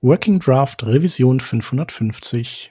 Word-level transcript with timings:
Working 0.00 0.38
Draft 0.38 0.82
Revision 0.82 1.40
550. 1.40 2.70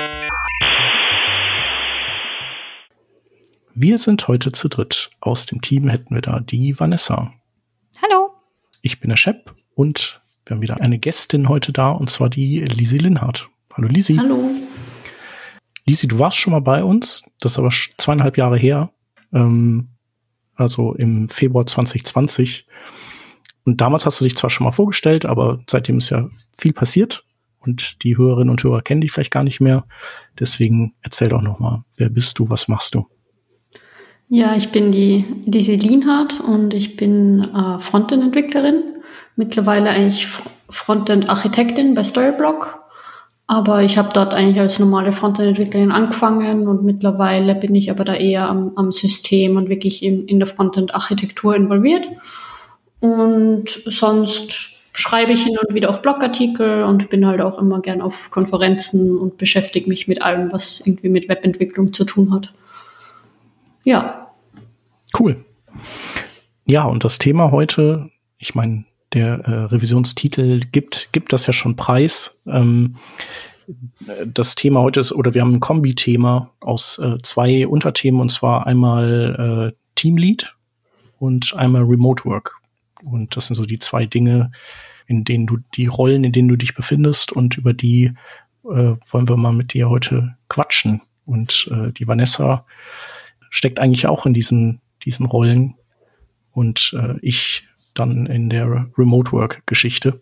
Wir 3.83 3.97
sind 3.97 4.27
heute 4.27 4.51
zu 4.51 4.69
dritt. 4.69 5.09
Aus 5.21 5.47
dem 5.47 5.59
Team 5.59 5.89
hätten 5.89 6.13
wir 6.13 6.21
da 6.21 6.39
die 6.39 6.79
Vanessa. 6.79 7.33
Hallo. 7.99 8.29
Ich 8.83 8.99
bin 8.99 9.09
der 9.09 9.17
Shep 9.17 9.55
und 9.73 10.21
wir 10.45 10.53
haben 10.53 10.61
wieder 10.61 10.79
eine 10.79 10.99
Gästin 10.99 11.49
heute 11.49 11.73
da 11.73 11.89
und 11.89 12.11
zwar 12.11 12.29
die 12.29 12.59
Lisi 12.59 12.99
Linhardt. 12.99 13.49
Hallo 13.73 13.87
Lisi. 13.87 14.17
Hallo. 14.17 14.51
Lisi, 15.87 16.07
du 16.07 16.19
warst 16.19 16.37
schon 16.37 16.51
mal 16.53 16.59
bei 16.59 16.83
uns, 16.83 17.23
das 17.39 17.53
ist 17.53 17.57
aber 17.57 17.71
zweieinhalb 17.71 18.37
Jahre 18.37 18.55
her, 18.55 18.91
ähm, 19.33 19.87
also 20.53 20.93
im 20.93 21.27
Februar 21.27 21.65
2020. 21.65 22.67
Und 23.65 23.81
damals 23.81 24.05
hast 24.05 24.21
du 24.21 24.25
dich 24.25 24.37
zwar 24.37 24.51
schon 24.51 24.65
mal 24.65 24.71
vorgestellt, 24.73 25.25
aber 25.25 25.59
seitdem 25.67 25.97
ist 25.97 26.11
ja 26.11 26.29
viel 26.55 26.73
passiert 26.73 27.25
und 27.57 28.03
die 28.03 28.15
Hörerinnen 28.15 28.51
und 28.51 28.63
Hörer 28.63 28.83
kennen 28.83 29.01
dich 29.01 29.11
vielleicht 29.11 29.31
gar 29.31 29.43
nicht 29.43 29.59
mehr. 29.59 29.87
Deswegen 30.39 30.93
erzähl 31.01 31.29
doch 31.29 31.41
noch 31.41 31.57
mal, 31.57 31.83
wer 31.97 32.09
bist 32.09 32.37
du, 32.37 32.47
was 32.47 32.67
machst 32.67 32.93
du? 32.93 33.07
Ja, 34.33 34.55
ich 34.55 34.69
bin 34.69 34.93
die 34.93 35.25
Lisi 35.45 35.75
Lienhardt 35.75 36.39
und 36.39 36.73
ich 36.73 36.95
bin 36.95 37.49
äh, 37.53 37.79
Frontend-Entwicklerin. 37.79 38.81
Mittlerweile 39.35 39.89
eigentlich 39.89 40.25
Frontend-Architektin 40.69 41.95
bei 41.95 42.03
Storyblock. 42.03 42.81
Aber 43.47 43.81
ich 43.81 43.97
habe 43.97 44.11
dort 44.13 44.33
eigentlich 44.33 44.61
als 44.61 44.79
normale 44.79 45.11
Frontend-Entwicklerin 45.11 45.91
angefangen 45.91 46.69
und 46.69 46.85
mittlerweile 46.85 47.55
bin 47.55 47.75
ich 47.75 47.91
aber 47.91 48.05
da 48.05 48.15
eher 48.15 48.47
am, 48.47 48.71
am 48.77 48.93
System 48.93 49.57
und 49.57 49.67
wirklich 49.67 50.01
in, 50.01 50.25
in 50.29 50.39
der 50.39 50.47
Frontend-Architektur 50.47 51.53
involviert. 51.53 52.07
Und 53.01 53.69
sonst 53.69 54.69
schreibe 54.93 55.33
ich 55.33 55.43
hin 55.43 55.57
und 55.57 55.75
wieder 55.75 55.89
auch 55.89 55.97
Blogartikel 55.97 56.83
und 56.83 57.09
bin 57.09 57.27
halt 57.27 57.41
auch 57.41 57.59
immer 57.59 57.81
gern 57.81 58.01
auf 58.01 58.31
Konferenzen 58.31 59.17
und 59.17 59.35
beschäftige 59.35 59.89
mich 59.89 60.07
mit 60.07 60.21
allem, 60.21 60.53
was 60.53 60.87
irgendwie 60.87 61.09
mit 61.09 61.27
Webentwicklung 61.27 61.91
zu 61.91 62.05
tun 62.05 62.33
hat. 62.33 62.53
Ja, 63.83 64.20
Cool. 65.21 65.45
Ja, 66.65 66.85
und 66.85 67.03
das 67.03 67.19
Thema 67.19 67.51
heute, 67.51 68.09
ich 68.39 68.55
meine, 68.55 68.85
der 69.13 69.41
äh, 69.41 69.51
Revisionstitel 69.65 70.61
gibt, 70.71 71.09
gibt 71.11 71.31
das 71.31 71.45
ja 71.45 71.53
schon 71.53 71.75
preis. 71.75 72.41
Ähm, 72.47 72.95
das 74.25 74.55
Thema 74.55 74.81
heute 74.81 74.99
ist, 74.99 75.11
oder 75.11 75.35
wir 75.35 75.41
haben 75.41 75.53
ein 75.53 75.59
Kombi-Thema 75.59 76.49
aus 76.59 76.97
äh, 76.97 77.19
zwei 77.21 77.67
Unterthemen, 77.67 78.19
und 78.19 78.31
zwar 78.31 78.65
einmal 78.65 79.73
äh, 79.75 79.77
Teamlead 79.93 80.55
und 81.19 81.53
einmal 81.55 81.83
Remote 81.83 82.25
Work. 82.25 82.55
Und 83.03 83.37
das 83.37 83.45
sind 83.45 83.57
so 83.57 83.63
die 83.63 83.77
zwei 83.77 84.07
Dinge, 84.07 84.51
in 85.05 85.23
denen 85.23 85.45
du, 85.45 85.59
die 85.75 85.85
Rollen, 85.85 86.23
in 86.23 86.31
denen 86.31 86.47
du 86.47 86.55
dich 86.55 86.73
befindest 86.73 87.31
und 87.31 87.57
über 87.57 87.73
die 87.73 88.05
äh, 88.63 88.95
wollen 89.11 89.29
wir 89.29 89.37
mal 89.37 89.53
mit 89.53 89.73
dir 89.73 89.87
heute 89.87 90.35
quatschen. 90.49 91.03
Und 91.25 91.69
äh, 91.71 91.91
die 91.91 92.07
Vanessa 92.07 92.65
steckt 93.51 93.79
eigentlich 93.79 94.07
auch 94.07 94.25
in 94.25 94.33
diesen 94.33 94.81
diesen 95.05 95.25
Rollen 95.25 95.75
und 96.51 96.95
äh, 96.97 97.15
ich 97.21 97.67
dann 97.93 98.25
in 98.25 98.49
der 98.49 98.87
Remote 98.97 99.31
Work 99.31 99.63
Geschichte. 99.65 100.21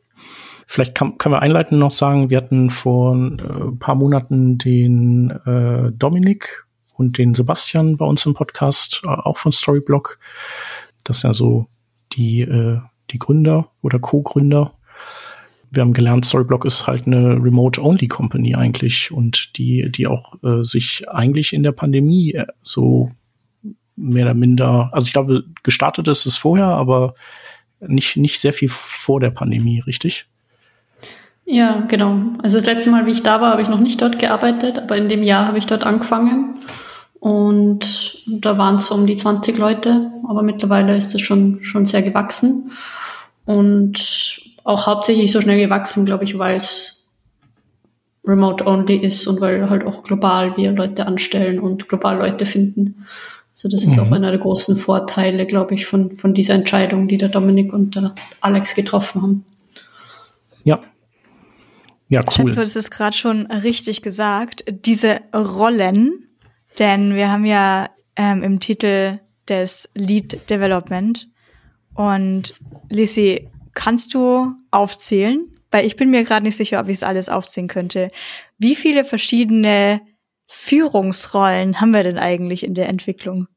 Vielleicht 0.68 0.96
kann, 0.96 1.18
können 1.18 1.34
wir 1.34 1.42
einleitend 1.42 1.80
noch 1.80 1.92
sagen, 1.92 2.30
wir 2.30 2.38
hatten 2.38 2.70
vor 2.70 3.16
äh, 3.16 3.72
paar 3.80 3.96
Monaten 3.96 4.58
den 4.58 5.32
äh, 5.32 5.92
Dominik 5.92 6.66
und 6.94 7.18
den 7.18 7.34
Sebastian 7.34 7.98
bei 7.98 8.06
uns 8.06 8.26
im 8.26 8.34
Podcast, 8.34 9.02
äh, 9.04 9.08
auch 9.08 9.38
von 9.38 9.52
Storyblock. 9.52 10.20
Das 11.04 11.22
sind 11.22 11.32
ja 11.32 11.34
so 11.34 11.68
die, 12.14 12.42
äh, 12.42 12.80
die 13.10 13.20
Gründer 13.20 13.72
oder 13.82 14.00
Co-Gründer. 14.00 14.74
Wir 15.72 15.82
haben 15.82 15.94
gelernt, 15.94 16.26
Storyblock 16.26 16.66
ist 16.66 16.88
halt 16.88 17.08
eine 17.08 17.36
Remote-Only-Company 17.42 18.56
eigentlich 18.56 19.12
und 19.12 19.58
die, 19.58 19.92
die 19.92 20.08
auch 20.08 20.36
äh, 20.44 20.64
sich 20.64 21.10
eigentlich 21.10 21.54
in 21.54 21.64
der 21.64 21.72
Pandemie 21.72 22.34
äh, 22.34 22.48
so 22.64 23.12
mehr 24.00 24.26
oder 24.26 24.34
minder, 24.34 24.90
also 24.94 25.06
ich 25.06 25.14
glaube, 25.14 25.44
gestartet 25.64 26.08
ist 26.08 26.26
es 26.26 26.38
vorher, 26.38 26.68
aber 26.68 27.16
nicht, 27.80 28.18
nicht 28.18 28.40
sehr 28.40 28.54
viel 28.54 28.70
vor 28.70 29.20
der 29.20 29.30
Pandemie, 29.30 29.80
richtig? 29.82 30.28
Ja, 31.46 31.86
genau. 31.88 32.20
Also 32.44 32.58
das 32.58 32.68
letzte 32.68 32.92
Mal, 32.92 33.06
wie 33.06 33.12
ich 33.12 33.24
da 33.24 33.42
war, 33.42 33.52
habe 33.52 33.62
ich 33.62 33.70
noch 33.70 33.80
nicht 33.80 34.02
dort 34.02 34.20
gearbeitet, 34.20 34.78
aber 34.78 34.98
in 34.98 35.10
dem 35.10 35.24
Jahr 35.24 35.48
habe 35.48 35.58
ich 35.58 35.66
dort 35.66 35.84
angefangen. 35.84 36.60
Und 37.20 38.24
da 38.28 38.58
waren 38.58 38.76
es 38.76 38.88
so 38.88 38.96
um 38.96 39.06
die 39.06 39.16
20 39.16 39.58
Leute, 39.58 40.12
aber 40.28 40.42
mittlerweile 40.42 40.96
ist 40.96 41.14
das 41.14 41.22
schon, 41.22 41.64
schon 41.64 41.86
sehr 41.86 42.02
gewachsen. 42.02 42.72
Und 43.46 44.42
auch 44.64 44.86
hauptsächlich 44.86 45.32
so 45.32 45.42
schnell 45.42 45.60
gewachsen, 45.60 46.06
glaube 46.06 46.24
ich, 46.24 46.38
weil 46.38 46.58
es 46.58 47.04
remote 48.26 48.66
only 48.68 48.98
ist 48.98 49.26
und 49.28 49.42
weil 49.42 49.70
halt 49.70 49.86
auch 49.86 50.04
global 50.04 50.56
wir 50.56 50.72
Leute 50.72 51.08
anstellen 51.08 51.60
und 51.60 51.90
global 51.90 52.18
Leute 52.20 52.46
finden. 52.46 53.06
So, 53.62 53.68
das 53.68 53.84
ist 53.84 53.98
mhm. 53.98 54.00
auch 54.00 54.12
einer 54.14 54.32
der 54.32 54.40
großen 54.40 54.78
Vorteile, 54.78 55.46
glaube 55.46 55.76
ich, 55.76 55.86
von, 55.86 56.16
von 56.16 56.34
dieser 56.34 56.54
Entscheidung, 56.54 57.10
die 57.10 57.18
der 57.18 57.28
Dominik 57.28 57.74
und 57.74 57.94
der 57.94 58.16
Alex 58.40 58.74
getroffen 58.74 59.22
haben. 59.22 59.46
Ja. 60.64 60.80
Ja, 62.08 62.22
cool. 62.38 62.54
Du 62.54 62.62
hast 62.62 62.78
es 62.78 62.90
gerade 62.90 63.18
schon 63.18 63.48
richtig 63.48 64.02
gesagt. 64.02 64.64
Diese 64.70 65.20
Rollen, 65.36 66.30
denn 66.80 67.16
wir 67.16 67.30
haben 67.30 67.44
ja 67.44 67.90
ähm, 68.16 68.44
im 68.44 68.62
Titel 68.62 69.20
des 69.50 69.90
Lead 69.94 70.50
Development 70.50 71.28
und 71.96 72.54
Lissy, 72.88 73.50
kannst 73.74 74.14
du 74.14 74.54
aufzählen? 74.72 75.52
Weil 75.70 75.86
ich 75.86 75.98
bin 75.98 76.12
mir 76.12 76.24
gerade 76.24 76.46
nicht 76.46 76.56
sicher, 76.56 76.80
ob 76.80 76.88
ich 76.88 76.96
es 76.96 77.04
alles 77.04 77.28
aufzählen 77.28 77.68
könnte. 77.68 78.08
Wie 78.58 78.78
viele 78.78 79.04
verschiedene 79.04 80.00
Führungsrollen 80.52 81.80
haben 81.80 81.92
wir 81.92 82.04
denn 82.04 82.18
eigentlich 82.18 82.66
in 82.66 82.74
der 82.74 82.90
Entwicklung? 82.90 83.48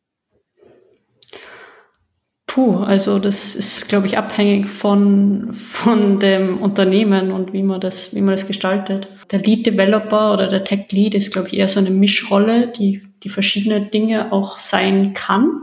Puh, 2.46 2.80
also 2.80 3.18
das 3.18 3.56
ist, 3.56 3.88
glaube 3.88 4.06
ich, 4.06 4.18
abhängig 4.18 4.68
von, 4.68 5.54
von 5.54 6.20
dem 6.20 6.58
Unternehmen 6.58 7.32
und 7.32 7.54
wie 7.54 7.62
man 7.62 7.80
das, 7.80 8.14
wie 8.14 8.20
man 8.20 8.32
das 8.32 8.46
gestaltet. 8.46 9.08
Der 9.30 9.38
Lead 9.38 9.64
Developer 9.64 10.34
oder 10.34 10.48
der 10.48 10.64
Tech 10.64 10.92
Lead 10.92 11.14
ist, 11.14 11.32
glaube 11.32 11.48
ich, 11.48 11.56
eher 11.56 11.68
so 11.68 11.80
eine 11.80 11.88
Mischrolle, 11.88 12.68
die, 12.68 13.02
die 13.22 13.30
verschiedene 13.30 13.80
Dinge 13.80 14.32
auch 14.32 14.58
sein 14.58 15.14
kann. 15.14 15.62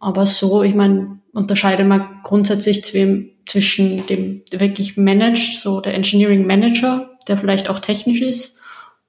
Aber 0.00 0.26
so, 0.26 0.62
ich 0.62 0.74
meine, 0.74 1.20
unterscheidet 1.32 1.86
man 1.86 2.20
grundsätzlich 2.24 2.84
zwischen 2.84 4.06
dem, 4.06 4.42
wirklich 4.50 4.98
managt, 4.98 5.60
so 5.60 5.80
der 5.80 5.94
Engineering 5.94 6.46
Manager, 6.46 7.16
der 7.26 7.38
vielleicht 7.38 7.70
auch 7.70 7.80
technisch 7.80 8.20
ist, 8.20 8.55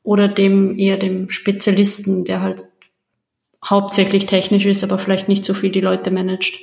oder 0.07 0.29
dem 0.29 0.79
eher 0.79 0.95
dem 0.95 1.29
Spezialisten, 1.29 2.23
der 2.23 2.41
halt 2.41 2.63
hauptsächlich 3.65 4.25
technisch 4.25 4.65
ist, 4.65 4.81
aber 4.81 4.97
vielleicht 4.99 5.27
nicht 5.27 5.43
so 5.43 5.53
viel 5.53 5.69
die 5.69 5.81
Leute 5.81 6.11
managt. 6.11 6.57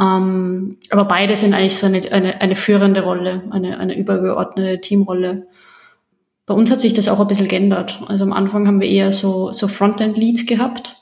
Ähm, 0.00 0.76
aber 0.90 1.06
beide 1.06 1.34
sind 1.34 1.54
eigentlich 1.54 1.76
so 1.76 1.86
eine, 1.86 2.12
eine, 2.12 2.40
eine 2.40 2.54
führende 2.54 3.02
Rolle, 3.02 3.42
eine, 3.50 3.80
eine 3.80 3.98
übergeordnete 3.98 4.80
Teamrolle. 4.80 5.48
Bei 6.46 6.54
uns 6.54 6.70
hat 6.70 6.78
sich 6.78 6.94
das 6.94 7.08
auch 7.08 7.18
ein 7.18 7.26
bisschen 7.26 7.48
geändert. 7.48 8.00
Also 8.06 8.22
am 8.22 8.32
Anfang 8.32 8.68
haben 8.68 8.80
wir 8.80 8.88
eher 8.88 9.10
so, 9.10 9.50
so 9.50 9.66
Frontend-Leads 9.66 10.46
gehabt. 10.46 10.98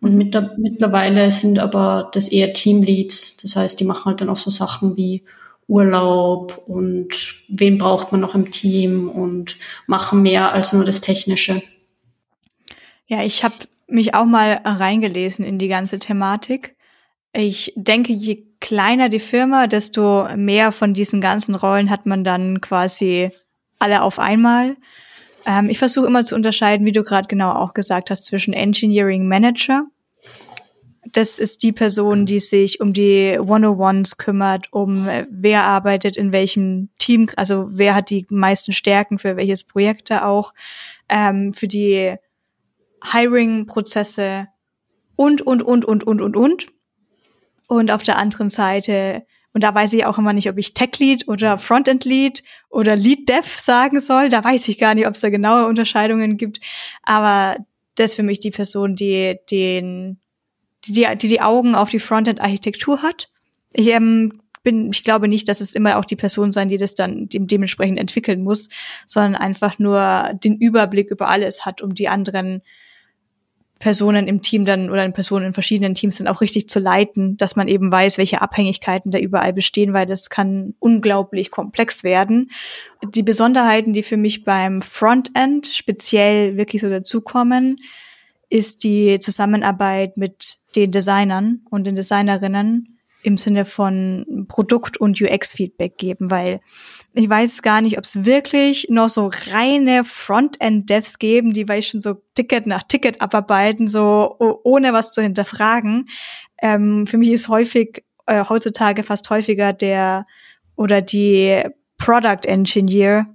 Und 0.00 0.16
mit 0.16 0.32
der, 0.32 0.54
mittlerweile 0.56 1.30
sind 1.30 1.58
aber 1.58 2.08
das 2.14 2.28
eher 2.28 2.54
Team-Leads. 2.54 3.36
Das 3.42 3.56
heißt, 3.56 3.78
die 3.78 3.84
machen 3.84 4.06
halt 4.06 4.22
dann 4.22 4.30
auch 4.30 4.38
so 4.38 4.50
Sachen 4.50 4.96
wie 4.96 5.22
Urlaub 5.68 6.62
und 6.66 7.36
wen 7.48 7.78
braucht 7.78 8.10
man 8.10 8.20
noch 8.20 8.34
im 8.34 8.50
Team 8.50 9.08
und 9.08 9.56
machen 9.86 10.22
mehr 10.22 10.52
als 10.52 10.72
nur 10.72 10.84
das 10.84 11.02
Technische. 11.02 11.62
Ja, 13.06 13.22
ich 13.22 13.44
habe 13.44 13.54
mich 13.86 14.14
auch 14.14 14.24
mal 14.24 14.60
reingelesen 14.64 15.44
in 15.44 15.58
die 15.58 15.68
ganze 15.68 15.98
Thematik. 15.98 16.76
Ich 17.32 17.72
denke, 17.76 18.12
je 18.12 18.46
kleiner 18.60 19.08
die 19.08 19.20
Firma, 19.20 19.66
desto 19.66 20.26
mehr 20.36 20.72
von 20.72 20.94
diesen 20.94 21.20
ganzen 21.20 21.54
Rollen 21.54 21.90
hat 21.90 22.06
man 22.06 22.24
dann 22.24 22.60
quasi 22.60 23.30
alle 23.78 24.02
auf 24.02 24.18
einmal. 24.18 24.76
Ähm, 25.46 25.68
ich 25.68 25.78
versuche 25.78 26.06
immer 26.06 26.24
zu 26.24 26.34
unterscheiden, 26.34 26.86
wie 26.86 26.92
du 26.92 27.02
gerade 27.02 27.28
genau 27.28 27.52
auch 27.52 27.74
gesagt 27.74 28.10
hast, 28.10 28.24
zwischen 28.24 28.54
Engineering 28.54 29.28
Manager. 29.28 29.86
Das 31.12 31.38
ist 31.38 31.62
die 31.62 31.72
Person, 31.72 32.26
die 32.26 32.40
sich 32.40 32.80
um 32.80 32.92
die 32.92 33.38
One-on-Ones 33.38 34.18
kümmert, 34.18 34.72
um 34.72 35.08
äh, 35.08 35.26
wer 35.30 35.64
arbeitet 35.64 36.16
in 36.16 36.32
welchem 36.32 36.90
Team, 36.98 37.28
also 37.36 37.68
wer 37.70 37.94
hat 37.94 38.10
die 38.10 38.26
meisten 38.30 38.72
Stärken 38.72 39.18
für 39.18 39.36
welches 39.36 39.64
Projekte 39.64 40.24
auch, 40.24 40.54
ähm, 41.08 41.54
für 41.54 41.68
die 41.68 42.16
Hiring-Prozesse 43.12 44.48
und, 45.16 45.42
und, 45.42 45.62
und, 45.62 45.84
und, 45.84 46.04
und, 46.04 46.20
und, 46.20 46.36
und. 46.36 46.66
Und 47.66 47.90
auf 47.90 48.02
der 48.02 48.16
anderen 48.16 48.50
Seite, 48.50 49.26
und 49.52 49.62
da 49.64 49.74
weiß 49.74 49.92
ich 49.92 50.04
auch 50.04 50.18
immer 50.18 50.32
nicht, 50.32 50.48
ob 50.48 50.58
ich 50.58 50.74
Tech 50.74 50.98
Lead 50.98 51.28
oder 51.28 51.58
Frontend 51.58 52.04
Lead 52.04 52.42
oder 52.70 52.96
Lead 52.96 53.28
Dev 53.28 53.58
sagen 53.58 54.00
soll. 54.00 54.28
Da 54.28 54.42
weiß 54.42 54.68
ich 54.68 54.78
gar 54.78 54.94
nicht, 54.94 55.06
ob 55.06 55.14
es 55.14 55.20
da 55.20 55.30
genaue 55.30 55.66
Unterscheidungen 55.66 56.36
gibt. 56.36 56.60
Aber 57.02 57.56
das 57.94 58.10
ist 58.10 58.16
für 58.16 58.22
mich 58.22 58.40
die 58.40 58.50
Person, 58.50 58.94
die 58.94 59.36
den, 59.50 60.20
die, 60.86 61.06
die, 61.16 61.28
die 61.28 61.40
Augen 61.40 61.74
auf 61.74 61.90
die 61.90 61.98
Frontend-Architektur 61.98 63.02
hat. 63.02 63.28
Ich 63.72 63.88
ähm, 63.88 64.40
bin, 64.62 64.90
ich 64.92 65.04
glaube 65.04 65.28
nicht, 65.28 65.48
dass 65.48 65.60
es 65.60 65.74
immer 65.74 65.98
auch 65.98 66.04
die 66.04 66.16
Person 66.16 66.52
sein, 66.52 66.68
die 66.68 66.76
das 66.76 66.94
dann 66.94 67.28
dementsprechend 67.30 67.98
entwickeln 67.98 68.42
muss, 68.42 68.68
sondern 69.06 69.34
einfach 69.34 69.78
nur 69.78 70.30
den 70.34 70.56
Überblick 70.56 71.10
über 71.10 71.28
alles 71.28 71.64
hat, 71.64 71.80
um 71.82 71.94
die 71.94 72.08
anderen 72.08 72.62
Personen 73.78 74.26
im 74.26 74.42
Team 74.42 74.64
dann 74.64 74.90
oder 74.90 75.08
Personen 75.10 75.46
in 75.46 75.52
verschiedenen 75.52 75.94
Teams 75.94 76.18
dann 76.18 76.26
auch 76.26 76.40
richtig 76.40 76.68
zu 76.68 76.80
leiten, 76.80 77.36
dass 77.36 77.54
man 77.54 77.68
eben 77.68 77.92
weiß, 77.92 78.18
welche 78.18 78.42
Abhängigkeiten 78.42 79.12
da 79.12 79.18
überall 79.18 79.52
bestehen, 79.52 79.94
weil 79.94 80.06
das 80.06 80.30
kann 80.30 80.74
unglaublich 80.80 81.50
komplex 81.50 82.02
werden. 82.02 82.50
Die 83.14 83.22
Besonderheiten, 83.22 83.92
die 83.92 84.02
für 84.02 84.16
mich 84.16 84.44
beim 84.44 84.82
Frontend 84.82 85.68
speziell 85.68 86.56
wirklich 86.56 86.82
so 86.82 86.88
dazukommen, 86.88 87.78
ist 88.48 88.84
die 88.84 89.18
Zusammenarbeit 89.20 90.16
mit 90.16 90.58
den 90.76 90.90
Designern 90.92 91.60
und 91.70 91.84
den 91.84 91.94
Designerinnen 91.94 92.98
im 93.22 93.36
Sinne 93.36 93.64
von 93.64 94.46
Produkt- 94.48 94.96
und 94.96 95.20
UX-Feedback 95.20 95.98
geben, 95.98 96.30
weil 96.30 96.60
ich 97.14 97.28
weiß 97.28 97.62
gar 97.62 97.80
nicht, 97.80 97.98
ob 97.98 98.04
es 98.04 98.24
wirklich 98.24 98.86
noch 98.90 99.08
so 99.08 99.30
reine 99.50 100.04
Frontend-Devs 100.04 101.18
geben, 101.18 101.52
die 101.52 101.68
weil 101.68 101.82
schon 101.82 102.00
so 102.00 102.22
Ticket 102.34 102.66
nach 102.66 102.84
Ticket 102.84 103.20
abarbeiten, 103.20 103.88
so 103.88 104.36
ohne 104.38 104.92
was 104.92 105.10
zu 105.10 105.20
hinterfragen. 105.20 106.06
Ähm, 106.62 107.06
für 107.06 107.18
mich 107.18 107.30
ist 107.30 107.48
häufig 107.48 108.04
äh, 108.26 108.44
heutzutage 108.48 109.02
fast 109.02 109.28
häufiger 109.30 109.72
der 109.72 110.26
oder 110.76 111.02
die 111.02 111.62
Product 111.98 112.46
Engineer 112.46 113.26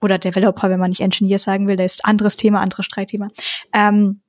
oder 0.00 0.18
Developer, 0.18 0.70
wenn 0.70 0.80
man 0.80 0.90
nicht 0.90 1.00
Engineer 1.00 1.38
sagen 1.38 1.66
will, 1.66 1.76
das 1.76 1.94
ist 1.94 2.04
anderes 2.04 2.36
Thema, 2.36 2.60
anderes 2.60 2.86
Streitthema. 2.86 3.28
Ähm, 3.72 4.20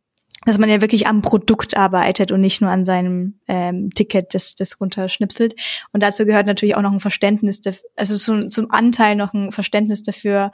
dass 0.46 0.58
man 0.58 0.70
ja 0.70 0.82
wirklich 0.82 1.08
am 1.08 1.22
Produkt 1.22 1.78
arbeitet 1.78 2.32
und 2.32 2.42
nicht 2.42 2.62
nur 2.62 2.70
an 2.70 2.86
seinem 2.86 3.40
ähm, 3.48 3.90
Ticket, 3.92 4.34
das, 4.34 4.56
das 4.56 4.80
runterschnipselt. 4.80 5.56
Und 5.92 6.04
dazu 6.04 6.26
gehört 6.26 6.48
natürlich 6.48 6.76
auch 6.76 6.82
noch 6.82 6.92
ein 6.92 7.00
Verständnis, 7.00 7.62
also 7.96 8.16
zum, 8.16 8.52
zum 8.52 8.72
Anteil 8.72 9.16
noch 9.16 9.34
ein 9.34 9.52
Verständnis 9.52 10.04
dafür, 10.04 10.52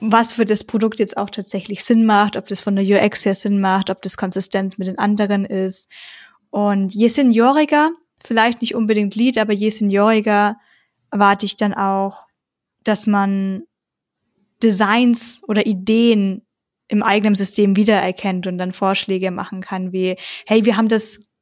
was 0.00 0.32
für 0.32 0.44
das 0.44 0.64
Produkt 0.64 0.98
jetzt 0.98 1.16
auch 1.16 1.30
tatsächlich 1.30 1.84
Sinn 1.84 2.04
macht, 2.04 2.36
ob 2.36 2.48
das 2.48 2.60
von 2.60 2.74
der 2.74 2.84
UX 2.84 3.24
her 3.24 3.34
Sinn 3.34 3.60
macht, 3.60 3.88
ob 3.88 4.02
das 4.02 4.16
konsistent 4.16 4.78
mit 4.78 4.88
den 4.88 4.98
anderen 4.98 5.44
ist. 5.44 5.88
Und 6.50 6.92
je 6.92 7.08
senioriger, 7.08 7.90
vielleicht 8.22 8.60
nicht 8.60 8.74
unbedingt 8.74 9.14
Lead, 9.14 9.38
aber 9.38 9.52
je 9.52 9.70
senioriger 9.70 10.56
erwarte 11.10 11.46
ich 11.46 11.56
dann 11.56 11.72
auch, 11.72 12.26
dass 12.82 13.06
man 13.06 13.62
Designs 14.62 15.42
oder 15.46 15.66
Ideen 15.66 16.44
im 16.92 17.02
eigenen 17.02 17.34
System 17.34 17.74
wiedererkennt 17.74 18.46
und 18.46 18.58
dann 18.58 18.72
Vorschläge 18.72 19.30
machen 19.30 19.62
kann 19.62 19.92
wie, 19.92 20.16
hey, 20.46 20.66
wir 20.66 20.76
haben 20.76 20.88
das, 20.88 21.32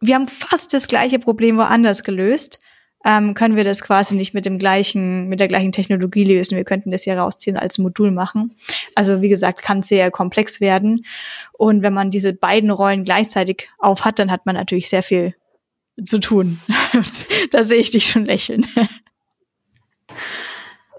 wir 0.00 0.14
haben 0.14 0.26
fast 0.26 0.74
das 0.74 0.86
gleiche 0.86 1.18
Problem 1.18 1.56
woanders 1.56 2.04
gelöst. 2.04 2.60
Ähm, 3.02 3.32
können 3.32 3.56
wir 3.56 3.64
das 3.64 3.80
quasi 3.80 4.14
nicht 4.14 4.34
mit 4.34 4.44
dem 4.44 4.58
gleichen, 4.58 5.28
mit 5.28 5.40
der 5.40 5.48
gleichen 5.48 5.72
Technologie 5.72 6.24
lösen. 6.24 6.56
Wir 6.56 6.64
könnten 6.64 6.90
das 6.90 7.04
hier 7.04 7.16
rausziehen 7.18 7.56
als 7.56 7.78
Modul 7.78 8.10
machen. 8.10 8.54
Also 8.94 9.22
wie 9.22 9.30
gesagt, 9.30 9.62
kann 9.62 9.80
sehr 9.80 10.10
komplex 10.10 10.60
werden. 10.60 11.06
Und 11.54 11.80
wenn 11.80 11.94
man 11.94 12.10
diese 12.10 12.34
beiden 12.34 12.70
Rollen 12.70 13.04
gleichzeitig 13.04 13.70
auf 13.78 14.04
hat, 14.04 14.18
dann 14.18 14.30
hat 14.30 14.44
man 14.44 14.54
natürlich 14.54 14.90
sehr 14.90 15.02
viel 15.02 15.34
zu 16.04 16.18
tun. 16.18 16.60
da 17.50 17.62
sehe 17.62 17.80
ich 17.80 17.90
dich 17.90 18.06
schon 18.06 18.26
lächeln. 18.26 18.66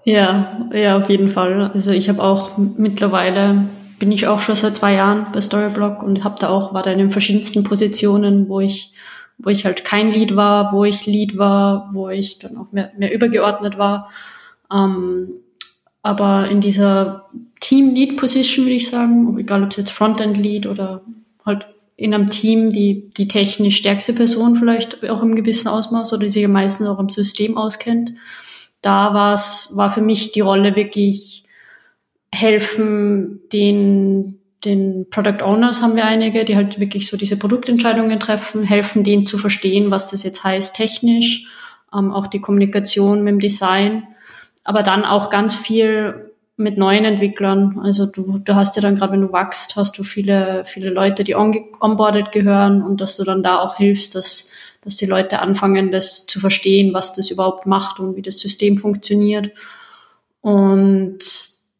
Ja, 0.04 0.68
ja, 0.72 0.98
auf 0.98 1.08
jeden 1.08 1.30
Fall. 1.30 1.70
Also 1.72 1.92
ich 1.92 2.08
habe 2.08 2.22
auch 2.22 2.58
mittlerweile 2.58 3.68
bin 3.98 4.12
ich 4.12 4.26
auch 4.26 4.40
schon 4.40 4.56
seit 4.56 4.76
zwei 4.76 4.94
Jahren 4.94 5.26
bei 5.32 5.40
Storyblock 5.40 6.02
und 6.02 6.24
habe 6.24 6.36
da 6.38 6.48
auch, 6.48 6.74
war 6.74 6.82
da 6.82 6.92
in 6.92 6.98
den 6.98 7.10
verschiedensten 7.10 7.64
Positionen, 7.64 8.48
wo 8.48 8.60
ich, 8.60 8.92
wo 9.38 9.50
ich 9.50 9.64
halt 9.64 9.84
kein 9.84 10.10
Lead 10.10 10.36
war, 10.36 10.72
wo 10.72 10.84
ich 10.84 11.06
Lead 11.06 11.38
war, 11.38 11.90
wo 11.92 12.08
ich 12.08 12.38
dann 12.38 12.56
auch 12.56 12.72
mehr, 12.72 12.92
mehr 12.96 13.12
übergeordnet 13.12 13.78
war. 13.78 14.10
Ähm, 14.72 15.30
aber 16.02 16.48
in 16.48 16.60
dieser 16.60 17.30
Team-Lead-Position 17.60 18.66
würde 18.66 18.76
ich 18.76 18.90
sagen, 18.90 19.38
egal 19.38 19.62
ob 19.62 19.70
es 19.70 19.76
jetzt 19.76 19.92
Frontend-Lead 19.92 20.66
oder 20.66 21.02
halt 21.46 21.66
in 21.96 22.12
einem 22.12 22.26
Team 22.26 22.72
die, 22.72 23.10
die 23.16 23.28
technisch 23.28 23.76
stärkste 23.76 24.12
Person 24.12 24.56
vielleicht 24.56 25.08
auch 25.08 25.22
im 25.22 25.36
gewissen 25.36 25.68
Ausmaß 25.68 26.12
oder 26.12 26.26
die 26.26 26.32
sich 26.32 26.44
am 26.44 26.52
meisten 26.52 26.86
auch 26.86 26.98
im 26.98 27.08
System 27.08 27.56
auskennt. 27.56 28.12
Da 28.82 29.14
war's, 29.14 29.72
war 29.76 29.90
für 29.90 30.02
mich 30.02 30.32
die 30.32 30.40
Rolle 30.40 30.76
wirklich 30.76 31.43
helfen 32.34 33.40
den, 33.52 34.40
den 34.64 35.06
Product 35.10 35.42
Owners 35.42 35.82
haben 35.82 35.96
wir 35.96 36.04
einige, 36.04 36.44
die 36.44 36.56
halt 36.56 36.80
wirklich 36.80 37.08
so 37.08 37.16
diese 37.16 37.38
Produktentscheidungen 37.38 38.18
treffen, 38.20 38.64
helfen 38.64 39.04
denen 39.04 39.26
zu 39.26 39.38
verstehen, 39.38 39.90
was 39.90 40.06
das 40.06 40.22
jetzt 40.22 40.44
heißt 40.44 40.74
technisch, 40.74 41.46
ähm, 41.94 42.12
auch 42.12 42.26
die 42.26 42.40
Kommunikation 42.40 43.22
mit 43.22 43.32
dem 43.32 43.40
Design, 43.40 44.04
aber 44.64 44.82
dann 44.82 45.04
auch 45.04 45.30
ganz 45.30 45.54
viel 45.54 46.32
mit 46.56 46.78
neuen 46.78 47.04
Entwicklern. 47.04 47.80
Also 47.82 48.06
du, 48.06 48.38
du 48.38 48.54
hast 48.54 48.76
ja 48.76 48.82
dann 48.82 48.96
gerade, 48.96 49.12
wenn 49.12 49.22
du 49.22 49.32
wachst, 49.32 49.76
hast 49.76 49.98
du 49.98 50.04
viele, 50.04 50.64
viele 50.66 50.90
Leute, 50.90 51.24
die 51.24 51.34
on 51.34 51.52
onboarded 51.80 52.32
gehören 52.32 52.82
und 52.82 53.00
dass 53.00 53.16
du 53.16 53.24
dann 53.24 53.42
da 53.42 53.58
auch 53.58 53.76
hilfst, 53.76 54.14
dass, 54.14 54.50
dass 54.82 54.96
die 54.96 55.06
Leute 55.06 55.40
anfangen, 55.40 55.90
das 55.90 56.26
zu 56.26 56.38
verstehen, 56.38 56.94
was 56.94 57.12
das 57.14 57.30
überhaupt 57.30 57.66
macht 57.66 57.98
und 57.98 58.16
wie 58.16 58.22
das 58.22 58.38
System 58.38 58.76
funktioniert. 58.76 59.50
Und 60.40 61.18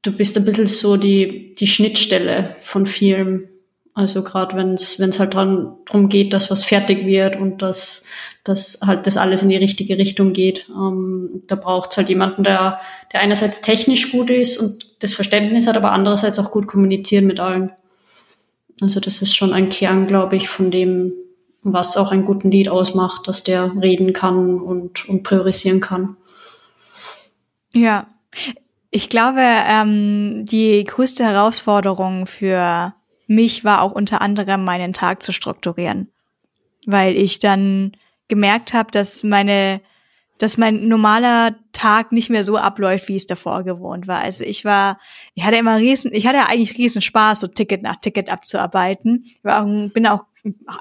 du 0.05 0.13
bist 0.13 0.37
ein 0.37 0.45
bisschen 0.45 0.69
so 0.69 0.97
die, 0.97 1.55
die 1.55 1.67
Schnittstelle 1.67 2.55
von 2.61 2.87
vielem. 2.87 3.49
Also 3.95 4.23
gerade 4.23 4.57
wenn 4.57 4.75
es 4.75 4.99
wenn 4.99 5.11
es 5.11 5.21
halt 5.21 5.35
dran 5.35 5.77
drum 5.87 6.09
geht, 6.09 6.33
dass 6.33 6.51
was 6.51 6.65
fertig 6.65 7.07
wird 7.07 7.37
und 7.37 7.63
dass, 7.63 8.07
dass 8.43 8.81
halt 8.85 9.07
das 9.07 9.17
alles 9.17 9.43
in 9.43 9.49
die 9.49 9.57
richtige 9.57 9.99
Richtung 9.99 10.33
geht. 10.33 10.69
Ähm, 10.69 11.43
da 11.47 11.57
braucht 11.57 11.93
es 11.93 11.97
halt 11.97 12.09
jemanden, 12.09 12.45
der, 12.45 12.81
der 13.13 13.21
einerseits 13.21 13.61
technisch 13.61 14.13
gut 14.13 14.31
ist 14.31 14.59
und 14.59 15.03
das 15.03 15.15
Verständnis 15.15 15.67
hat, 15.67 15.77
aber 15.77 15.93
andererseits 15.93 16.39
auch 16.39 16.51
gut 16.51 16.67
kommunizieren 16.67 17.27
mit 17.27 17.41
allen. 17.41 17.73
Also 18.81 19.01
das 19.01 19.23
ist 19.23 19.37
schon 19.37 19.53
ein 19.53 19.69
Kern, 19.69 20.09
glaube 20.09 20.37
ich, 20.37 20.49
von 20.49 20.73
dem, 20.73 21.13
was 21.63 21.97
auch 21.97 22.11
einen 22.11 22.25
guten 22.27 22.51
Lied 22.51 22.69
ausmacht, 22.69 23.29
dass 23.29 23.45
der 23.45 23.73
reden 23.81 24.13
kann 24.13 24.61
und, 24.61 25.09
und 25.09 25.23
priorisieren 25.23 25.81
kann. 25.81 26.17
Ja, 27.73 28.09
ich 28.95 29.09
glaube, 29.09 29.41
ähm, 29.41 30.45
die 30.45 30.85
größte 30.85 31.25
Herausforderung 31.25 32.27
für 32.27 32.95
mich 33.27 33.65
war 33.65 33.83
auch 33.83 33.91
unter 33.91 34.21
anderem, 34.21 34.63
meinen 34.63 34.93
Tag 34.93 35.21
zu 35.21 35.33
strukturieren, 35.33 36.13
weil 36.87 37.17
ich 37.17 37.41
dann 37.41 37.97
gemerkt 38.29 38.73
habe, 38.73 38.93
dass 38.93 39.25
meine, 39.25 39.81
dass 40.39 40.59
mein 40.59 40.87
normaler 40.87 41.57
Tag 41.73 42.13
nicht 42.13 42.31
mehr 42.31 42.45
so 42.45 42.57
abläuft, 42.57 43.09
wie 43.09 43.17
es 43.17 43.27
davor 43.27 43.65
gewohnt 43.65 44.07
war. 44.07 44.21
Also 44.21 44.45
ich 44.45 44.65
war, 44.65 45.01
ich 45.35 45.43
hatte 45.43 45.57
immer 45.57 45.79
riesen, 45.79 46.15
ich 46.15 46.29
hatte 46.29 46.47
eigentlich 46.47 46.79
riesen 46.79 47.03
Spaß, 47.03 47.41
so 47.41 47.49
Ticket 47.49 47.83
nach 47.83 47.97
Ticket 47.97 48.31
abzuarbeiten. 48.31 49.25
Ich 49.25 49.43
war 49.43 49.61
auch, 49.61 49.93
bin 49.93 50.07
auch 50.07 50.23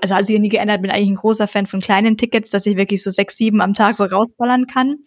also 0.01 0.15
hat 0.15 0.25
sich 0.25 0.37
nie 0.39 0.49
geändert, 0.49 0.81
bin 0.81 0.91
eigentlich 0.91 1.09
ein 1.09 1.15
großer 1.15 1.47
Fan 1.47 1.67
von 1.67 1.79
kleinen 1.79 2.17
Tickets, 2.17 2.49
dass 2.49 2.65
ich 2.65 2.75
wirklich 2.75 3.01
so 3.01 3.09
sechs, 3.09 3.37
sieben 3.37 3.61
am 3.61 3.73
Tag 3.73 3.95
so 3.95 4.03
rausballern 4.03 4.67
kann. 4.67 4.97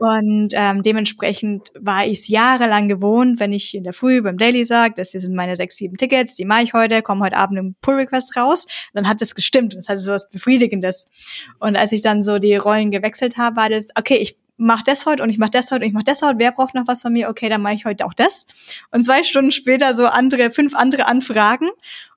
Und 0.00 0.54
ähm, 0.54 0.82
dementsprechend 0.82 1.72
war 1.78 2.06
ich 2.06 2.20
es 2.20 2.28
jahrelang 2.28 2.88
gewohnt, 2.88 3.38
wenn 3.38 3.52
ich 3.52 3.74
in 3.74 3.84
der 3.84 3.92
Früh 3.92 4.22
beim 4.22 4.38
Daily 4.38 4.64
sage, 4.64 4.94
das 4.96 5.10
hier 5.10 5.20
sind 5.20 5.34
meine 5.34 5.56
sechs, 5.56 5.76
sieben 5.76 5.98
Tickets, 5.98 6.36
die 6.36 6.46
mache 6.46 6.62
ich 6.62 6.72
heute, 6.72 7.02
komme 7.02 7.22
heute 7.22 7.36
Abend 7.36 7.58
im 7.58 7.74
Pull-Request 7.82 8.34
raus, 8.34 8.66
dann 8.94 9.06
hat 9.06 9.20
das 9.20 9.34
gestimmt. 9.34 9.74
Das 9.74 9.90
hatte 9.90 9.98
so 9.98 10.12
was 10.12 10.30
Befriedigendes. 10.30 11.10
Und 11.58 11.76
als 11.76 11.92
ich 11.92 12.00
dann 12.00 12.22
so 12.22 12.38
die 12.38 12.56
Rollen 12.56 12.90
gewechselt 12.90 13.36
habe, 13.36 13.56
war 13.56 13.68
das, 13.68 13.88
okay, 13.94 14.16
ich 14.16 14.38
mach 14.56 14.82
das 14.82 15.04
heute 15.04 15.22
und 15.22 15.28
ich 15.28 15.36
mach 15.36 15.50
das 15.50 15.70
heute 15.70 15.82
und 15.82 15.88
ich 15.88 15.92
mach 15.92 16.02
das 16.02 16.22
heute. 16.22 16.38
Wer 16.38 16.52
braucht 16.52 16.74
noch 16.74 16.86
was 16.86 17.02
von 17.02 17.12
mir? 17.12 17.28
Okay, 17.28 17.50
dann 17.50 17.60
mache 17.60 17.74
ich 17.74 17.84
heute 17.84 18.06
auch 18.06 18.14
das. 18.14 18.46
Und 18.90 19.02
zwei 19.04 19.22
Stunden 19.22 19.50
später 19.50 19.92
so 19.92 20.06
andere, 20.06 20.50
fünf 20.50 20.74
andere 20.74 21.04
Anfragen 21.04 21.68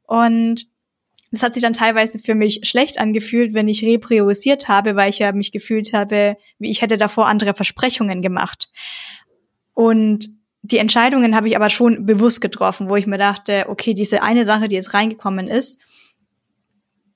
Und 0.06 0.68
das 1.34 1.42
hat 1.42 1.56
sich 1.56 1.64
dann 1.64 1.74
teilweise 1.74 2.20
für 2.20 2.36
mich 2.36 2.60
schlecht 2.62 3.00
angefühlt, 3.00 3.56
wenn 3.56 3.68
ich 3.68 3.84
repriorisiert 3.84 4.68
habe, 4.68 4.96
weil 4.96 5.10
ich 5.10 5.18
ja 5.18 5.32
mich 5.32 5.52
gefühlt 5.52 5.92
habe, 5.92 6.38
wie 6.60 6.70
ich 6.70 6.84
hätte 6.84 6.96
davor 6.96 7.26
andere 7.26 7.56
Versprechungen 7.56 8.22
gemacht. 8.22 8.70
Und 9.74 10.30
die 10.62 10.78
Entscheidungen 10.78 11.36
habe 11.36 11.48
ich 11.48 11.56
aber 11.56 11.72
schon 11.72 12.06
bewusst 12.06 12.40
getroffen, 12.40 12.88
wo 12.88 12.98
ich 12.98 13.08
mir 13.08 13.18
dachte, 13.18 13.66
okay, 13.68 13.96
diese 13.96 14.22
eine 14.22 14.46
Sache, 14.46 14.68
die 14.68 14.76
jetzt 14.76 14.94
reingekommen 14.94 15.48
ist, 15.48 15.82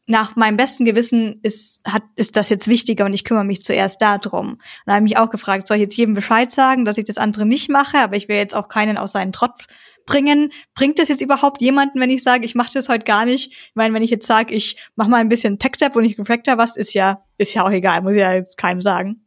nach 0.08 0.36
meinem 0.36 0.58
besten 0.58 0.84
Gewissen 0.84 1.40
ist, 1.44 1.86
hat, 1.86 2.02
ist 2.16 2.38
das 2.38 2.50
jetzt 2.50 2.68
wichtiger 2.68 3.06
und 3.06 3.14
ich 3.14 3.24
kümmere 3.24 3.46
mich 3.46 3.64
zuerst 3.64 4.02
darum. 4.02 4.54
Und 4.54 4.60
da 4.88 4.96
habe 4.96 5.06
ich 5.06 5.12
mich 5.12 5.18
auch 5.18 5.30
gefragt, 5.30 5.68
soll 5.68 5.78
ich 5.78 5.82
jetzt 5.82 5.96
jedem 5.96 6.16
Bescheid 6.16 6.50
sagen, 6.50 6.86
dass 6.86 6.98
ich 6.98 7.06
das 7.06 7.20
andere 7.20 7.46
nicht 7.46 7.70
mache, 7.70 8.00
aber 8.00 8.16
ich 8.16 8.28
will 8.28 8.38
jetzt 8.38 8.56
auch 8.56 8.68
keinen 8.68 8.98
aus 8.98 9.12
seinen 9.12 9.32
Trott 9.32 9.68
bringen. 10.08 10.52
Bringt 10.74 10.98
das 10.98 11.10
jetzt 11.10 11.22
überhaupt 11.22 11.62
jemanden, 11.62 12.00
wenn 12.00 12.10
ich 12.10 12.24
sage, 12.24 12.46
ich 12.46 12.56
mache 12.56 12.72
das 12.74 12.90
heute 12.90 13.06
gar 13.06 13.26
nicht? 13.26 13.52
Ich 13.52 13.76
meine, 13.76 13.94
wenn 13.94 14.02
ich 14.02 14.10
jetzt 14.10 14.26
sage, 14.26 14.56
ich 14.56 14.78
mache 14.96 15.10
mal 15.10 15.18
ein 15.18 15.30
bisschen 15.30 15.60
Tech-Tab 15.60 15.96
und 15.96 16.06
ich 16.06 16.18
reflektor 16.18 16.58
was, 16.58 16.76
ist 16.76 16.96
ja, 16.96 17.22
ist 17.38 17.54
ja 17.54 17.64
auch 17.64 17.72
egal, 17.72 18.02
muss 18.02 18.14
ich 18.14 18.20
ja 18.20 18.34
jetzt 18.34 18.58
keinem 18.58 18.82
sagen. 18.82 19.22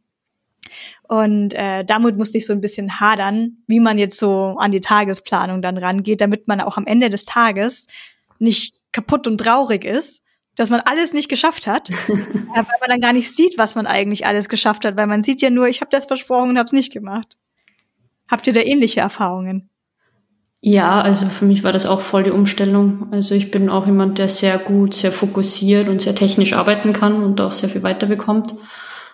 Und 1.07 1.53
äh, 1.53 1.83
damit 1.85 2.17
musste 2.17 2.37
ich 2.37 2.45
so 2.45 2.53
ein 2.53 2.61
bisschen 2.61 2.99
hadern, 2.99 3.57
wie 3.67 3.79
man 3.79 3.97
jetzt 3.97 4.17
so 4.17 4.55
an 4.57 4.71
die 4.71 4.81
Tagesplanung 4.81 5.61
dann 5.61 5.77
rangeht, 5.77 6.21
damit 6.21 6.47
man 6.47 6.61
auch 6.61 6.77
am 6.77 6.87
Ende 6.87 7.09
des 7.09 7.25
Tages 7.25 7.87
nicht 8.39 8.75
kaputt 8.91 9.27
und 9.27 9.37
traurig 9.37 9.85
ist, 9.85 10.25
dass 10.55 10.69
man 10.69 10.81
alles 10.81 11.13
nicht 11.13 11.29
geschafft 11.29 11.67
hat, 11.67 11.89
weil 12.07 12.55
man 12.55 12.89
dann 12.89 13.01
gar 13.01 13.13
nicht 13.13 13.33
sieht, 13.33 13.57
was 13.57 13.75
man 13.75 13.87
eigentlich 13.87 14.25
alles 14.25 14.49
geschafft 14.49 14.85
hat, 14.85 14.97
weil 14.97 15.07
man 15.07 15.23
sieht 15.23 15.41
ja 15.41 15.49
nur, 15.49 15.67
ich 15.67 15.81
habe 15.81 15.91
das 15.91 16.05
versprochen 16.05 16.49
und 16.49 16.57
habe 16.57 16.65
es 16.65 16.73
nicht 16.73 16.91
gemacht. 16.91 17.37
Habt 18.29 18.47
ihr 18.47 18.53
da 18.53 18.61
ähnliche 18.61 19.01
Erfahrungen? 19.01 19.70
Ja, 20.63 21.01
also 21.01 21.25
für 21.25 21.45
mich 21.45 21.63
war 21.63 21.71
das 21.71 21.87
auch 21.87 22.01
voll 22.01 22.21
die 22.21 22.31
Umstellung. 22.31 23.07
Also 23.11 23.33
ich 23.33 23.49
bin 23.49 23.67
auch 23.67 23.87
jemand, 23.87 24.19
der 24.19 24.29
sehr 24.29 24.59
gut, 24.59 24.93
sehr 24.93 25.11
fokussiert 25.11 25.89
und 25.89 26.01
sehr 26.01 26.13
technisch 26.13 26.53
arbeiten 26.53 26.93
kann 26.93 27.23
und 27.23 27.41
auch 27.41 27.51
sehr 27.51 27.67
viel 27.67 27.81
weiterbekommt. 27.81 28.53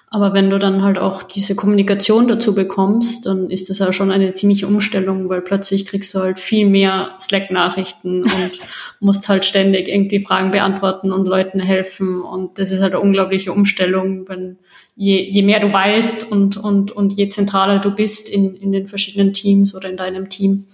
Aber 0.10 0.34
wenn 0.34 0.50
du 0.50 0.60
dann 0.60 0.84
halt 0.84 0.98
auch 0.98 1.24
diese 1.24 1.56
Kommunikation 1.56 2.28
dazu 2.28 2.54
bekommst, 2.54 3.26
dann 3.26 3.50
ist 3.50 3.70
das 3.70 3.80
ja 3.80 3.92
schon 3.94 4.12
eine 4.12 4.34
ziemliche 4.34 4.68
Umstellung, 4.68 5.28
weil 5.30 5.42
plötzlich 5.42 5.86
kriegst 5.86 6.14
du 6.14 6.20
halt 6.20 6.40
viel 6.40 6.66
mehr 6.66 7.12
Slack-Nachrichten 7.20 8.24
und 8.24 8.60
musst 9.00 9.30
halt 9.30 9.46
ständig 9.46 9.88
irgendwie 9.88 10.20
Fragen 10.20 10.52
beantworten 10.52 11.14
und 11.14 11.28
Leuten 11.28 11.62
helfen. 11.62 12.22
Und 12.22 12.60
das 12.60 12.72
ist 12.72 12.82
halt 12.82 12.94
eine 12.94 13.02
unglaubliche 13.02 13.54
Umstellung, 13.54 14.28
wenn 14.28 14.58
je, 14.98 15.22
je 15.22 15.44
mehr 15.44 15.62
du 15.62 15.72
weißt 15.72 16.30
und, 16.30 16.58
und, 16.58 16.92
und 16.92 17.14
je 17.14 17.30
zentraler 17.30 17.80
du 17.80 17.92
bist 17.92 18.28
in, 18.28 18.56
in 18.56 18.74
den 18.74 18.88
verschiedenen 18.88 19.32
Teams 19.32 19.76
oder 19.76 19.90
in 19.90 19.98
deinem 19.98 20.28
Team 20.28 20.66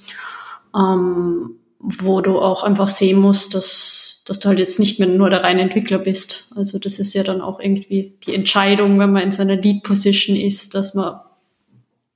ähm, 0.75 1.57
wo 1.79 2.21
du 2.21 2.39
auch 2.39 2.63
einfach 2.63 2.87
sehen 2.87 3.19
musst, 3.19 3.53
dass, 3.53 4.23
dass 4.25 4.39
du 4.39 4.49
halt 4.49 4.59
jetzt 4.59 4.79
nicht 4.79 4.99
mehr 4.99 5.09
nur 5.09 5.29
der 5.29 5.43
reine 5.43 5.61
Entwickler 5.61 5.99
bist. 5.99 6.47
Also 6.55 6.79
das 6.79 6.99
ist 6.99 7.13
ja 7.13 7.23
dann 7.23 7.41
auch 7.41 7.59
irgendwie 7.59 8.17
die 8.25 8.33
Entscheidung, 8.33 8.97
wenn 8.99 9.11
man 9.11 9.23
in 9.23 9.31
so 9.31 9.41
einer 9.41 9.57
Lead-Position 9.57 10.35
ist, 10.35 10.75
dass 10.75 10.93
man 10.93 11.19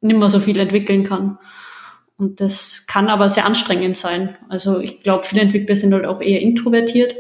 nicht 0.02 0.18
mehr 0.18 0.30
so 0.30 0.40
viel 0.40 0.58
entwickeln 0.58 1.04
kann. 1.04 1.38
Und 2.18 2.40
das 2.42 2.88
kann 2.88 3.10
aber 3.10 3.30
sehr 3.30 3.46
anstrengend 3.46 3.98
sein. 3.98 4.38
Also 4.50 4.80
ich 4.80 5.04
glaube, 5.04 5.24
viele 5.24 5.42
Entwickler 5.42 5.76
sind 5.76 5.94
halt 5.94 6.06
auch 6.06 6.22
eher 6.22 6.42
introvertiert. 6.42 7.16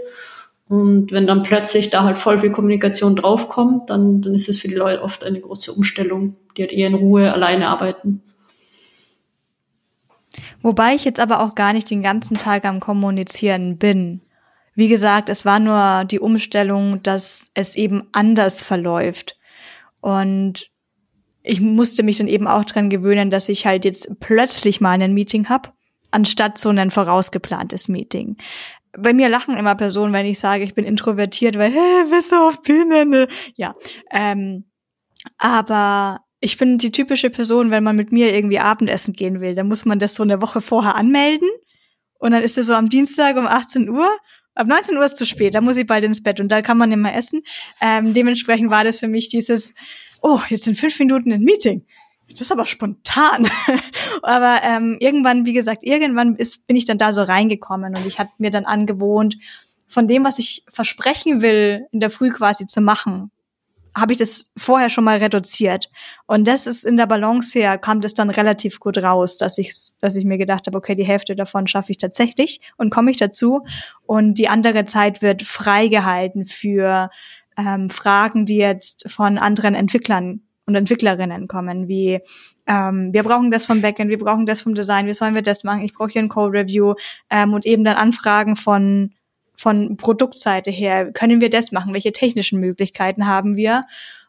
Und 0.69 1.11
wenn 1.11 1.27
dann 1.27 1.43
plötzlich 1.43 1.89
da 1.89 2.03
halt 2.03 2.17
voll 2.17 2.39
viel 2.39 2.51
Kommunikation 2.51 3.15
draufkommt, 3.15 3.89
dann, 3.89 4.21
dann 4.21 4.33
ist 4.33 4.49
es 4.49 4.59
für 4.59 4.67
die 4.67 4.75
Leute 4.75 5.01
oft 5.01 5.23
eine 5.23 5.39
große 5.39 5.71
Umstellung, 5.71 6.35
die 6.55 6.63
halt 6.63 6.73
eher 6.73 6.87
in 6.87 6.95
Ruhe 6.95 7.31
alleine 7.31 7.67
arbeiten. 7.67 8.21
Wobei 10.61 10.95
ich 10.95 11.05
jetzt 11.05 11.19
aber 11.19 11.41
auch 11.41 11.55
gar 11.55 11.73
nicht 11.73 11.89
den 11.89 12.01
ganzen 12.01 12.37
Tag 12.37 12.65
am 12.65 12.79
Kommunizieren 12.79 13.77
bin. 13.77 14.21
Wie 14.75 14.87
gesagt, 14.87 15.29
es 15.29 15.45
war 15.45 15.59
nur 15.59 16.05
die 16.05 16.19
Umstellung, 16.19 17.01
dass 17.01 17.45
es 17.55 17.75
eben 17.75 18.03
anders 18.11 18.61
verläuft. 18.61 19.37
Und 20.01 20.69
ich 21.41 21.61
musste 21.61 22.03
mich 22.03 22.17
dann 22.17 22.27
eben 22.27 22.47
auch 22.47 22.65
dran 22.65 22.89
gewöhnen, 22.89 23.31
dass 23.31 23.49
ich 23.49 23.65
halt 23.65 23.85
jetzt 23.85 24.19
plötzlich 24.19 24.81
mal 24.81 25.01
ein 25.01 25.13
Meeting 25.13 25.49
hab, 25.49 25.73
anstatt 26.11 26.57
so 26.57 26.69
ein 26.69 26.91
vorausgeplantes 26.91 27.87
Meeting. 27.87 28.37
Bei 28.97 29.13
mir 29.13 29.29
lachen 29.29 29.55
immer 29.55 29.75
Personen, 29.75 30.13
wenn 30.13 30.25
ich 30.25 30.39
sage, 30.39 30.63
ich 30.63 30.75
bin 30.75 30.85
introvertiert, 30.85 31.57
weil, 31.57 31.71
hä, 31.73 32.03
bist 32.11 32.31
du 32.31 32.35
auf 32.35 32.61
Bühne? 32.61 33.27
Ja. 33.55 33.75
Ähm, 34.11 34.65
aber 35.37 36.19
ich 36.39 36.57
bin 36.57 36.77
die 36.77 36.91
typische 36.91 37.29
Person, 37.29 37.71
wenn 37.71 37.83
man 37.83 37.95
mit 37.95 38.11
mir 38.11 38.33
irgendwie 38.33 38.59
Abendessen 38.59 39.13
gehen 39.13 39.41
will, 39.41 39.55
dann 39.55 39.67
muss 39.67 39.85
man 39.85 39.99
das 39.99 40.15
so 40.15 40.23
eine 40.23 40.41
Woche 40.41 40.61
vorher 40.61 40.95
anmelden. 40.95 41.49
Und 42.19 42.31
dann 42.31 42.43
ist 42.43 42.57
es 42.57 42.67
so 42.67 42.73
am 42.73 42.89
Dienstag 42.89 43.37
um 43.37 43.47
18 43.47 43.89
Uhr. 43.89 44.09
Ab 44.55 44.67
19 44.67 44.97
Uhr 44.97 45.05
ist 45.05 45.17
zu 45.17 45.25
spät, 45.25 45.53
da 45.53 45.61
muss 45.61 45.77
ich 45.77 45.85
bald 45.85 46.03
ins 46.03 46.23
Bett 46.23 46.39
und 46.39 46.49
da 46.49 46.61
kann 46.61 46.77
man 46.77 46.91
immer 46.91 47.13
essen. 47.13 47.43
Ähm, 47.79 48.13
dementsprechend 48.13 48.71
war 48.71 48.83
das 48.83 48.99
für 48.99 49.07
mich 49.07 49.29
dieses, 49.29 49.75
oh, 50.21 50.39
jetzt 50.49 50.63
sind 50.63 50.77
fünf 50.77 50.97
Minuten 50.99 51.31
ein 51.31 51.41
Meeting. 51.41 51.85
Das 52.29 52.41
ist 52.41 52.51
aber 52.51 52.65
spontan. 52.65 53.49
aber 54.23 54.61
ähm, 54.63 54.97
irgendwann, 54.99 55.45
wie 55.45 55.53
gesagt, 55.53 55.83
irgendwann 55.83 56.35
ist, 56.35 56.65
bin 56.65 56.75
ich 56.75 56.85
dann 56.85 56.97
da 56.97 57.13
so 57.13 57.21
reingekommen 57.21 57.95
und 57.95 58.05
ich 58.05 58.19
hatte 58.19 58.31
mir 58.39 58.49
dann 58.51 58.65
angewohnt, 58.65 59.37
von 59.87 60.07
dem, 60.07 60.25
was 60.25 60.37
ich 60.39 60.63
versprechen 60.67 61.41
will, 61.41 61.85
in 61.91 61.99
der 61.99 62.09
Früh 62.09 62.29
quasi 62.29 62.67
zu 62.67 62.81
machen, 62.81 63.31
habe 63.97 64.13
ich 64.13 64.19
das 64.19 64.53
vorher 64.55 64.89
schon 64.89 65.03
mal 65.03 65.17
reduziert. 65.17 65.89
Und 66.27 66.47
das 66.47 66.67
ist 66.67 66.85
in 66.85 66.97
der 66.97 67.07
Balance 67.07 67.57
her, 67.57 67.77
kam 67.77 67.99
das 68.01 68.13
dann 68.13 68.29
relativ 68.29 68.79
gut 68.79 68.97
raus, 68.99 69.37
dass 69.37 69.57
ich, 69.57 69.73
dass 69.99 70.15
ich 70.15 70.23
mir 70.23 70.37
gedacht 70.37 70.67
habe, 70.67 70.77
okay, 70.77 70.93
die 70.93 71.05
Hälfte 71.05 71.35
davon 71.35 71.67
schaffe 71.67 71.91
ich 71.91 71.97
tatsächlich 71.97 72.61
und 72.77 72.91
komme 72.91 73.11
ich 73.11 73.17
dazu. 73.17 73.63
Und 74.05 74.35
die 74.35 74.49
andere 74.49 74.85
Zeit 74.85 75.21
wird 75.21 75.41
freigehalten 75.41 76.45
für 76.45 77.09
ähm, 77.57 77.89
Fragen, 77.89 78.45
die 78.45 78.57
jetzt 78.57 79.09
von 79.09 79.37
anderen 79.37 79.73
Entwicklern 79.73 80.41
und 80.67 80.75
Entwicklerinnen 80.75 81.47
kommen, 81.47 81.87
wie 81.87 82.19
ähm, 82.67 83.13
wir 83.13 83.23
brauchen 83.23 83.51
das 83.51 83.65
vom 83.65 83.81
Backend, 83.81 84.11
wir 84.11 84.19
brauchen 84.19 84.45
das 84.45 84.61
vom 84.61 84.75
Design, 84.75 85.07
wie 85.07 85.13
sollen 85.13 85.33
wir 85.33 85.41
das 85.41 85.63
machen, 85.63 85.83
ich 85.83 85.93
brauche 85.93 86.09
hier 86.09 86.21
ein 86.21 86.29
Code-Review 86.29 86.93
ähm, 87.29 87.53
und 87.53 87.65
eben 87.65 87.83
dann 87.83 87.95
Anfragen 87.95 88.55
von 88.55 89.13
von 89.57 89.97
Produktseite 89.97 90.71
her, 90.71 91.11
können 91.11 91.41
wir 91.41 91.49
das 91.49 91.71
machen? 91.71 91.93
Welche 91.93 92.11
technischen 92.11 92.59
Möglichkeiten 92.59 93.27
haben 93.27 93.55
wir? 93.55 93.81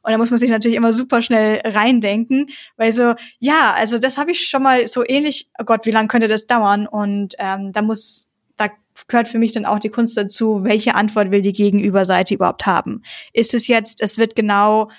Und 0.02 0.12
da 0.12 0.18
muss 0.18 0.30
man 0.30 0.38
sich 0.38 0.50
natürlich 0.50 0.76
immer 0.76 0.92
super 0.92 1.20
schnell 1.20 1.60
reindenken, 1.64 2.48
weil 2.76 2.92
so, 2.92 3.14
ja, 3.38 3.74
also 3.76 3.98
das 3.98 4.16
habe 4.16 4.30
ich 4.30 4.48
schon 4.48 4.62
mal 4.62 4.86
so 4.88 5.04
ähnlich, 5.06 5.50
oh 5.60 5.64
Gott, 5.64 5.86
wie 5.86 5.90
lange 5.90 6.08
könnte 6.08 6.28
das 6.28 6.46
dauern? 6.46 6.86
Und 6.86 7.34
ähm, 7.38 7.72
da 7.72 7.82
muss, 7.82 8.32
da 8.56 8.68
gehört 9.06 9.28
für 9.28 9.38
mich 9.38 9.52
dann 9.52 9.66
auch 9.66 9.78
die 9.78 9.90
Kunst 9.90 10.16
dazu, 10.16 10.64
welche 10.64 10.94
Antwort 10.94 11.30
will 11.30 11.42
die 11.42 11.52
Gegenüberseite 11.52 12.34
überhaupt 12.34 12.64
haben? 12.64 13.02
Ist 13.32 13.52
es 13.52 13.66
jetzt, 13.66 14.00
es 14.00 14.16
wird 14.16 14.34
genau 14.34 14.90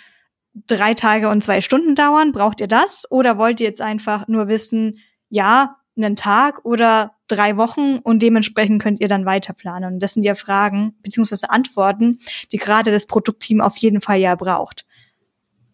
drei 0.68 0.94
Tage 0.94 1.30
und 1.30 1.44
zwei 1.44 1.62
Stunden 1.62 1.96
dauern, 1.96 2.32
braucht 2.32 2.62
ihr 2.62 2.68
das? 2.68 3.10
Oder 3.12 3.38
wollt 3.38 3.60
ihr 3.62 3.68
jetzt 3.68 3.82
einfach 3.82 4.28
nur 4.28 4.48
wissen, 4.48 5.00
ja, 5.30 5.78
einen 5.98 6.16
Tag 6.16 6.66
oder 6.66 7.14
drei 7.32 7.58
Wochen 7.58 8.00
und 8.00 8.22
dementsprechend 8.22 8.82
könnt 8.82 9.00
ihr 9.00 9.08
dann 9.08 9.26
weiter 9.26 9.54
planen. 9.54 9.94
Und 9.94 10.00
das 10.00 10.14
sind 10.14 10.24
ja 10.24 10.36
Fragen 10.36 10.94
beziehungsweise 11.02 11.50
Antworten, 11.50 12.20
die 12.52 12.58
gerade 12.58 12.92
das 12.92 13.06
Produktteam 13.06 13.62
auf 13.62 13.78
jeden 13.78 14.02
Fall 14.02 14.20
ja 14.20 14.36
braucht. 14.36 14.86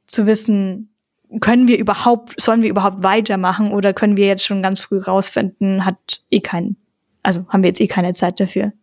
Zu 0.07 0.27
wissen, 0.27 0.93
können 1.41 1.67
wir 1.67 1.77
überhaupt, 1.77 2.39
sollen 2.39 2.61
wir 2.61 2.69
überhaupt 2.69 3.03
weitermachen 3.03 3.71
oder 3.71 3.93
können 3.93 4.17
wir 4.17 4.27
jetzt 4.27 4.45
schon 4.45 4.61
ganz 4.61 4.79
früh 4.81 4.99
rausfinden, 4.99 5.85
hat 5.85 6.21
eh 6.29 6.39
keinen, 6.39 6.77
also 7.23 7.47
haben 7.49 7.63
wir 7.63 7.69
jetzt 7.69 7.81
eh 7.81 7.87
keine 7.87 8.13
Zeit 8.13 8.39
dafür. 8.39 8.73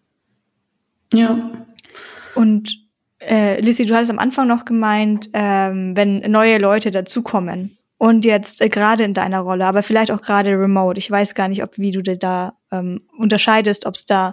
Ja. 1.13 1.53
Und 2.35 2.79
äh, 3.21 3.61
Lissy, 3.61 3.87
du 3.87 3.95
hattest 3.95 4.11
am 4.11 4.19
Anfang 4.19 4.49
noch 4.49 4.65
gemeint, 4.65 5.31
ähm, 5.33 5.97
wenn 5.97 6.19
neue 6.31 6.59
Leute 6.59 6.91
dazukommen, 6.91 7.77
und 8.03 8.25
jetzt 8.25 8.61
äh, 8.61 8.69
gerade 8.69 9.05
in 9.05 9.15
deiner 9.15 9.39
Rolle, 9.39 9.65
aber 9.65 9.85
vielleicht 9.85 10.11
auch 10.11 10.23
gerade 10.23 10.59
remote. 10.59 10.99
Ich 10.99 11.09
weiß 11.09 11.37
gar 11.37 11.47
nicht, 11.47 11.63
ob 11.63 11.79
wie 11.79 11.93
du 11.93 12.03
dir 12.03 12.17
da 12.17 12.55
ähm, 12.73 13.01
unterscheidest, 13.17 13.87
ob 13.87 13.95
es 13.95 14.07
da 14.07 14.33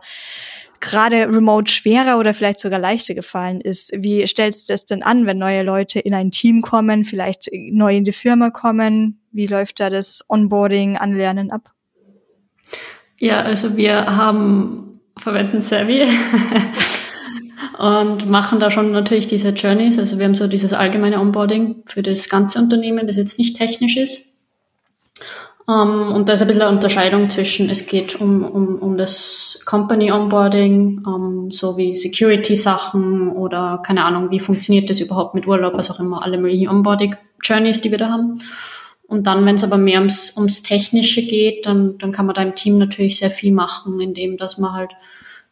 gerade 0.79 1.27
remote 1.27 1.72
schwerer 1.72 2.19
oder 2.19 2.34
vielleicht 2.34 2.60
sogar 2.60 2.79
leichter 2.79 3.13
gefallen 3.13 3.62
ist. 3.62 3.91
Wie 3.96 4.25
stellst 4.27 4.67
du 4.69 4.74
das 4.74 4.86
denn 4.86 5.03
an, 5.03 5.25
wenn 5.25 5.38
neue 5.38 5.63
Leute 5.63 6.00
in 6.00 6.13
ein 6.13 6.31
Team 6.31 6.62
kommen, 6.62 7.05
vielleicht 7.05 7.50
neu 7.53 7.96
in 7.96 8.05
die 8.05 8.13
Firma 8.13 8.50
kommen? 8.50 9.19
Wie 9.31 9.48
läuft 9.48 9.79
da 9.79 9.89
das 9.89 10.25
Onboarding, 10.29 10.98
Anlernen 10.98 11.51
ab? 11.51 11.72
Ja, 13.17 13.41
also 13.41 13.75
wir 13.75 14.05
haben 14.05 15.01
verwenden 15.17 15.60
Savvy 15.60 16.03
und 17.77 18.29
machen 18.29 18.60
da 18.60 18.72
schon 18.72 18.91
natürlich 18.91 19.27
diese 19.27 19.50
Journeys. 19.50 20.00
Also 20.00 20.17
wir 20.17 20.25
haben 20.25 20.36
so 20.36 20.48
dieses 20.48 20.74
allgemeine 20.74 21.19
Onboarding 21.19 21.84
für 21.86 22.01
das 22.01 22.29
ganze 22.29 22.60
Unternehmen, 22.60 23.05
das 23.05 23.17
jetzt 23.17 23.38
nicht 23.38 23.58
technisch 23.58 23.98
ist. 23.98 24.28
Um, 25.69 25.75
ähm, 25.75 26.11
und 26.13 26.27
da 26.27 26.33
ist 26.33 26.41
ein 26.41 26.47
bisschen 26.47 26.63
eine 26.63 26.75
Unterscheidung 26.75 27.29
zwischen, 27.29 27.69
es 27.69 27.85
geht 27.85 28.19
um, 28.19 28.43
um, 28.43 28.79
um 28.79 28.97
das 28.97 29.61
Company 29.65 30.11
Onboarding, 30.11 31.05
um, 31.05 31.43
ähm, 31.43 31.51
so 31.51 31.77
wie 31.77 31.93
Security-Sachen 31.93 33.29
oder 33.29 33.79
keine 33.85 34.03
Ahnung, 34.03 34.31
wie 34.31 34.39
funktioniert 34.39 34.89
das 34.89 34.99
überhaupt 34.99 35.35
mit 35.35 35.45
Urlaub, 35.45 35.77
was 35.77 35.91
auch 35.91 35.99
immer, 35.99 36.23
alle 36.23 36.39
möglichen 36.39 36.69
Onboarding-Journeys, 36.69 37.81
die 37.81 37.91
wir 37.91 37.99
da 37.99 38.09
haben. 38.09 38.39
Und 39.05 39.27
dann, 39.27 39.45
wenn 39.45 39.55
es 39.55 39.63
aber 39.63 39.77
mehr 39.77 39.99
ums, 39.99 40.35
ums 40.38 40.63
Technische 40.63 41.21
geht, 41.21 41.67
dann, 41.67 41.99
dann 41.99 42.11
kann 42.11 42.25
man 42.25 42.33
da 42.33 42.41
im 42.41 42.55
Team 42.55 42.77
natürlich 42.77 43.19
sehr 43.19 43.29
viel 43.29 43.53
machen, 43.53 43.99
indem 43.99 44.38
dass 44.38 44.57
man 44.57 44.73
halt 44.73 44.93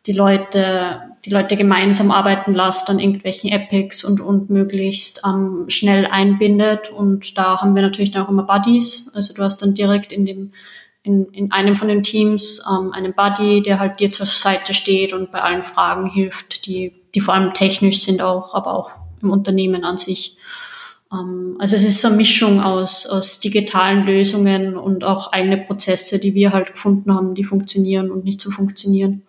die 0.07 0.13
Leute, 0.13 1.01
die 1.25 1.29
Leute 1.29 1.57
gemeinsam 1.57 2.11
arbeiten 2.11 2.53
lässt 2.53 2.89
an 2.89 2.99
irgendwelchen 2.99 3.51
Epics 3.51 4.03
und, 4.03 4.21
und 4.21 4.49
möglichst 4.49 5.21
ähm, 5.25 5.65
schnell 5.67 6.05
einbindet. 6.07 6.89
Und 6.89 7.37
da 7.37 7.61
haben 7.61 7.75
wir 7.75 7.81
natürlich 7.81 8.11
dann 8.11 8.23
auch 8.23 8.29
immer 8.29 8.43
Buddies. 8.43 9.11
Also 9.13 9.33
du 9.33 9.43
hast 9.43 9.61
dann 9.61 9.73
direkt 9.73 10.11
in 10.11 10.25
dem 10.25 10.51
in, 11.03 11.25
in 11.31 11.51
einem 11.53 11.75
von 11.75 11.87
den 11.87 12.03
Teams 12.03 12.61
ähm, 12.69 12.91
einen 12.91 13.13
Buddy, 13.13 13.61
der 13.61 13.79
halt 13.79 13.99
dir 13.99 14.11
zur 14.11 14.25
Seite 14.25 14.73
steht 14.73 15.13
und 15.13 15.31
bei 15.31 15.41
allen 15.41 15.63
Fragen 15.63 16.07
hilft, 16.07 16.65
die, 16.65 16.93
die 17.15 17.21
vor 17.21 17.33
allem 17.33 17.53
technisch 17.53 18.01
sind 18.01 18.21
auch, 18.21 18.53
aber 18.53 18.73
auch 18.73 18.91
im 19.21 19.31
Unternehmen 19.31 19.85
an 19.85 19.97
sich. 19.97 20.37
Ähm, 21.11 21.55
also 21.59 21.77
es 21.77 21.83
ist 21.83 22.01
so 22.01 22.09
eine 22.09 22.17
Mischung 22.17 22.61
aus, 22.61 23.05
aus 23.07 23.39
digitalen 23.39 24.05
Lösungen 24.05 24.75
und 24.75 25.05
auch 25.05 25.31
eigene 25.31 25.57
Prozesse, 25.57 26.19
die 26.19 26.33
wir 26.33 26.51
halt 26.51 26.73
gefunden 26.73 27.13
haben, 27.13 27.35
die 27.35 27.45
funktionieren 27.45 28.11
und 28.11 28.25
nicht 28.25 28.41
so 28.41 28.51
funktionieren. 28.51 29.23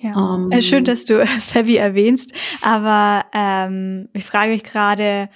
Ja. 0.00 0.36
Ähm, 0.36 0.50
äh, 0.50 0.62
Schön, 0.62 0.84
dass 0.84 1.04
du 1.04 1.24
Savvy 1.38 1.76
erwähnst, 1.76 2.32
aber 2.62 3.24
ähm, 3.32 4.08
ich 4.14 4.24
frage 4.24 4.52
mich 4.52 4.64
gerade, 4.64 5.28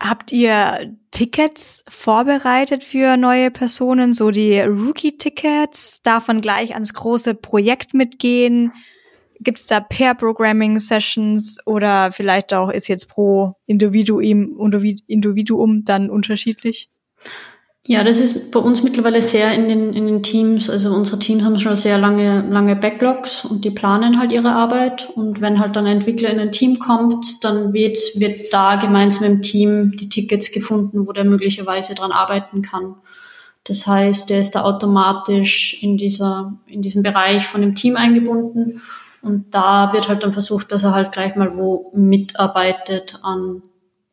habt 0.00 0.32
ihr 0.32 0.96
Tickets 1.10 1.84
vorbereitet 1.88 2.84
für 2.84 3.16
neue 3.16 3.50
Personen, 3.50 4.14
so 4.14 4.30
die 4.30 4.60
Rookie-Tickets? 4.60 6.02
Darf 6.02 6.28
man 6.28 6.40
gleich 6.40 6.74
ans 6.74 6.94
große 6.94 7.34
Projekt 7.34 7.94
mitgehen? 7.94 8.72
Gibt 9.40 9.58
es 9.58 9.66
da 9.66 9.80
Pair-Programming-Sessions 9.80 11.58
oder 11.66 12.12
vielleicht 12.12 12.54
auch 12.54 12.70
ist 12.70 12.88
jetzt 12.88 13.08
pro 13.08 13.54
Individuum, 13.66 14.72
Individuum 15.06 15.84
dann 15.84 16.10
unterschiedlich? 16.10 16.90
Ja, 17.84 18.04
das 18.04 18.20
ist 18.20 18.52
bei 18.52 18.60
uns 18.60 18.84
mittlerweile 18.84 19.20
sehr 19.20 19.52
in 19.54 19.66
den, 19.66 19.92
in 19.92 20.06
den 20.06 20.22
Teams. 20.22 20.70
Also 20.70 20.94
unsere 20.94 21.18
Teams 21.18 21.42
haben 21.42 21.58
schon 21.58 21.74
sehr 21.74 21.98
lange, 21.98 22.42
lange 22.48 22.76
Backlogs 22.76 23.44
und 23.44 23.64
die 23.64 23.72
planen 23.72 24.20
halt 24.20 24.30
ihre 24.30 24.52
Arbeit. 24.52 25.10
Und 25.16 25.40
wenn 25.40 25.58
halt 25.58 25.74
dann 25.74 25.86
ein 25.86 25.96
Entwickler 25.96 26.30
in 26.30 26.38
ein 26.38 26.52
Team 26.52 26.78
kommt, 26.78 27.42
dann 27.42 27.72
wird, 27.72 27.98
wird 28.14 28.52
da 28.52 28.76
gemeinsam 28.76 29.24
im 29.24 29.42
Team 29.42 29.96
die 29.96 30.08
Tickets 30.08 30.52
gefunden, 30.52 31.08
wo 31.08 31.12
der 31.12 31.24
möglicherweise 31.24 31.96
dran 31.96 32.12
arbeiten 32.12 32.62
kann. 32.62 32.94
Das 33.64 33.84
heißt, 33.84 34.30
der 34.30 34.40
ist 34.40 34.52
da 34.52 34.62
automatisch 34.62 35.82
in 35.82 35.96
dieser, 35.96 36.56
in 36.66 36.82
diesem 36.82 37.02
Bereich 37.02 37.46
von 37.46 37.62
dem 37.62 37.74
Team 37.74 37.96
eingebunden. 37.96 38.80
Und 39.22 39.54
da 39.56 39.92
wird 39.92 40.08
halt 40.08 40.22
dann 40.22 40.32
versucht, 40.32 40.70
dass 40.70 40.84
er 40.84 40.94
halt 40.94 41.10
gleich 41.10 41.34
mal 41.34 41.56
wo 41.56 41.90
mitarbeitet 41.94 43.18
an 43.22 43.62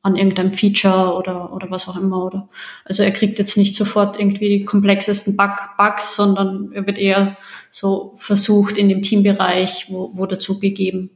an 0.02 0.16
irgendeinem 0.16 0.54
Feature 0.54 1.14
oder, 1.16 1.54
oder 1.54 1.70
was 1.70 1.88
auch 1.88 1.98
immer. 1.98 2.26
Oder 2.26 2.50
also 2.86 3.04
er 3.04 3.12
kriegt 3.12 3.38
jetzt 3.38 3.58
nicht 3.58 3.76
sofort 3.76 4.20
irgendwie 4.20 4.60
die 4.60 4.66
komplexesten 4.66 5.36
Bug, 5.36 5.52
Bugs, 5.78 6.16
sondern 6.16 6.72
er 6.74 6.88
wird 6.88 6.98
eher 6.98 7.38
so 7.70 8.14
versucht 8.18 8.78
in 8.78 8.90
dem 8.90 9.02
Teambereich, 9.02 9.88
wo, 9.90 10.12
wo 10.14 10.26
dazu 10.26 10.60
gegeben. 10.60 11.10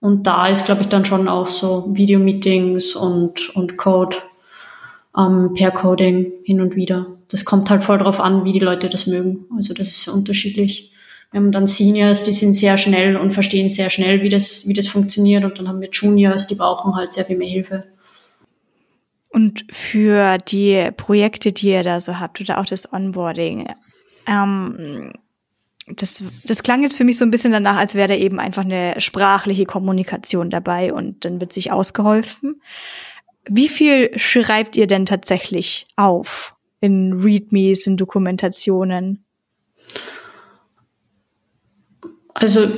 Und 0.00 0.26
da 0.26 0.48
ist, 0.48 0.64
glaube 0.64 0.82
ich, 0.82 0.88
dann 0.88 1.04
schon 1.04 1.28
auch 1.28 1.48
so 1.48 1.90
Video-Meetings 1.94 2.94
und, 2.96 3.54
und 3.54 3.76
Code, 3.76 4.16
ähm, 5.16 5.52
per 5.54 5.70
Coding 5.70 6.32
hin 6.44 6.60
und 6.60 6.76
wieder. 6.76 7.06
Das 7.28 7.44
kommt 7.44 7.70
halt 7.70 7.84
voll 7.84 7.98
drauf 7.98 8.18
an, 8.18 8.44
wie 8.44 8.52
die 8.52 8.60
Leute 8.60 8.88
das 8.88 9.06
mögen. 9.06 9.46
Also 9.56 9.74
das 9.74 9.88
ist 9.88 10.04
sehr 10.04 10.14
unterschiedlich. 10.14 10.89
Wir 11.30 11.40
haben 11.40 11.52
dann 11.52 11.66
Seniors, 11.66 12.24
die 12.24 12.32
sind 12.32 12.54
sehr 12.54 12.76
schnell 12.76 13.16
und 13.16 13.32
verstehen 13.32 13.70
sehr 13.70 13.88
schnell, 13.88 14.22
wie 14.22 14.28
das, 14.28 14.66
wie 14.66 14.72
das 14.72 14.88
funktioniert. 14.88 15.44
Und 15.44 15.58
dann 15.58 15.68
haben 15.68 15.80
wir 15.80 15.90
Juniors, 15.90 16.46
die 16.46 16.56
brauchen 16.56 16.96
halt 16.96 17.12
sehr 17.12 17.24
viel 17.24 17.36
mehr 17.36 17.48
Hilfe. 17.48 17.84
Und 19.28 19.64
für 19.70 20.38
die 20.38 20.90
Projekte, 20.96 21.52
die 21.52 21.68
ihr 21.68 21.84
da 21.84 22.00
so 22.00 22.18
habt 22.18 22.40
oder 22.40 22.58
auch 22.58 22.64
das 22.64 22.92
Onboarding, 22.92 23.68
ähm, 24.26 25.12
das, 25.86 26.24
das 26.44 26.62
klang 26.64 26.82
jetzt 26.82 26.96
für 26.96 27.04
mich 27.04 27.16
so 27.16 27.24
ein 27.24 27.30
bisschen 27.30 27.52
danach, 27.52 27.76
als 27.76 27.94
wäre 27.94 28.08
da 28.08 28.14
eben 28.14 28.40
einfach 28.40 28.64
eine 28.64 29.00
sprachliche 29.00 29.66
Kommunikation 29.66 30.50
dabei 30.50 30.92
und 30.92 31.24
dann 31.24 31.40
wird 31.40 31.52
sich 31.52 31.70
ausgeholfen. 31.70 32.60
Wie 33.48 33.68
viel 33.68 34.18
schreibt 34.18 34.76
ihr 34.76 34.88
denn 34.88 35.06
tatsächlich 35.06 35.86
auf 35.96 36.54
in 36.80 37.20
Readmes, 37.20 37.86
in 37.86 37.96
Dokumentationen? 37.96 39.24
Also 42.34 42.68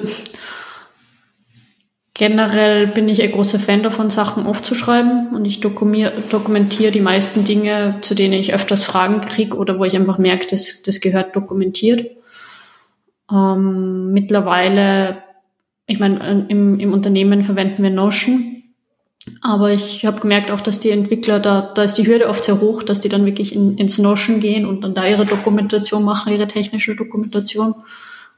generell 2.15 2.87
bin 2.89 3.09
ich 3.09 3.23
ein 3.23 3.33
großer 3.33 3.59
Fan 3.59 3.83
davon, 3.83 4.11
Sachen 4.11 4.47
aufzuschreiben 4.47 5.35
und 5.35 5.45
ich 5.45 5.61
dokumentiere 5.61 6.93
die 6.93 7.01
meisten 7.01 7.45
Dinge, 7.45 7.99
zu 8.03 8.15
denen 8.15 8.35
ich 8.35 8.55
öfters 8.55 8.85
Fragen 8.85 9.21
kriege 9.21 9.57
oder 9.57 9.79
wo 9.79 9.85
ich 9.85 9.97
einfach 9.97 10.19
merke, 10.19 10.47
das, 10.49 10.83
das 10.83 11.01
gehört 11.01 11.35
dokumentiert. 11.35 12.11
Ähm, 13.31 14.13
mittlerweile, 14.13 15.23
ich 15.87 15.99
meine, 15.99 16.47
im, 16.49 16.79
im 16.79 16.93
Unternehmen 16.93 17.43
verwenden 17.43 17.83
wir 17.83 17.91
Notion, 17.91 18.63
aber 19.41 19.71
ich 19.71 20.05
habe 20.05 20.21
gemerkt 20.21 20.51
auch, 20.51 20.61
dass 20.61 20.81
die 20.81 20.91
Entwickler, 20.91 21.39
da, 21.39 21.73
da 21.75 21.83
ist 21.83 21.95
die 21.95 22.07
Hürde 22.07 22.29
oft 22.29 22.45
sehr 22.45 22.61
hoch, 22.61 22.83
dass 22.83 23.01
die 23.01 23.09
dann 23.09 23.25
wirklich 23.25 23.55
in, 23.55 23.79
ins 23.79 23.99
Notion 23.99 24.41
gehen 24.41 24.67
und 24.67 24.83
dann 24.83 24.95
da 24.95 25.07
ihre 25.07 25.27
Dokumentation 25.27 26.05
machen, 26.05 26.33
ihre 26.33 26.49
technische 26.49 26.97
Dokumentation. 26.97 27.75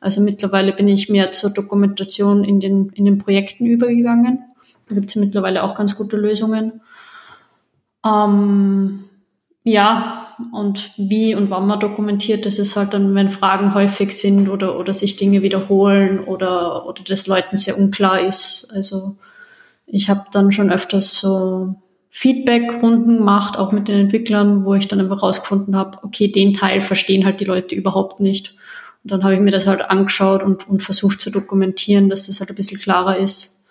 Also 0.04 0.20
mittlerweile 0.20 0.74
bin 0.74 0.86
ich 0.86 1.08
mehr 1.08 1.32
zur 1.32 1.48
Dokumentation 1.48 2.44
in 2.44 2.60
den, 2.60 2.90
in 2.90 3.06
den 3.06 3.16
Projekten 3.16 3.64
übergegangen. 3.64 4.44
Da 4.86 4.96
gibt 4.96 5.08
es 5.08 5.16
mittlerweile 5.16 5.62
auch 5.62 5.74
ganz 5.74 5.96
gute 5.96 6.18
Lösungen. 6.18 6.82
Ähm, 8.04 9.04
ja, 9.62 10.26
und 10.52 10.92
wie 10.98 11.34
und 11.34 11.48
wann 11.48 11.66
man 11.66 11.80
dokumentiert, 11.80 12.44
das 12.44 12.58
ist 12.58 12.76
halt 12.76 12.92
dann, 12.92 13.14
wenn 13.14 13.30
Fragen 13.30 13.72
häufig 13.72 14.12
sind 14.12 14.50
oder, 14.50 14.78
oder 14.78 14.92
sich 14.92 15.16
Dinge 15.16 15.40
wiederholen 15.40 16.20
oder, 16.20 16.86
oder 16.86 17.02
das 17.02 17.26
Leuten 17.26 17.56
sehr 17.56 17.78
unklar 17.78 18.20
ist. 18.20 18.70
Also 18.74 19.16
ich 19.86 20.10
habe 20.10 20.26
dann 20.32 20.52
schon 20.52 20.70
öfters 20.70 21.18
so 21.18 21.76
Feedback-Runden 22.10 23.16
gemacht, 23.16 23.56
auch 23.56 23.72
mit 23.72 23.88
den 23.88 24.00
Entwicklern, 24.00 24.66
wo 24.66 24.74
ich 24.74 24.86
dann 24.86 25.00
einfach 25.00 25.22
rausgefunden 25.22 25.76
habe, 25.76 25.96
okay, 26.02 26.28
den 26.28 26.52
Teil 26.52 26.82
verstehen 26.82 27.24
halt 27.24 27.40
die 27.40 27.46
Leute 27.46 27.74
überhaupt 27.74 28.20
nicht. 28.20 28.54
Und 29.04 29.10
dann 29.10 29.22
habe 29.22 29.34
ich 29.34 29.40
mir 29.40 29.50
das 29.50 29.66
halt 29.66 29.82
angeschaut 29.82 30.42
und, 30.42 30.66
und 30.66 30.82
versucht 30.82 31.20
zu 31.20 31.30
dokumentieren, 31.30 32.08
dass 32.08 32.26
das 32.26 32.40
halt 32.40 32.50
ein 32.50 32.56
bisschen 32.56 32.80
klarer 32.80 33.18
ist. 33.18 33.64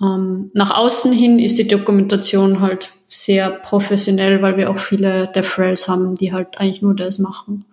Ähm, 0.00 0.52
nach 0.54 0.70
außen 0.70 1.12
hin 1.12 1.40
ist 1.40 1.58
die 1.58 1.66
Dokumentation 1.66 2.60
halt 2.60 2.92
sehr 3.08 3.50
professionell, 3.50 4.42
weil 4.42 4.56
wir 4.56 4.70
auch 4.70 4.78
viele 4.78 5.26
DevRels 5.28 5.88
haben, 5.88 6.14
die 6.14 6.32
halt 6.32 6.58
eigentlich 6.58 6.82
nur 6.82 6.94
das 6.94 7.18
machen. 7.18 7.64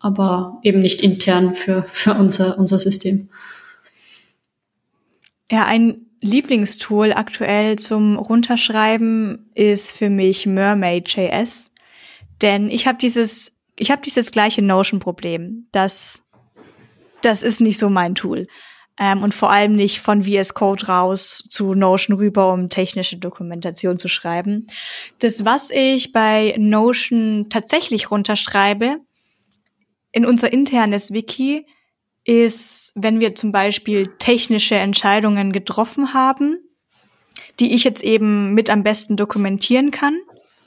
Aber 0.00 0.58
eben 0.62 0.80
nicht 0.80 1.00
intern 1.00 1.54
für, 1.54 1.84
für 1.92 2.14
unser, 2.14 2.58
unser 2.58 2.80
System. 2.80 3.28
Ja, 5.50 5.66
ein 5.66 6.06
Lieblingstool 6.20 7.12
aktuell 7.12 7.76
zum 7.76 8.16
Runterschreiben 8.16 9.50
ist 9.54 9.96
für 9.96 10.10
mich 10.10 10.46
Mermaid.js. 10.46 11.74
Denn 12.42 12.70
ich 12.70 12.86
habe 12.86 12.98
dieses 12.98 13.57
ich 13.78 13.90
habe 13.90 14.02
dieses 14.02 14.32
gleiche 14.32 14.62
Notion-Problem. 14.62 15.68
Das, 15.72 16.28
das 17.22 17.42
ist 17.42 17.60
nicht 17.60 17.78
so 17.78 17.88
mein 17.90 18.14
Tool. 18.14 18.46
Ähm, 18.98 19.22
und 19.22 19.32
vor 19.32 19.50
allem 19.50 19.76
nicht 19.76 20.00
von 20.00 20.24
VS 20.24 20.54
Code 20.54 20.86
raus 20.86 21.44
zu 21.50 21.74
Notion 21.74 22.16
rüber, 22.16 22.52
um 22.52 22.68
technische 22.68 23.16
Dokumentation 23.16 23.98
zu 23.98 24.08
schreiben. 24.08 24.66
Das, 25.20 25.44
was 25.44 25.70
ich 25.70 26.12
bei 26.12 26.54
Notion 26.58 27.46
tatsächlich 27.48 28.10
runterschreibe, 28.10 28.96
in 30.10 30.26
unser 30.26 30.52
internes 30.52 31.12
Wiki, 31.12 31.66
ist, 32.24 32.92
wenn 32.96 33.20
wir 33.20 33.34
zum 33.34 33.52
Beispiel 33.52 34.06
technische 34.18 34.74
Entscheidungen 34.74 35.52
getroffen 35.52 36.12
haben, 36.12 36.58
die 37.60 37.74
ich 37.74 37.84
jetzt 37.84 38.02
eben 38.02 38.52
mit 38.52 38.68
am 38.68 38.82
besten 38.82 39.16
dokumentieren 39.16 39.90
kann 39.90 40.18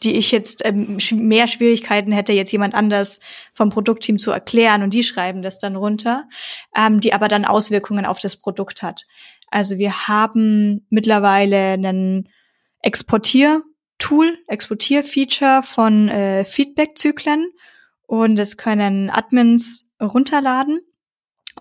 die 0.03 0.15
ich 0.15 0.31
jetzt 0.31 0.65
ähm, 0.65 0.97
mehr 1.11 1.47
Schwierigkeiten 1.47 2.11
hätte, 2.11 2.33
jetzt 2.33 2.51
jemand 2.51 2.73
anders 2.73 3.21
vom 3.53 3.69
Produktteam 3.69 4.19
zu 4.19 4.31
erklären 4.31 4.83
und 4.83 4.93
die 4.93 5.03
schreiben 5.03 5.41
das 5.41 5.59
dann 5.59 5.75
runter, 5.75 6.27
ähm, 6.75 6.99
die 6.99 7.13
aber 7.13 7.27
dann 7.27 7.45
Auswirkungen 7.45 8.05
auf 8.05 8.19
das 8.19 8.41
Produkt 8.41 8.81
hat. 8.81 9.05
Also 9.49 9.77
wir 9.77 10.07
haben 10.07 10.85
mittlerweile 10.89 11.73
einen 11.73 12.29
Exportier-Tool, 12.81 14.37
Exportier-Feature 14.47 15.61
von 15.63 16.09
äh, 16.09 16.45
Feedback-Zyklen 16.45 17.51
und 18.07 18.35
das 18.37 18.57
können 18.57 19.09
Admins 19.09 19.93
runterladen 20.01 20.81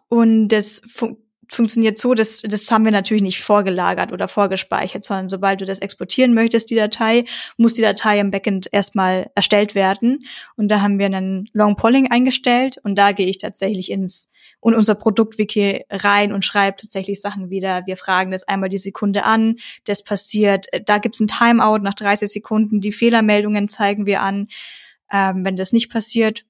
und 0.08 0.48
das 0.48 0.82
so, 1.98 2.14
dass 2.14 2.42
das 2.42 2.70
haben 2.70 2.84
wir 2.84 2.92
natürlich 2.92 3.22
nicht 3.22 3.42
vorgelagert 3.42 4.12
oder 4.12 4.28
vorgespeichert, 4.28 5.04
sondern 5.04 5.28
sobald 5.28 5.60
du 5.60 5.64
das 5.64 5.80
exportieren 5.80 6.34
möchtest, 6.34 6.70
die 6.70 6.76
Datei, 6.76 7.24
muss 7.56 7.74
die 7.74 7.82
Datei 7.82 8.18
im 8.18 8.30
Backend 8.30 8.68
erstmal 8.72 9.30
erstellt 9.34 9.74
werden. 9.74 10.24
Und 10.56 10.68
da 10.68 10.80
haben 10.80 10.98
wir 10.98 11.06
einen 11.06 11.48
Long 11.52 11.76
Polling 11.76 12.10
eingestellt 12.10 12.78
und 12.82 12.96
da 12.96 13.12
gehe 13.12 13.26
ich 13.26 13.38
tatsächlich 13.38 13.90
ins 13.90 14.32
und 14.60 14.74
unser 14.74 14.94
Produktwiki 14.94 15.84
rein 15.90 16.32
und 16.32 16.44
schreibe 16.44 16.76
tatsächlich 16.76 17.20
Sachen 17.20 17.50
wieder. 17.50 17.86
Wir 17.86 17.96
fragen 17.96 18.30
das 18.30 18.46
einmal 18.46 18.68
die 18.68 18.78
Sekunde 18.78 19.24
an, 19.24 19.56
das 19.84 20.04
passiert, 20.04 20.66
da 20.84 20.98
gibt's 20.98 21.20
ein 21.20 21.28
Timeout 21.28 21.78
nach 21.78 21.94
30 21.94 22.30
Sekunden, 22.30 22.80
die 22.80 22.92
Fehlermeldungen 22.92 23.68
zeigen 23.68 24.06
wir 24.06 24.20
an. 24.20 24.48
Ähm, 25.12 25.44
wenn 25.44 25.56
das 25.56 25.72
nicht 25.72 25.90
passiert, 25.90 26.44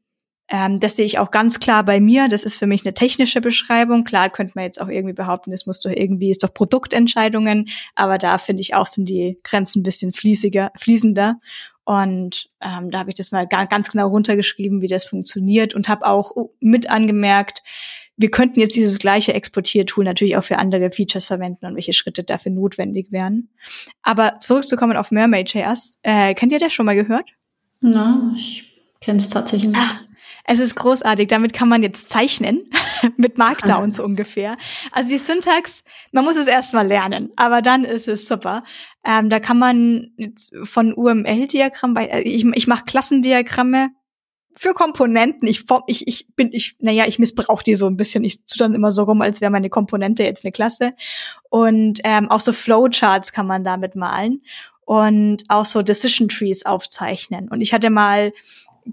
Ähm, 0.51 0.81
das 0.81 0.97
sehe 0.97 1.07
ich 1.07 1.19
auch 1.19 1.31
ganz 1.31 1.61
klar 1.61 1.85
bei 1.85 2.01
mir. 2.01 2.29
Das 2.29 2.43
ist 2.43 2.59
für 2.59 2.67
mich 2.67 2.85
eine 2.85 2.93
technische 2.93 3.41
Beschreibung. 3.41 4.05
Klar 4.05 4.31
könnte 4.31 4.53
man 4.57 4.65
jetzt 4.65 4.81
auch 4.81 4.89
irgendwie 4.89 5.15
behaupten, 5.15 5.53
es 5.53 5.67
muss 5.67 5.81
doch 5.81 5.91
irgendwie, 5.91 6.31
ist 6.31 6.43
doch 6.43 6.53
Produktentscheidungen. 6.53 7.69
Aber 7.95 8.19
da 8.19 8.37
finde 8.39 8.61
ich 8.61 8.75
auch, 8.75 8.87
sind 8.87 9.09
die 9.09 9.39
Grenzen 9.45 9.81
ein 9.81 9.85
bisschen 9.85 10.13
fließiger, 10.13 10.73
fließender. 10.77 11.41
Und 11.85 12.49
ähm, 12.61 12.91
da 12.91 12.99
habe 12.99 13.11
ich 13.11 13.15
das 13.15 13.33
mal 13.33 13.47
ganz 13.47 13.91
genau 13.91 14.09
runtergeschrieben, 14.09 14.83
wie 14.83 14.87
das 14.87 15.07
funktioniert 15.07 15.75
und 15.75 15.89
habe 15.89 16.07
auch 16.07 16.33
mit 16.61 16.91
angemerkt, 16.91 17.63
wir 18.17 18.31
könnten 18.31 18.61
jetzt 18.61 18.77
dieses 18.77 18.99
gleiche 18.99 19.33
Exportiertool 19.33 20.05
natürlich 20.05 20.37
auch 20.37 20.45
für 20.45 20.59
andere 20.59 20.93
Features 20.93 21.27
verwenden 21.27 21.65
und 21.65 21.75
welche 21.75 21.95
Schritte 21.95 22.23
dafür 22.23 22.53
notwendig 22.53 23.13
wären. 23.13 23.49
Aber 24.03 24.39
zurückzukommen 24.41 24.99
auf 24.99 25.11
Mermaid.js, 25.11 26.01
äh, 26.03 26.35
kennt 26.35 26.53
ihr 26.53 26.59
das 26.59 26.75
schon 26.75 26.85
mal 26.85 26.95
gehört? 26.95 27.31
Na, 27.81 28.31
ich 28.37 28.79
kenne 29.01 29.19
es 29.19 29.31
tatsächlich 29.31 29.71
nicht. 29.71 29.81
Ah, 29.81 30.01
es 30.51 30.59
ist 30.59 30.75
großartig. 30.75 31.29
Damit 31.29 31.53
kann 31.53 31.69
man 31.69 31.81
jetzt 31.83 32.09
zeichnen 32.09 32.69
mit 33.17 33.39
Markdown 33.39 33.93
so 33.93 34.05
ungefähr. 34.05 34.57
Also 34.91 35.09
die 35.09 35.19
Syntax, 35.19 35.85
man 36.11 36.25
muss 36.25 36.37
es 36.37 36.49
erstmal 36.49 36.87
lernen, 36.87 37.31
aber 37.37 37.63
dann 37.63 37.85
ist 37.85 38.09
es 38.09 38.27
super. 38.27 38.65
Ähm, 39.05 39.31
da 39.31 39.39
kann 39.39 39.59
man 39.59 40.11
von 40.65 40.93
UML-Diagramm, 40.93 41.97
äh, 41.97 42.23
ich, 42.23 42.45
ich 42.45 42.67
mache 42.67 42.85
Klassendiagramme 42.85 43.91
für 44.57 44.75
Komponenten. 44.75 45.47
Ich, 45.47 45.67
ich, 45.87 46.09
ich 46.09 46.35
bin, 46.35 46.51
ich, 46.53 46.75
naja, 46.81 47.07
ich 47.07 47.21
missbrauche 47.21 47.63
die 47.63 47.77
so 47.77 47.87
ein 47.87 47.97
bisschen. 47.97 48.25
Ich 48.25 48.45
tue 48.47 48.59
dann 48.59 48.75
immer 48.75 48.91
so 48.91 49.05
rum, 49.05 49.23
als 49.23 49.41
wäre 49.41 49.53
meine 49.53 49.71
Komponente 49.71 50.25
jetzt 50.25 50.45
eine 50.45 50.51
Klasse. 50.51 50.95
Und 51.49 52.01
ähm, 52.03 52.29
auch 52.29 52.41
so 52.41 52.53
Flowcharts 52.53 53.33
kann 53.33 53.47
man 53.47 53.63
damit 53.63 53.95
malen 53.95 54.43
und 54.85 55.45
auch 55.47 55.65
so 55.65 55.83
Decision 55.83 56.29
Trees 56.29 56.67
aufzeichnen. 56.67 57.49
Und 57.49 57.61
ich 57.61 57.73
hatte 57.73 57.89
mal 57.89 58.33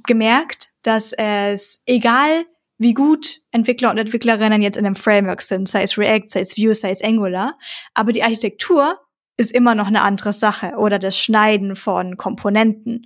gemerkt, 0.06 0.70
dass 0.88 1.14
es 1.14 1.82
egal 1.86 2.46
wie 2.78 2.94
gut 2.94 3.42
Entwickler 3.52 3.90
und 3.92 3.98
Entwicklerinnen 3.98 4.62
jetzt 4.62 4.78
in 4.78 4.86
einem 4.86 4.96
Framework 4.96 5.42
sind, 5.42 5.68
sei 5.68 5.84
es 5.84 5.98
React, 5.98 6.30
sei 6.30 6.42
es 6.42 6.58
Vue, 6.58 6.74
sei 6.76 6.92
es 6.92 7.04
Angular, 7.04 7.58
aber 7.94 8.12
die 8.12 8.24
Architektur 8.24 9.00
ist 9.36 9.52
immer 9.52 9.76
noch 9.76 9.88
eine 9.88 10.02
andere 10.02 10.32
Sache 10.32 10.76
oder 10.78 10.98
das 11.00 11.18
Schneiden 11.18 11.76
von 11.76 12.18
Komponenten 12.18 13.06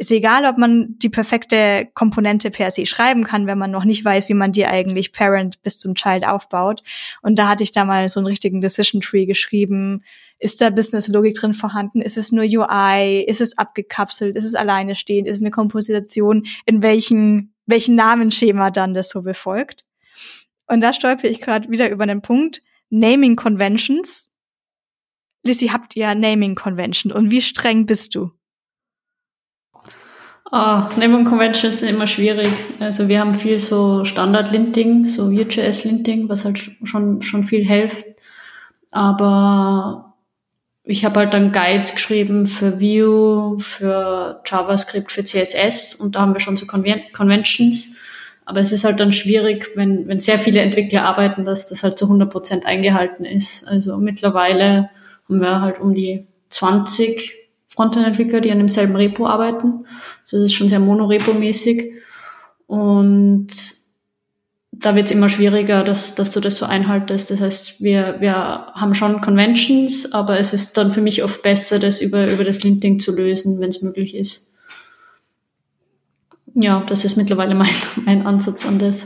ist 0.00 0.10
egal, 0.10 0.46
ob 0.46 0.56
man 0.56 0.98
die 0.98 1.10
perfekte 1.10 1.86
Komponente 1.92 2.50
per 2.50 2.70
se 2.70 2.86
schreiben 2.86 3.22
kann, 3.22 3.46
wenn 3.46 3.58
man 3.58 3.70
noch 3.70 3.84
nicht 3.84 4.02
weiß, 4.02 4.30
wie 4.30 4.34
man 4.34 4.50
die 4.50 4.64
eigentlich 4.64 5.12
Parent 5.12 5.60
bis 5.60 5.78
zum 5.78 5.94
Child 5.94 6.26
aufbaut. 6.26 6.82
Und 7.20 7.38
da 7.38 7.48
hatte 7.48 7.64
ich 7.64 7.72
da 7.72 7.84
mal 7.84 8.08
so 8.08 8.18
einen 8.18 8.26
richtigen 8.26 8.62
Decision 8.62 9.02
Tree 9.02 9.26
geschrieben. 9.26 10.02
Ist 10.40 10.62
da 10.62 10.70
Business 10.70 11.08
Logik 11.08 11.34
drin 11.34 11.52
vorhanden? 11.52 12.00
Ist 12.00 12.16
es 12.16 12.32
nur 12.32 12.44
UI? 12.44 13.22
Ist 13.26 13.42
es 13.42 13.58
abgekapselt? 13.58 14.36
Ist 14.36 14.46
es 14.46 14.54
alleine 14.54 14.94
stehend? 14.94 15.28
Ist 15.28 15.36
es 15.36 15.42
eine 15.42 15.50
Komposition? 15.50 16.46
In 16.64 16.82
welchen, 16.82 17.54
welchen 17.66 17.94
Namensschema 17.94 18.70
dann 18.70 18.94
das 18.94 19.10
so 19.10 19.20
befolgt? 19.20 19.86
Und 20.66 20.80
da 20.80 20.94
stolpe 20.94 21.28
ich 21.28 21.42
gerade 21.42 21.68
wieder 21.68 21.90
über 21.90 22.04
einen 22.04 22.22
Punkt. 22.22 22.62
Naming 22.88 23.36
Conventions. 23.36 24.34
Lissy, 25.42 25.68
habt 25.68 25.94
ihr 25.94 26.14
Naming 26.14 26.54
Convention 26.54 27.12
und 27.12 27.30
wie 27.30 27.42
streng 27.42 27.86
bist 27.86 28.14
du? 28.14 28.30
Ah, 30.50 30.90
Naming 30.96 31.24
Conventions 31.24 31.80
sind 31.80 31.90
immer 31.90 32.06
schwierig. 32.06 32.48
Also 32.78 33.08
wir 33.08 33.20
haben 33.20 33.34
viel 33.34 33.58
so 33.58 34.04
Standard-Linting, 34.04 35.04
so 35.04 35.30
Vue.js-Linting, 35.30 36.28
was 36.28 36.44
halt 36.44 36.58
schon, 36.82 37.20
schon 37.20 37.44
viel 37.44 37.64
hilft. 37.64 38.04
Aber 38.90 40.09
ich 40.90 41.04
habe 41.04 41.20
halt 41.20 41.34
dann 41.34 41.52
Guides 41.52 41.94
geschrieben 41.94 42.46
für 42.46 42.80
Vue, 42.80 43.60
für 43.60 44.42
JavaScript, 44.44 45.12
für 45.12 45.24
CSS 45.24 45.94
und 45.94 46.14
da 46.16 46.20
haben 46.20 46.34
wir 46.34 46.40
schon 46.40 46.56
so 46.56 46.66
Conven 46.66 47.02
Conventions. 47.12 47.94
Aber 48.44 48.60
es 48.60 48.72
ist 48.72 48.84
halt 48.84 48.98
dann 48.98 49.12
schwierig, 49.12 49.70
wenn, 49.76 50.08
wenn 50.08 50.18
sehr 50.18 50.38
viele 50.38 50.60
Entwickler 50.60 51.04
arbeiten, 51.04 51.44
dass 51.44 51.68
das 51.68 51.84
halt 51.84 51.96
zu 51.96 52.06
100 52.06 52.28
Prozent 52.28 52.66
eingehalten 52.66 53.24
ist. 53.24 53.68
Also 53.68 53.96
mittlerweile 53.98 54.90
haben 55.28 55.40
wir 55.40 55.60
halt 55.60 55.80
um 55.80 55.94
die 55.94 56.26
20 56.48 57.32
Frontend-Entwickler, 57.68 58.40
die 58.40 58.50
an 58.50 58.58
demselben 58.58 58.96
Repo 58.96 59.28
arbeiten. 59.28 59.86
Also 60.22 60.38
das 60.38 60.46
ist 60.46 60.54
schon 60.54 60.68
sehr 60.68 60.80
monorepo-mäßig. 60.80 61.92
Und 62.66 63.48
da 64.80 64.94
wird 64.94 65.06
es 65.06 65.12
immer 65.12 65.28
schwieriger, 65.28 65.84
dass, 65.84 66.14
dass 66.14 66.30
du 66.30 66.40
das 66.40 66.58
so 66.58 66.66
einhaltest. 66.66 67.30
Das 67.30 67.40
heißt, 67.40 67.82
wir, 67.82 68.16
wir 68.20 68.34
haben 68.34 68.94
schon 68.94 69.20
Conventions, 69.20 70.12
aber 70.12 70.38
es 70.38 70.52
ist 70.52 70.76
dann 70.76 70.92
für 70.92 71.02
mich 71.02 71.22
oft 71.22 71.42
besser, 71.42 71.78
das 71.78 72.00
über, 72.00 72.30
über 72.30 72.44
das 72.44 72.62
Linting 72.62 72.98
zu 72.98 73.14
lösen, 73.14 73.60
wenn 73.60 73.68
es 73.68 73.82
möglich 73.82 74.14
ist. 74.14 74.50
Ja, 76.54 76.82
das 76.88 77.04
ist 77.04 77.16
mittlerweile 77.16 77.54
mein, 77.56 77.68
mein 78.04 78.26
Ansatz 78.26 78.64
an 78.64 78.78
das. 78.78 79.04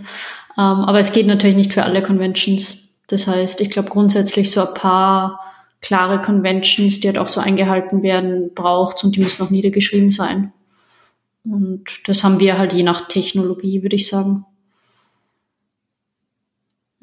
Ähm, 0.57 0.85
aber 0.87 1.01
es 1.01 1.13
geht 1.13 1.27
natürlich 1.27 1.57
nicht 1.57 1.73
für 1.73 1.85
alle 1.85 2.03
Conventions. 2.03 2.95
Das 3.09 3.27
heißt, 3.27 3.61
ich 3.61 3.71
glaube 3.71 3.91
grundsätzlich 3.91 4.51
so 4.51 4.67
ein 4.67 4.75
paar 4.75 5.41
klare 5.83 6.21
Conventions, 6.21 7.01
die 7.01 7.09
halt 7.09 7.19
auch 7.19 7.29
so 7.29 7.41
eingehalten 7.41 8.03
werden, 8.03 8.55
braucht 8.55 9.05
und 9.05 9.17
die 9.17 9.21
müssen 9.21 9.45
auch 9.45 9.51
niedergeschrieben 9.51 10.11
sein. 10.11 10.53
Und 11.45 12.09
das 12.09 12.25
haben 12.25 12.41
wir 12.41 12.57
halt 12.57 12.73
je 12.73 12.83
nach 12.83 13.07
Technologie, 13.09 13.83
würde 13.83 13.97
ich 13.97 14.09
sagen. 14.09 14.47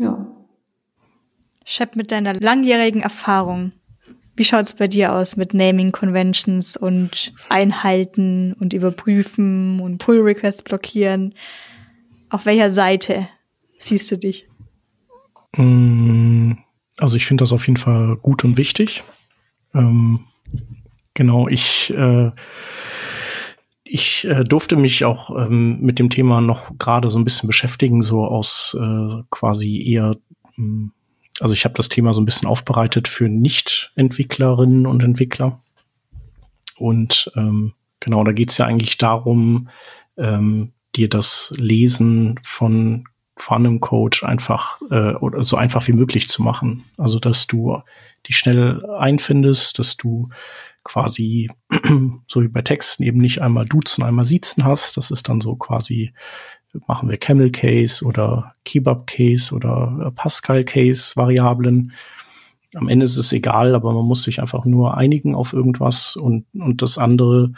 Ja. 0.02 0.26
Shep, 1.72 1.96
mit 1.96 2.12
deiner 2.12 2.34
langjährigen 2.34 3.02
Erfahrung, 3.02 3.72
wie 4.36 4.44
schaut's 4.44 4.76
bei 4.76 4.90
dir 4.90 5.16
aus 5.16 5.38
mit 5.38 5.54
Naming 5.54 5.94
Conventions 5.94 6.76
und 6.76 7.34
Einhalten 7.48 8.52
und 8.52 8.74
Überprüfen 8.74 9.80
und 9.80 9.98
Pull 9.98 10.20
Requests 10.20 10.64
blockieren? 10.64 11.34
Auf 12.30 12.46
welcher 12.46 12.72
Seite 12.72 13.30
siehst 13.80 14.12
du 14.12 14.18
dich? 14.18 14.50
Mm, 15.56 16.56
also 16.98 17.16
ich 17.16 17.26
finde 17.26 17.44
das 17.44 17.54
auf 17.54 17.66
jeden 17.68 17.78
Fall 17.78 18.18
gut 18.18 18.44
und 18.44 18.58
wichtig. 18.58 19.06
Ähm, 19.74 20.26
genau, 21.14 21.48
ich 21.48 21.94
äh, 21.94 22.32
ich 23.86 24.26
äh, 24.26 24.44
durfte 24.44 24.76
mich 24.76 25.06
auch 25.06 25.30
ähm, 25.38 25.80
mit 25.80 26.00
dem 26.00 26.10
Thema 26.10 26.42
noch 26.42 26.78
gerade 26.78 27.10
so 27.10 27.18
ein 27.18 27.24
bisschen 27.24 27.48
beschäftigen, 27.48 28.02
so 28.02 28.26
aus 28.26 28.78
äh, 28.78 29.24
quasi 29.30 29.82
eher, 29.90 30.18
ähm, 30.58 30.92
also 31.42 31.54
ich 31.54 31.66
habe 31.66 31.76
das 31.76 31.90
Thema 31.90 32.14
so 32.14 32.22
ein 32.22 32.26
bisschen 32.26 32.48
aufbereitet 32.48 33.08
für 33.08 33.28
Nicht-Entwicklerinnen 33.28 34.86
und 34.86 35.04
Entwickler. 35.04 35.62
Und 36.78 37.32
ähm, 37.36 37.74
genau, 38.00 38.24
da 38.24 38.32
geht 38.32 38.52
es 38.52 38.58
ja 38.58 38.66
eigentlich 38.66 38.98
darum, 38.98 39.70
ähm, 40.18 40.74
dir 40.96 41.10
das 41.10 41.54
Lesen 41.58 42.40
von 42.44 43.06
einem 43.50 43.80
Coach 43.80 44.24
einfach 44.24 44.80
äh, 44.92 45.14
oder 45.16 45.44
so 45.46 45.58
einfach 45.58 45.88
wie 45.88 45.94
möglich 45.94 46.30
zu 46.30 46.44
machen. 46.44 46.84
Also 46.98 47.20
dass 47.20 47.48
du 47.48 47.82
die 48.28 48.34
schnell 48.34 48.86
einfindest, 48.86 49.80
dass 49.80 49.98
du 49.98 50.30
quasi 50.84 51.50
so 52.28 52.44
wie 52.44 52.48
bei 52.48 52.62
Texten 52.62 53.04
eben 53.04 53.18
nicht 53.18 53.42
einmal 53.42 53.66
duzen, 53.66 54.04
einmal 54.04 54.26
siezen 54.26 54.64
hast. 54.64 54.98
Das 54.98 55.10
ist 55.10 55.28
dann 55.28 55.42
so 55.42 55.56
quasi 55.56 56.14
machen 56.88 57.10
wir 57.10 57.18
Camel 57.18 57.52
Case 57.52 58.04
oder 58.06 58.56
Kebab 58.66 59.08
Case 59.08 59.54
oder 59.54 60.12
Pascal 60.16 60.64
Case 60.64 61.14
Variablen. 61.16 61.92
Am 62.74 62.88
Ende 62.88 63.06
ist 63.06 63.18
es 63.18 63.34
egal, 63.34 63.76
aber 63.76 63.94
man 63.94 64.06
muss 64.06 64.24
sich 64.24 64.40
einfach 64.42 64.66
nur 64.66 64.98
einigen 64.98 65.36
auf 65.36 65.54
irgendwas 65.54 66.16
und, 66.16 66.46
und 66.54 66.82
das 66.82 66.98
andere 66.98 67.52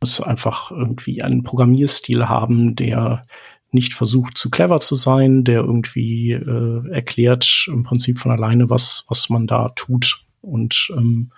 muss 0.00 0.20
einfach 0.20 0.70
irgendwie 0.70 1.22
einen 1.22 1.42
Programmierstil 1.42 2.28
haben, 2.28 2.76
der 2.76 3.26
nicht 3.70 3.94
versucht 3.94 4.38
zu 4.38 4.50
clever 4.50 4.80
zu 4.80 4.94
sein, 4.94 5.44
der 5.44 5.60
irgendwie 5.60 6.32
äh, 6.32 6.88
erklärt 6.90 7.66
im 7.68 7.82
Prinzip 7.82 8.18
von 8.18 8.32
alleine, 8.32 8.70
was, 8.70 9.04
was 9.08 9.28
man 9.28 9.46
da 9.46 9.70
tut. 9.70 10.24
Und 10.40 10.90
ähm, 10.96 11.30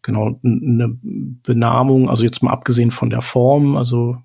genau, 0.00 0.40
eine 0.42 0.96
Benamung, 1.02 2.08
also 2.10 2.24
jetzt 2.24 2.42
mal 2.42 2.50
abgesehen 2.50 2.90
von 2.90 3.10
der 3.10 3.22
Form, 3.22 3.76
also 3.76 4.16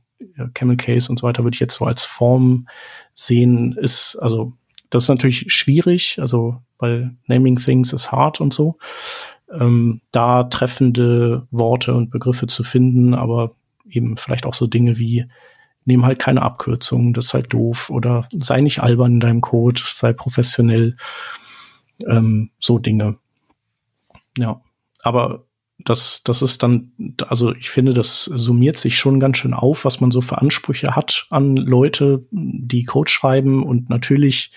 Camel 0.54 0.78
Case 0.78 1.10
und 1.10 1.20
so 1.20 1.28
weiter, 1.28 1.44
würde 1.44 1.56
ich 1.56 1.60
jetzt 1.60 1.76
so 1.76 1.86
als 1.86 2.04
Form 2.04 2.68
sehen, 3.14 3.74
ist, 3.74 4.16
also 4.22 4.54
das 4.90 5.04
ist 5.04 5.10
natürlich 5.10 5.52
schwierig, 5.54 6.18
also 6.20 6.62
weil 6.80 7.16
Naming 7.28 7.58
Things 7.58 7.94
is 7.94 8.12
hard 8.12 8.40
und 8.42 8.54
so. 8.54 8.78
Ähm, 9.52 10.02
da 10.12 10.44
treffende 10.44 11.48
Worte 11.52 11.94
und 11.94 12.10
Begriffe 12.10 12.48
zu 12.48 12.64
finden, 12.64 13.14
aber 13.14 13.52
eben 13.90 14.18
vielleicht 14.18 14.46
auch 14.46 14.54
so 14.54 14.68
Dinge 14.68 14.98
wie 14.98 15.26
nehm 15.86 16.06
halt 16.06 16.20
keine 16.20 16.42
Abkürzungen, 16.42 17.14
das 17.14 17.28
ist 17.28 17.34
halt 17.34 17.54
doof 17.54 17.90
oder 17.90 18.28
sei 18.34 18.60
nicht 18.60 18.84
albern 18.84 19.14
in 19.14 19.20
deinem 19.22 19.42
Code, 19.42 19.82
sei 19.86 20.12
professionell, 20.12 20.98
ähm, 22.06 22.52
so 22.60 22.78
Dinge. 22.78 23.18
Ja, 24.38 24.62
aber 25.02 25.47
das, 25.80 26.24
das 26.24 26.42
ist 26.42 26.64
dann, 26.64 26.92
also 27.28 27.54
ich 27.54 27.70
finde, 27.70 27.94
das 27.94 28.24
summiert 28.24 28.78
sich 28.78 28.98
schon 28.98 29.20
ganz 29.20 29.38
schön 29.38 29.54
auf, 29.54 29.86
was 29.86 30.02
man 30.02 30.12
so 30.12 30.22
für 30.22 30.40
Ansprüche 30.40 30.96
hat 30.96 31.28
an 31.30 31.56
Leute, 31.56 32.22
die 32.32 32.84
Code 32.84 33.10
schreiben 33.10 33.64
und 33.64 33.90
natürlich 33.90 34.52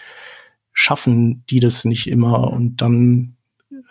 schaffen 0.73 1.45
die 1.51 1.61
das 1.61 1.85
nicht 1.85 2.07
immer 2.07 2.53
und 2.53 2.81
dann 2.81 3.37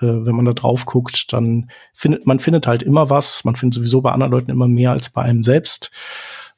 äh, 0.01 0.25
wenn 0.25 0.35
man 0.35 0.45
da 0.45 0.53
drauf 0.53 0.85
guckt, 0.85 1.31
dann 1.33 1.69
findet 1.93 2.25
man 2.25 2.39
findet 2.39 2.67
halt 2.67 2.83
immer 2.83 3.09
was. 3.09 3.43
Man 3.43 3.55
findet 3.55 3.75
sowieso 3.75 4.01
bei 4.01 4.11
anderen 4.11 4.31
Leuten 4.31 4.51
immer 4.51 4.67
mehr 4.67 4.91
als 4.91 5.09
bei 5.09 5.21
einem 5.21 5.43
selbst. 5.43 5.91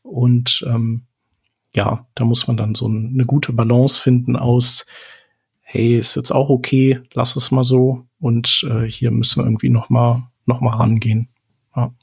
Und 0.03 0.63
ähm, 0.67 1.03
ja, 1.75 2.07
da 2.15 2.25
muss 2.25 2.47
man 2.47 2.57
dann 2.57 2.75
so 2.75 2.87
eine 2.87 3.25
gute 3.25 3.53
Balance 3.53 4.01
finden 4.01 4.35
aus, 4.35 4.85
hey, 5.61 5.97
ist 5.97 6.15
jetzt 6.15 6.31
auch 6.31 6.49
okay, 6.49 6.99
lass 7.13 7.35
es 7.35 7.51
mal 7.51 7.63
so 7.63 8.05
und 8.19 8.67
äh, 8.69 8.83
hier 8.83 9.11
müssen 9.11 9.39
wir 9.39 9.45
irgendwie 9.45 9.69
noch 9.69 9.89
mal, 9.89 10.30
noch 10.45 10.61
mal 10.61 10.75
rangehen. 10.75 11.29
Ja. 11.75 11.93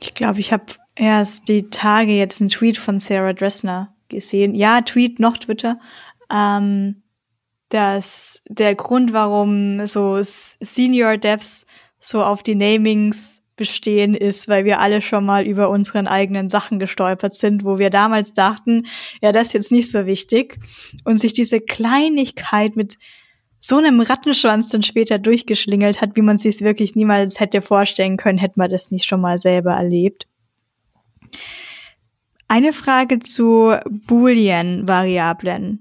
Ich 0.00 0.14
glaube, 0.14 0.40
ich 0.40 0.52
habe 0.52 0.64
erst 0.94 1.48
die 1.48 1.70
Tage 1.70 2.12
jetzt 2.12 2.40
einen 2.40 2.50
Tweet 2.50 2.78
von 2.78 3.00
Sarah 3.00 3.32
Dressner 3.32 3.94
gesehen. 4.08 4.54
Ja, 4.54 4.80
Tweet, 4.80 5.18
noch 5.18 5.38
Twitter. 5.38 5.78
Ähm, 6.30 7.02
dass 7.68 8.44
der 8.48 8.74
Grund, 8.74 9.12
warum 9.12 9.84
so 9.86 10.18
Senior 10.20 11.16
Devs 11.16 11.66
so 11.98 12.22
auf 12.22 12.42
die 12.42 12.54
Namings 12.54 13.48
bestehen, 13.56 14.14
ist, 14.14 14.48
weil 14.48 14.64
wir 14.64 14.80
alle 14.80 15.00
schon 15.00 15.24
mal 15.24 15.46
über 15.46 15.70
unseren 15.70 16.06
eigenen 16.06 16.48
Sachen 16.48 16.78
gestolpert 16.78 17.34
sind, 17.34 17.64
wo 17.64 17.78
wir 17.78 17.90
damals 17.90 18.32
dachten, 18.32 18.86
ja, 19.20 19.32
das 19.32 19.48
ist 19.48 19.52
jetzt 19.54 19.72
nicht 19.72 19.90
so 19.90 20.06
wichtig. 20.06 20.58
Und 21.04 21.18
sich 21.18 21.32
diese 21.32 21.60
Kleinigkeit 21.60 22.76
mit 22.76 22.98
so 23.66 23.78
einem 23.78 24.00
Rattenschwanz 24.00 24.68
dann 24.68 24.82
später 24.82 25.18
durchgeschlingelt 25.18 26.02
hat, 26.02 26.16
wie 26.16 26.20
man 26.20 26.36
sich 26.36 26.60
wirklich 26.60 26.96
niemals 26.96 27.40
hätte 27.40 27.62
vorstellen 27.62 28.18
können, 28.18 28.36
hätte 28.36 28.58
man 28.58 28.68
das 28.68 28.90
nicht 28.90 29.08
schon 29.08 29.22
mal 29.22 29.38
selber 29.38 29.72
erlebt. 29.72 30.26
Eine 32.46 32.74
Frage 32.74 33.20
zu 33.20 33.74
Boolean-Variablen. 33.88 35.80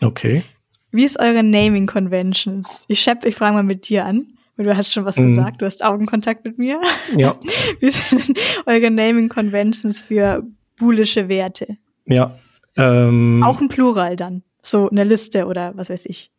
Okay. 0.00 0.42
Wie 0.90 1.04
ist 1.04 1.20
eure 1.20 1.44
Naming 1.44 1.86
Conventions? 1.86 2.86
Ich, 2.88 3.02
Shep, 3.02 3.24
ich 3.24 3.36
frage 3.36 3.54
mal 3.54 3.62
mit 3.62 3.88
dir 3.88 4.04
an. 4.04 4.26
Du 4.56 4.76
hast 4.76 4.92
schon 4.92 5.04
was 5.04 5.16
mhm. 5.16 5.28
gesagt, 5.28 5.62
du 5.62 5.66
hast 5.66 5.84
Augenkontakt 5.84 6.44
mit 6.44 6.58
mir. 6.58 6.80
Ja. 7.16 7.36
Wie 7.78 7.90
sind 7.90 8.26
denn 8.26 8.34
eure 8.66 8.90
Naming 8.90 9.28
Conventions 9.28 10.02
für 10.02 10.44
boolische 10.76 11.28
Werte? 11.28 11.78
Ja. 12.06 12.36
Ähm, 12.76 13.44
Auch 13.46 13.60
ein 13.60 13.68
Plural 13.68 14.16
dann. 14.16 14.42
So 14.60 14.90
eine 14.90 15.04
Liste 15.04 15.46
oder 15.46 15.76
was 15.76 15.88
weiß 15.88 16.06
ich. 16.06 16.32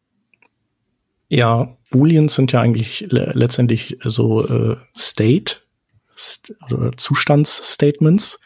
Ja, 1.33 1.77
Booleans 1.91 2.35
sind 2.35 2.51
ja 2.51 2.59
eigentlich 2.59 3.07
le 3.09 3.31
letztendlich 3.33 3.97
so 4.03 4.45
äh, 4.45 4.75
State 4.97 5.61
st 6.17 6.53
oder 6.69 6.91
Zustandsstatements. 6.97 8.41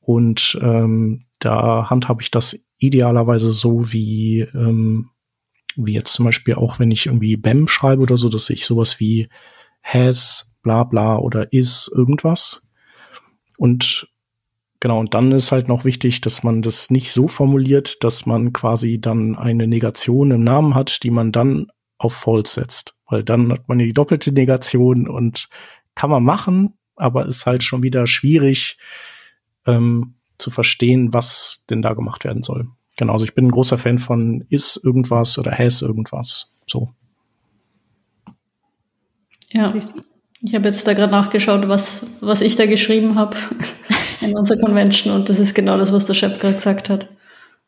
Und 0.00 0.58
ähm, 0.60 1.26
da 1.38 1.88
handhabe 1.88 2.20
ich 2.22 2.32
das 2.32 2.66
idealerweise 2.78 3.52
so 3.52 3.92
wie 3.92 4.40
ähm, 4.40 5.10
wie 5.76 5.92
jetzt 5.92 6.12
zum 6.14 6.24
Beispiel 6.24 6.56
auch, 6.56 6.80
wenn 6.80 6.90
ich 6.90 7.06
irgendwie 7.06 7.36
BAM 7.36 7.68
schreibe 7.68 8.02
oder 8.02 8.16
so, 8.16 8.28
dass 8.28 8.50
ich 8.50 8.66
sowas 8.66 8.98
wie 8.98 9.28
has, 9.84 10.58
bla 10.64 10.82
bla 10.82 11.16
oder 11.16 11.52
is 11.52 11.88
irgendwas. 11.94 12.68
Und 13.56 14.08
genau, 14.80 14.98
und 14.98 15.14
dann 15.14 15.30
ist 15.30 15.52
halt 15.52 15.68
noch 15.68 15.84
wichtig, 15.84 16.22
dass 16.22 16.42
man 16.42 16.60
das 16.60 16.90
nicht 16.90 17.12
so 17.12 17.28
formuliert, 17.28 18.02
dass 18.02 18.26
man 18.26 18.52
quasi 18.52 19.00
dann 19.00 19.36
eine 19.36 19.68
Negation 19.68 20.32
im 20.32 20.42
Namen 20.42 20.74
hat, 20.74 21.04
die 21.04 21.10
man 21.10 21.30
dann 21.30 21.68
auf 22.00 22.14
false 22.14 22.54
setzt. 22.54 22.94
Weil 23.08 23.22
dann 23.22 23.52
hat 23.52 23.68
man 23.68 23.78
die 23.78 23.92
doppelte 23.92 24.32
Negation 24.32 25.06
und 25.06 25.48
kann 25.94 26.10
man 26.10 26.24
machen, 26.24 26.74
aber 26.96 27.26
ist 27.26 27.46
halt 27.46 27.62
schon 27.62 27.82
wieder 27.82 28.06
schwierig 28.06 28.78
ähm, 29.66 30.14
zu 30.38 30.50
verstehen, 30.50 31.12
was 31.12 31.64
denn 31.68 31.82
da 31.82 31.92
gemacht 31.92 32.24
werden 32.24 32.42
soll. 32.42 32.68
Genau, 32.96 33.12
also 33.12 33.24
ich 33.24 33.34
bin 33.34 33.46
ein 33.46 33.50
großer 33.50 33.78
Fan 33.78 33.98
von 33.98 34.44
is 34.48 34.80
irgendwas 34.82 35.38
oder 35.38 35.52
has 35.52 35.82
irgendwas. 35.82 36.54
So. 36.66 36.90
Ja, 39.50 39.74
ich 39.74 40.54
habe 40.54 40.66
jetzt 40.66 40.86
da 40.86 40.94
gerade 40.94 41.12
nachgeschaut, 41.12 41.68
was, 41.68 42.06
was 42.20 42.40
ich 42.40 42.56
da 42.56 42.64
geschrieben 42.64 43.16
habe 43.16 43.36
in 44.22 44.36
unserer 44.36 44.58
Convention 44.58 45.14
und 45.14 45.28
das 45.28 45.38
ist 45.38 45.54
genau 45.54 45.76
das, 45.76 45.92
was 45.92 46.06
der 46.06 46.14
Chef 46.14 46.38
gerade 46.38 46.54
gesagt 46.54 46.88
hat. 46.88 47.08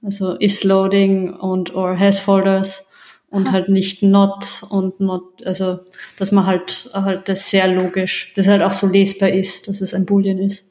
Also 0.03 0.37
is 0.37 0.65
loading 0.65 1.35
und 1.35 1.75
or 1.75 1.99
has 1.99 2.19
folders 2.19 2.92
und 3.33 3.51
halt 3.51 3.71
nicht 3.71 4.03
not 4.03 4.63
und 4.69 5.01
not, 5.01 5.45
also 5.45 5.81
dass 6.19 6.33
man 6.33 6.47
halt 6.47 6.91
halt 6.93 7.29
das 7.29 7.49
sehr 7.49 7.67
logisch, 7.67 8.33
das 8.37 8.47
halt 8.47 8.63
auch 8.63 8.73
so 8.73 8.87
lesbar 8.87 9.31
ist, 9.31 9.69
dass 9.69 9.81
es 9.81 9.95
ein 9.95 10.05
Boolean 10.05 10.39
ist. 10.39 10.71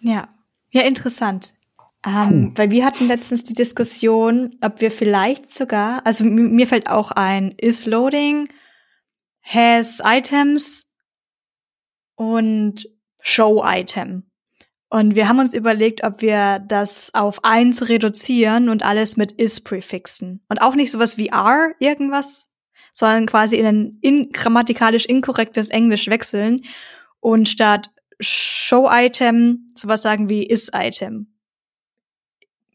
Ja, 0.00 0.28
ja 0.72 0.82
interessant. 0.82 1.54
Ähm, 2.06 2.52
weil 2.54 2.70
wir 2.70 2.84
hatten 2.84 3.08
letztens 3.08 3.44
die 3.44 3.54
Diskussion, 3.54 4.58
ob 4.60 4.82
wir 4.82 4.90
vielleicht 4.90 5.50
sogar, 5.50 6.04
also 6.04 6.22
mir 6.24 6.66
fällt 6.66 6.90
auch 6.90 7.12
ein, 7.12 7.54
is 7.56 7.86
loading, 7.86 8.46
has 9.40 10.02
items 10.04 10.94
und 12.14 12.86
show 13.22 13.62
item. 13.64 14.24
Und 14.94 15.16
wir 15.16 15.26
haben 15.26 15.40
uns 15.40 15.54
überlegt, 15.54 16.04
ob 16.04 16.22
wir 16.22 16.60
das 16.60 17.12
auf 17.14 17.42
eins 17.42 17.88
reduzieren 17.88 18.68
und 18.68 18.84
alles 18.84 19.16
mit 19.16 19.32
is 19.32 19.60
präfixen. 19.60 20.40
Und 20.48 20.62
auch 20.62 20.76
nicht 20.76 20.92
sowas 20.92 21.18
wie 21.18 21.32
are 21.32 21.74
irgendwas, 21.80 22.54
sondern 22.92 23.26
quasi 23.26 23.56
in 23.56 23.66
ein 23.66 23.98
in 24.02 24.30
grammatikalisch 24.30 25.04
inkorrektes 25.06 25.70
Englisch 25.70 26.06
wechseln 26.06 26.64
und 27.18 27.48
statt 27.48 27.90
show 28.20 28.88
item 28.88 29.72
sowas 29.74 30.02
sagen 30.02 30.28
wie 30.28 30.46
is 30.46 30.70
item 30.72 31.34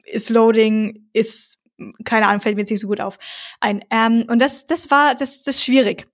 ist 0.04 0.30
Loading, 0.30 1.08
ist, 1.14 1.66
keine 2.04 2.28
Ahnung, 2.28 2.42
fällt 2.42 2.58
mir 2.58 2.64
jetzt 2.64 2.72
nicht 2.72 2.82
so 2.82 2.90
gut 2.90 3.00
auf. 3.00 3.18
Ein, 3.62 3.86
ähm, 3.92 4.26
und 4.28 4.42
das, 4.42 4.66
das 4.66 4.92
war, 4.92 5.16
das, 5.16 5.42
das 5.44 5.56
ist 5.56 5.64
schwierig. 5.64 6.10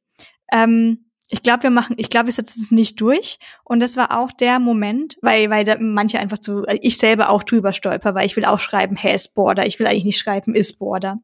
Ähm, 0.51 1.04
ich 1.29 1.41
glaube, 1.41 1.63
wir 1.63 1.69
machen, 1.71 1.95
ich 1.97 2.09
glaube, 2.09 2.27
wir 2.27 2.33
setzen 2.33 2.61
es 2.61 2.71
nicht 2.71 3.01
durch. 3.01 3.39
Und 3.63 3.79
das 3.79 3.97
war 3.97 4.19
auch 4.19 4.31
der 4.31 4.59
Moment, 4.59 5.17
weil, 5.21 5.49
weil 5.49 5.63
da 5.63 5.77
manche 5.79 6.19
einfach 6.19 6.37
zu, 6.37 6.63
ich 6.81 6.97
selber 6.97 7.29
auch 7.29 7.43
drüber 7.43 7.73
stolper, 7.73 8.13
weil 8.13 8.25
ich 8.25 8.35
will 8.35 8.45
auch 8.45 8.59
schreiben 8.59 8.95
has 8.95 9.33
border. 9.33 9.65
Ich 9.65 9.79
will 9.79 9.87
eigentlich 9.87 10.05
nicht 10.05 10.19
schreiben 10.19 10.53
is 10.53 10.77
border. 10.77 11.19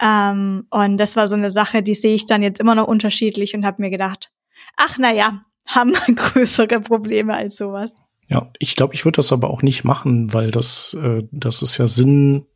Ähm, 0.00 0.66
und 0.70 0.96
das 0.96 1.16
war 1.16 1.26
so 1.26 1.36
eine 1.36 1.50
Sache, 1.50 1.82
die 1.82 1.94
sehe 1.94 2.14
ich 2.14 2.26
dann 2.26 2.42
jetzt 2.42 2.60
immer 2.60 2.74
noch 2.74 2.86
unterschiedlich 2.86 3.54
und 3.54 3.66
habe 3.66 3.82
mir 3.82 3.90
gedacht, 3.90 4.32
ach 4.76 4.96
na 4.98 5.12
ja, 5.12 5.42
haben 5.66 5.92
größere 5.92 6.80
Probleme 6.80 7.34
als 7.34 7.56
sowas. 7.56 8.00
Ja, 8.28 8.50
ich 8.58 8.76
glaube, 8.76 8.94
ich 8.94 9.04
würde 9.04 9.16
das 9.16 9.32
aber 9.32 9.50
auch 9.50 9.62
nicht 9.62 9.84
machen, 9.84 10.32
weil 10.32 10.50
das, 10.50 10.96
äh, 11.00 11.22
das 11.30 11.60
ist 11.60 11.76
ja 11.76 11.86
Sinn, 11.88 12.46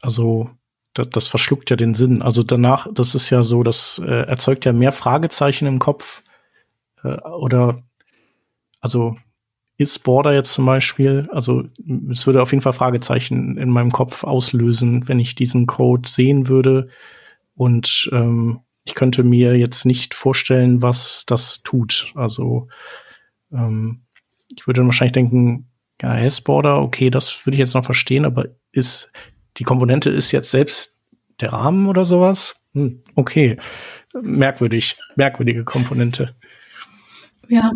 also 0.00 0.50
das, 0.98 1.10
das 1.10 1.28
verschluckt 1.28 1.70
ja 1.70 1.76
den 1.76 1.94
Sinn. 1.94 2.22
Also 2.22 2.42
danach, 2.42 2.86
das 2.92 3.14
ist 3.14 3.30
ja 3.30 3.42
so, 3.42 3.62
das 3.62 4.00
äh, 4.04 4.26
erzeugt 4.26 4.64
ja 4.64 4.72
mehr 4.72 4.92
Fragezeichen 4.92 5.66
im 5.66 5.78
Kopf. 5.78 6.22
Äh, 7.02 7.18
oder 7.20 7.82
also 8.80 9.16
ist 9.76 10.02
Border 10.02 10.34
jetzt 10.34 10.52
zum 10.52 10.66
Beispiel, 10.66 11.28
also 11.32 11.64
es 12.10 12.26
würde 12.26 12.42
auf 12.42 12.50
jeden 12.50 12.62
Fall 12.62 12.72
Fragezeichen 12.72 13.56
in 13.56 13.70
meinem 13.70 13.92
Kopf 13.92 14.24
auslösen, 14.24 15.06
wenn 15.06 15.20
ich 15.20 15.36
diesen 15.36 15.66
Code 15.66 16.08
sehen 16.08 16.48
würde. 16.48 16.88
Und 17.54 18.08
ähm, 18.12 18.60
ich 18.84 18.94
könnte 18.94 19.22
mir 19.22 19.56
jetzt 19.56 19.84
nicht 19.84 20.14
vorstellen, 20.14 20.82
was 20.82 21.24
das 21.26 21.62
tut. 21.62 22.12
Also 22.16 22.68
ähm, 23.52 24.02
ich 24.56 24.66
würde 24.66 24.84
wahrscheinlich 24.84 25.12
denken, 25.12 25.68
ja, 26.02 26.18
S-Border, 26.18 26.80
okay, 26.80 27.10
das 27.10 27.46
würde 27.46 27.54
ich 27.54 27.60
jetzt 27.60 27.74
noch 27.74 27.84
verstehen, 27.84 28.24
aber 28.24 28.46
ist, 28.72 29.12
die 29.58 29.64
Komponente 29.64 30.10
ist 30.10 30.32
jetzt 30.32 30.50
selbst 30.50 31.00
der 31.40 31.52
Rahmen 31.52 31.86
oder 31.86 32.04
sowas? 32.04 32.64
Hm, 32.74 33.02
okay. 33.14 33.58
Merkwürdig, 34.20 34.96
merkwürdige 35.16 35.64
Komponente. 35.64 36.34
Ja. 37.48 37.72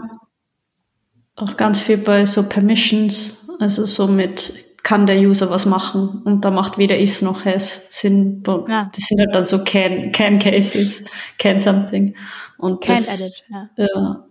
Auch 1.35 1.57
ganz 1.57 1.81
viel 1.81 1.99
bei 1.99 2.27
so 2.27 2.42
Permissions, 2.42 3.49
also 3.59 3.87
so 3.87 4.07
mit 4.07 4.55
kann 4.83 5.07
der 5.07 5.18
User 5.18 5.49
was 5.49 5.64
machen 5.64 6.23
und 6.25 6.45
da 6.45 6.51
macht 6.51 6.77
weder 6.77 6.99
is 6.99 7.23
noch 7.23 7.45
has 7.45 7.87
Sinn. 7.90 8.42
Ja. 8.68 8.90
Das 8.95 9.07
sind 9.07 9.21
halt 9.21 9.35
dann 9.35 9.47
so 9.47 9.62
can, 9.62 10.11
can 10.12 10.38
cases, 10.38 11.09
can 11.38 11.61
something. 11.61 12.14
Und 12.59 12.83
can 12.83 12.97
das, 12.97 13.09
edit, 13.09 13.45
ja. 13.49 13.71
ja 13.77 14.27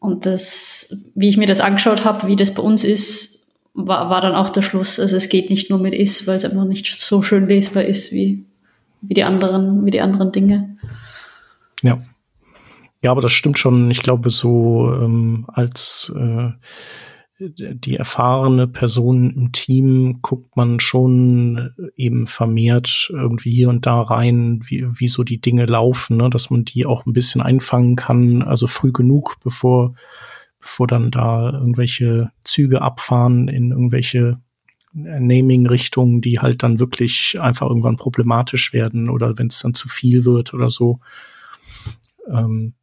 und 0.00 0.26
das, 0.26 1.10
wie 1.14 1.28
ich 1.28 1.36
mir 1.36 1.46
das 1.46 1.60
angeschaut 1.60 2.04
habe, 2.04 2.26
wie 2.26 2.36
das 2.36 2.54
bei 2.54 2.62
uns 2.62 2.84
ist, 2.84 3.37
war, 3.86 4.10
war 4.10 4.20
dann 4.20 4.34
auch 4.34 4.50
der 4.50 4.62
Schluss. 4.62 4.98
Also 4.98 5.16
es 5.16 5.28
geht 5.28 5.50
nicht 5.50 5.70
nur 5.70 5.78
mit 5.78 5.94
is, 5.94 6.26
weil 6.26 6.36
es 6.36 6.44
einfach 6.44 6.64
nicht 6.64 6.86
so 6.86 7.22
schön 7.22 7.48
lesbar 7.48 7.84
ist 7.84 8.12
wie, 8.12 8.44
wie 9.00 9.14
die 9.14 9.24
anderen, 9.24 9.84
wie 9.86 9.90
die 9.90 10.00
anderen 10.00 10.32
Dinge. 10.32 10.76
Ja. 11.82 11.98
Ja, 13.00 13.12
aber 13.12 13.20
das 13.20 13.32
stimmt 13.32 13.60
schon. 13.60 13.90
Ich 13.92 14.02
glaube, 14.02 14.30
so 14.30 14.92
ähm, 14.92 15.46
als 15.52 16.12
äh, 16.16 16.50
die 17.38 17.94
erfahrene 17.94 18.66
Person 18.66 19.30
im 19.30 19.52
Team 19.52 20.18
guckt 20.22 20.56
man 20.56 20.80
schon 20.80 21.70
eben 21.94 22.26
vermehrt 22.26 23.10
irgendwie 23.12 23.52
hier 23.52 23.68
und 23.68 23.86
da 23.86 24.02
rein, 24.02 24.60
wie, 24.64 24.84
wie 24.98 25.06
so 25.06 25.22
die 25.22 25.40
Dinge 25.40 25.66
laufen, 25.66 26.16
ne? 26.16 26.30
dass 26.30 26.50
man 26.50 26.64
die 26.64 26.84
auch 26.84 27.06
ein 27.06 27.12
bisschen 27.12 27.40
einfangen 27.40 27.94
kann, 27.94 28.42
also 28.42 28.66
früh 28.66 28.90
genug, 28.90 29.36
bevor, 29.44 29.94
bevor 30.60 30.86
dann 30.86 31.10
da 31.10 31.50
irgendwelche 31.50 32.30
Züge 32.44 32.82
abfahren 32.82 33.48
in 33.48 33.70
irgendwelche 33.70 34.38
Naming-Richtungen, 34.92 36.20
die 36.20 36.40
halt 36.40 36.62
dann 36.62 36.80
wirklich 36.80 37.38
einfach 37.40 37.68
irgendwann 37.68 37.96
problematisch 37.96 38.72
werden 38.72 39.10
oder 39.10 39.38
wenn 39.38 39.48
es 39.48 39.60
dann 39.60 39.74
zu 39.74 39.88
viel 39.88 40.24
wird 40.24 40.54
oder 40.54 40.70
so. 40.70 41.00
Ähm, 42.28 42.74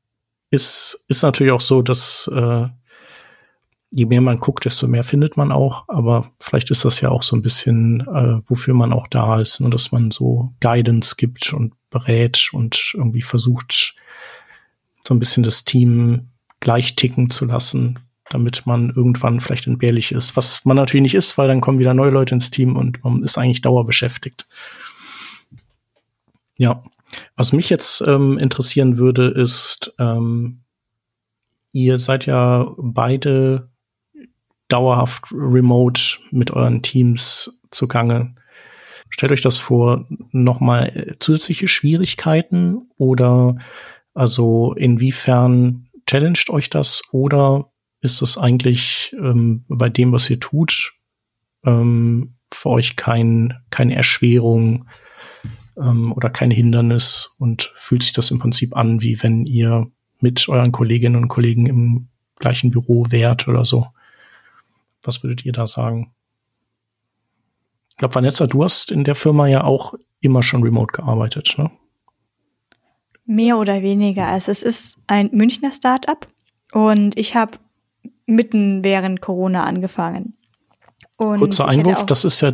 ist, 0.52 1.06
ist 1.08 1.24
natürlich 1.24 1.52
auch 1.52 1.62
so, 1.62 1.82
dass 1.82 2.30
äh, 2.34 2.68
je 3.92 4.06
mehr 4.06 4.22
man 4.22 4.40
guckt, 4.40 4.66
desto 4.66 4.88
mehr 4.88 5.04
findet 5.04 5.38
man 5.38 5.52
auch. 5.52 5.86
Aber 5.88 6.30
vielleicht 6.40 6.70
ist 6.72 6.86
das 6.86 7.02
ja 7.02 7.10
auch 7.10 7.24
so 7.24 7.36
ein 7.36 7.42
bisschen, 7.42 8.02
äh, 8.02 8.42
wofür 8.46 8.74
man 8.74 8.94
auch 8.94 9.08
da 9.08 9.40
ist 9.40 9.60
und 9.62 9.74
dass 9.74 9.92
man 9.92 10.12
so 10.12 10.54
Guidance 10.60 11.16
gibt 11.18 11.54
und 11.54 11.74
berät 11.90 12.50
und 12.54 12.94
irgendwie 12.94 13.22
versucht, 13.22 13.96
so 15.06 15.14
ein 15.14 15.20
bisschen 15.20 15.44
das 15.44 15.66
Team 15.66 16.30
gleich 16.60 16.96
ticken 16.96 17.30
zu 17.30 17.46
lassen, 17.46 18.00
damit 18.30 18.66
man 18.66 18.90
irgendwann 18.90 19.40
vielleicht 19.40 19.68
entbehrlich 19.68 20.12
ist. 20.12 20.36
Was 20.36 20.66
man 20.66 20.78
natürlich 20.78 21.04
nicht 21.04 21.16
ist, 21.16 21.38
weil 21.38 21.48
dann 21.48 21.62
kommen 21.62 21.80
wieder 21.80 21.94
neue 21.94 22.12
Leute 22.12 22.36
ins 22.36 22.52
Team 22.52 22.76
und 22.76 23.04
man 23.04 23.24
ist 23.24 23.38
eigentlich 23.38 23.62
dauerbeschäftigt. 23.62 24.48
Ja, 26.58 26.84
was 27.36 27.54
mich 27.54 27.70
jetzt 27.70 28.02
ähm, 28.02 28.38
interessieren 28.38 28.98
würde, 28.98 29.28
ist, 29.28 29.94
ähm, 30.00 30.62
ihr 31.72 31.98
seid 31.98 32.26
ja 32.26 32.68
beide 32.78 33.70
dauerhaft 34.68 35.26
remote 35.32 36.18
mit 36.32 36.52
euren 36.52 36.82
Teams 36.82 37.62
zugange. 37.72 38.34
Stellt 39.10 39.32
euch 39.32 39.42
das 39.42 39.58
vor, 39.58 40.08
nochmal 40.32 41.16
zusätzliche 41.20 41.68
Schwierigkeiten 41.68 42.90
oder 42.98 43.58
also 44.14 44.74
inwiefern 44.74 45.85
challenged 46.08 46.50
euch 46.50 46.70
das 46.70 47.04
oder 47.12 47.72
ist 48.02 48.22
es 48.22 48.38
eigentlich 48.38 49.16
ähm, 49.20 49.66
bei 49.68 49.90
dem, 49.90 50.12
was 50.12 50.30
ihr 50.30 50.40
tut, 50.40 50.94
ähm, 51.66 52.36
für 52.52 52.70
euch 52.70 52.96
kein, 52.96 53.56
keine 53.72 53.96
Erschwerung 53.96 54.88
ähm, 55.78 56.12
oder 56.14 56.30
kein 56.30 56.52
Hindernis 56.52 57.36
und 57.40 57.74
fühlt 57.76 58.04
sich 58.04 58.14
das 58.14 58.32
im 58.32 58.40
Prinzip 58.40 58.76
an, 58.76 59.02
wie 59.02 59.22
wenn 59.24 59.46
ihr 59.46 59.88
mit 60.20 60.48
euren 60.48 60.72
Kolleginnen 60.72 61.16
und 61.16 61.28
Kollegen 61.28 61.66
im 61.66 62.08
gleichen 62.38 62.72
Büro 62.72 63.06
wärt 63.10 63.48
oder 63.48 63.66
so? 63.66 63.88
Was 65.02 65.24
würdet 65.24 65.46
ihr 65.46 65.54
da 65.54 65.68
sagen? 65.68 66.14
Ich 67.90 67.98
glaube, 67.98 68.16
Vanessa, 68.16 68.48
du 68.48 68.64
hast 68.64 68.92
in 68.92 69.04
der 69.04 69.16
Firma 69.16 69.48
ja 69.48 69.64
auch 69.64 69.94
immer 70.20 70.44
schon 70.44 70.64
remote 70.64 70.92
gearbeitet, 70.94 71.56
ne? 71.58 71.72
Mehr 73.26 73.58
oder 73.58 73.82
weniger. 73.82 74.28
Also 74.28 74.52
es 74.52 74.64
ist 74.64 75.04
ein 75.08 75.30
Münchner 75.32 75.72
Startup 75.72 76.28
und 76.74 77.18
ich 77.18 77.36
habe 77.36 77.58
mitten 78.26 78.84
während 78.84 79.22
Corona 79.22 79.64
angefangen. 79.64 80.34
Und 81.18 81.40
Kurzer 81.40 81.68
Einwurf, 81.68 82.06
das 82.06 82.26
ist 82.26 82.42
ja, 82.42 82.54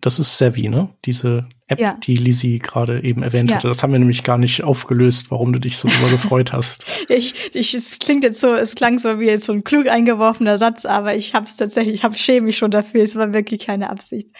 das 0.00 0.18
ist 0.18 0.38
Savvy, 0.38 0.68
ne? 0.68 0.88
Diese 1.04 1.48
App, 1.66 1.78
ja. 1.78 1.98
die 2.02 2.16
Lisi 2.16 2.58
gerade 2.58 3.02
eben 3.04 3.22
erwähnt 3.22 3.50
ja. 3.50 3.56
hatte. 3.56 3.68
Das 3.68 3.82
haben 3.82 3.92
wir 3.92 3.98
nämlich 3.98 4.24
gar 4.24 4.38
nicht 4.38 4.64
aufgelöst, 4.64 5.30
warum 5.30 5.52
du 5.52 5.58
dich 5.58 5.76
so 5.76 5.88
darüber 5.88 6.10
gefreut 6.10 6.52
hast. 6.52 6.86
Ich, 7.08 7.54
ich, 7.54 7.74
es 7.74 7.98
klingt 7.98 8.24
jetzt 8.24 8.40
so, 8.40 8.54
es 8.54 8.74
klang 8.74 8.98
so 8.98 9.20
wie 9.20 9.26
jetzt 9.26 9.44
so 9.44 9.52
ein 9.52 9.64
klug 9.64 9.88
eingeworfener 9.88 10.56
Satz, 10.56 10.86
aber 10.86 11.14
ich 11.14 11.34
habe 11.34 11.44
es 11.44 11.56
tatsächlich, 11.56 11.94
ich 11.94 12.04
hab, 12.04 12.16
schäme 12.16 12.46
mich 12.46 12.56
schon 12.56 12.70
dafür. 12.70 13.02
Es 13.02 13.16
war 13.16 13.34
wirklich 13.34 13.66
keine 13.66 13.90
Absicht. 13.90 14.30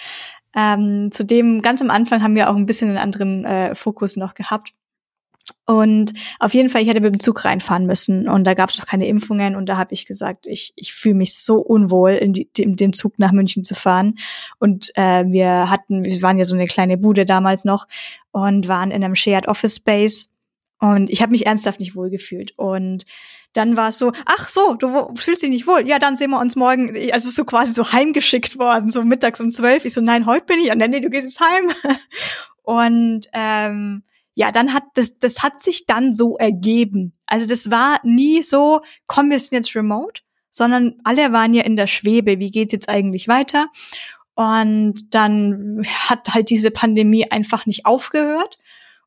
Ähm, 0.56 1.10
zudem 1.12 1.60
ganz 1.60 1.82
am 1.82 1.90
Anfang 1.90 2.22
haben 2.22 2.34
wir 2.34 2.48
auch 2.48 2.56
ein 2.56 2.66
bisschen 2.66 2.88
einen 2.88 2.98
anderen 2.98 3.44
äh, 3.44 3.74
Fokus 3.74 4.16
noch 4.16 4.32
gehabt. 4.32 4.72
Und 5.68 6.14
auf 6.38 6.54
jeden 6.54 6.70
Fall, 6.70 6.80
ich 6.80 6.88
hätte 6.88 7.02
mit 7.02 7.14
dem 7.14 7.20
Zug 7.20 7.44
reinfahren 7.44 7.84
müssen 7.84 8.26
und 8.26 8.44
da 8.44 8.54
gab 8.54 8.70
es 8.70 8.78
noch 8.78 8.86
keine 8.86 9.06
Impfungen 9.06 9.54
und 9.54 9.68
da 9.68 9.76
habe 9.76 9.92
ich 9.92 10.06
gesagt, 10.06 10.46
ich, 10.46 10.72
ich 10.76 10.94
fühle 10.94 11.16
mich 11.16 11.38
so 11.38 11.58
unwohl, 11.58 12.12
in, 12.12 12.32
die, 12.32 12.48
in 12.56 12.74
den 12.74 12.94
Zug 12.94 13.18
nach 13.18 13.32
München 13.32 13.64
zu 13.64 13.74
fahren. 13.74 14.14
Und 14.58 14.90
äh, 14.96 15.26
wir 15.26 15.68
hatten, 15.68 16.06
wir 16.06 16.22
waren 16.22 16.38
ja 16.38 16.46
so 16.46 16.54
eine 16.54 16.64
kleine 16.64 16.96
Bude 16.96 17.26
damals 17.26 17.66
noch 17.66 17.86
und 18.30 18.66
waren 18.66 18.90
in 18.90 19.04
einem 19.04 19.14
Shared 19.14 19.46
Office 19.46 19.76
Space 19.76 20.32
und 20.80 21.10
ich 21.10 21.20
habe 21.20 21.32
mich 21.32 21.44
ernsthaft 21.44 21.80
nicht 21.80 21.94
wohl 21.94 22.08
gefühlt. 22.08 22.54
Und 22.56 23.04
dann 23.52 23.76
war 23.76 23.90
es 23.90 23.98
so, 23.98 24.12
ach 24.24 24.48
so, 24.48 24.72
du 24.72 25.14
fühlst 25.16 25.42
dich 25.42 25.50
nicht 25.50 25.66
wohl. 25.66 25.86
Ja, 25.86 25.98
dann 25.98 26.16
sehen 26.16 26.30
wir 26.30 26.40
uns 26.40 26.56
morgen. 26.56 26.96
Also 27.12 27.28
so 27.28 27.44
quasi 27.44 27.74
so 27.74 27.92
heimgeschickt 27.92 28.58
worden, 28.58 28.90
so 28.90 29.04
mittags 29.04 29.40
um 29.40 29.50
zwölf. 29.50 29.84
Ich 29.84 29.92
so, 29.92 30.00
nein, 30.00 30.24
heute 30.24 30.46
bin 30.46 30.60
ich. 30.60 30.70
Und 30.70 30.78
dann, 30.78 30.90
nee, 30.90 31.00
du 31.00 31.10
gehst 31.10 31.28
jetzt 31.28 31.40
heim. 31.40 31.72
Und 32.62 33.26
ähm, 33.34 34.04
ja, 34.38 34.52
dann 34.52 34.72
hat 34.72 34.84
das, 34.94 35.18
das 35.18 35.42
hat 35.42 35.58
sich 35.58 35.86
dann 35.86 36.12
so 36.12 36.36
ergeben. 36.36 37.12
Also 37.26 37.48
das 37.48 37.72
war 37.72 37.98
nie 38.04 38.42
so, 38.42 38.82
komm, 39.08 39.30
wir 39.30 39.40
sind 39.40 39.50
jetzt 39.54 39.74
remote, 39.74 40.22
sondern 40.48 40.94
alle 41.02 41.32
waren 41.32 41.54
ja 41.54 41.64
in 41.64 41.74
der 41.74 41.88
Schwebe. 41.88 42.38
Wie 42.38 42.52
geht's 42.52 42.72
jetzt 42.72 42.88
eigentlich 42.88 43.26
weiter? 43.26 43.66
Und 44.36 45.12
dann 45.12 45.82
hat 46.08 46.28
halt 46.34 46.50
diese 46.50 46.70
Pandemie 46.70 47.28
einfach 47.28 47.66
nicht 47.66 47.84
aufgehört. 47.84 48.58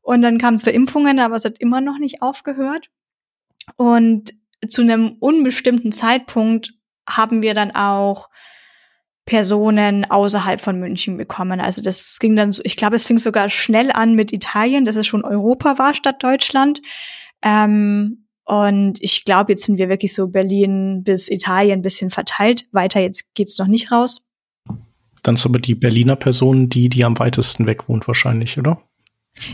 Und 0.01 0.21
dann 0.21 0.37
kamen 0.37 0.57
zwar 0.57 0.73
Impfungen, 0.73 1.17
aber 1.21 1.37
es 1.37 1.45
hat 1.45 1.59
immer 1.59 1.79
noch 1.79 1.97
nicht 1.97 2.21
aufgehört. 2.21 2.89
Und 3.77 4.33
zu 4.67 4.81
einem 4.81 5.15
unbestimmten 5.21 5.93
Zeitpunkt 5.93 6.73
haben 7.07 7.41
wir 7.41 7.53
dann 7.53 7.71
auch 7.71 8.27
Personen 9.25 10.09
außerhalb 10.09 10.59
von 10.59 10.79
München 10.79 11.17
bekommen. 11.17 11.61
Also 11.61 11.81
das 11.81 12.17
ging 12.19 12.35
dann, 12.35 12.51
so, 12.51 12.61
ich 12.65 12.75
glaube, 12.75 12.95
es 12.95 13.05
fing 13.05 13.17
sogar 13.17 13.49
schnell 13.49 13.91
an 13.91 14.15
mit 14.15 14.33
Italien, 14.33 14.85
dass 14.85 14.95
es 14.95 15.07
schon 15.07 15.23
Europa 15.23 15.77
war 15.77 15.93
statt 15.93 16.23
Deutschland. 16.23 16.81
Ähm, 17.41 18.25
und 18.43 19.01
ich 19.01 19.23
glaube, 19.23 19.53
jetzt 19.53 19.65
sind 19.65 19.77
wir 19.77 19.89
wirklich 19.89 20.13
so 20.13 20.31
Berlin 20.31 21.03
bis 21.03 21.29
Italien 21.29 21.79
ein 21.79 21.83
bisschen 21.83 22.09
verteilt. 22.09 22.67
Weiter 22.71 22.99
jetzt 22.99 23.33
geht's 23.33 23.57
noch 23.57 23.67
nicht 23.67 23.91
raus. 23.91 24.27
Dann 25.23 25.35
ist 25.35 25.45
aber 25.45 25.59
die 25.59 25.75
Berliner 25.75 26.15
Person 26.15 26.67
die, 26.67 26.89
die 26.89 27.05
am 27.05 27.17
weitesten 27.19 27.67
weg 27.67 27.87
wohnt 27.87 28.07
wahrscheinlich, 28.07 28.57
oder? 28.57 28.81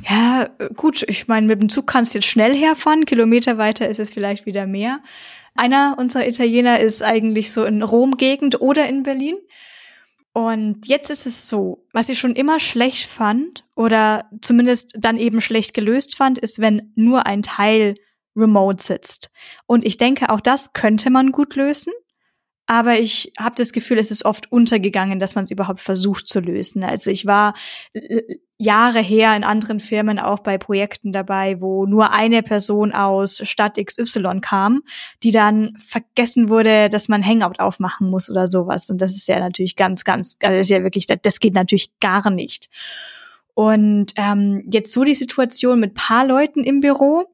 Ja, 0.09 0.49
gut. 0.75 1.03
Ich 1.07 1.27
meine, 1.27 1.47
mit 1.47 1.61
dem 1.61 1.69
Zug 1.69 1.87
kannst 1.87 2.13
du 2.13 2.19
jetzt 2.19 2.27
schnell 2.27 2.55
herfahren. 2.55 3.05
Kilometer 3.05 3.57
weiter 3.57 3.87
ist 3.87 3.99
es 3.99 4.09
vielleicht 4.09 4.45
wieder 4.45 4.65
mehr. 4.65 5.01
Einer 5.57 5.95
unserer 5.97 6.27
Italiener 6.27 6.79
ist 6.79 7.03
eigentlich 7.03 7.51
so 7.51 7.65
in 7.65 7.81
Rom-Gegend 7.81 8.61
oder 8.61 8.87
in 8.87 9.03
Berlin. 9.03 9.37
Und 10.33 10.85
jetzt 10.85 11.09
ist 11.09 11.25
es 11.25 11.49
so, 11.49 11.85
was 11.93 12.09
ich 12.09 12.19
schon 12.19 12.35
immer 12.35 12.59
schlecht 12.59 13.09
fand 13.09 13.65
oder 13.75 14.29
zumindest 14.41 14.95
dann 14.99 15.17
eben 15.17 15.41
schlecht 15.41 15.73
gelöst 15.73 16.15
fand, 16.15 16.37
ist, 16.37 16.59
wenn 16.61 16.93
nur 16.95 17.25
ein 17.25 17.41
Teil 17.41 17.95
remote 18.35 18.83
sitzt. 18.83 19.31
Und 19.65 19.83
ich 19.83 19.97
denke, 19.97 20.29
auch 20.29 20.39
das 20.39 20.73
könnte 20.73 21.09
man 21.09 21.31
gut 21.31 21.55
lösen. 21.55 21.91
Aber 22.67 22.99
ich 22.99 23.31
habe 23.39 23.55
das 23.55 23.71
Gefühl, 23.71 23.97
es 23.97 24.11
ist 24.11 24.25
oft 24.25 24.51
untergegangen, 24.51 25.19
dass 25.19 25.35
man 25.35 25.45
es 25.45 25.51
überhaupt 25.51 25.79
versucht 25.79 26.27
zu 26.27 26.41
lösen. 26.41 26.83
Also 26.83 27.09
ich 27.09 27.25
war 27.25 27.53
äh, 27.93 28.21
Jahre 28.57 28.99
her 28.99 29.35
in 29.35 29.43
anderen 29.43 29.79
Firmen 29.79 30.19
auch 30.19 30.39
bei 30.39 30.57
Projekten 30.57 31.13
dabei, 31.13 31.61
wo 31.61 31.85
nur 31.85 32.11
eine 32.11 32.43
Person 32.43 32.91
aus 32.91 33.41
Stadt 33.47 33.77
XY 33.77 34.41
kam, 34.41 34.81
die 35.23 35.31
dann 35.31 35.77
vergessen 35.77 36.49
wurde, 36.49 36.89
dass 36.89 37.07
man 37.07 37.25
Hangout 37.25 37.59
aufmachen 37.59 38.09
muss 38.09 38.29
oder 38.29 38.47
sowas. 38.47 38.89
Und 38.89 39.01
das 39.01 39.15
ist 39.15 39.27
ja 39.27 39.39
natürlich 39.39 39.75
ganz, 39.75 40.03
ganz, 40.03 40.37
also 40.41 40.57
das 40.57 40.67
ist 40.67 40.71
ja 40.71 40.83
wirklich, 40.83 41.05
das 41.05 41.39
geht 41.39 41.53
natürlich 41.53 41.91
gar 41.99 42.29
nicht. 42.29 42.69
Und 43.53 44.13
ähm, 44.17 44.67
jetzt 44.69 44.91
so 44.91 45.03
die 45.03 45.15
Situation 45.15 45.79
mit 45.79 45.93
paar 45.93 46.25
Leuten 46.25 46.63
im 46.63 46.81
Büro, 46.81 47.25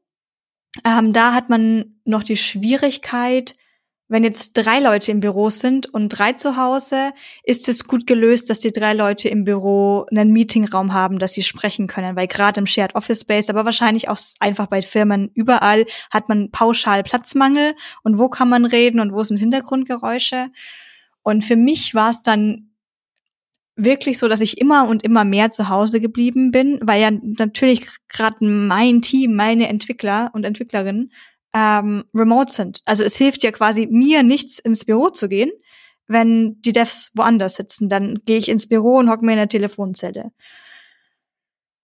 ähm, 0.84 1.12
da 1.12 1.32
hat 1.32 1.48
man 1.48 1.96
noch 2.04 2.22
die 2.22 2.36
Schwierigkeit, 2.36 3.54
wenn 4.14 4.22
jetzt 4.22 4.52
drei 4.52 4.78
Leute 4.78 5.10
im 5.10 5.18
Büro 5.18 5.50
sind 5.50 5.92
und 5.92 6.08
drei 6.08 6.34
zu 6.34 6.56
Hause, 6.56 7.10
ist 7.42 7.68
es 7.68 7.88
gut 7.88 8.06
gelöst, 8.06 8.48
dass 8.48 8.60
die 8.60 8.70
drei 8.70 8.92
Leute 8.94 9.28
im 9.28 9.42
Büro 9.42 10.06
einen 10.08 10.30
Meetingraum 10.30 10.92
haben, 10.92 11.18
dass 11.18 11.32
sie 11.32 11.42
sprechen 11.42 11.88
können, 11.88 12.14
weil 12.14 12.28
gerade 12.28 12.60
im 12.60 12.66
Shared 12.68 12.94
Office 12.94 13.22
Space, 13.22 13.50
aber 13.50 13.64
wahrscheinlich 13.64 14.08
auch 14.08 14.18
einfach 14.38 14.68
bei 14.68 14.82
Firmen 14.82 15.32
überall 15.34 15.84
hat 16.12 16.28
man 16.28 16.52
pauschal 16.52 17.02
Platzmangel 17.02 17.74
und 18.04 18.16
wo 18.16 18.28
kann 18.28 18.48
man 18.48 18.64
reden 18.64 19.00
und 19.00 19.12
wo 19.12 19.24
sind 19.24 19.38
Hintergrundgeräusche. 19.38 20.46
Und 21.24 21.42
für 21.42 21.56
mich 21.56 21.96
war 21.96 22.10
es 22.10 22.22
dann 22.22 22.70
wirklich 23.74 24.18
so, 24.20 24.28
dass 24.28 24.40
ich 24.40 24.58
immer 24.58 24.86
und 24.86 25.02
immer 25.02 25.24
mehr 25.24 25.50
zu 25.50 25.68
Hause 25.68 26.00
geblieben 26.00 26.52
bin, 26.52 26.78
weil 26.82 27.02
ja 27.02 27.10
natürlich 27.10 27.88
gerade 28.08 28.44
mein 28.44 29.02
Team, 29.02 29.34
meine 29.34 29.66
Entwickler 29.66 30.30
und 30.34 30.44
Entwicklerinnen 30.44 31.10
ähm, 31.54 32.04
remote 32.12 32.52
sind. 32.52 32.82
Also 32.84 33.04
es 33.04 33.16
hilft 33.16 33.42
ja 33.42 33.52
quasi 33.52 33.86
mir 33.86 34.22
nichts 34.22 34.58
ins 34.58 34.84
Büro 34.84 35.10
zu 35.10 35.28
gehen, 35.28 35.52
wenn 36.06 36.60
die 36.62 36.72
Devs 36.72 37.12
woanders 37.14 37.54
sitzen. 37.54 37.88
Dann 37.88 38.20
gehe 38.26 38.38
ich 38.38 38.48
ins 38.48 38.68
Büro 38.68 38.96
und 38.96 39.08
hocke 39.08 39.24
mir 39.24 39.32
in 39.32 39.38
der 39.38 39.48
Telefonzelle. 39.48 40.32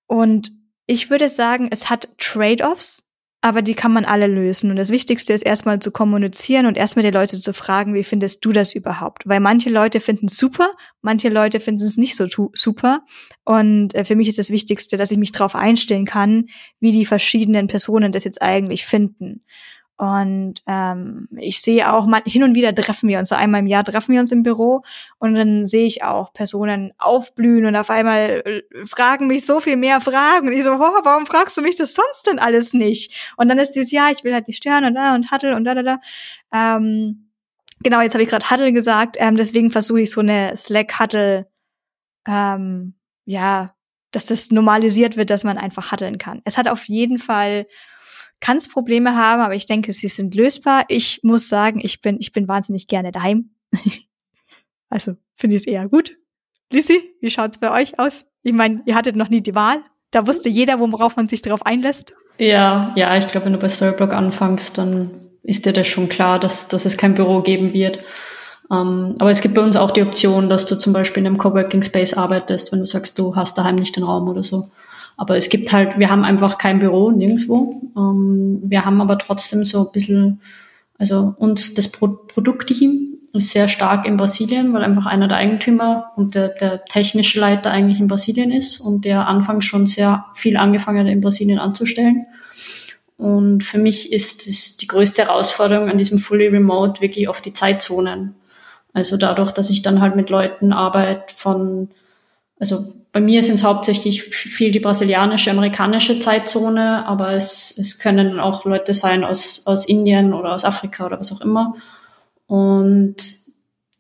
Und 0.07 0.51
ich 0.87 1.09
würde 1.09 1.29
sagen, 1.29 1.69
es 1.71 1.89
hat 1.89 2.09
Trade-offs, 2.19 3.10
aber 3.43 3.63
die 3.63 3.75
kann 3.75 3.93
man 3.93 4.05
alle 4.05 4.27
lösen. 4.27 4.71
Und 4.71 4.77
das 4.77 4.91
Wichtigste 4.91 5.33
ist 5.33 5.43
erstmal 5.43 5.79
zu 5.79 5.91
kommunizieren 5.91 6.67
und 6.67 6.77
erstmal 6.77 7.05
die 7.05 7.11
Leute 7.11 7.39
zu 7.39 7.55
fragen, 7.55 7.95
wie 7.95 8.05
findest 8.05 8.45
du 8.45 8.53
das 8.53 8.75
überhaupt? 8.75 9.27
Weil 9.27 9.41
manche 9.41 9.71
Leute 9.71 10.01
finden 10.01 10.27
es 10.27 10.37
super, 10.37 10.71
manche 11.01 11.31
Leute 11.31 11.59
finden 11.59 11.85
es 11.85 11.97
nicht 11.97 12.17
so 12.17 12.27
super. 12.53 13.03
Und 13.45 13.95
äh, 13.95 14.05
für 14.05 14.15
mich 14.15 14.29
ist 14.29 14.39
das 14.39 14.51
Wichtigste, 14.51 14.99
dass 14.99 15.11
ich 15.11 15.19
mich 15.19 15.33
darauf 15.33 15.55
einstellen 15.55 16.05
kann, 16.05 16.47
wie 16.81 16.93
die 16.93 17.07
verschiedenen 17.07 17.67
Personen 17.67 18.13
das 18.13 18.25
jetzt 18.25 18.43
eigentlich 18.43 18.85
finden. 18.85 19.43
Und 20.01 20.63
ähm, 20.67 21.29
ich 21.37 21.61
sehe 21.61 21.93
auch, 21.93 22.07
mal, 22.07 22.23
hin 22.25 22.43
und 22.43 22.55
wieder 22.55 22.75
treffen 22.75 23.07
wir 23.07 23.19
uns, 23.19 23.29
so 23.29 23.35
einmal 23.35 23.61
im 23.61 23.67
Jahr 23.67 23.85
treffen 23.85 24.15
wir 24.15 24.21
uns 24.23 24.33
im 24.33 24.43
Büro 24.43 24.81
und 25.19 25.35
dann 25.35 25.67
sehe 25.67 25.85
ich 25.85 26.03
auch 26.03 26.33
Personen 26.33 26.95
aufblühen 26.97 27.67
und 27.67 27.77
auf 27.77 27.91
einmal 27.91 28.43
äh, 28.47 28.63
fragen 28.87 29.27
mich 29.27 29.45
so 29.45 29.61
viel 29.61 29.77
mehr 29.77 30.01
Fragen. 30.01 30.49
Und 30.49 30.55
ich 30.55 30.65
so, 30.65 30.73
oh, 30.73 30.79
warum 30.79 31.27
fragst 31.27 31.59
du 31.59 31.61
mich 31.61 31.77
das 31.77 31.93
sonst 31.93 32.27
denn 32.27 32.39
alles 32.39 32.73
nicht? 32.73 33.13
Und 33.37 33.49
dann 33.49 33.59
ist 33.59 33.73
dieses, 33.73 33.93
ja, 33.93 34.09
ich 34.11 34.25
will 34.25 34.33
halt 34.33 34.49
nicht 34.49 34.57
stören 34.57 34.87
und 34.87 34.95
da 34.95 35.15
und 35.15 35.31
Hattel 35.31 35.53
und 35.53 35.65
da, 35.65 35.75
da, 35.75 35.83
da. 35.83 36.01
Ähm, 36.51 37.29
genau, 37.83 38.01
jetzt 38.01 38.15
habe 38.15 38.23
ich 38.23 38.31
gerade 38.31 38.51
Huddle 38.51 38.73
gesagt, 38.73 39.19
ähm, 39.19 39.37
deswegen 39.37 39.71
versuche 39.71 40.01
ich 40.01 40.11
so 40.11 40.23
eine 40.23 40.57
Slack-Huddle, 40.57 41.47
ähm, 42.27 42.95
ja, 43.27 43.75
dass 44.13 44.25
das 44.25 44.51
normalisiert 44.51 45.19
wird, 45.19 45.29
dass 45.29 45.45
man 45.45 45.59
einfach 45.59 45.93
huddeln 45.93 46.17
kann. 46.17 46.41
Es 46.47 46.57
hat 46.57 46.69
auf 46.69 46.89
jeden 46.89 47.19
Fall, 47.19 47.67
kann 48.41 48.57
es 48.57 48.69
Probleme 48.69 49.17
haben, 49.17 49.43
aber 49.43 49.55
ich 49.55 49.67
denke, 49.67 49.93
sie 49.93 50.09
sind 50.09 50.35
lösbar. 50.35 50.85
Ich 50.89 51.21
muss 51.23 51.49
sagen, 51.49 51.81
ich 51.83 52.01
bin, 52.01 52.17
ich 52.21 52.33
bin 52.33 52.49
wahnsinnig 52.49 52.89
gerne 52.89 53.13
daheim. 53.13 53.51
also 54.89 55.15
finde 55.37 55.57
ich 55.57 55.63
es 55.63 55.67
eher 55.67 55.89
gut. 55.89 56.17
Lissy, 56.73 57.15
wie 57.21 57.31
schaut's 57.31 57.59
bei 57.59 57.71
euch 57.71 57.99
aus? 57.99 58.27
Ich 58.43 58.53
meine, 58.53 58.83
ihr 58.87 58.95
hattet 58.95 59.17
noch 59.17 59.29
nie 59.29 59.43
die 59.43 59.55
Wahl. 59.55 59.83
Da 60.11 60.27
wusste 60.27 60.49
jeder, 60.49 60.81
worauf 60.81 61.17
man 61.17 61.29
sich 61.29 61.43
darauf 61.43 61.67
einlässt. 61.67 62.15
Ja, 62.39 62.93
ja, 62.97 63.17
ich 63.17 63.27
glaube, 63.27 63.47
wenn 63.47 63.53
du 63.53 63.59
bei 63.59 63.69
Storyblock 63.69 64.13
anfängst, 64.13 64.79
dann 64.79 65.11
ist 65.43 65.67
dir 65.67 65.73
das 65.73 65.87
schon 65.87 66.09
klar, 66.09 66.39
dass, 66.39 66.69
dass 66.69 66.87
es 66.87 66.97
kein 66.97 67.15
Büro 67.15 67.43
geben 67.43 67.73
wird. 67.73 68.03
Um, 68.69 68.79
ähm, 68.79 69.17
aber 69.19 69.31
es 69.31 69.41
gibt 69.41 69.57
bei 69.57 69.63
uns 69.63 69.75
auch 69.75 69.91
die 69.91 70.03
Option, 70.03 70.49
dass 70.49 70.65
du 70.65 70.77
zum 70.77 70.93
Beispiel 70.93 71.23
in 71.23 71.27
einem 71.27 71.39
Coworking 71.39 71.83
Space 71.83 72.15
arbeitest, 72.15 72.71
wenn 72.71 72.79
du 72.79 72.87
sagst, 72.87 73.19
du 73.19 73.35
hast 73.35 73.59
daheim 73.59 73.75
nicht 73.75 73.97
den 73.97 74.05
Raum 74.05 74.29
oder 74.29 74.45
so. 74.45 74.71
Aber 75.21 75.37
es 75.37 75.51
gibt 75.51 75.71
halt, 75.71 75.99
wir 75.99 76.09
haben 76.09 76.25
einfach 76.25 76.57
kein 76.57 76.79
Büro 76.79 77.11
nirgendwo. 77.11 77.93
Ähm, 77.95 78.63
wir 78.65 78.87
haben 78.87 79.03
aber 79.03 79.19
trotzdem 79.19 79.67
so 79.67 79.85
ein 79.85 79.93
bisschen, 79.93 80.41
also 80.97 81.35
uns 81.37 81.75
das 81.75 81.89
Pro 81.89 82.07
Produktteam 82.27 83.19
ist 83.35 83.51
sehr 83.51 83.69
stark 83.69 84.07
in 84.07 84.17
Brasilien, 84.17 84.73
weil 84.73 84.83
einfach 84.83 85.05
einer 85.05 85.29
der 85.29 85.37
Eigentümer 85.37 86.13
und 86.17 86.35
der, 86.35 86.49
der 86.49 86.87
technische 86.87 87.39
Leiter 87.39 87.71
eigentlich 87.71 88.01
in 88.01 88.09
Brasilien 88.09 88.51
ist 88.51 88.81
und 88.81 89.05
der 89.05 89.29
anfangs 89.29 89.67
schon 89.67 89.87
sehr 89.87 90.25
viel 90.33 90.57
angefangen 90.57 91.01
hat, 91.01 91.13
in 91.13 91.21
Brasilien 91.21 91.59
anzustellen. 91.59 92.23
Und 93.19 93.63
für 93.63 93.77
mich 93.77 94.15
ist 94.15 94.47
es 94.47 94.79
die 94.79 94.87
größte 94.87 95.27
Herausforderung 95.27 95.91
an 95.91 95.99
diesem 95.99 96.19
Fully 96.19 96.49
Remote 96.49 97.03
wirklich 97.03 97.29
auf 97.29 97.43
die 97.43 97.53
Zeitzonen. 97.53 98.37
Also 98.95 99.19
dadurch, 99.19 99.53
dass 99.53 99.69
ich 99.69 99.83
dann 99.83 100.01
halt 100.01 100.17
mit 100.17 100.31
Leuten 100.31 100.73
arbeite 100.73 101.35
von, 101.37 101.91
also 102.61 102.93
bei 103.13 103.21
mir 103.21 103.43
sind 103.43 103.55
es 103.55 103.65
hauptsächlich 103.65 104.23
viel 104.23 104.71
die 104.71 104.79
brasilianische, 104.79 105.51
amerikanische 105.51 106.21
Zeitzone, 106.21 107.05
aber 107.07 107.33
es, 107.33 107.77
es 107.77 107.99
können 107.99 108.39
auch 108.39 108.65
Leute 108.65 108.95
sein 108.95 109.25
aus, 109.25 109.63
aus 109.67 109.87
Indien 109.87 110.33
oder 110.33 110.53
aus 110.53 110.65
Afrika 110.65 111.07
oder 111.07 111.19
was 111.19 111.33
auch 111.33 111.41
immer. 111.41 111.75
Und 112.47 113.17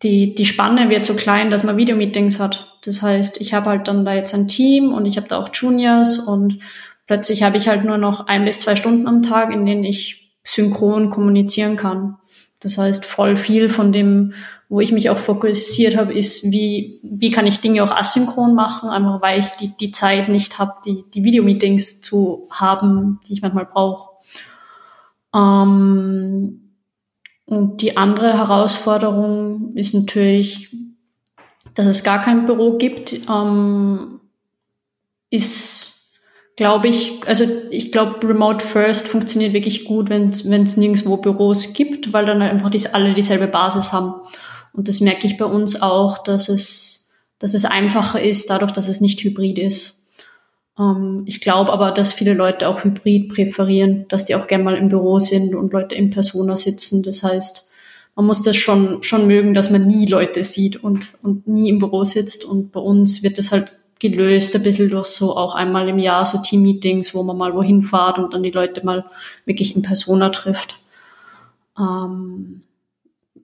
die, 0.02 0.34
die 0.34 0.46
Spanne 0.46 0.90
wird 0.90 1.04
so 1.04 1.14
klein, 1.14 1.50
dass 1.50 1.64
man 1.64 1.76
Videomeetings 1.76 2.38
hat. 2.38 2.78
Das 2.84 3.02
heißt, 3.02 3.40
ich 3.40 3.52
habe 3.52 3.70
halt 3.70 3.88
dann 3.88 4.04
da 4.04 4.14
jetzt 4.14 4.34
ein 4.34 4.46
Team 4.46 4.92
und 4.92 5.06
ich 5.06 5.16
habe 5.16 5.26
da 5.26 5.38
auch 5.38 5.50
Juniors 5.52 6.18
und 6.18 6.58
plötzlich 7.06 7.42
habe 7.42 7.56
ich 7.56 7.66
halt 7.66 7.84
nur 7.84 7.98
noch 7.98 8.28
ein 8.28 8.44
bis 8.44 8.61
zwei 8.61 8.76
Stunden 8.76 9.08
am 9.08 9.22
Tag, 9.22 9.52
in 9.52 9.66
denen 9.66 9.84
ich 9.84 10.36
synchron 10.44 11.11
kommunizieren 11.11 11.76
kann. 11.76 12.16
Das 12.61 12.76
heißt, 12.76 13.06
voll 13.06 13.36
viel 13.36 13.70
von 13.70 13.90
dem, 13.90 14.34
wo 14.68 14.80
ich 14.80 14.92
mich 14.92 15.08
auch 15.11 15.16
fokussiert 15.16 15.96
habe, 15.96 16.12
ist, 16.12 16.44
wie, 16.44 17.00
wie 17.02 17.30
kann 17.30 17.46
ich 17.46 17.61
Dinge 17.61 17.82
auch 17.82 17.90
asynchron 17.90 18.54
machen, 18.54 18.90
einfach 18.90 19.22
weil 19.22 19.40
ich 19.40 19.46
die, 19.52 19.68
die 19.76 19.90
Zeit 19.90 20.28
nicht 20.28 20.58
habe, 20.58 20.74
die, 20.84 21.04
die 21.12 21.24
Videomeetings 21.24 22.02
zu 22.02 22.46
haben, 22.50 23.18
die 23.26 23.32
ich 23.32 23.42
manchmal 23.42 23.66
brauche. 23.66 24.11
Ähm, 25.34 26.70
und 27.46 27.82
die 27.82 27.96
andere 27.96 28.34
Herausforderung 28.34 29.74
ist 29.74 29.94
natürlich, 29.94 30.76
dass 31.74 31.86
es 31.86 32.04
gar 32.04 32.20
kein 32.20 32.46
Büro 32.46 32.76
gibt, 32.76 33.12
ähm, 33.28 34.20
ist, 35.30 35.89
glaube 36.57 36.88
ich, 36.88 37.20
also 37.26 37.44
ich 37.70 37.92
glaube, 37.92 38.26
Remote 38.28 38.64
First 38.64 39.09
funktioniert 39.09 39.53
wirklich 39.53 39.84
gut, 39.84 40.11
wenn 40.11 40.28
es 40.28 40.44
nirgendwo 40.76 41.16
Büros 41.16 41.72
gibt, 41.72 42.12
weil 42.12 42.26
dann 42.26 42.42
einfach 42.42 42.70
die, 42.70 42.86
alle 42.88 43.14
dieselbe 43.14 43.46
Basis 43.46 43.92
haben. 43.92 44.14
Und 44.72 44.88
das 44.88 45.01
merke 45.01 45.26
ich 45.26 45.36
bei 45.36 45.46
uns 45.46 45.80
auch, 45.80 46.18
dass 46.18 46.48
es, 46.48 47.12
dass 47.38 47.55
es 47.55 47.64
einfacher 47.64 48.22
ist, 48.22 48.51
dadurch, 48.51 48.72
dass 48.72 48.88
es 48.88 49.01
nicht 49.01 49.22
hybrid 49.22 49.59
ist. 49.59 50.07
Ähm, 50.78 51.22
ich 51.26 51.40
glaube 51.40 51.72
aber, 51.72 51.90
dass 51.90 52.12
viele 52.12 52.34
Leute 52.34 52.68
auch 52.68 52.84
Hybrid 52.84 53.30
präferieren, 53.30 54.07
dass 54.09 54.24
die 54.24 54.34
auch 54.34 54.46
gerne 54.46 54.64
mal 54.64 54.76
im 54.76 54.88
Büro 54.88 55.18
sind 55.18 55.55
und 55.55 55.72
Leute 55.72 55.94
in 55.94 56.11
Persona 56.11 56.57
sitzen. 56.57 57.03
Das 57.03 57.22
heißt, 57.22 57.70
man 58.16 58.26
muss 58.26 58.42
das 58.42 58.57
schon, 58.57 59.03
schon 59.03 59.26
mögen, 59.26 59.55
dass 59.55 59.70
man 59.70 59.86
nie 59.86 60.07
Leute 60.07 60.44
sieht 60.44 60.82
und, 60.82 61.09
und 61.22 61.48
nie 61.48 61.68
im 61.68 61.78
Büro 61.78 62.05
sitzt. 62.05 62.44
Und 62.44 62.72
bei 62.72 62.80
uns 62.80 63.22
wird 63.22 63.38
das 63.38 63.53
halt 63.53 63.72
gelöst 64.01 64.57
ein 64.57 64.62
bisschen 64.62 64.90
durch 64.90 65.07
so 65.07 65.36
auch 65.36 65.55
einmal 65.55 65.88
im 65.88 65.98
Jahr 65.98 66.26
so 66.26 66.38
Team-Meetings, 66.38 67.14
wo 67.14 67.22
man 67.22 67.36
mal 67.36 67.55
wohin 67.55 67.82
fahrt 67.82 68.18
und 68.18 68.34
dann 68.34 68.42
die 68.42 68.51
Leute 68.51 68.84
mal 68.84 69.05
wirklich 69.44 69.76
in 69.76 69.82
Persona 69.82 70.30
trifft. 70.30 70.80
Ähm, 71.78 72.62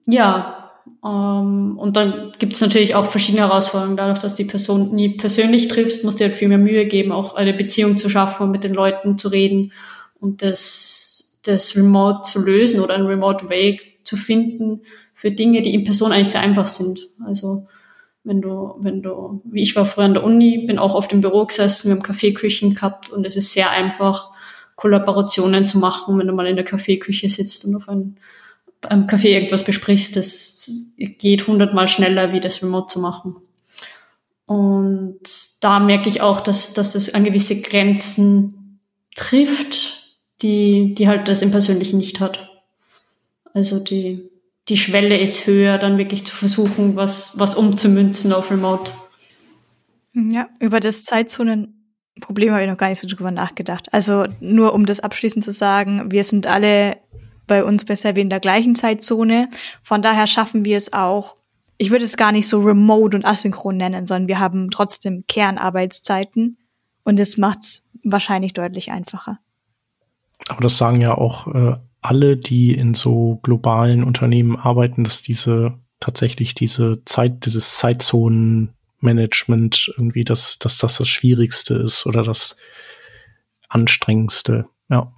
ja, 0.07 0.71
ähm, 1.03 1.77
und 1.77 1.95
dann 1.95 2.31
gibt 2.39 2.53
es 2.53 2.61
natürlich 2.61 2.95
auch 2.95 3.05
verschiedene 3.05 3.47
Herausforderungen. 3.47 3.97
Dadurch, 3.97 4.19
dass 4.19 4.35
die 4.35 4.45
Person 4.45 4.93
nie 4.93 5.09
persönlich 5.09 5.67
triffst, 5.67 6.03
musst 6.03 6.19
du 6.19 6.25
halt 6.25 6.35
viel 6.35 6.47
mehr 6.47 6.57
Mühe 6.57 6.85
geben, 6.85 7.11
auch 7.11 7.35
eine 7.35 7.53
Beziehung 7.53 7.97
zu 7.97 8.09
schaffen 8.09 8.43
und 8.43 8.51
mit 8.51 8.63
den 8.63 8.73
Leuten 8.73 9.17
zu 9.17 9.27
reden 9.29 9.71
und 10.19 10.41
das, 10.41 11.39
das 11.43 11.75
Remote 11.75 12.23
zu 12.23 12.43
lösen 12.43 12.79
oder 12.79 12.95
einen 12.95 13.07
Remote 13.07 13.49
Way 13.49 13.79
zu 14.03 14.17
finden 14.17 14.81
für 15.13 15.31
Dinge, 15.31 15.61
die 15.61 15.73
in 15.73 15.83
Person 15.83 16.11
eigentlich 16.11 16.29
sehr 16.29 16.41
einfach 16.41 16.67
sind. 16.67 17.09
Also 17.25 17.67
wenn 18.27 18.41
du, 18.41 18.75
wenn 18.79 19.01
du, 19.01 19.41
wie 19.45 19.63
ich 19.63 19.75
war 19.75 19.85
früher 19.85 20.05
an 20.05 20.13
der 20.13 20.23
Uni, 20.23 20.65
bin 20.67 20.77
auch 20.77 20.95
auf 20.95 21.07
dem 21.07 21.21
Büro 21.21 21.45
gesessen, 21.45 21.89
wir 21.89 21.95
haben 21.95 22.03
Kaffeeküchen 22.03 22.75
gehabt 22.75 23.09
und 23.09 23.25
es 23.25 23.35
ist 23.35 23.53
sehr 23.53 23.71
einfach, 23.71 24.31
Kollaborationen 24.75 25.65
zu 25.65 25.79
machen, 25.79 26.19
wenn 26.19 26.27
du 26.27 26.33
mal 26.33 26.45
in 26.45 26.55
der 26.55 26.65
Kaffeeküche 26.65 27.29
sitzt 27.29 27.65
und 27.65 27.75
auf 27.75 27.89
ein 27.89 28.17
am 28.81 29.07
Café 29.07 29.29
irgendwas 29.29 29.63
besprichst, 29.63 30.15
das 30.15 30.93
geht 30.97 31.47
hundertmal 31.47 31.87
schneller, 31.87 32.31
wie 32.31 32.39
das 32.39 32.61
remote 32.61 32.93
zu 32.93 32.99
machen. 32.99 33.35
Und 34.45 35.19
da 35.61 35.79
merke 35.79 36.09
ich 36.09 36.21
auch, 36.21 36.41
dass, 36.41 36.73
dass 36.73 36.95
es 36.95 37.13
an 37.13 37.23
gewisse 37.23 37.61
Grenzen 37.61 38.79
trifft, 39.15 40.15
die, 40.41 40.93
die 40.93 41.07
halt 41.07 41.27
das 41.27 41.41
im 41.41 41.51
Persönlichen 41.51 41.97
nicht 41.97 42.19
hat. 42.19 42.45
Also 43.53 43.79
die, 43.79 44.29
die 44.69 44.77
Schwelle 44.77 45.17
ist 45.17 45.47
höher, 45.47 45.77
dann 45.77 45.97
wirklich 45.97 46.25
zu 46.25 46.35
versuchen, 46.35 46.95
was, 46.95 47.37
was 47.39 47.55
umzumünzen 47.55 48.33
auf 48.33 48.51
Remote. 48.51 48.91
Ja, 50.13 50.47
über 50.59 50.79
das 50.79 51.03
Zeitzonenproblem 51.03 52.51
habe 52.51 52.63
ich 52.63 52.69
noch 52.69 52.77
gar 52.77 52.89
nicht 52.89 52.99
so 52.99 53.07
drüber 53.07 53.31
nachgedacht. 53.31 53.93
Also 53.93 54.25
nur 54.39 54.73
um 54.73 54.85
das 54.85 54.99
abschließend 54.99 55.43
zu 55.43 55.51
sagen, 55.51 56.11
wir 56.11 56.23
sind 56.23 56.47
alle 56.47 56.97
bei 57.45 57.63
uns 57.63 57.85
besser 57.85 58.15
wie 58.15 58.21
in 58.21 58.29
der 58.29 58.41
gleichen 58.41 58.75
Zeitzone. 58.75 59.49
Von 59.83 60.01
daher 60.01 60.27
schaffen 60.27 60.65
wir 60.65 60.75
es 60.75 60.91
auch. 60.91 61.37
Ich 61.77 61.91
würde 61.91 62.03
es 62.03 62.17
gar 62.17 62.31
nicht 62.31 62.47
so 62.47 62.59
remote 62.59 63.15
und 63.15 63.25
asynchron 63.25 63.77
nennen, 63.77 64.07
sondern 64.07 64.27
wir 64.27 64.39
haben 64.39 64.69
trotzdem 64.71 65.23
Kernarbeitszeiten 65.27 66.57
und 67.03 67.19
das 67.19 67.37
macht 67.37 67.59
es 67.59 67.89
wahrscheinlich 68.03 68.53
deutlich 68.53 68.91
einfacher. 68.91 69.39
Aber 70.49 70.61
das 70.61 70.77
sagen 70.77 70.99
ja 70.99 71.15
auch 71.15 71.47
äh, 71.53 71.77
alle, 72.01 72.37
die 72.37 72.73
in 72.73 72.93
so 72.93 73.39
globalen 73.43 74.03
Unternehmen 74.03 74.55
arbeiten, 74.55 75.03
dass 75.03 75.21
diese 75.21 75.73
tatsächlich 75.99 76.55
diese 76.55 77.03
Zeit, 77.05 77.45
dieses 77.45 77.77
Zeitzonenmanagement 77.77 79.93
irgendwie, 79.97 80.23
dass, 80.23 80.59
dass 80.59 80.77
das 80.77 80.97
das 80.97 81.07
Schwierigste 81.07 81.75
ist 81.75 82.05
oder 82.05 82.23
das 82.23 82.57
anstrengendste. 83.69 84.65
Ja. 84.89 85.13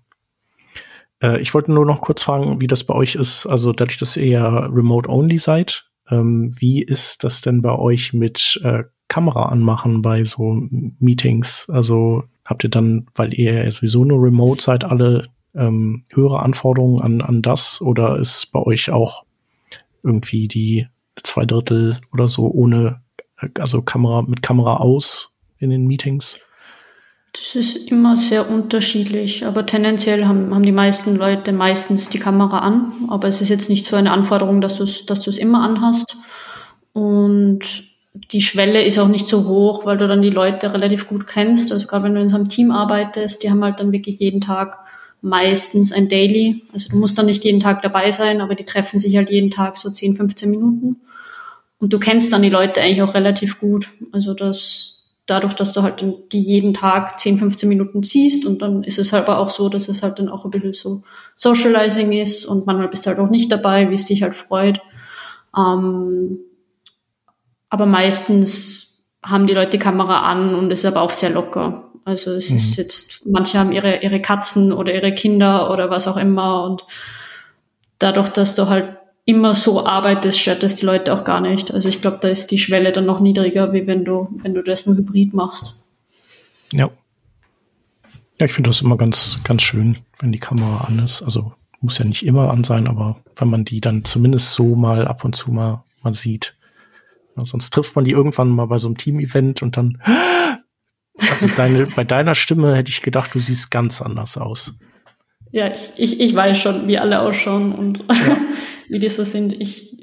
Äh, 1.21 1.41
ich 1.41 1.53
wollte 1.53 1.71
nur 1.71 1.86
noch 1.86 2.01
kurz 2.01 2.23
fragen, 2.23 2.61
wie 2.61 2.67
das 2.67 2.84
bei 2.84 2.95
euch 2.95 3.15
ist. 3.15 3.45
Also 3.45 3.73
dadurch, 3.73 3.97
dass 3.97 4.17
ihr 4.17 4.27
ja 4.27 4.47
remote-only 4.47 5.38
seid, 5.38 5.89
ähm, 6.09 6.51
wie 6.59 6.82
ist 6.82 7.23
das 7.23 7.41
denn 7.41 7.61
bei 7.61 7.77
euch 7.77 8.13
mit 8.13 8.59
äh, 8.63 8.84
Kamera 9.07 9.49
anmachen 9.49 10.01
bei 10.01 10.23
so 10.23 10.67
Meetings? 10.99 11.69
Also 11.69 12.23
habt 12.45 12.63
ihr 12.63 12.69
dann, 12.69 13.07
weil 13.15 13.34
ihr 13.34 13.63
ja 13.63 13.71
sowieso 13.71 14.05
nur 14.05 14.23
remote 14.23 14.61
seid, 14.61 14.84
alle 14.84 15.23
ähm, 15.55 16.05
höhere 16.09 16.41
Anforderungen 16.41 17.01
an, 17.01 17.21
an 17.21 17.41
das? 17.41 17.81
Oder 17.81 18.17
ist 18.17 18.51
bei 18.51 18.61
euch 18.61 18.91
auch 18.91 19.25
irgendwie 20.03 20.47
die 20.47 20.87
zwei 21.23 21.45
Drittel 21.45 21.97
oder 22.13 22.27
so 22.27 22.49
ohne, 22.49 23.01
äh, 23.39 23.49
also 23.59 23.81
Kamera 23.81 24.21
mit 24.21 24.41
Kamera 24.41 24.77
aus 24.77 25.37
in 25.57 25.69
den 25.69 25.87
Meetings? 25.87 26.39
Das 27.33 27.55
ist 27.55 27.91
immer 27.91 28.17
sehr 28.17 28.49
unterschiedlich, 28.49 29.45
aber 29.45 29.65
tendenziell 29.65 30.25
haben, 30.25 30.53
haben 30.53 30.63
die 30.63 30.71
meisten 30.71 31.15
Leute 31.15 31.51
meistens 31.51 32.09
die 32.09 32.17
Kamera 32.17 32.59
an, 32.59 32.91
aber 33.07 33.27
es 33.27 33.39
ist 33.39 33.49
jetzt 33.49 33.69
nicht 33.69 33.85
so 33.85 33.95
eine 33.95 34.11
Anforderung, 34.11 34.61
dass 34.61 34.77
du 34.77 34.83
es 34.83 35.05
dass 35.05 35.21
du's 35.21 35.37
immer 35.37 35.61
anhast. 35.61 36.17
Und 36.93 37.59
die 38.13 38.41
Schwelle 38.41 38.83
ist 38.83 38.97
auch 38.97 39.07
nicht 39.07 39.27
so 39.27 39.47
hoch, 39.47 39.85
weil 39.85 39.97
du 39.97 40.07
dann 40.07 40.23
die 40.23 40.31
Leute 40.31 40.73
relativ 40.73 41.07
gut 41.07 41.27
kennst. 41.27 41.71
Also 41.71 41.85
gerade 41.85 42.05
wenn 42.05 42.15
du 42.15 42.21
in 42.21 42.29
so 42.29 42.35
einem 42.35 42.49
Team 42.49 42.71
arbeitest, 42.71 43.43
die 43.43 43.51
haben 43.51 43.63
halt 43.63 43.79
dann 43.79 43.91
wirklich 43.91 44.19
jeden 44.19 44.41
Tag 44.41 44.79
meistens 45.22 45.91
ein 45.91 46.09
Daily. 46.09 46.63
Also 46.74 46.89
du 46.89 46.97
musst 46.97 47.17
dann 47.17 47.26
nicht 47.26 47.43
jeden 47.43 47.59
Tag 47.59 47.82
dabei 47.82 48.11
sein, 48.11 48.41
aber 48.41 48.55
die 48.55 48.65
treffen 48.65 48.99
sich 48.99 49.15
halt 49.17 49.30
jeden 49.30 49.51
Tag 49.51 49.78
so 49.78 49.89
10, 49.89 50.15
15 50.15 50.49
Minuten. 50.49 50.97
Und 51.80 51.93
du 51.93 51.99
kennst 51.99 52.32
dann 52.34 52.41
die 52.41 52.49
Leute 52.49 52.82
eigentlich 52.82 53.01
auch 53.01 53.13
relativ 53.13 53.59
gut. 53.59 53.89
Also 54.11 54.34
das, 54.34 55.05
dadurch, 55.26 55.53
dass 55.53 55.74
du 55.74 55.82
halt 55.84 56.03
die 56.32 56.41
jeden 56.41 56.74
Tag 56.74 57.20
10, 57.20 57.38
15 57.38 57.70
Minuten 57.70 58.03
ziehst 58.03 58.45
und 58.45 58.61
dann 58.61 58.84
ist 58.84 58.99
es 58.99 59.13
halt 59.13 59.28
aber 59.28 59.39
auch 59.39 59.49
so, 59.49 59.70
dass 59.70 59.88
es 59.88 60.03
halt 60.03 60.20
dann 60.20 60.30
auch 60.30 60.45
ein 60.45 60.51
bisschen 60.51 60.74
so 60.74 61.03
Socializing 61.36 62.11
ist 62.11 62.45
und 62.45 62.65
manchmal 62.65 62.89
bist 62.89 63.05
du 63.05 63.11
halt 63.11 63.20
auch 63.20 63.30
nicht 63.30 63.51
dabei, 63.51 63.89
wie 63.89 63.95
es 63.95 64.07
dich 64.07 64.24
halt 64.24 64.36
freut. 64.36 64.80
Ähm, 65.55 66.39
aber 67.70 67.86
meistens 67.86 69.05
haben 69.24 69.47
die 69.47 69.53
Leute 69.53 69.78
Kamera 69.78 70.22
an 70.22 70.55
und 70.55 70.72
ist 70.72 70.86
aber 70.86 71.01
auch 71.01 71.11
sehr 71.11 71.30
locker. 71.30 71.88
Also 72.10 72.32
es 72.34 72.49
mhm. 72.49 72.57
ist 72.57 72.76
jetzt, 72.78 73.26
manche 73.26 73.57
haben 73.57 73.72
ihre, 73.72 74.01
ihre 74.01 74.22
Katzen 74.22 74.74
oder 74.74 74.93
ihre 74.93 75.14
Kinder 75.14 75.72
oder 75.72 75.89
was 75.89 76.07
auch 76.07 76.18
immer 76.18 76.64
und 76.64 76.86
dadurch, 77.99 78.30
dass 78.30 78.55
du 78.55 78.68
halt 78.68 78.97
immer 79.26 79.53
so 79.53 79.86
arbeitest, 79.86 80.39
stört 80.39 80.64
das 80.64 80.76
die 80.76 80.86
Leute 80.86 81.14
auch 81.14 81.24
gar 81.24 81.39
nicht. 81.39 81.72
Also 81.72 81.88
ich 81.88 82.01
glaube, 82.01 82.18
da 82.20 82.30
ist 82.30 82.47
die 82.51 82.57
Schwelle 82.57 82.91
dann 82.91 83.05
noch 83.05 83.20
niedriger, 83.20 83.74
wie 83.74 83.86
wenn 83.86 84.03
du, 84.03 84.28
wenn 84.41 84.55
du 84.55 84.64
das 84.64 84.88
nur 84.88 84.97
hybrid 84.97 85.34
machst. 85.34 85.84
Ja. 86.72 86.89
Ja, 88.39 88.45
ich 88.45 88.53
finde 88.53 88.70
das 88.70 88.82
immer 88.82 88.97
ganz, 88.97 89.39
ganz 89.43 89.62
schön, 89.62 89.97
wenn 90.20 90.32
die 90.32 90.39
Kamera 90.39 90.86
an 90.86 90.99
ist. 90.99 91.22
Also 91.22 91.53
muss 91.82 91.97
ja 91.97 92.05
nicht 92.05 92.26
immer 92.26 92.49
an 92.49 92.64
sein, 92.64 92.88
aber 92.88 93.18
wenn 93.36 93.49
man 93.49 93.66
die 93.66 93.82
dann 93.82 94.03
zumindest 94.03 94.53
so 94.53 94.76
mal 94.76 95.07
ab 95.07 95.24
und 95.24 95.36
zu 95.36 95.51
mal, 95.51 95.84
mal 96.01 96.14
sieht. 96.14 96.55
Ja, 97.38 97.45
sonst 97.45 97.72
trifft 97.72 97.95
man 97.95 98.05
die 98.05 98.12
irgendwann 98.12 98.49
mal 98.49 98.66
bei 98.66 98.78
so 98.78 98.88
einem 98.88 98.97
Team-Event 98.97 99.62
und 99.62 99.78
dann, 99.78 100.01
also 101.32 101.47
deine, 101.55 101.86
bei 101.88 102.03
deiner 102.03 102.36
Stimme 102.36 102.76
hätte 102.76 102.89
ich 102.89 103.01
gedacht, 103.01 103.34
du 103.34 103.39
siehst 103.39 103.72
ganz 103.72 104.01
anders 104.01 104.38
aus. 104.38 104.78
Ja, 105.51 105.67
ich, 105.67 105.93
ich, 105.97 106.20
ich 106.20 106.36
weiß 106.36 106.57
schon, 106.57 106.88
wie 106.88 106.99
alle 106.99 107.22
ausschauen 107.22 107.74
und 107.74 107.99
ja. 107.99 108.38
wie 108.89 108.99
die 108.99 109.09
so 109.09 109.24
sind. 109.24 109.53
Ich 109.59 109.97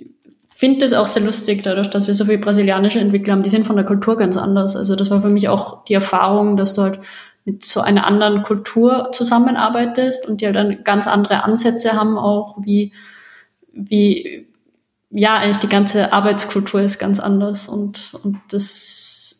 finde 0.57 0.79
das 0.79 0.93
auch 0.93 1.07
sehr 1.07 1.23
lustig, 1.23 1.62
dadurch, 1.62 1.89
dass 1.89 2.07
wir 2.07 2.14
so 2.14 2.25
viele 2.25 2.39
brasilianische 2.39 2.99
Entwickler 2.99 3.35
haben. 3.35 3.43
Die 3.43 3.51
sind 3.51 3.67
von 3.67 3.77
der 3.77 3.85
Kultur 3.85 4.17
ganz 4.17 4.37
anders. 4.37 4.75
Also 4.75 4.97
das 4.97 5.11
war 5.11 5.23
für 5.23 5.29
mich 5.29 5.49
auch 5.49 5.85
die 5.85 5.95
Erfahrung, 5.95 6.57
dass 6.57 6.75
du 6.75 6.83
halt 6.83 7.01
mit 7.45 7.64
so 7.64 7.81
einer 7.81 8.07
anderen 8.07 8.43
Kultur 8.43 9.11
zusammenarbeitest 9.12 10.27
und 10.27 10.41
die 10.41 10.47
halt 10.47 10.57
dann 10.57 10.83
ganz 10.83 11.07
andere 11.07 11.45
Ansätze 11.45 11.93
haben 11.93 12.19
auch, 12.19 12.57
wie, 12.61 12.93
wie, 13.73 14.49
ja, 15.11 15.37
eigentlich 15.37 15.59
die 15.59 15.69
ganze 15.69 16.12
Arbeitskultur 16.12 16.81
ist 16.81 16.99
ganz 16.99 17.21
anders 17.21 17.69
und, 17.69 18.19
und 18.25 18.39
das 18.51 19.36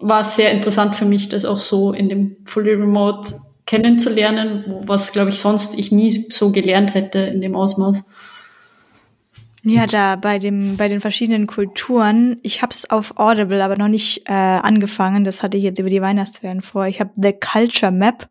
war 0.00 0.24
sehr 0.24 0.50
interessant 0.50 0.96
für 0.96 1.04
mich, 1.04 1.28
das 1.28 1.44
auch 1.44 1.58
so 1.58 1.92
in 1.92 2.08
dem 2.08 2.36
Fully 2.44 2.72
Remote 2.72 3.34
kennenzulernen, 3.66 4.64
was, 4.86 5.12
glaube 5.12 5.30
ich, 5.30 5.38
sonst 5.38 5.78
ich 5.78 5.92
nie 5.92 6.10
so 6.10 6.50
gelernt 6.50 6.94
hätte 6.94 7.20
in 7.20 7.40
dem 7.40 7.54
Ausmaß. 7.54 8.06
Ja, 9.62 9.84
da 9.86 10.16
bei 10.16 10.38
dem 10.38 10.78
bei 10.78 10.88
den 10.88 11.00
verschiedenen 11.00 11.46
Kulturen, 11.46 12.38
ich 12.42 12.62
habe 12.62 12.72
es 12.72 12.88
auf 12.88 13.18
Audible, 13.18 13.62
aber 13.62 13.76
noch 13.76 13.88
nicht 13.88 14.22
äh, 14.26 14.32
angefangen. 14.32 15.22
Das 15.22 15.42
hatte 15.42 15.58
ich 15.58 15.64
jetzt 15.64 15.78
über 15.78 15.90
die 15.90 16.00
Weihnachtsferien 16.00 16.62
vor. 16.62 16.86
Ich 16.86 16.98
habe 16.98 17.10
The 17.16 17.34
Culture 17.34 17.92
Map, 17.92 18.30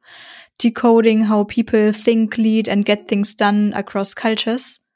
Decoding 0.64 1.30
How 1.30 1.46
People 1.46 1.92
Think, 1.94 2.36
Lead 2.38 2.68
and 2.68 2.84
Get 2.86 3.08
Things 3.08 3.38
Done 3.38 3.76
Across 3.76 4.16
Cultures, 4.16 4.88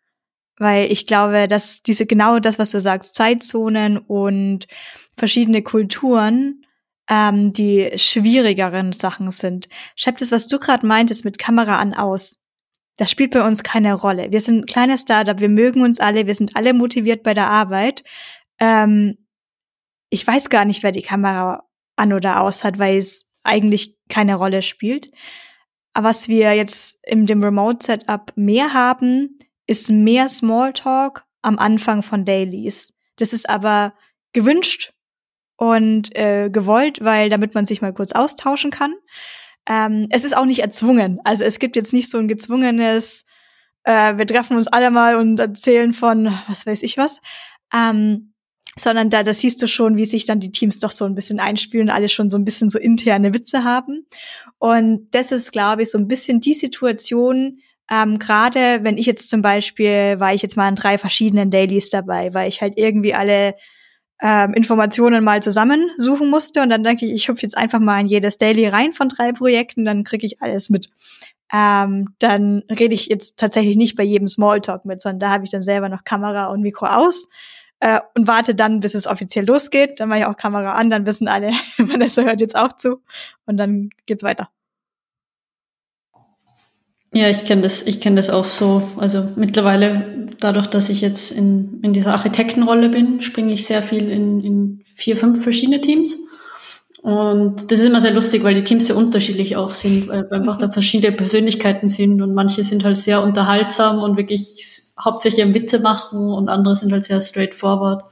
weil 0.57 0.91
ich 0.91 1.05
glaube, 1.05 1.47
dass 1.47 1.83
diese 1.83 2.07
genau 2.07 2.39
das, 2.39 2.57
was 2.57 2.71
du 2.71 2.81
sagst, 2.81 3.13
Zeitzonen 3.13 3.99
und 3.99 4.67
verschiedene 5.15 5.61
Kulturen 5.61 6.62
ähm, 7.09 7.53
die 7.53 7.91
schwierigeren 7.95 8.91
Sachen 8.91 9.31
sind. 9.31 9.69
Schreib 9.95 10.17
das, 10.17 10.31
was 10.31 10.47
du 10.47 10.59
gerade 10.59 10.85
meintest 10.85 11.25
mit 11.25 11.37
Kamera 11.37 11.79
an 11.79 11.93
aus 11.93 12.43
das 12.97 13.09
spielt 13.09 13.31
bei 13.31 13.45
uns 13.45 13.63
keine 13.63 13.93
Rolle. 13.93 14.31
Wir 14.31 14.41
sind 14.41 14.59
ein 14.59 14.65
kleines 14.65 15.01
Startup, 15.01 15.39
wir 15.39 15.49
mögen 15.49 15.81
uns 15.81 15.99
alle, 15.99 16.27
wir 16.27 16.35
sind 16.35 16.55
alle 16.55 16.73
motiviert 16.73 17.23
bei 17.23 17.33
der 17.33 17.47
Arbeit. 17.47 18.03
Ähm, 18.59 19.17
ich 20.09 20.25
weiß 20.25 20.49
gar 20.49 20.65
nicht, 20.65 20.83
wer 20.83 20.91
die 20.91 21.01
Kamera 21.01 21.63
an 21.95 22.13
oder 22.13 22.41
aus 22.41 22.63
hat, 22.63 22.77
weil 22.77 22.97
es 22.97 23.33
eigentlich 23.43 23.97
keine 24.09 24.35
Rolle 24.35 24.61
spielt. 24.61 25.09
Aber 25.93 26.09
was 26.09 26.27
wir 26.27 26.53
jetzt 26.53 27.05
in 27.07 27.25
dem 27.25 27.43
Remote-Setup 27.43 28.31
mehr 28.35 28.73
haben, 28.73 29.39
ist 29.65 29.89
mehr 29.89 30.27
Smalltalk 30.27 31.25
am 31.41 31.57
Anfang 31.57 32.03
von 32.03 32.25
Dailies. 32.25 32.95
Das 33.17 33.33
ist 33.33 33.49
aber 33.49 33.93
gewünscht 34.33 34.92
und 35.71 36.15
äh, 36.15 36.49
gewollt, 36.51 37.03
weil 37.03 37.29
damit 37.29 37.55
man 37.55 37.65
sich 37.65 37.81
mal 37.81 37.93
kurz 37.93 38.11
austauschen 38.11 38.71
kann. 38.71 38.93
Ähm, 39.67 40.07
es 40.09 40.23
ist 40.23 40.35
auch 40.35 40.45
nicht 40.45 40.59
erzwungen. 40.59 41.19
Also 41.23 41.43
es 41.43 41.59
gibt 41.59 41.75
jetzt 41.75 41.93
nicht 41.93 42.09
so 42.09 42.17
ein 42.17 42.27
gezwungenes, 42.27 43.27
äh, 43.83 44.17
wir 44.17 44.27
treffen 44.27 44.57
uns 44.57 44.67
alle 44.67 44.91
mal 44.91 45.15
und 45.15 45.39
erzählen 45.39 45.93
von 45.93 46.25
was 46.47 46.65
weiß 46.65 46.83
ich 46.83 46.97
was. 46.97 47.21
Ähm, 47.73 48.33
sondern 48.75 49.09
da, 49.09 49.23
da 49.23 49.33
siehst 49.33 49.61
du 49.61 49.67
schon, 49.67 49.97
wie 49.97 50.05
sich 50.05 50.25
dann 50.25 50.39
die 50.39 50.51
Teams 50.51 50.79
doch 50.79 50.91
so 50.91 51.05
ein 51.05 51.15
bisschen 51.15 51.39
einspielen, 51.39 51.91
alle 51.91 52.09
schon 52.09 52.29
so 52.29 52.37
ein 52.37 52.45
bisschen 52.45 52.69
so 52.69 52.79
interne 52.79 53.33
Witze 53.33 53.63
haben. 53.63 54.07
Und 54.57 55.09
das 55.11 55.31
ist, 55.31 55.51
glaube 55.51 55.83
ich, 55.83 55.91
so 55.91 55.99
ein 55.99 56.07
bisschen 56.07 56.39
die 56.41 56.55
Situation, 56.55 57.59
ähm, 57.91 58.17
gerade 58.17 58.79
wenn 58.83 58.97
ich 58.97 59.05
jetzt 59.05 59.29
zum 59.29 59.41
Beispiel, 59.41 60.19
war 60.19 60.33
ich 60.33 60.41
jetzt 60.41 60.57
mal 60.57 60.67
an 60.67 60.75
drei 60.75 60.97
verschiedenen 60.97 61.51
Dailies 61.51 61.89
dabei, 61.89 62.33
weil 62.33 62.49
ich 62.49 62.61
halt 62.61 62.73
irgendwie 62.77 63.13
alle 63.13 63.53
ähm, 64.23 64.53
Informationen 64.53 65.21
mal 65.23 65.43
zusammensuchen 65.43 66.29
musste. 66.29 66.61
Und 66.61 66.69
dann 66.69 66.83
denke 66.83 67.05
ich, 67.05 67.11
ich 67.11 67.27
hüpfe 67.27 67.41
jetzt 67.41 67.57
einfach 67.57 67.79
mal 67.79 67.99
in 67.99 68.07
jedes 68.07 68.37
Daily 68.37 68.67
rein 68.67 68.93
von 68.93 69.09
drei 69.09 69.33
Projekten, 69.33 69.83
dann 69.83 70.05
kriege 70.05 70.25
ich 70.25 70.41
alles 70.41 70.69
mit. 70.69 70.89
Ähm, 71.53 72.15
dann 72.19 72.63
rede 72.71 72.95
ich 72.95 73.07
jetzt 73.07 73.37
tatsächlich 73.37 73.75
nicht 73.75 73.95
bei 73.97 74.03
jedem 74.03 74.29
Smalltalk 74.29 74.85
mit, 74.85 75.01
sondern 75.01 75.19
da 75.19 75.29
habe 75.31 75.43
ich 75.43 75.51
dann 75.51 75.61
selber 75.61 75.89
noch 75.89 76.05
Kamera 76.05 76.47
und 76.47 76.61
Mikro 76.61 76.87
aus 76.87 77.27
äh, 77.81 77.99
und 78.15 78.25
warte 78.25 78.55
dann, 78.55 78.79
bis 78.79 78.95
es 78.95 79.07
offiziell 79.07 79.45
losgeht. 79.45 79.99
Dann 79.99 80.07
mache 80.07 80.19
ich 80.19 80.25
auch 80.25 80.37
Kamera 80.37 80.71
an, 80.71 80.89
dann 80.89 81.05
wissen 81.05 81.27
alle, 81.27 81.51
Vanessa 81.77 82.23
hört 82.23 82.39
jetzt 82.39 82.55
auch 82.55 82.71
zu 82.71 83.03
und 83.45 83.57
dann 83.57 83.89
geht's 84.05 84.23
weiter. 84.23 84.52
Ja, 87.13 87.29
ich 87.29 87.45
kenne 87.45 87.61
das, 87.61 87.83
ich 87.83 88.01
kenne 88.01 88.15
das 88.15 88.29
auch 88.29 88.45
so. 88.45 88.81
Also 88.97 89.27
mittlerweile, 89.35 90.27
dadurch, 90.39 90.67
dass 90.67 90.89
ich 90.89 91.01
jetzt 91.01 91.31
in, 91.31 91.79
in 91.83 91.93
dieser 91.93 92.13
Architektenrolle 92.13 92.89
bin, 92.89 93.21
springe 93.21 93.53
ich 93.53 93.65
sehr 93.65 93.83
viel 93.83 94.09
in, 94.09 94.41
in 94.41 94.81
vier, 94.95 95.15
fünf 95.15 95.43
verschiedene 95.43 95.79
Teams. 95.79 96.17
Und 97.03 97.69
das 97.69 97.79
ist 97.81 97.85
immer 97.85 97.99
sehr 98.01 98.13
lustig, 98.13 98.43
weil 98.43 98.55
die 98.55 98.63
Teams 98.63 98.87
sehr 98.87 98.95
unterschiedlich 98.95 99.57
auch 99.57 99.71
sind, 99.71 100.07
weil 100.07 100.25
einfach 100.31 100.55
da 100.55 100.71
verschiedene 100.71 101.11
Persönlichkeiten 101.11 101.89
sind 101.89 102.21
und 102.21 102.33
manche 102.33 102.63
sind 102.63 102.85
halt 102.85 102.97
sehr 102.97 103.21
unterhaltsam 103.21 103.99
und 103.99 104.17
wirklich 104.17 104.55
hauptsächlich 105.03 105.43
am 105.43 105.53
Witze 105.53 105.79
machen 105.79 106.31
und 106.31 106.47
andere 106.47 106.77
sind 106.77 106.93
halt 106.93 107.03
sehr 107.03 107.19
straightforward. 107.19 108.05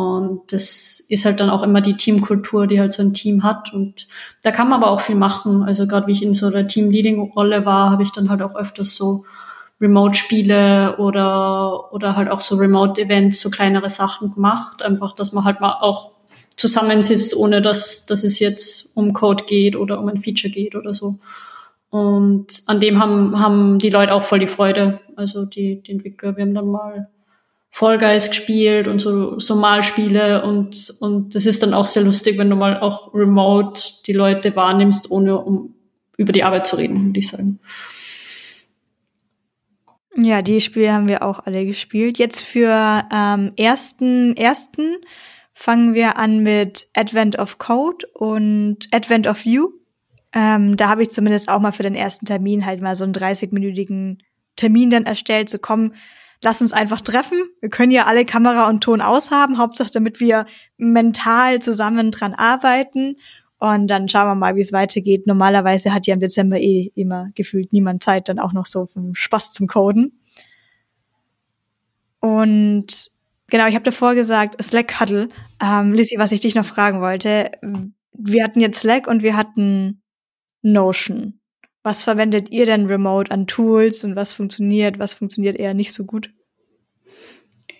Und 0.00 0.52
das 0.52 1.00
ist 1.08 1.26
halt 1.26 1.40
dann 1.40 1.50
auch 1.50 1.62
immer 1.62 1.82
die 1.82 1.96
Teamkultur, 1.96 2.66
die 2.66 2.80
halt 2.80 2.92
so 2.92 3.02
ein 3.02 3.12
Team 3.12 3.42
hat. 3.42 3.74
Und 3.74 4.08
da 4.42 4.50
kann 4.50 4.68
man 4.68 4.82
aber 4.82 4.90
auch 4.90 5.02
viel 5.02 5.14
machen. 5.14 5.62
Also 5.62 5.86
gerade 5.86 6.06
wie 6.06 6.12
ich 6.12 6.22
in 6.22 6.32
so 6.32 6.48
der 6.48 6.66
Team-Leading-Rolle 6.66 7.66
war, 7.66 7.90
habe 7.90 8.02
ich 8.02 8.10
dann 8.10 8.30
halt 8.30 8.40
auch 8.40 8.54
öfters 8.54 8.96
so 8.96 9.24
Remote-Spiele 9.78 10.96
oder, 10.96 11.92
oder 11.92 12.16
halt 12.16 12.30
auch 12.30 12.40
so 12.40 12.56
Remote-Events, 12.56 13.40
so 13.40 13.50
kleinere 13.50 13.90
Sachen 13.90 14.32
gemacht. 14.32 14.82
Einfach, 14.82 15.12
dass 15.12 15.32
man 15.32 15.44
halt 15.44 15.60
mal 15.60 15.76
auch 15.80 16.12
zusammensitzt, 16.56 17.36
ohne 17.36 17.60
dass, 17.60 18.06
dass 18.06 18.24
es 18.24 18.38
jetzt 18.38 18.96
um 18.96 19.12
Code 19.12 19.44
geht 19.44 19.76
oder 19.76 20.00
um 20.00 20.08
ein 20.08 20.22
Feature 20.22 20.50
geht 20.50 20.74
oder 20.74 20.94
so. 20.94 21.18
Und 21.90 22.62
an 22.66 22.80
dem 22.80 22.98
haben, 22.98 23.38
haben 23.38 23.78
die 23.78 23.90
Leute 23.90 24.14
auch 24.14 24.22
voll 24.22 24.38
die 24.38 24.46
Freude. 24.46 25.00
Also 25.16 25.44
die, 25.44 25.82
die 25.82 25.92
Entwickler, 25.92 26.36
wir 26.36 26.42
haben 26.42 26.54
dann 26.54 26.70
mal 26.70 27.08
Fall 27.70 27.98
Guys 27.98 28.28
gespielt 28.28 28.88
und 28.88 29.00
so, 29.00 29.38
so 29.38 29.54
Malspiele 29.54 30.42
und, 30.44 30.94
und 31.00 31.34
das 31.34 31.46
ist 31.46 31.62
dann 31.62 31.72
auch 31.72 31.86
sehr 31.86 32.02
lustig, 32.02 32.36
wenn 32.36 32.50
du 32.50 32.56
mal 32.56 32.80
auch 32.80 33.14
remote 33.14 33.80
die 34.06 34.12
Leute 34.12 34.54
wahrnimmst, 34.56 35.10
ohne 35.10 35.38
um 35.38 35.74
über 36.16 36.32
die 36.32 36.42
Arbeit 36.42 36.66
zu 36.66 36.76
reden, 36.76 37.06
würde 37.06 37.20
ich 37.20 37.28
sagen. 37.28 37.60
Ja, 40.16 40.42
die 40.42 40.60
Spiele 40.60 40.92
haben 40.92 41.08
wir 41.08 41.22
auch 41.22 41.46
alle 41.46 41.64
gespielt. 41.64 42.18
Jetzt 42.18 42.44
für 42.44 43.04
ähm, 43.14 43.52
ersten, 43.56 44.36
ersten 44.36 44.96
fangen 45.54 45.94
wir 45.94 46.18
an 46.18 46.40
mit 46.40 46.88
Advent 46.94 47.38
of 47.38 47.58
Code 47.58 48.06
und 48.14 48.88
Advent 48.90 49.28
of 49.28 49.44
You. 49.46 49.70
Ähm, 50.34 50.76
da 50.76 50.88
habe 50.88 51.02
ich 51.02 51.10
zumindest 51.10 51.48
auch 51.48 51.60
mal 51.60 51.72
für 51.72 51.84
den 51.84 51.94
ersten 51.94 52.26
Termin 52.26 52.66
halt 52.66 52.82
mal 52.82 52.96
so 52.96 53.04
einen 53.04 53.14
30-minütigen 53.14 54.18
Termin 54.56 54.90
dann 54.90 55.06
erstellt, 55.06 55.48
so 55.48 55.58
kommen 55.58 55.94
lass 56.42 56.62
uns 56.62 56.72
einfach 56.72 57.00
treffen. 57.00 57.38
Wir 57.60 57.70
können 57.70 57.92
ja 57.92 58.06
alle 58.06 58.24
Kamera 58.24 58.68
und 58.68 58.82
Ton 58.82 59.00
aushaben, 59.00 59.58
Hauptsache 59.58 59.90
damit 59.92 60.20
wir 60.20 60.46
mental 60.78 61.60
zusammen 61.60 62.10
dran 62.10 62.34
arbeiten. 62.34 63.16
Und 63.58 63.88
dann 63.88 64.08
schauen 64.08 64.26
wir 64.26 64.34
mal, 64.34 64.56
wie 64.56 64.62
es 64.62 64.72
weitergeht. 64.72 65.26
Normalerweise 65.26 65.92
hat 65.92 66.06
ja 66.06 66.14
im 66.14 66.20
Dezember 66.20 66.58
eh 66.58 66.90
immer 66.94 67.28
gefühlt 67.34 67.72
niemand 67.72 68.02
Zeit, 68.02 68.28
dann 68.28 68.38
auch 68.38 68.54
noch 68.54 68.64
so 68.64 68.86
vom 68.86 69.14
Spaß 69.14 69.52
zum 69.52 69.66
Coden. 69.66 70.18
Und 72.20 73.10
genau, 73.48 73.66
ich 73.66 73.74
habe 73.74 73.82
davor 73.82 74.14
gesagt, 74.14 74.62
Slack 74.62 74.98
Huddle. 75.00 75.28
Ähm, 75.62 75.92
Lissy, 75.92 76.16
was 76.18 76.32
ich 76.32 76.40
dich 76.40 76.54
noch 76.54 76.64
fragen 76.64 77.00
wollte. 77.02 77.50
Wir 78.12 78.44
hatten 78.44 78.60
jetzt 78.60 78.80
Slack 78.80 79.06
und 79.06 79.22
wir 79.22 79.36
hatten 79.36 80.02
Notion. 80.62 81.39
Was 81.82 82.02
verwendet 82.02 82.50
ihr 82.50 82.66
denn 82.66 82.86
remote 82.86 83.30
an 83.30 83.46
Tools 83.46 84.04
und 84.04 84.16
was 84.16 84.32
funktioniert, 84.32 84.98
was 84.98 85.14
funktioniert 85.14 85.56
eher 85.56 85.74
nicht 85.74 85.92
so 85.92 86.04
gut? 86.04 86.30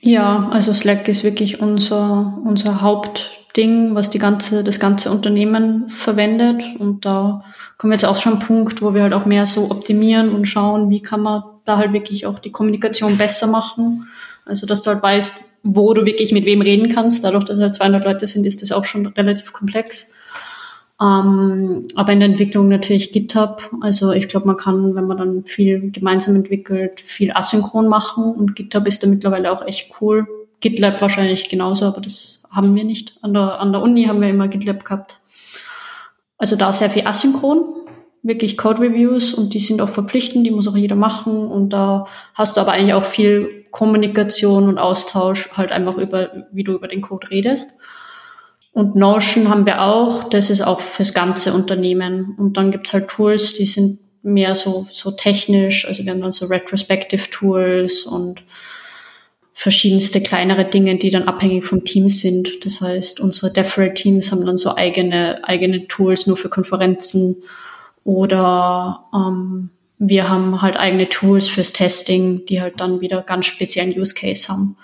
Ja, 0.00 0.48
also 0.50 0.72
Slack 0.72 1.08
ist 1.08 1.24
wirklich 1.24 1.60
unser, 1.60 2.38
unser 2.44 2.80
Hauptding, 2.80 3.94
was 3.94 4.08
die 4.08 4.18
ganze, 4.18 4.64
das 4.64 4.80
ganze 4.80 5.10
Unternehmen 5.10 5.90
verwendet. 5.90 6.64
Und 6.78 7.04
da 7.04 7.42
kommen 7.76 7.90
wir 7.90 7.96
jetzt 7.96 8.06
auch 8.06 8.16
schon 8.16 8.34
einen 8.34 8.42
Punkt, 8.42 8.80
wo 8.80 8.94
wir 8.94 9.02
halt 9.02 9.12
auch 9.12 9.26
mehr 9.26 9.44
so 9.44 9.70
optimieren 9.70 10.30
und 10.30 10.46
schauen, 10.46 10.88
wie 10.88 11.02
kann 11.02 11.20
man 11.20 11.42
da 11.66 11.76
halt 11.76 11.92
wirklich 11.92 12.24
auch 12.24 12.38
die 12.38 12.50
Kommunikation 12.50 13.18
besser 13.18 13.46
machen. 13.46 14.08
Also, 14.46 14.66
dass 14.66 14.80
du 14.80 14.90
halt 14.90 15.02
weißt, 15.02 15.44
wo 15.62 15.92
du 15.92 16.06
wirklich 16.06 16.32
mit 16.32 16.46
wem 16.46 16.62
reden 16.62 16.88
kannst. 16.88 17.22
Dadurch, 17.22 17.44
dass 17.44 17.60
halt 17.60 17.74
200 17.74 18.02
Leute 18.02 18.26
sind, 18.26 18.46
ist 18.46 18.62
das 18.62 18.72
auch 18.72 18.86
schon 18.86 19.06
relativ 19.06 19.52
komplex. 19.52 20.14
Ähm, 21.00 21.88
aber 21.94 22.12
in 22.12 22.20
der 22.20 22.28
Entwicklung 22.28 22.68
natürlich 22.68 23.10
GitHub. 23.10 23.70
Also 23.80 24.12
ich 24.12 24.28
glaube, 24.28 24.46
man 24.46 24.56
kann, 24.56 24.94
wenn 24.94 25.06
man 25.06 25.16
dann 25.16 25.44
viel 25.44 25.90
gemeinsam 25.90 26.36
entwickelt, 26.36 27.00
viel 27.00 27.32
asynchron 27.32 27.88
machen 27.88 28.24
und 28.24 28.54
GitHub 28.54 28.86
ist 28.86 29.02
da 29.02 29.06
mittlerweile 29.06 29.50
auch 29.50 29.66
echt 29.66 29.90
cool. 30.00 30.26
GitLab 30.60 31.00
wahrscheinlich 31.00 31.48
genauso, 31.48 31.86
aber 31.86 32.02
das 32.02 32.42
haben 32.50 32.74
wir 32.74 32.84
nicht. 32.84 33.16
An 33.22 33.32
der, 33.32 33.60
an 33.60 33.72
der 33.72 33.80
Uni 33.80 34.04
haben 34.04 34.20
wir 34.20 34.28
immer 34.28 34.48
GitLab 34.48 34.84
gehabt. 34.84 35.20
Also 36.36 36.56
da 36.56 36.70
sehr 36.72 36.90
viel 36.90 37.06
asynchron, 37.06 37.64
wirklich 38.22 38.58
Code 38.58 38.82
Reviews 38.82 39.32
und 39.32 39.54
die 39.54 39.58
sind 39.58 39.80
auch 39.80 39.88
verpflichtend, 39.88 40.46
die 40.46 40.50
muss 40.50 40.68
auch 40.68 40.76
jeder 40.76 40.96
machen 40.96 41.46
und 41.46 41.70
da 41.70 42.06
hast 42.34 42.56
du 42.56 42.60
aber 42.60 42.72
eigentlich 42.72 42.94
auch 42.94 43.04
viel 43.04 43.66
Kommunikation 43.70 44.68
und 44.68 44.78
Austausch 44.78 45.50
halt 45.52 45.72
einfach 45.72 45.96
über, 45.96 46.46
wie 46.52 46.64
du 46.64 46.72
über 46.72 46.88
den 46.88 47.00
Code 47.00 47.30
redest. 47.30 47.78
Und 48.72 48.94
Notion 48.94 49.48
haben 49.48 49.66
wir 49.66 49.82
auch, 49.82 50.24
das 50.24 50.48
ist 50.48 50.62
auch 50.62 50.80
fürs 50.80 51.12
ganze 51.12 51.52
Unternehmen. 51.52 52.34
Und 52.38 52.56
dann 52.56 52.70
gibt's 52.70 52.92
halt 52.92 53.08
Tools, 53.08 53.54
die 53.54 53.66
sind 53.66 53.98
mehr 54.22 54.54
so, 54.54 54.86
so 54.90 55.10
technisch. 55.10 55.86
Also 55.86 56.04
wir 56.04 56.12
haben 56.12 56.20
dann 56.20 56.32
so 56.32 56.46
Retrospective 56.46 57.30
Tools 57.30 58.04
und 58.04 58.42
verschiedenste 59.52 60.22
kleinere 60.22 60.64
Dinge, 60.64 60.96
die 60.96 61.10
dann 61.10 61.24
abhängig 61.24 61.66
vom 61.66 61.84
Team 61.84 62.08
sind. 62.08 62.64
Das 62.64 62.80
heißt, 62.80 63.20
unsere 63.20 63.52
DevRel-Teams 63.52 64.32
haben 64.32 64.46
dann 64.46 64.56
so 64.56 64.74
eigene, 64.76 65.40
eigene 65.44 65.86
Tools 65.86 66.26
nur 66.26 66.36
für 66.36 66.48
Konferenzen 66.48 67.42
oder 68.04 69.04
ähm, 69.14 69.70
wir 69.98 70.30
haben 70.30 70.62
halt 70.62 70.78
eigene 70.78 71.10
Tools 71.10 71.48
fürs 71.48 71.74
Testing, 71.74 72.46
die 72.46 72.62
halt 72.62 72.80
dann 72.80 73.02
wieder 73.02 73.20
ganz 73.20 73.46
speziellen 73.46 73.92
Use 73.98 74.14
Case 74.14 74.48
haben. 74.48 74.78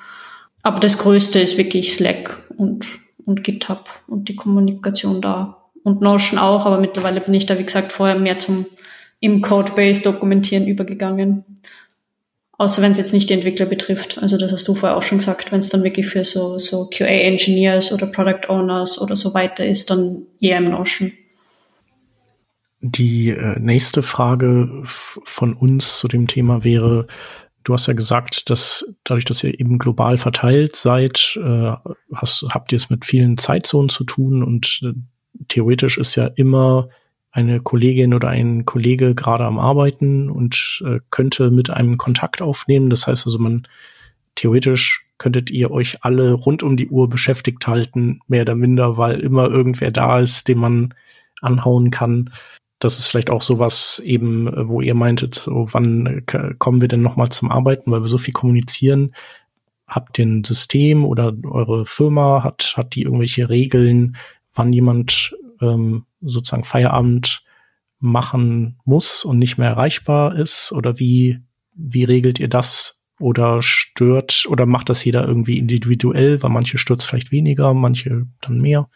Aber 0.62 0.78
das 0.78 0.99
Größte 0.99 1.41
ist 1.41 1.57
wirklich 1.57 1.95
Slack 1.95 2.45
und 2.59 2.87
und 3.27 3.45
GitHub 3.45 3.91
und 4.07 4.29
die 4.31 4.37
Kommunikation 4.37 5.20
da. 5.20 5.64
Und 5.83 6.01
Notion 6.01 6.39
auch, 6.39 6.64
aber 6.64 6.81
mittlerweile 6.81 7.20
bin 7.20 7.35
ich 7.35 7.47
da, 7.47 7.59
wie 7.59 7.64
gesagt, 7.64 7.93
vorher 7.93 8.18
mehr 8.18 8.39
zum 8.39 8.66
im 9.20 9.43
Codebase 9.43 10.03
dokumentieren 10.03 10.66
übergegangen. 10.66 11.45
Außer 12.59 12.81
wenn 12.81 12.91
es 12.91 12.97
jetzt 12.97 13.12
nicht 13.12 13.29
die 13.29 13.35
Entwickler 13.35 13.66
betrifft. 13.66 14.18
Also 14.18 14.39
das 14.39 14.51
hast 14.51 14.66
du 14.66 14.74
vorher 14.74 14.97
auch 14.97 15.03
schon 15.03 15.18
gesagt, 15.18 15.53
wenn 15.53 15.59
es 15.59 15.68
dann 15.68 15.85
wirklich 15.85 16.07
für 16.07 16.24
so, 16.24 16.59
so 16.59 16.87
QA-Engineers 16.87 17.93
oder 17.93 18.07
Product 18.07 18.49
Owners 18.49 18.99
oder 18.99 19.14
so 19.14 19.35
weiter 19.35 19.66
ist, 19.66 19.91
dann 19.91 20.22
eher 20.41 20.59
im 20.59 20.70
Notion. 20.70 21.12
Die 22.81 23.31
äh, 23.31 23.59
nächste 23.59 24.03
Frage 24.03 24.83
von 24.85 25.55
uns 25.55 25.99
zu 25.99 26.09
dem 26.09 26.29
Thema 26.29 26.62
wäre, 26.64 27.07
Du 27.67 27.73
hast 27.73 27.89
ja 27.89 27.95
gesagt, 27.95 28.49
dass 28.49 28.95
dadurch, 29.03 29.25
dass 29.25 29.43
ihr 29.43 29.59
eben 29.59 29.81
global 29.81 30.19
verteilt 30.19 30.77
seid, 30.77 31.37
äh, 31.43 31.73
hast, 32.14 32.47
habt 32.51 32.71
ihr 32.71 32.77
es 32.77 32.91
mit 32.91 33.05
vielen 33.05 33.39
Zeitzonen 33.39 33.89
zu 33.89 34.05
tun 34.05 34.45
und 34.45 34.83
äh, 34.85 34.93
theoretisch 35.49 35.99
ist 35.99 36.14
ja 36.14 36.27
immer 36.27 36.89
eine 37.33 37.59
Kollegin 37.59 38.14
oder 38.14 38.29
ein 38.29 38.67
Kollege 38.67 39.17
gerade 39.17 39.45
am 39.47 39.59
Arbeiten 39.59 40.31
und 40.31 40.81
äh, 40.87 41.01
könnte 41.11 41.51
mit 41.51 41.71
einem 41.71 41.99
Kontakt 41.99 42.41
aufnehmen. 42.41 42.89
Das 42.89 43.09
heißt 43.09 43.27
also, 43.27 43.41
man 43.41 43.67
theoretisch 44.37 45.05
könntet 45.19 45.51
ihr 45.51 45.73
euch 45.73 46.05
alle 46.05 46.35
rund 46.35 46.62
um 46.62 46.77
die 46.77 46.89
Uhr 46.89 47.09
beschäftigt 47.11 47.67
halten, 47.67 48.21
mehr 48.29 48.43
oder 48.43 48.55
minder, 48.55 48.97
weil 48.97 49.19
immer 49.19 49.51
irgendwer 49.51 49.91
da 49.91 50.21
ist, 50.21 50.47
den 50.47 50.59
man 50.59 50.95
anhauen 51.41 51.91
kann 51.91 52.31
das 52.79 52.99
ist 52.99 53.09
vielleicht 53.09 53.31
auch 53.31 53.43
sowas 53.43 54.01
eben, 54.05 54.49
äh, 54.49 54.68
wo 54.68 54.81
ihr 54.81 54.95
meintet, 54.95 55.37
so, 55.37 55.68
wann 55.70 56.24
äh, 56.27 56.55
kommen 56.59 56.81
wir 56.81 56.89
denn 56.89 57.03
noch 57.03 57.16
mal 57.16 57.31
zum 57.31 57.51
Arbeiten, 57.51 57.91
weil 57.91 58.03
wir 58.03 58.09
so 58.09 58.18
viel 58.18 58.35
kommunizieren. 58.35 59.14
Habt 59.87 60.18
ihr 60.18 60.27
ein 60.27 60.45
System 60.45 61.05
oder 61.05 61.33
eure 61.45 61.87
Firma 61.87 62.43
hat, 62.43 62.74
hat 62.77 62.95
die 62.95 63.03
irgendwelche 63.03 63.49
Regeln, 63.49 64.16
wann 64.53 64.72
jemand 64.72 65.35
ähm, 65.61 66.05
sozusagen 66.20 66.64
Feierabend 66.64 67.45
machen 67.99 68.79
muss 68.85 69.24
und 69.24 69.39
nicht 69.39 69.59
mehr 69.59 69.68
erreichbar 69.68 70.37
ist? 70.37 70.72
Oder 70.72 70.99
wie, 70.99 71.41
wie 71.74 72.05
regelt 72.05 72.41
ihr 72.41 72.49
das? 72.49 73.01
Oder 73.18 73.62
stört 73.62 74.45
oder 74.47 74.66
macht 74.66 74.91
das 74.91 75.03
jeder 75.03 75.27
irgendwie 75.27 75.59
individuell, 75.59 76.43
weil 76.43 76.51
manche 76.51 76.77
stört 76.77 77.03
vielleicht 77.03 77.33
weniger, 77.33 77.72
manche 77.72 78.27
dann 78.43 78.61
mehr? 78.61 78.91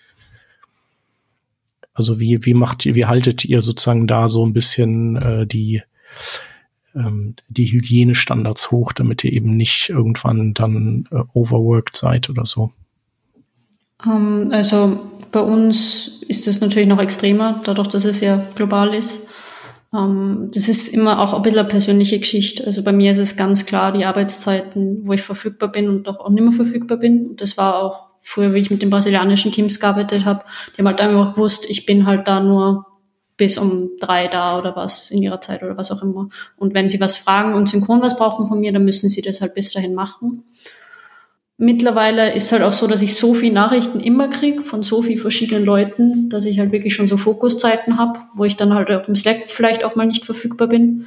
Also 2.01 2.19
wie, 2.19 2.47
wie 2.47 2.55
macht 2.55 2.87
ihr, 2.87 2.95
wie 2.95 3.05
haltet 3.05 3.45
ihr 3.45 3.61
sozusagen 3.61 4.07
da 4.07 4.29
so 4.29 4.43
ein 4.47 4.55
bisschen 4.55 5.17
äh, 5.17 5.47
die, 5.47 5.83
ähm, 6.95 7.35
die 7.49 7.67
Hygienestandards 7.67 8.71
hoch, 8.71 8.95
damit 8.95 9.23
ihr 9.23 9.35
eben 9.35 9.55
nicht 9.55 9.91
irgendwann 9.91 10.55
dann 10.55 11.07
äh, 11.11 11.21
overworked 11.35 11.95
seid 11.95 12.31
oder 12.31 12.47
so? 12.47 12.73
Ähm, 14.07 14.49
also 14.51 15.11
bei 15.31 15.41
uns 15.41 16.23
ist 16.27 16.47
das 16.47 16.63
natürlich 16.63 16.89
noch 16.89 17.03
extremer, 17.03 17.61
dadurch, 17.65 17.89
dass 17.89 18.07
es 18.07 18.21
ja 18.21 18.43
global 18.55 18.95
ist. 18.95 19.27
Ähm, 19.93 20.49
das 20.55 20.71
ist 20.71 20.89
immer 20.95 21.21
auch 21.21 21.35
ein 21.35 21.43
bisschen 21.43 21.59
eine 21.59 21.69
persönliche 21.69 22.19
Geschichte. 22.19 22.65
Also 22.65 22.83
bei 22.83 22.93
mir 22.93 23.13
ist 23.13 23.19
es 23.19 23.37
ganz 23.37 23.67
klar 23.67 23.93
die 23.93 24.07
Arbeitszeiten, 24.07 25.07
wo 25.07 25.13
ich 25.13 25.21
verfügbar 25.21 25.71
bin 25.71 25.91
und 25.91 26.09
auch 26.09 26.31
nicht 26.31 26.43
mehr 26.43 26.53
verfügbar 26.53 26.97
bin. 26.97 27.37
Das 27.37 27.59
war 27.59 27.83
auch 27.83 28.10
früher, 28.23 28.55
wie 28.55 28.61
ich 28.61 28.71
mit 28.71 28.83
den 28.83 28.91
brasilianischen 28.91 29.53
Teams 29.53 29.81
gearbeitet 29.81 30.25
habe, 30.25 30.45
die 30.75 30.79
haben 30.79 30.89
halt 30.89 31.01
einfach 31.01 31.35
gewusst, 31.35 31.67
ich 31.69 31.87
bin 31.87 32.07
halt 32.07 32.29
da 32.29 32.41
nur 32.41 32.87
bis 33.37 33.57
um 33.57 33.93
drei 33.99 34.29
da 34.29 34.59
oder 34.59 34.77
was 34.77 35.11
in 35.11 35.23
ihrer 35.23 35.41
Zeit 35.41 35.63
oder 35.63 35.77
was 35.77 35.91
auch 35.91 36.03
immer. 36.03 36.29
Und 36.57 36.75
wenn 36.75 36.91
sie 36.91 37.01
was 37.01 37.17
fragen 37.17 37.55
und 37.55 37.71
synchron 37.71 38.03
was 38.03 38.19
brauchen 38.19 38.47
von 38.47 38.61
mir, 38.61 38.71
dann 38.71 38.85
müssen 38.85 39.09
sie 39.09 39.23
das 39.23 39.41
halt 39.41 39.55
bis 39.55 39.73
dahin 39.73 39.95
machen. 39.95 40.45
Mittlerweile 41.57 42.35
ist 42.35 42.53
halt 42.53 42.63
auch 42.63 42.73
so, 42.73 42.87
dass 42.87 43.01
ich 43.01 43.15
so 43.15 43.33
viel 43.33 43.53
Nachrichten 43.53 44.01
immer 44.01 44.29
krieg 44.29 44.63
von 44.63 44.83
so 44.83 45.01
vielen 45.03 45.19
verschiedenen 45.19 45.65
Leuten, 45.65 46.29
dass 46.29 46.45
ich 46.45 46.59
halt 46.59 46.73
wirklich 46.73 46.95
schon 46.95 47.07
so 47.07 47.17
Fokuszeiten 47.17 47.99
habe, 47.99 48.19
wo 48.35 48.45
ich 48.45 48.57
dann 48.57 48.75
halt 48.75 48.91
auch 48.91 49.09
im 49.09 49.15
Slack 49.15 49.45
vielleicht 49.49 49.85
auch 49.85 49.97
mal 49.97 50.07
nicht 50.07 50.27
verfügbar 50.27 50.69
bin. 50.69 51.07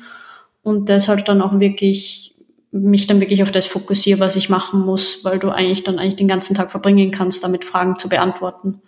Und 0.63 0.89
das 0.89 1.07
halt 1.07 1.27
dann 1.27 1.41
auch 1.41 1.59
wirklich 1.59 2.32
mich 2.73 3.05
dann 3.05 3.21
wirklich 3.21 3.43
auf 3.43 3.51
das 3.51 3.67
fokussiere, 3.67 4.19
was 4.19 4.35
ich 4.35 4.49
machen 4.49 4.81
muss, 4.81 5.23
weil 5.23 5.37
du 5.37 5.49
eigentlich 5.49 5.83
dann 5.83 5.99
eigentlich 5.99 6.15
den 6.15 6.27
ganzen 6.27 6.55
Tag 6.55 6.71
verbringen 6.71 7.11
kannst, 7.11 7.43
damit 7.43 7.63
Fragen 7.63 7.95
zu 7.97 8.09
beantworten. 8.09 8.81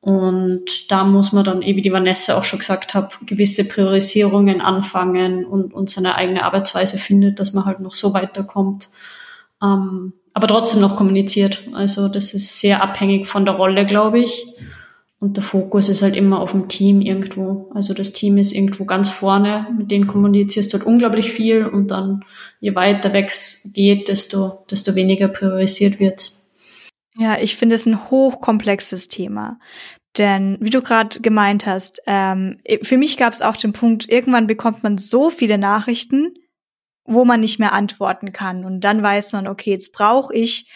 Und 0.00 0.90
da 0.90 1.04
muss 1.04 1.32
man 1.32 1.44
dann, 1.44 1.60
eh 1.60 1.76
wie 1.76 1.82
die 1.82 1.92
Vanessa 1.92 2.38
auch 2.38 2.44
schon 2.44 2.60
gesagt 2.60 2.94
hat, 2.94 3.18
gewisse 3.26 3.68
Priorisierungen 3.68 4.60
anfangen 4.60 5.44
und, 5.44 5.74
und 5.74 5.90
seine 5.90 6.14
eigene 6.14 6.44
Arbeitsweise 6.44 6.98
findet, 6.98 7.38
dass 7.38 7.52
man 7.52 7.66
halt 7.66 7.80
noch 7.80 7.92
so 7.92 8.14
weiterkommt. 8.14 8.88
Ähm, 9.62 10.14
aber 10.32 10.46
trotzdem 10.46 10.80
noch 10.80 10.96
kommuniziert. 10.96 11.64
Also 11.74 12.08
das 12.08 12.32
ist 12.32 12.60
sehr 12.60 12.82
abhängig 12.82 13.26
von 13.26 13.44
der 13.44 13.54
Rolle, 13.54 13.84
glaube 13.84 14.20
ich. 14.20 14.46
Und 15.20 15.36
der 15.36 15.44
Fokus 15.44 15.90
ist 15.90 16.00
halt 16.00 16.16
immer 16.16 16.40
auf 16.40 16.52
dem 16.52 16.68
Team 16.68 17.02
irgendwo. 17.02 17.70
Also 17.74 17.92
das 17.92 18.12
Team 18.12 18.38
ist 18.38 18.52
irgendwo 18.52 18.86
ganz 18.86 19.10
vorne, 19.10 19.66
mit 19.76 19.90
denen 19.90 20.06
kommunizierst 20.06 20.72
du 20.72 20.78
halt 20.78 20.86
unglaublich 20.86 21.30
viel 21.30 21.66
und 21.66 21.90
dann 21.90 22.24
je 22.58 22.74
weiter 22.74 23.12
weg 23.12 23.30
geht, 23.74 24.08
desto, 24.08 24.64
desto 24.70 24.94
weniger 24.94 25.28
priorisiert 25.28 26.00
wird. 26.00 26.32
Ja, 27.16 27.38
ich 27.38 27.56
finde 27.56 27.76
es 27.76 27.84
ein 27.84 28.10
hochkomplexes 28.10 29.08
Thema. 29.08 29.58
Denn 30.16 30.56
wie 30.60 30.70
du 30.70 30.80
gerade 30.80 31.20
gemeint 31.20 31.66
hast, 31.66 32.00
ähm, 32.06 32.58
für 32.82 32.96
mich 32.96 33.18
gab 33.18 33.34
es 33.34 33.42
auch 33.42 33.58
den 33.58 33.74
Punkt, 33.74 34.08
irgendwann 34.08 34.46
bekommt 34.46 34.82
man 34.82 34.96
so 34.96 35.28
viele 35.28 35.58
Nachrichten, 35.58 36.34
wo 37.04 37.26
man 37.26 37.40
nicht 37.40 37.58
mehr 37.58 37.74
antworten 37.74 38.32
kann. 38.32 38.64
Und 38.64 38.80
dann 38.80 39.02
weiß 39.02 39.32
man, 39.32 39.46
okay, 39.46 39.70
jetzt 39.70 39.92
brauche 39.92 40.34
ich 40.34 40.70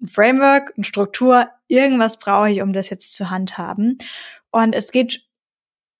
ein 0.00 0.06
Framework, 0.06 0.72
eine 0.76 0.84
Struktur, 0.84 1.48
irgendwas 1.72 2.18
brauche 2.18 2.50
ich, 2.50 2.62
um 2.62 2.72
das 2.72 2.90
jetzt 2.90 3.14
zu 3.14 3.30
handhaben. 3.30 3.98
Und 4.50 4.74
es 4.74 4.92
geht 4.92 5.26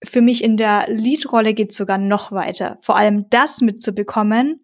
für 0.05 0.21
mich 0.21 0.43
in 0.43 0.57
der 0.57 0.87
Lead-Rolle 0.89 1.55
geht 1.55 1.73
sogar 1.73 1.99
noch 1.99 2.33
weiter. 2.33 2.79
Vor 2.81 2.97
allem 2.97 3.31
das 3.31 3.61
mitzubekommen, 3.61 4.62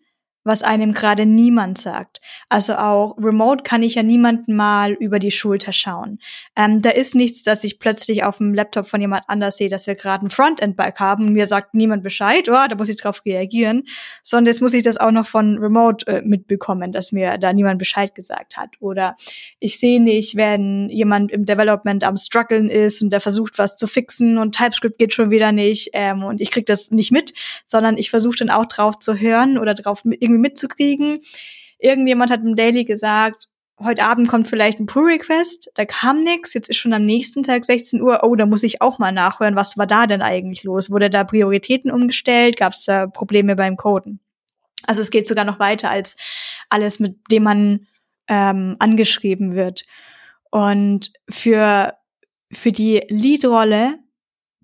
was 0.49 0.63
einem 0.63 0.93
gerade 0.93 1.27
niemand 1.27 1.79
sagt. 1.79 2.23
Also 2.49 2.75
auch 2.75 3.19
remote 3.19 3.63
kann 3.63 3.83
ich 3.83 3.97
ja 3.97 4.03
niemanden 4.03 4.57
mal 4.57 4.93
über 4.93 5.19
die 5.19 5.31
Schulter 5.31 5.75
schauen. 5.75 6.19
Ähm, 6.57 6.81
da 6.81 6.89
ist 6.91 7.15
nichts, 7.15 7.43
dass 7.43 7.63
ich 7.65 7.79
plötzlich 7.79 8.25
auf 8.25 8.39
dem 8.39 8.55
Laptop 8.55 8.87
von 8.87 9.01
jemand 9.01 9.25
anders 9.29 9.59
sehe, 9.59 9.69
dass 9.69 9.87
wir 9.87 9.95
gerade 9.95 10.25
ein 10.25 10.31
Frontend-Bike 10.31 10.99
haben. 10.99 11.33
Mir 11.33 11.47
sagt 11.47 11.75
niemand 11.75 12.03
Bescheid, 12.03 12.49
oh, 12.49 12.67
da 12.67 12.75
muss 12.77 12.89
ich 12.89 12.97
drauf 12.97 13.23
reagieren. 13.27 13.85
Sondern 14.23 14.47
jetzt 14.47 14.63
muss 14.63 14.73
ich 14.73 14.83
das 14.83 14.97
auch 14.97 15.11
noch 15.11 15.27
von 15.27 15.59
remote 15.59 16.07
äh, 16.07 16.23
mitbekommen, 16.23 16.93
dass 16.93 17.13
mir 17.13 17.37
da 17.37 17.53
niemand 17.53 17.79
Bescheid 17.79 18.15
gesagt 18.15 18.57
hat. 18.57 18.71
Oder 18.81 19.17
ich 19.61 19.79
sehe 19.79 20.03
nicht, 20.03 20.37
wenn 20.37 20.89
jemand 20.89 21.31
im 21.31 21.45
Development 21.45 22.05
am 22.05 22.17
struggeln 22.17 22.71
ist 22.71 23.03
und 23.03 23.13
der 23.13 23.21
versucht, 23.21 23.59
was 23.59 23.77
zu 23.77 23.87
fixen 23.87 24.39
und 24.39 24.57
TypeScript 24.57 24.99
geht 24.99 25.13
schon 25.13 25.31
wieder 25.31 25.53
nicht 25.53 25.91
ähm, 25.93 26.25
und 26.25 26.41
ich 26.41 26.51
krieg 26.51 26.65
das 26.65 26.91
nicht 26.91 27.13
mit, 27.13 27.35
sondern 27.67 27.99
ich 27.99 28.09
versuche 28.09 28.39
dann 28.39 28.49
auch 28.49 28.65
drauf 28.65 28.99
zu 28.99 29.19
hören 29.19 29.59
oder 29.59 29.75
drauf 29.75 30.01
irgendwie 30.05 30.38
mitzukriegen. 30.41 31.21
Irgendjemand 31.79 32.31
hat 32.31 32.43
im 32.43 32.57
Daily 32.57 32.85
gesagt, 32.85 33.49
heute 33.81 34.05
Abend 34.05 34.29
kommt 34.29 34.49
vielleicht 34.49 34.81
ein 34.81 34.87
Pull-Request, 34.87 35.71
da 35.75 35.85
kam 35.85 36.25
nix, 36.25 36.53
jetzt 36.55 36.69
ist 36.69 36.79
schon 36.79 36.93
am 36.93 37.05
nächsten 37.05 37.43
Tag 37.43 37.65
16 37.65 38.03
Uhr, 38.03 38.21
oh, 38.23 38.35
da 38.35 38.47
muss 38.47 38.63
ich 38.63 38.83
auch 38.83 38.99
mal 38.99 39.13
nachhören, 39.13 39.57
was 39.57 39.79
war 39.79 39.87
da 39.87 40.07
denn 40.07 40.23
eigentlich 40.23 40.65
los? 40.65 40.91
Wurde 40.91 41.11
da 41.11 41.25
Prioritäten 41.25 41.91
umgestellt? 41.91 42.57
Gab 42.57 42.73
es 42.73 42.85
da 42.85 43.07
Probleme 43.07 43.57
beim 43.57 43.77
Coden? 43.77 44.21
Also 44.87 45.03
es 45.03 45.11
geht 45.11 45.29
sogar 45.29 45.45
noch 45.45 45.59
weiter 45.59 45.91
als 45.91 46.17
alles, 46.69 47.01
mit 47.01 47.19
dem 47.31 47.43
man 47.45 47.87
ähm, 48.29 48.77
angeschrieben 48.79 49.55
wird. 49.55 49.85
Und 50.51 51.13
für, 51.29 51.95
für 52.51 52.73
die 52.73 53.03
Lead-Rolle 53.09 53.99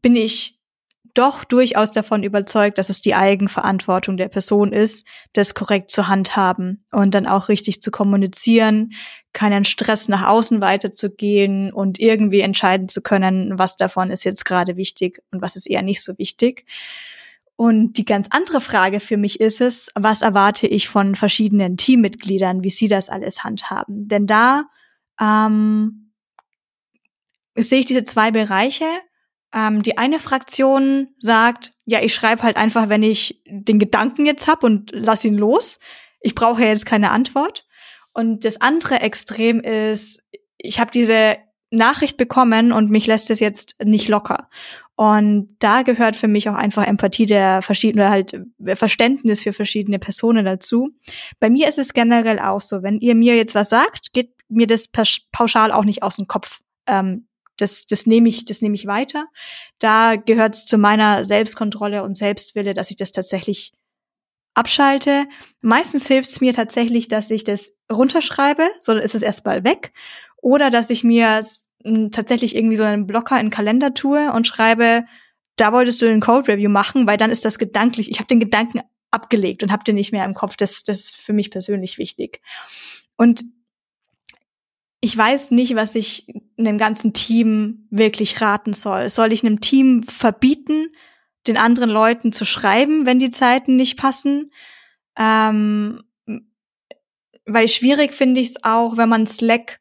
bin 0.01 0.17
ich 0.17 0.54
doch 1.15 1.45
durchaus 1.45 1.93
davon 1.93 2.23
überzeugt, 2.23 2.79
dass 2.79 2.89
es 2.89 3.01
die 3.01 3.15
Eigenverantwortung 3.15 4.17
der 4.17 4.29
Person 4.29 4.73
ist, 4.73 5.07
das 5.33 5.55
korrekt 5.55 5.91
zu 5.91 6.09
handhaben 6.09 6.85
und 6.91 7.15
dann 7.15 7.27
auch 7.27 7.49
richtig 7.49 7.81
zu 7.81 7.91
kommunizieren, 7.91 8.93
keinen 9.33 9.65
Stress 9.65 10.09
nach 10.09 10.27
außen 10.27 10.61
weiterzugehen 10.61 11.73
und 11.73 11.99
irgendwie 12.01 12.41
entscheiden 12.41 12.89
zu 12.89 13.01
können, 13.01 13.59
was 13.59 13.77
davon 13.77 14.11
ist 14.11 14.25
jetzt 14.25 14.45
gerade 14.45 14.77
wichtig 14.77 15.23
und 15.31 15.41
was 15.41 15.57
ist 15.57 15.67
eher 15.67 15.83
nicht 15.83 16.03
so 16.03 16.19
wichtig. 16.19 16.67
Und 17.57 17.95
die 17.95 18.05
ganz 18.05 18.27
andere 18.31 18.61
Frage 18.61 18.99
für 18.99 19.17
mich 19.17 19.41
ist 19.41 19.61
es, 19.61 19.93
was 19.95 20.23
erwarte 20.23 20.67
ich 20.67 20.89
von 20.89 21.15
verschiedenen 21.15 21.77
Teammitgliedern, 21.77 22.65
wie 22.65 22.71
sie 22.71 22.89
das 22.89 23.09
alles 23.09 23.45
handhaben? 23.45 24.09
Denn 24.09 24.27
da 24.27 24.65
ähm, 25.21 26.13
sehe 27.55 27.79
ich 27.79 27.87
diese 27.87 28.03
zwei 28.03 28.33
Bereiche 28.33 28.87
ähm, 29.55 29.83
die 29.83 29.97
eine 29.97 30.19
Fraktion 30.19 31.09
sagt, 31.19 31.73
ja, 31.85 32.03
ich 32.03 32.15
schreibe 32.15 32.43
halt 32.43 32.57
einfach, 32.57 32.89
wenn 32.89 33.03
ich 33.03 33.43
den 33.47 33.79
Gedanken 33.79 34.27
jetzt 34.27 34.49
hab 34.49 34.65
und 34.65 34.91
lass 34.93 35.25
ihn 35.25 35.39
los. 35.39 35.79
Ich 36.21 36.35
brauche 36.35 36.63
ja 36.63 36.69
jetzt 36.69 36.87
keine 36.87 37.11
Antwort. 37.11 37.67
Und 38.13 38.45
das 38.45 38.61
andere 38.61 39.01
Extrem 39.01 39.61
ist, 39.61 40.23
ich 40.59 40.81
habe 40.81 40.91
diese 40.91 41.37
Nachricht 41.71 42.17
bekommen 42.17 42.73
und 42.73 42.91
mich 42.91 43.07
lässt 43.07 43.31
es 43.31 43.41
jetzt 43.41 43.77
nicht 43.83 44.09
locker. 44.09 44.49
Und 44.97 45.57
da 45.59 45.83
gehört 45.83 46.15
für 46.17 46.29
mich 46.29 46.49
auch 46.49 46.55
einfach 46.55 46.87
Empathie 46.87 47.27
der 47.27 47.63
verschiedenen, 47.63 48.11
halt 48.11 48.41
Verständnis 48.75 49.43
für 49.43 49.53
verschiedene 49.53 49.99
Personen 49.99 50.45
dazu. 50.45 50.91
Bei 51.41 51.51
mir 51.51 51.69
ist 51.69 51.79
es 51.79 51.93
generell 51.93 52.39
auch 52.39 52.61
so, 52.61 52.83
wenn 52.83 52.99
ihr 53.01 53.17
mir 53.17 53.37
jetzt 53.37 53.57
was 53.57 53.71
sagt, 53.71 54.13
geht 54.13 54.33
mir 54.49 54.69
das 54.69 54.89
pauschal 55.33 55.73
auch 55.73 55.85
nicht 55.85 56.03
aus 56.05 56.17
dem 56.17 56.29
Kopf. 56.29 56.61
Ähm, 56.87 57.27
das, 57.57 57.87
das 57.87 58.07
nehme 58.07 58.29
ich, 58.29 58.45
das 58.45 58.63
nehme 58.63 58.75
ich 58.75 58.87
weiter. 58.87 59.27
Da 59.79 60.17
gehört 60.17 60.55
es 60.55 60.67
zu 60.67 60.79
meiner 60.79 61.25
Selbstkontrolle 61.25 62.03
und 62.03 62.17
Selbstwille, 62.17 62.75
dass 62.75 62.91
ich 62.91 62.97
das 62.97 63.13
tatsächlich 63.13 63.73
abschalte. 64.55 65.27
Meistens 65.61 66.07
hilft 66.07 66.31
es 66.31 66.41
mir 66.41 66.53
tatsächlich, 66.53 67.09
dass 67.09 67.31
ich 67.31 67.45
das 67.45 67.77
runterschreibe, 67.93 68.69
so 68.81 68.93
ist 68.93 69.15
es 69.15 69.23
erstmal 69.23 69.65
weg. 69.65 69.93
Oder 70.37 70.71
dass 70.71 70.91
ich 70.91 71.05
mir 71.05 71.45
tatsächlich 72.13 72.55
irgendwie 72.55 72.77
so 72.77 72.85
einen 72.85 73.07
Blocker 73.07 73.39
in 73.39 73.47
den 73.47 73.53
Kalender 73.53 73.95
tue 73.95 74.33
und 74.33 74.47
schreibe, 74.47 75.05
da 75.57 75.73
wolltest 75.73 76.03
du 76.03 76.07
den 76.07 76.21
Code 76.21 76.53
Review 76.53 76.71
machen, 76.71 77.07
weil 77.07 77.17
dann 77.17 77.31
ist 77.31 77.45
das 77.45 77.59
gedanklich, 77.59 78.11
ich 78.11 78.19
habe 78.19 78.27
den 78.27 78.41
Gedanken 78.41 78.81
abgelegt 79.11 79.63
und 79.63 79.71
habe 79.71 79.85
den 79.85 79.95
nicht 79.95 80.13
mehr 80.13 80.25
im 80.25 80.35
Kopf. 80.35 80.57
Das, 80.57 80.83
das 80.83 81.01
ist 81.01 81.17
für 81.17 81.33
mich 81.33 81.51
persönlich 81.51 81.99
wichtig. 81.99 82.41
Und 83.17 83.45
ich 85.01 85.17
weiß 85.17 85.51
nicht, 85.53 85.77
was 85.77 85.95
ich 85.95 86.27
einem 86.59 86.79
ganzen 86.79 87.13
Team 87.13 87.87
wirklich 87.91 88.41
raten 88.41 88.73
soll. 88.73 89.09
Soll 89.09 89.33
ich 89.33 89.45
einem 89.45 89.61
Team 89.61 90.03
verbieten, 90.03 90.89
den 91.47 91.57
anderen 91.57 91.91
Leuten 91.91 92.33
zu 92.33 92.45
schreiben, 92.45 93.07
wenn 93.07 93.19
die 93.19 93.31
Zeiten 93.31 93.77
nicht 93.77 93.99
passen? 93.99 94.53
Ähm, 95.19 96.05
weil 97.47 97.69
schwierig 97.69 98.13
finde 98.13 98.41
ich 98.41 98.51
es 98.51 98.65
auch, 98.65 98.97
wenn 98.97 99.09
man 99.09 99.27
Slack, 99.27 99.81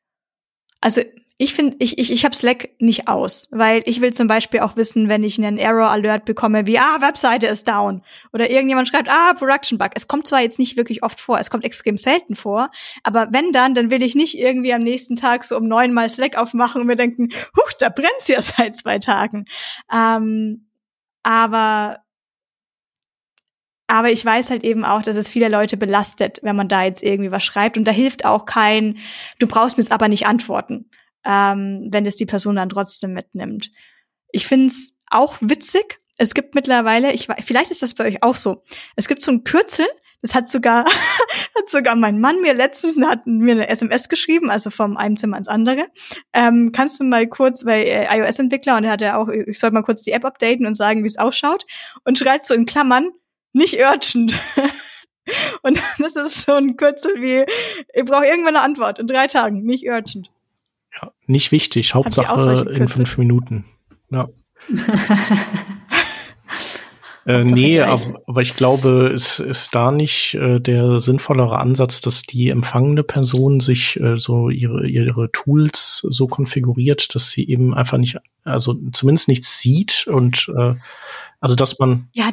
also 0.81 1.01
ich 1.43 1.53
finde, 1.53 1.75
ich, 1.79 1.97
ich, 1.97 2.09
ich 2.09 2.23
habe 2.23 2.33
Slack 2.33 2.69
nicht 2.79 3.09
aus, 3.09 3.49
weil 3.51 3.83
ich 3.85 3.99
will 3.99 4.13
zum 4.13 4.27
Beispiel 4.27 4.61
auch 4.61 4.77
wissen, 4.77 5.09
wenn 5.09 5.23
ich 5.23 5.37
einen 5.37 5.57
Error 5.57 5.89
Alert 5.89 6.23
bekomme, 6.23 6.67
wie, 6.67 6.79
ah, 6.79 7.01
Webseite 7.01 7.47
ist 7.47 7.67
down. 7.67 8.01
Oder 8.31 8.49
irgendjemand 8.49 8.87
schreibt, 8.87 9.09
ah, 9.09 9.33
Production 9.33 9.77
Bug. 9.77 9.91
Es 9.93 10.07
kommt 10.07 10.25
zwar 10.25 10.39
jetzt 10.39 10.57
nicht 10.57 10.77
wirklich 10.77 11.03
oft 11.03 11.19
vor, 11.19 11.39
es 11.39 11.49
kommt 11.49 11.65
extrem 11.65 11.97
selten 11.97 12.35
vor, 12.35 12.71
aber 13.03 13.27
wenn 13.31 13.51
dann, 13.51 13.75
dann 13.75 13.91
will 13.91 14.03
ich 14.03 14.15
nicht 14.15 14.37
irgendwie 14.39 14.73
am 14.73 14.81
nächsten 14.81 15.17
Tag 15.17 15.43
so 15.43 15.57
um 15.57 15.67
neun 15.67 15.91
mal 15.91 16.09
Slack 16.09 16.37
aufmachen 16.37 16.79
und 16.79 16.87
mir 16.87 16.95
denken, 16.95 17.29
huch, 17.57 17.73
da 17.77 17.89
brennt's 17.89 18.29
ja 18.29 18.41
seit 18.41 18.77
zwei 18.77 18.99
Tagen. 18.99 19.45
Ähm, 19.93 20.69
aber 21.23 21.97
aber 23.87 24.11
ich 24.11 24.25
weiß 24.25 24.49
halt 24.49 24.63
eben 24.63 24.85
auch, 24.85 25.01
dass 25.01 25.17
es 25.17 25.27
viele 25.27 25.49
Leute 25.49 25.75
belastet, 25.75 26.39
wenn 26.41 26.55
man 26.55 26.69
da 26.69 26.83
jetzt 26.85 27.03
irgendwie 27.03 27.31
was 27.31 27.43
schreibt. 27.43 27.77
Und 27.77 27.85
da 27.85 27.91
hilft 27.91 28.25
auch 28.25 28.45
kein, 28.45 28.97
du 29.39 29.45
brauchst 29.45 29.77
mir 29.77 29.83
es 29.83 29.91
aber 29.91 30.07
nicht 30.07 30.25
antworten 30.25 30.89
ähm, 31.25 31.87
wenn 31.91 32.05
es 32.05 32.15
die 32.15 32.25
Person 32.25 32.55
dann 32.55 32.69
trotzdem 32.69 33.13
mitnimmt. 33.13 33.71
Ich 34.31 34.47
finde 34.47 34.67
es 34.67 34.99
auch 35.09 35.37
witzig. 35.41 35.99
Es 36.17 36.33
gibt 36.33 36.55
mittlerweile, 36.55 37.11
ich 37.13 37.27
vielleicht 37.41 37.71
ist 37.71 37.81
das 37.81 37.95
bei 37.95 38.05
euch 38.05 38.23
auch 38.23 38.35
so. 38.35 38.63
Es 38.95 39.07
gibt 39.07 39.21
so 39.21 39.31
ein 39.31 39.43
Kürzel, 39.43 39.85
das 40.23 40.33
hat 40.33 40.47
sogar, 40.47 40.85
hat 41.55 41.69
sogar 41.69 41.95
mein 41.95 42.19
Mann 42.19 42.41
mir 42.41 42.53
letztens 42.53 42.95
hat 43.05 43.27
mir 43.27 43.51
eine 43.51 43.67
SMS 43.67 44.09
geschrieben, 44.09 44.49
also 44.49 44.69
vom 44.69 44.95
einen 44.95 45.17
Zimmer 45.17 45.37
ins 45.37 45.49
andere. 45.49 45.85
Ähm, 46.33 46.71
kannst 46.71 46.99
du 46.99 47.03
mal 47.03 47.27
kurz, 47.27 47.65
weil 47.65 47.83
äh, 47.85 48.07
iOS-Entwickler 48.17 48.77
und 48.77 48.85
er 48.85 48.91
hat 48.91 49.01
ja 49.01 49.17
auch, 49.17 49.27
ich 49.27 49.59
soll 49.59 49.71
mal 49.71 49.83
kurz 49.83 50.01
die 50.03 50.11
App 50.11 50.23
updaten 50.23 50.65
und 50.65 50.75
sagen, 50.75 51.03
wie 51.03 51.07
es 51.07 51.17
ausschaut. 51.17 51.65
Und 52.05 52.17
schreibt 52.17 52.45
so 52.45 52.53
in 52.53 52.65
Klammern, 52.65 53.11
nicht 53.51 53.79
urgent. 53.79 54.39
und 55.61 55.79
das 55.99 56.15
ist 56.15 56.43
so 56.43 56.53
ein 56.53 56.77
Kürzel 56.77 57.21
wie, 57.21 57.45
ich 57.93 58.05
brauche 58.05 58.25
irgendwann 58.25 58.55
eine 58.55 58.63
Antwort 58.63 58.99
in 58.99 59.07
drei 59.07 59.27
Tagen, 59.27 59.63
nicht 59.63 59.85
urgent. 59.87 60.31
Ja, 61.01 61.11
nicht 61.25 61.51
wichtig, 61.51 61.93
Hauptsache 61.93 62.69
in 62.69 62.87
fünf 62.87 63.17
Minuten. 63.17 63.65
Ja. 64.11 64.25
äh, 67.25 67.43
nee, 67.43 67.81
aber, 67.81 68.21
aber, 68.27 68.41
ich 68.41 68.55
glaube, 68.55 69.11
es 69.13 69.39
ist 69.39 69.73
da 69.75 69.91
nicht 69.91 70.35
äh, 70.35 70.59
der 70.59 70.99
sinnvollere 70.99 71.57
Ansatz, 71.57 72.01
dass 72.01 72.21
die 72.23 72.49
empfangende 72.49 73.03
Person 73.03 73.59
sich 73.59 73.99
äh, 73.99 74.17
so 74.17 74.49
ihre, 74.49 74.87
ihre 74.87 75.31
Tools 75.31 75.97
so 76.09 76.27
konfiguriert, 76.27 77.13
dass 77.15 77.31
sie 77.31 77.47
eben 77.47 77.73
einfach 77.73 77.97
nicht, 77.97 78.17
also 78.43 78.75
zumindest 78.91 79.27
nichts 79.27 79.59
sieht 79.59 80.07
und 80.07 80.51
äh, 80.55 80.75
also 81.39 81.55
dass 81.55 81.79
man. 81.79 82.07
Ja, 82.13 82.31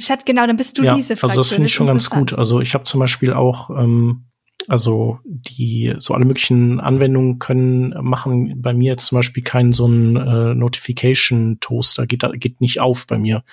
Chat, 0.00 0.26
genau, 0.26 0.46
dann 0.46 0.56
bist 0.56 0.78
du 0.78 0.82
ja, 0.82 0.94
diese 0.94 1.16
Fraktion. 1.16 1.30
Also 1.30 1.40
das 1.42 1.52
finde 1.54 1.66
ich 1.66 1.74
schon 1.74 1.86
ganz 1.86 2.10
gut. 2.10 2.32
Also 2.32 2.60
ich 2.60 2.74
habe 2.74 2.84
zum 2.84 2.98
Beispiel 2.98 3.32
auch 3.32 3.70
ähm, 3.70 4.24
also 4.68 5.18
die 5.24 5.94
so 5.98 6.14
alle 6.14 6.24
möglichen 6.24 6.80
Anwendungen 6.80 7.38
können 7.38 7.94
machen 8.02 8.60
bei 8.60 8.72
mir 8.72 8.92
jetzt 8.92 9.06
zum 9.06 9.16
Beispiel 9.16 9.42
keinen 9.42 9.72
so 9.72 9.86
einen 9.86 10.16
äh, 10.16 10.54
Notification 10.54 11.58
Toaster 11.60 12.06
geht 12.06 12.24
geht 12.34 12.60
nicht 12.60 12.80
auf 12.80 13.06
bei 13.06 13.18
mir. 13.18 13.44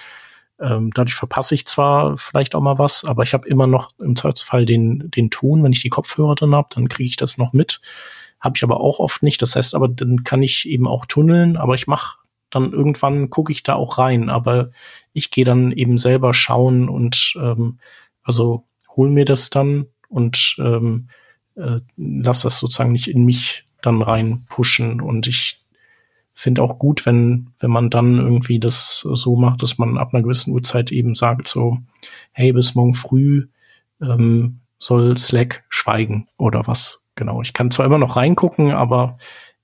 Ähm, 0.60 0.92
dadurch 0.94 1.16
verpasse 1.16 1.56
ich 1.56 1.66
zwar 1.66 2.18
vielleicht 2.18 2.54
auch 2.54 2.62
mal 2.62 2.78
was, 2.78 3.06
aber 3.06 3.24
ich 3.24 3.34
habe 3.34 3.48
immer 3.48 3.66
noch 3.66 3.92
im 4.00 4.16
Zweifelsfall 4.16 4.66
den 4.66 5.10
den 5.12 5.30
Ton, 5.30 5.64
wenn 5.64 5.72
ich 5.72 5.82
die 5.82 5.90
Kopfhörer 5.90 6.36
drin 6.36 6.56
habe, 6.56 6.70
dann 6.74 6.90
kriege 6.90 7.10
ich 7.10 7.18
das 7.18 7.38
noch 7.38 7.54
mit. 7.54 7.82
Habe 8.40 8.56
ich 8.56 8.64
aber 8.64 8.80
auch 8.80 9.00
oft 9.00 9.24
nicht. 9.24 9.42
Das 9.42 9.56
heißt, 9.56 9.76
aber 9.76 9.88
dann 9.88 10.24
kann 10.24 10.44
ich 10.44 10.68
eben 10.68 10.88
auch 10.88 11.06
tunneln, 11.06 11.58
aber 11.58 11.76
ich 11.76 11.88
mache 11.88 12.18
dann 12.50 12.72
irgendwann 12.74 13.30
gucke 13.30 13.52
ich 13.52 13.64
da 13.64 13.76
auch 13.76 13.98
rein, 13.98 14.30
aber 14.30 14.72
ich 15.14 15.32
gehe 15.32 15.46
dann 15.46 15.72
eben 15.72 15.98
selber 15.98 16.34
schauen 16.34 16.90
und 16.90 17.34
ähm, 17.40 17.80
also 18.24 18.66
hol 18.96 19.10
mir 19.10 19.26
das 19.26 19.50
dann 19.50 19.88
und 20.10 20.56
ähm, 20.60 21.08
äh, 21.56 21.80
lass 21.98 22.42
das 22.42 22.60
sozusagen 22.60 22.92
nicht 22.92 23.08
in 23.08 23.26
mich 23.26 23.66
dann 23.82 24.02
rein 24.02 24.46
pushen. 24.50 25.02
Und 25.02 25.28
ich 25.28 25.60
finde 26.34 26.64
auch 26.64 26.80
gut, 26.80 27.06
wenn, 27.06 27.52
wenn 27.60 27.72
man 27.72 27.90
dann 27.90 28.18
irgendwie 28.18 28.60
das 28.60 29.00
so 29.00 29.36
macht, 29.36 29.62
dass 29.64 29.78
man 29.78 29.98
ab 29.98 30.14
einer 30.14 30.24
gewissen 30.24 30.54
Uhrzeit 30.54 30.92
eben 30.92 31.16
sagt, 31.16 31.48
so, 31.48 31.78
hey, 32.32 32.54
bis 32.54 32.76
morgen 32.76 32.94
früh 32.94 33.48
ähm, 34.02 34.60
soll 34.78 35.18
Slack 35.18 35.64
schweigen 35.70 36.28
oder 36.38 36.66
was. 36.68 37.06
Genau. 37.16 37.42
Ich 37.42 37.54
kann 37.54 37.72
zwar 37.72 37.86
immer 37.86 37.98
noch 37.98 38.16
reingucken, 38.16 38.72
aber 38.72 39.18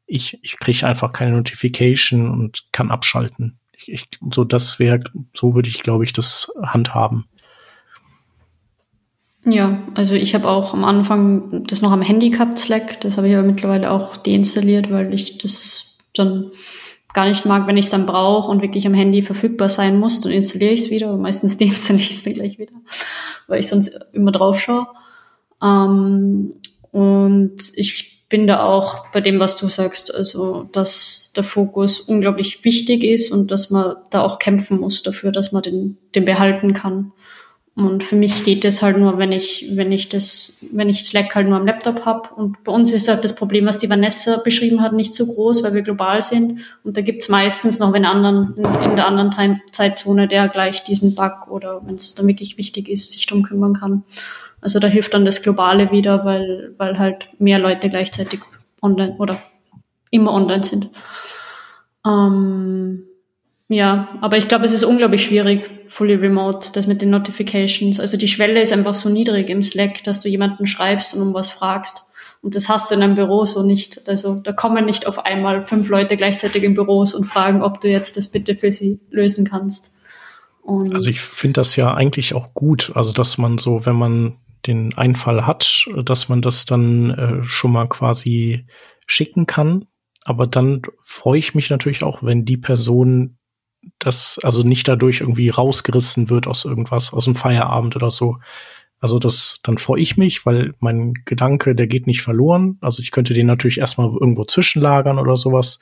ich, 0.06 0.38
ich 0.44 0.60
kriege 0.60 0.86
einfach 0.86 1.14
keine 1.14 1.38
Notification 1.38 2.30
und 2.30 2.68
kann 2.72 2.92
abschalten. 2.92 3.58
Ich, 3.72 3.92
ich, 3.92 4.08
so 4.32 4.44
das 4.44 4.78
wäre, 4.78 5.02
so 5.34 5.56
würde 5.56 5.70
ich, 5.70 5.82
glaube 5.82 6.04
ich, 6.04 6.14
das 6.14 6.52
handhaben. 6.62 7.26
Ja, 9.46 9.84
also 9.94 10.16
ich 10.16 10.34
habe 10.34 10.50
auch 10.50 10.74
am 10.74 10.84
Anfang 10.84 11.64
das 11.68 11.82
noch 11.84 11.92
am 11.92 12.02
Handy 12.02 12.32
gehabt, 12.32 12.58
Slack. 12.58 13.00
Das 13.02 13.18
habe 13.18 13.30
ich 13.30 13.36
aber 13.36 13.46
mittlerweile 13.46 13.92
auch 13.92 14.18
deinstalliert, 14.18 14.92
weil 14.92 15.14
ich 15.14 15.38
das 15.38 16.00
dann 16.14 16.52
gar 17.14 17.28
nicht 17.30 17.46
mag, 17.46 17.68
wenn 17.68 17.78
ich 17.78 17.86
es 17.86 17.92
dann 17.92 18.08
brauche 18.08 18.50
und 18.50 18.62
wirklich 18.62 18.88
am 18.88 18.94
Handy 18.94 19.22
verfügbar 19.22 19.70
sein 19.70 20.00
muss, 20.00 20.20
dann 20.22 20.32
installiere 20.32 20.74
ich 20.74 20.82
es 20.82 20.90
wieder. 20.90 21.10
Aber 21.10 21.18
meistens 21.18 21.58
deinstalliere 21.60 22.10
ich 22.10 22.18
es 22.18 22.24
dann 22.24 22.34
gleich 22.34 22.58
wieder, 22.58 22.74
weil 23.48 23.60
ich 23.60 23.68
sonst 23.68 23.98
immer 24.14 24.32
drauf 24.32 24.60
schaue. 24.60 24.88
Ähm, 25.62 26.54
und 26.92 27.72
ich 27.76 28.16
bin 28.30 28.48
da 28.48 28.64
auch 28.64 29.08
bei 29.12 29.22
dem, 29.22 29.40
was 29.40 29.58
du 29.58 29.68
sagst, 29.68 30.14
also 30.14 30.68
dass 30.72 31.34
der 31.36 31.44
Fokus 31.44 32.00
unglaublich 32.00 32.66
wichtig 32.66 33.04
ist 33.04 33.32
und 33.32 33.52
dass 33.52 33.70
man 33.70 33.96
da 34.10 34.22
auch 34.22 34.40
kämpfen 34.40 34.80
muss 34.80 35.04
dafür, 35.04 35.32
dass 35.32 35.52
man 35.52 35.62
den, 35.62 35.98
den 36.16 36.26
behalten 36.26 36.74
kann. 36.74 37.12
Und 37.78 38.06
für 38.06 38.16
mich 38.16 38.46
geht 38.46 38.64
das 38.64 38.82
halt 38.82 38.98
nur, 38.98 39.18
wenn 39.18 39.34
ich, 39.34 39.68
wenn 39.74 39.92
ich 39.92 40.08
das, 40.08 40.54
wenn 40.72 40.88
ich 40.88 41.04
Slack 41.04 41.36
halt 41.36 41.50
nur 41.50 41.58
am 41.58 41.66
Laptop 41.66 42.06
habe. 42.06 42.30
Und 42.34 42.64
bei 42.64 42.72
uns 42.72 42.94
ist 42.94 43.10
halt 43.10 43.26
das 43.26 43.36
Problem, 43.36 43.66
was 43.66 43.80
die 43.80 43.90
Vanessa 43.90 44.38
beschrieben 44.38 44.82
hat, 44.82 44.94
nicht 44.94 45.14
so 45.14 45.26
groß, 45.26 45.62
weil 45.62 45.74
wir 45.74 45.82
global 45.82 46.22
sind. 46.22 46.62
Und 46.86 46.96
da 46.96 47.02
gibt's 47.02 47.28
meistens 47.28 47.80
noch 47.80 47.92
wenn 47.92 48.06
anderen, 48.06 48.56
in, 48.56 48.96
der 48.96 49.06
anderen 49.06 49.32
Time 49.32 49.60
Zeitzone, 49.72 50.30
der 50.30 50.48
gleich 50.48 50.86
diesen 50.86 51.16
Bug 51.16 51.50
oder 51.50 51.86
wenn 51.86 51.96
es 51.96 52.16
dann 52.16 52.28
wirklich 52.28 52.58
wichtig 52.58 52.88
ist, 52.88 53.12
sich 53.12 53.26
drum 53.28 53.44
kümmern 53.44 53.74
kann. 53.74 54.04
Also 54.62 54.80
da 54.80 54.88
hilft 54.88 55.14
dann 55.14 55.26
das 55.26 55.42
Globale 55.42 55.92
wieder, 55.92 56.24
weil, 56.24 56.74
weil 56.78 56.98
halt 56.98 57.28
mehr 57.40 57.60
Leute 57.60 57.90
gleichzeitig 57.90 58.40
online 58.82 59.18
oder 59.20 59.38
immer 60.12 60.32
online 60.32 60.64
sind. 60.64 60.90
Ähm, 62.08 63.04
ja, 63.68 64.10
aber 64.22 64.38
ich 64.38 64.48
glaube, 64.48 64.66
es 64.66 64.74
ist 64.74 64.84
unglaublich 64.84 65.24
schwierig, 65.24 65.70
fully 65.88 66.14
remote, 66.14 66.70
das 66.74 66.86
mit 66.86 67.02
den 67.02 67.10
Notifications. 67.10 68.00
Also 68.00 68.16
die 68.16 68.28
Schwelle 68.28 68.62
ist 68.62 68.72
einfach 68.72 68.94
so 68.94 69.10
niedrig 69.10 69.50
im 69.50 69.64
Slack, 69.64 70.04
dass 70.04 70.20
du 70.20 70.30
jemanden 70.30 70.68
schreibst 70.68 71.16
und 71.16 71.22
um 71.22 71.34
was 71.34 71.50
fragst. 71.50 72.04
Und 72.44 72.54
das 72.56 72.70
hast 72.70 72.92
du 72.92 72.96
in 72.96 73.02
einem 73.02 73.16
Büro 73.16 73.44
so 73.46 73.64
nicht. 73.64 74.08
Also 74.08 74.36
da 74.36 74.52
kommen 74.52 74.86
nicht 74.86 75.08
auf 75.08 75.18
einmal 75.18 75.66
fünf 75.66 75.90
Leute 75.90 76.16
gleichzeitig 76.16 76.64
in 76.64 76.76
Büros 76.76 77.16
und 77.16 77.26
fragen, 77.26 77.64
ob 77.64 77.82
du 77.82 77.90
jetzt 77.90 78.18
das 78.18 78.28
bitte 78.28 78.56
für 78.56 78.70
sie 78.70 79.00
lösen 79.10 79.46
kannst. 79.46 79.94
Und 80.62 80.94
also 80.94 81.10
ich 81.10 81.22
finde 81.22 81.62
das 81.62 81.76
ja 81.76 81.92
eigentlich 81.96 82.36
auch 82.36 82.54
gut. 82.54 82.92
Also 82.94 83.14
dass 83.14 83.40
man 83.40 83.58
so, 83.58 83.88
wenn 83.88 83.96
man 83.96 84.36
den 84.68 84.96
Einfall 84.96 85.48
hat, 85.48 85.88
dass 86.04 86.30
man 86.30 86.44
das 86.44 86.66
dann 86.66 87.10
äh, 87.10 87.44
schon 87.44 87.72
mal 87.72 87.88
quasi 87.88 88.68
schicken 89.08 89.48
kann. 89.48 89.86
Aber 90.24 90.46
dann 90.46 90.84
freue 91.02 91.40
ich 91.40 91.56
mich 91.56 91.72
natürlich 91.72 92.04
auch, 92.04 92.22
wenn 92.22 92.46
die 92.46 92.58
Person 92.58 93.38
das 94.00 94.40
also 94.44 94.64
nicht 94.64 94.88
dadurch 94.88 95.22
irgendwie 95.22 95.50
rausgerissen 95.50 96.30
wird 96.30 96.48
aus 96.48 96.66
irgendwas, 96.66 97.14
aus 97.14 97.26
dem 97.26 97.36
Feierabend 97.36 97.96
oder 97.96 98.12
so. 98.12 98.38
Also 99.00 99.20
das, 99.20 99.60
dann 99.64 99.78
freue 99.78 100.02
ich 100.02 100.18
mich, 100.18 100.46
weil 100.46 100.74
mein 100.80 101.14
Gedanke, 101.26 101.76
der 101.76 101.88
geht 101.88 102.08
nicht 102.08 102.22
verloren. 102.22 102.78
Also 102.82 103.02
ich 103.02 103.12
könnte 103.12 103.34
den 103.34 103.46
natürlich 103.46 103.80
erstmal 103.80 104.10
irgendwo 104.10 104.46
zwischenlagern 104.46 105.20
oder 105.20 105.36
sowas. 105.36 105.80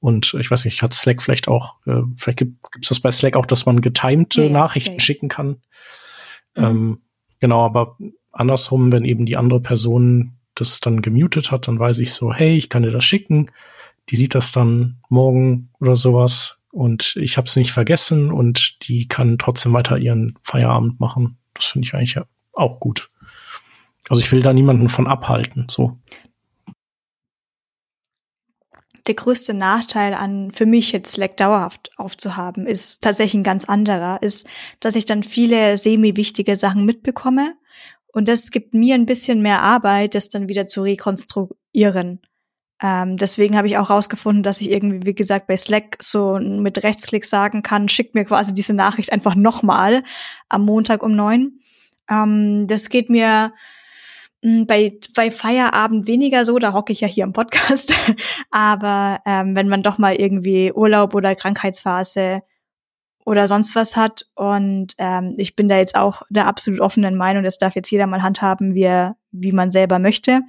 Und 0.00 0.34
ich 0.38 0.50
weiß 0.50 0.66
nicht, 0.66 0.82
hat 0.82 0.92
Slack 0.92 1.22
vielleicht 1.22 1.48
auch, 1.48 1.78
äh, 1.86 2.02
vielleicht 2.16 2.38
gibt 2.38 2.58
es 2.82 2.90
das 2.90 3.00
bei 3.00 3.10
Slack 3.10 3.36
auch, 3.36 3.46
dass 3.46 3.64
man 3.64 3.80
getimte 3.80 4.44
ja, 4.44 4.50
Nachrichten 4.50 4.94
okay. 4.94 5.00
schicken 5.00 5.28
kann. 5.28 5.62
Mhm. 6.54 6.64
Ähm, 6.64 6.98
genau, 7.40 7.64
aber 7.64 7.96
andersrum, 8.30 8.92
wenn 8.92 9.04
eben 9.04 9.24
die 9.24 9.36
andere 9.36 9.60
Person 9.60 10.34
das 10.54 10.80
dann 10.80 11.02
gemutet 11.02 11.50
hat, 11.50 11.66
dann 11.68 11.78
weiß 11.78 11.98
ich 12.00 12.12
so, 12.12 12.32
hey, 12.32 12.56
ich 12.56 12.68
kann 12.68 12.82
dir 12.82 12.90
das 12.90 13.04
schicken. 13.04 13.50
Die 14.10 14.16
sieht 14.16 14.34
das 14.34 14.52
dann 14.52 14.98
morgen 15.08 15.70
oder 15.80 15.96
sowas 15.96 16.63
und 16.74 17.16
ich 17.16 17.36
habe 17.36 17.46
es 17.46 17.56
nicht 17.56 17.72
vergessen 17.72 18.32
und 18.32 18.88
die 18.88 19.06
kann 19.06 19.38
trotzdem 19.38 19.72
weiter 19.72 19.96
ihren 19.96 20.36
Feierabend 20.42 20.98
machen. 20.98 21.38
Das 21.54 21.66
finde 21.66 21.86
ich 21.86 21.94
eigentlich 21.94 22.18
auch 22.52 22.80
gut. 22.80 23.10
Also 24.08 24.20
ich 24.20 24.30
will 24.32 24.42
da 24.42 24.52
niemanden 24.52 24.88
von 24.88 25.06
abhalten, 25.06 25.66
so. 25.70 25.98
Der 29.06 29.14
größte 29.14 29.52
Nachteil 29.54 30.14
an 30.14 30.50
für 30.50 30.66
mich 30.66 30.90
jetzt 30.90 31.12
Slack 31.12 31.36
dauerhaft 31.36 31.90
aufzuhaben 31.96 32.66
ist 32.66 33.02
tatsächlich 33.02 33.40
ein 33.40 33.44
ganz 33.44 33.66
anderer, 33.66 34.22
ist, 34.22 34.48
dass 34.80 34.96
ich 34.96 35.04
dann 35.04 35.22
viele 35.22 35.76
semi-wichtige 35.76 36.56
Sachen 36.56 36.86
mitbekomme 36.86 37.54
und 38.08 38.28
das 38.28 38.50
gibt 38.50 38.74
mir 38.74 38.94
ein 38.94 39.06
bisschen 39.06 39.42
mehr 39.42 39.60
Arbeit, 39.60 40.14
das 40.14 40.28
dann 40.28 40.48
wieder 40.48 40.66
zu 40.66 40.82
rekonstruieren. 40.82 42.20
Ähm, 42.84 43.16
deswegen 43.16 43.56
habe 43.56 43.66
ich 43.66 43.78
auch 43.78 43.88
rausgefunden, 43.88 44.42
dass 44.42 44.60
ich 44.60 44.70
irgendwie, 44.70 45.06
wie 45.06 45.14
gesagt, 45.14 45.46
bei 45.46 45.56
Slack 45.56 45.96
so 46.02 46.38
mit 46.38 46.82
Rechtsklick 46.82 47.24
sagen 47.24 47.62
kann, 47.62 47.88
schickt 47.88 48.14
mir 48.14 48.26
quasi 48.26 48.52
diese 48.52 48.74
Nachricht 48.74 49.10
einfach 49.10 49.34
nochmal 49.34 50.02
am 50.50 50.66
Montag 50.66 51.02
um 51.02 51.16
neun. 51.16 51.60
Ähm, 52.10 52.66
das 52.66 52.90
geht 52.90 53.08
mir 53.08 53.54
hm, 54.42 54.66
bei, 54.66 54.98
bei 55.16 55.30
Feierabend 55.30 56.06
weniger 56.06 56.44
so, 56.44 56.58
da 56.58 56.74
hocke 56.74 56.92
ich 56.92 57.00
ja 57.00 57.08
hier 57.08 57.24
im 57.24 57.32
Podcast. 57.32 57.94
Aber 58.50 59.18
ähm, 59.24 59.56
wenn 59.56 59.68
man 59.68 59.82
doch 59.82 59.96
mal 59.96 60.16
irgendwie 60.16 60.70
Urlaub 60.70 61.14
oder 61.14 61.34
Krankheitsphase 61.34 62.42
oder 63.24 63.48
sonst 63.48 63.74
was 63.74 63.96
hat 63.96 64.26
und 64.34 64.94
ähm, 64.98 65.32
ich 65.38 65.56
bin 65.56 65.70
da 65.70 65.78
jetzt 65.78 65.94
auch 65.94 66.20
der 66.28 66.46
absolut 66.46 66.80
offenen 66.80 67.16
Meinung, 67.16 67.44
das 67.44 67.56
darf 67.56 67.74
jetzt 67.74 67.90
jeder 67.90 68.06
mal 68.06 68.22
handhaben, 68.22 68.74
wie, 68.74 68.82
er, 68.82 69.16
wie 69.32 69.52
man 69.52 69.70
selber 69.70 69.98
möchte. 69.98 70.42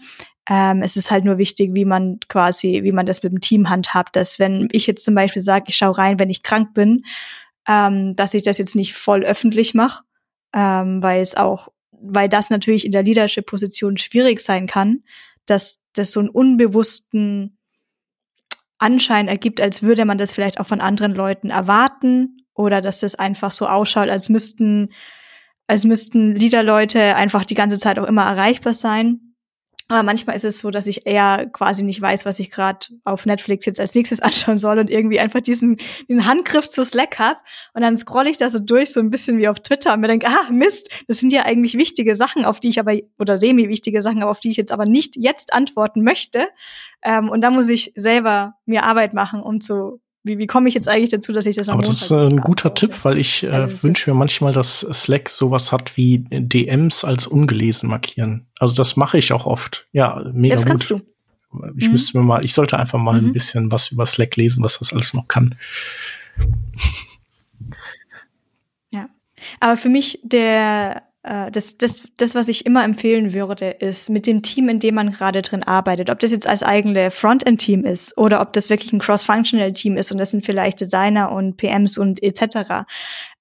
Ähm, 0.48 0.82
es 0.84 0.96
ist 0.96 1.10
halt 1.10 1.26
nur 1.26 1.38
wichtig, 1.38 1.72
wie 1.74 1.86
man 1.86 2.20
quasi, 2.30 2.82
wie 2.84 2.91
man 2.91 3.06
das 3.06 3.24
mit 3.24 3.32
dem 3.32 3.41
Team 3.41 3.70
handhabt, 3.70 4.16
dass 4.16 4.38
wenn 4.39 4.68
ich 4.72 4.86
jetzt 4.86 5.04
zum 5.04 5.16
Beispiel 5.16 5.41
sage, 5.41 5.66
ich 5.68 5.78
schaue 5.78 5.98
rein, 5.98 6.20
wenn 6.20 6.30
ich 6.30 6.43
krank 6.43 6.74
bin, 6.74 7.04
ähm, 7.68 8.16
dass 8.16 8.34
ich 8.34 8.43
das 8.43 8.58
jetzt 8.58 8.76
nicht 8.76 8.93
voll 8.93 9.24
öffentlich 9.24 9.74
mache, 9.74 10.04
ähm, 10.54 11.02
weil 11.02 11.22
es 11.22 11.36
auch, 11.36 11.70
weil 11.91 12.30
das 12.30 12.50
natürlich 12.50 12.86
in 12.86 12.91
der 12.91 13.04
Leadership-Position 13.04 13.98
schwierig 13.98 14.39
sein 14.39 14.68
kann, 14.68 15.04
dass 15.46 15.84
das 15.93 16.12
so 16.12 16.20
einen 16.20 16.30
unbewussten 16.30 17.58
Anschein 18.78 19.28
ergibt, 19.28 19.62
als 19.62 19.82
würde 19.82 20.06
man 20.06 20.18
das 20.18 20.32
vielleicht 20.32 20.60
auch 20.60 20.68
von 20.68 20.82
anderen 20.82 21.14
Leuten 21.16 21.50
erwarten 21.50 22.46
oder 22.54 22.82
dass 22.82 23.00
das 23.00 23.16
einfach 23.16 23.52
so 23.52 23.68
ausschaut, 23.68 24.10
als 24.10 24.30
müssten, 24.30 24.91
als 25.68 25.86
müssten 25.86 26.36
Leaderleute 26.36 27.16
einfach 27.16 27.46
die 27.46 27.56
ganze 27.56 27.78
Zeit 27.78 27.98
auch 27.98 28.08
immer 28.08 28.24
erreichbar 28.24 28.74
sein. 28.74 29.25
Aber 29.88 30.02
manchmal 30.02 30.36
ist 30.36 30.46
es 30.46 30.60
so, 30.60 30.72
dass 30.72 30.88
ich 30.88 31.06
eher 31.06 31.46
quasi 31.52 31.84
nicht 31.84 32.02
weiß, 32.02 32.26
was 32.26 32.40
ich 32.40 32.50
gerade 32.50 32.88
auf 33.04 33.28
Netflix 33.28 33.66
jetzt 33.66 33.80
als 33.80 33.94
nächstes 33.94 34.20
anschauen 34.22 34.58
soll 34.58 34.80
und 34.80 34.90
irgendwie 34.90 35.20
einfach 35.20 35.42
diesen 35.42 35.78
den 36.10 36.26
Handgriff 36.26 36.68
zu 36.68 36.84
Slack 36.84 37.20
hab 37.20 37.42
und 37.74 37.82
dann 37.82 37.98
scroll 37.98 38.28
ich 38.28 38.38
da 38.38 38.50
so 38.50 38.60
durch, 38.60 38.92
so 38.92 39.00
ein 39.00 39.12
bisschen 39.12 39.38
wie 39.38 39.48
auf 39.48 39.60
Twitter 39.60 39.94
und 39.94 40.00
mir 40.00 40.08
denke, 40.08 40.28
ah 40.28 40.52
Mist, 40.52 40.90
das 41.08 41.20
sind 41.20 41.32
ja 41.32 41.44
eigentlich 41.44 41.78
wichtige 41.78 42.16
Sachen, 42.16 42.46
auf 42.46 42.60
die 42.60 42.70
ich 42.70 42.80
aber 42.80 42.96
oder 43.20 43.38
semi-wichtige 43.38 44.02
Sachen, 44.02 44.24
auf 44.24 44.40
die 44.40 44.50
ich 44.50 44.58
jetzt 44.58 44.72
aber 44.72 44.86
nicht 44.86 45.16
jetzt 45.18 45.54
antworten 45.54 46.04
möchte. 46.04 46.48
Ähm, 47.04 47.30
und 47.30 47.42
da 47.42 47.52
muss 47.52 47.70
ich 47.70 47.94
selber 47.96 48.56
mir 48.66 48.84
Arbeit 48.84 49.14
machen, 49.14 49.42
um 49.42 49.62
zu 49.62 50.02
wie, 50.26 50.40
wie 50.40 50.48
komme 50.48 50.68
ich 50.68 50.74
jetzt 50.74 50.88
eigentlich 50.88 51.12
dazu, 51.12 51.32
dass 51.34 51.46
ich 51.46 51.56
das 51.56 51.70
am 51.70 51.76
Aber 51.76 51.84
Montag 51.84 52.00
das 52.00 52.10
ist 52.10 52.12
äh, 52.12 52.34
ein 52.34 52.42
guter 52.42 52.74
Tipp, 52.74 53.06
weil 53.06 53.20
ich 53.20 53.44
äh, 53.44 53.50
also 53.50 53.84
wünsche 53.84 54.10
mir 54.10 54.18
manchmal, 54.18 54.52
dass 54.52 54.80
Slack 54.80 55.30
sowas 55.30 55.72
hat 55.72 55.96
wie 55.98 56.26
DMs 56.30 57.04
als 57.04 57.28
ungelesen 57.28 57.90
markieren. 57.90 58.48
Also 58.60 58.74
das 58.74 58.96
mache 58.98 59.20
ich 59.20 59.32
auch 59.34 59.46
oft. 59.46 59.88
Ja, 59.92 60.24
mega 60.34 60.56
ja, 60.56 60.56
das 60.56 60.66
gut. 60.66 60.72
Kannst 60.72 60.90
du. 60.90 61.02
Ich 61.78 61.86
mhm. 61.86 61.92
müsste 61.92 62.18
mir 62.18 62.24
mal, 62.24 62.44
ich 62.44 62.56
sollte 62.56 62.78
einfach 62.80 62.98
mal 62.98 63.22
mhm. 63.22 63.28
ein 63.28 63.34
bisschen 63.34 63.72
was 63.72 63.92
über 63.92 64.08
Slack 64.08 64.36
lesen, 64.36 64.64
was 64.64 64.80
das 64.80 64.92
alles 64.94 65.14
noch 65.14 65.28
kann. 65.28 65.56
Ja. 68.90 69.08
Aber 69.60 69.78
für 69.78 69.90
mich 69.90 70.20
der 70.24 71.04
das, 71.26 71.78
das, 71.78 72.04
das, 72.18 72.36
was 72.36 72.50
ich 72.50 72.66
immer 72.66 72.84
empfehlen 72.84 73.34
würde, 73.34 73.70
ist 73.70 74.10
mit 74.10 74.28
dem 74.28 74.44
Team, 74.44 74.70
in 74.70 74.80
dem 74.80 74.96
man 74.96 75.12
gerade 75.12 75.42
drin 75.42 75.64
arbeitet, 75.64 76.12
ob 76.12 76.20
das 76.20 76.32
jetzt 76.32 76.48
als 76.48 76.62
eigene 76.62 77.10
Frontend-Team 77.10 77.84
ist 77.84 78.18
oder 78.18 78.42
ob 78.42 78.54
das 78.54 78.70
wirklich 78.70 78.94
ein 78.94 79.00
Cross-Functional-Team 79.00 79.98
ist 79.98 80.12
und 80.12 80.20
das 80.20 80.32
sind 80.32 80.46
vielleicht 80.46 80.82
Designer 80.82 81.32
und 81.32 81.58
PMs 81.58 81.98
und 81.98 82.22
etc., 82.22 82.86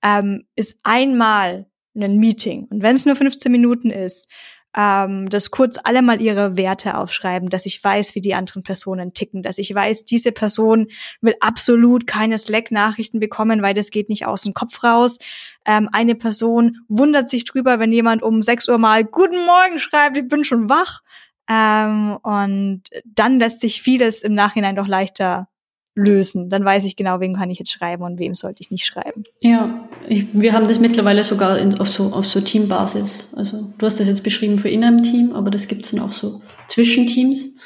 ähm, 0.03 0.45
ist 0.57 0.78
einmal 0.82 1.66
ein 1.95 2.16
Meeting. 2.16 2.66
Und 2.70 2.82
wenn 2.82 2.97
es 2.97 3.05
nur 3.05 3.16
15 3.16 3.53
Minuten 3.53 3.91
ist, 3.91 4.30
ähm, 4.76 5.28
dass 5.28 5.50
kurz 5.50 5.78
alle 5.82 6.02
mal 6.02 6.20
ihre 6.20 6.56
Werte 6.56 6.98
aufschreiben, 6.98 7.48
dass 7.48 7.66
ich 7.66 7.82
weiß, 7.82 8.14
wie 8.14 8.20
die 8.20 8.34
anderen 8.34 8.62
Personen 8.62 9.14
ticken, 9.14 9.42
dass 9.42 9.58
ich 9.58 9.72
weiß, 9.72 10.04
diese 10.04 10.32
Person 10.32 10.88
will 11.20 11.34
absolut 11.40 12.06
keine 12.06 12.38
Slack-Nachrichten 12.38 13.20
bekommen, 13.20 13.62
weil 13.62 13.74
das 13.74 13.90
geht 13.90 14.08
nicht 14.08 14.26
aus 14.26 14.42
dem 14.42 14.54
Kopf 14.54 14.82
raus. 14.82 15.18
Ähm, 15.64 15.88
eine 15.92 16.14
Person 16.16 16.78
wundert 16.88 17.28
sich 17.28 17.44
drüber, 17.44 17.78
wenn 17.78 17.92
jemand 17.92 18.22
um 18.22 18.42
6 18.42 18.68
Uhr 18.68 18.78
mal 18.78 19.04
Guten 19.04 19.44
Morgen 19.44 19.78
schreibt, 19.78 20.16
ich 20.16 20.28
bin 20.28 20.44
schon 20.44 20.68
wach. 20.68 21.02
Ähm, 21.48 22.16
und 22.22 22.82
dann 23.04 23.38
lässt 23.38 23.60
sich 23.60 23.82
vieles 23.82 24.22
im 24.22 24.34
Nachhinein 24.34 24.76
doch 24.76 24.88
leichter 24.88 25.48
lösen. 25.95 26.51
Dann 26.51 26.64
weiß 26.64 26.84
ich 26.84 26.97
genau, 26.97 27.20
wem 27.20 27.34
kann 27.34 27.51
ich 27.51 27.59
jetzt 27.59 27.72
schreiben 27.72 28.03
und 28.03 28.18
wem 28.18 28.34
sollte 28.34 28.62
ich 28.62 28.70
nicht 28.70 28.84
schreiben. 28.84 29.24
Ja, 29.40 29.88
ich, 30.09 30.26
wir 30.32 30.53
haben 30.53 30.66
das 30.66 30.80
mittlerweile 30.80 31.22
sogar 31.22 31.59
in, 31.59 31.78
auf 31.78 31.88
so 31.88 32.12
auf 32.12 32.26
so 32.26 32.40
Teambasis. 32.40 33.28
Also 33.36 33.72
du 33.78 33.86
hast 33.86 34.01
das 34.01 34.09
jetzt 34.09 34.24
beschrieben 34.24 34.59
für 34.59 34.68
in 34.68 34.84
einem 34.84 35.03
Team, 35.03 35.32
aber 35.32 35.51
das 35.51 35.68
gibt 35.68 35.84
es 35.84 35.92
dann 35.92 36.01
auch 36.01 36.11
so 36.11 36.40
zwischen 36.68 37.07
Teams. 37.07 37.57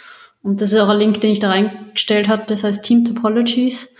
Und 0.43 0.61
das 0.61 0.73
ist 0.73 0.81
auch 0.81 0.89
ein 0.89 0.99
Link, 0.99 1.21
den 1.21 1.31
ich 1.31 1.41
da 1.41 1.49
reingestellt 1.49 2.29
habe, 2.29 2.45
das 2.47 2.65
heißt 2.65 2.85
Team 2.85 3.05
Topologies. 3.05 3.95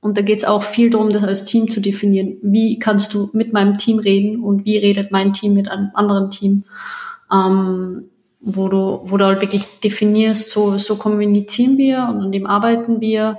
Und 0.00 0.18
da 0.18 0.22
geht 0.22 0.38
es 0.38 0.44
auch 0.44 0.62
viel 0.62 0.90
darum, 0.90 1.10
das 1.10 1.24
als 1.24 1.44
Team 1.44 1.70
zu 1.70 1.80
definieren. 1.80 2.36
Wie 2.42 2.78
kannst 2.78 3.14
du 3.14 3.30
mit 3.32 3.52
meinem 3.52 3.78
Team 3.78 3.98
reden 3.98 4.42
und 4.42 4.66
wie 4.66 4.76
redet 4.76 5.10
mein 5.12 5.32
Team 5.32 5.54
mit 5.54 5.70
einem 5.70 5.90
anderen 5.94 6.30
Team? 6.30 6.64
Ähm, 7.32 8.10
wo 8.40 8.68
du, 8.68 9.00
wo 9.04 9.16
du 9.16 9.24
halt 9.24 9.40
wirklich 9.40 9.64
definierst, 9.82 10.50
so, 10.50 10.76
so 10.76 10.96
kommunizieren 10.96 11.78
wir 11.78 12.06
und 12.10 12.20
an 12.20 12.32
dem 12.32 12.46
arbeiten 12.46 13.00
wir 13.00 13.38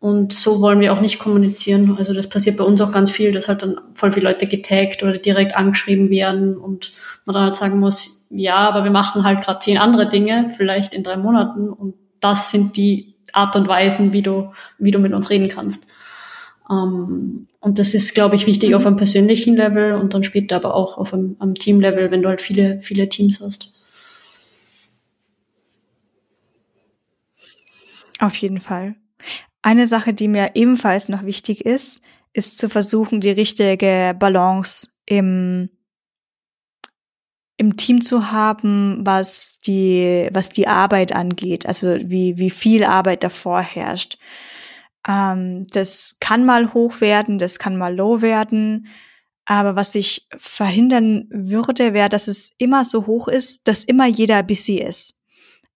und 0.00 0.32
so 0.32 0.62
wollen 0.62 0.80
wir 0.80 0.94
auch 0.94 1.02
nicht 1.02 1.18
kommunizieren. 1.18 1.94
Also 1.98 2.14
das 2.14 2.26
passiert 2.26 2.56
bei 2.56 2.64
uns 2.64 2.80
auch 2.80 2.90
ganz 2.90 3.10
viel, 3.10 3.32
dass 3.32 3.48
halt 3.48 3.60
dann 3.60 3.78
voll 3.92 4.12
viele 4.12 4.28
Leute 4.28 4.46
getaggt 4.46 5.02
oder 5.02 5.18
direkt 5.18 5.54
angeschrieben 5.54 6.08
werden 6.08 6.56
und 6.56 6.92
man 7.26 7.34
dann 7.34 7.44
halt 7.44 7.56
sagen 7.56 7.78
muss, 7.78 8.26
ja, 8.30 8.56
aber 8.56 8.82
wir 8.82 8.90
machen 8.90 9.24
halt 9.24 9.42
gerade 9.44 9.58
zehn 9.58 9.76
andere 9.76 10.08
Dinge, 10.08 10.50
vielleicht 10.56 10.94
in 10.94 11.02
drei 11.02 11.18
Monaten 11.18 11.68
und 11.68 11.96
das 12.20 12.50
sind 12.50 12.78
die 12.78 13.14
Art 13.34 13.54
und 13.56 13.68
Weisen, 13.68 14.14
wie 14.14 14.22
du, 14.22 14.52
wie 14.78 14.90
du 14.90 14.98
mit 14.98 15.12
uns 15.12 15.28
reden 15.28 15.50
kannst. 15.50 15.86
Ähm, 16.70 17.46
und 17.60 17.78
das 17.78 17.92
ist, 17.92 18.14
glaube 18.14 18.36
ich, 18.36 18.46
wichtig 18.46 18.74
auf 18.74 18.86
einem 18.86 18.96
persönlichen 18.96 19.54
Level 19.54 19.92
und 19.92 20.14
dann 20.14 20.22
später 20.22 20.56
aber 20.56 20.74
auch 20.74 20.96
auf 20.96 21.12
einem, 21.12 21.36
einem 21.40 21.54
Teamlevel, 21.54 22.10
wenn 22.10 22.22
du 22.22 22.28
halt 22.30 22.40
viele, 22.40 22.80
viele 22.80 23.08
Teams 23.10 23.40
hast. 23.42 23.74
Auf 28.18 28.36
jeden 28.36 28.60
Fall. 28.60 28.94
Eine 29.62 29.86
Sache, 29.86 30.14
die 30.14 30.28
mir 30.28 30.52
ebenfalls 30.54 31.08
noch 31.08 31.24
wichtig 31.24 31.66
ist, 31.66 32.02
ist 32.32 32.58
zu 32.58 32.68
versuchen, 32.68 33.20
die 33.20 33.30
richtige 33.30 34.14
Balance 34.18 34.88
im, 35.06 35.68
im 37.56 37.76
Team 37.76 38.00
zu 38.00 38.30
haben, 38.30 39.00
was 39.04 39.58
die, 39.58 40.28
was 40.32 40.50
die 40.50 40.68
Arbeit 40.68 41.12
angeht, 41.12 41.66
also 41.66 41.88
wie, 41.88 42.38
wie 42.38 42.50
viel 42.50 42.84
Arbeit 42.84 43.22
davor 43.22 43.60
herrscht. 43.60 44.18
Ähm, 45.06 45.66
das 45.68 46.18
kann 46.20 46.46
mal 46.46 46.72
hoch 46.72 47.00
werden, 47.00 47.38
das 47.38 47.58
kann 47.58 47.76
mal 47.76 47.94
low 47.94 48.22
werden. 48.22 48.88
Aber 49.46 49.74
was 49.74 49.94
ich 49.94 50.28
verhindern 50.36 51.26
würde, 51.30 51.92
wäre, 51.92 52.08
dass 52.08 52.28
es 52.28 52.54
immer 52.58 52.84
so 52.84 53.06
hoch 53.06 53.26
ist, 53.26 53.66
dass 53.66 53.84
immer 53.84 54.06
jeder 54.06 54.42
busy 54.42 54.76
ist. 54.76 55.19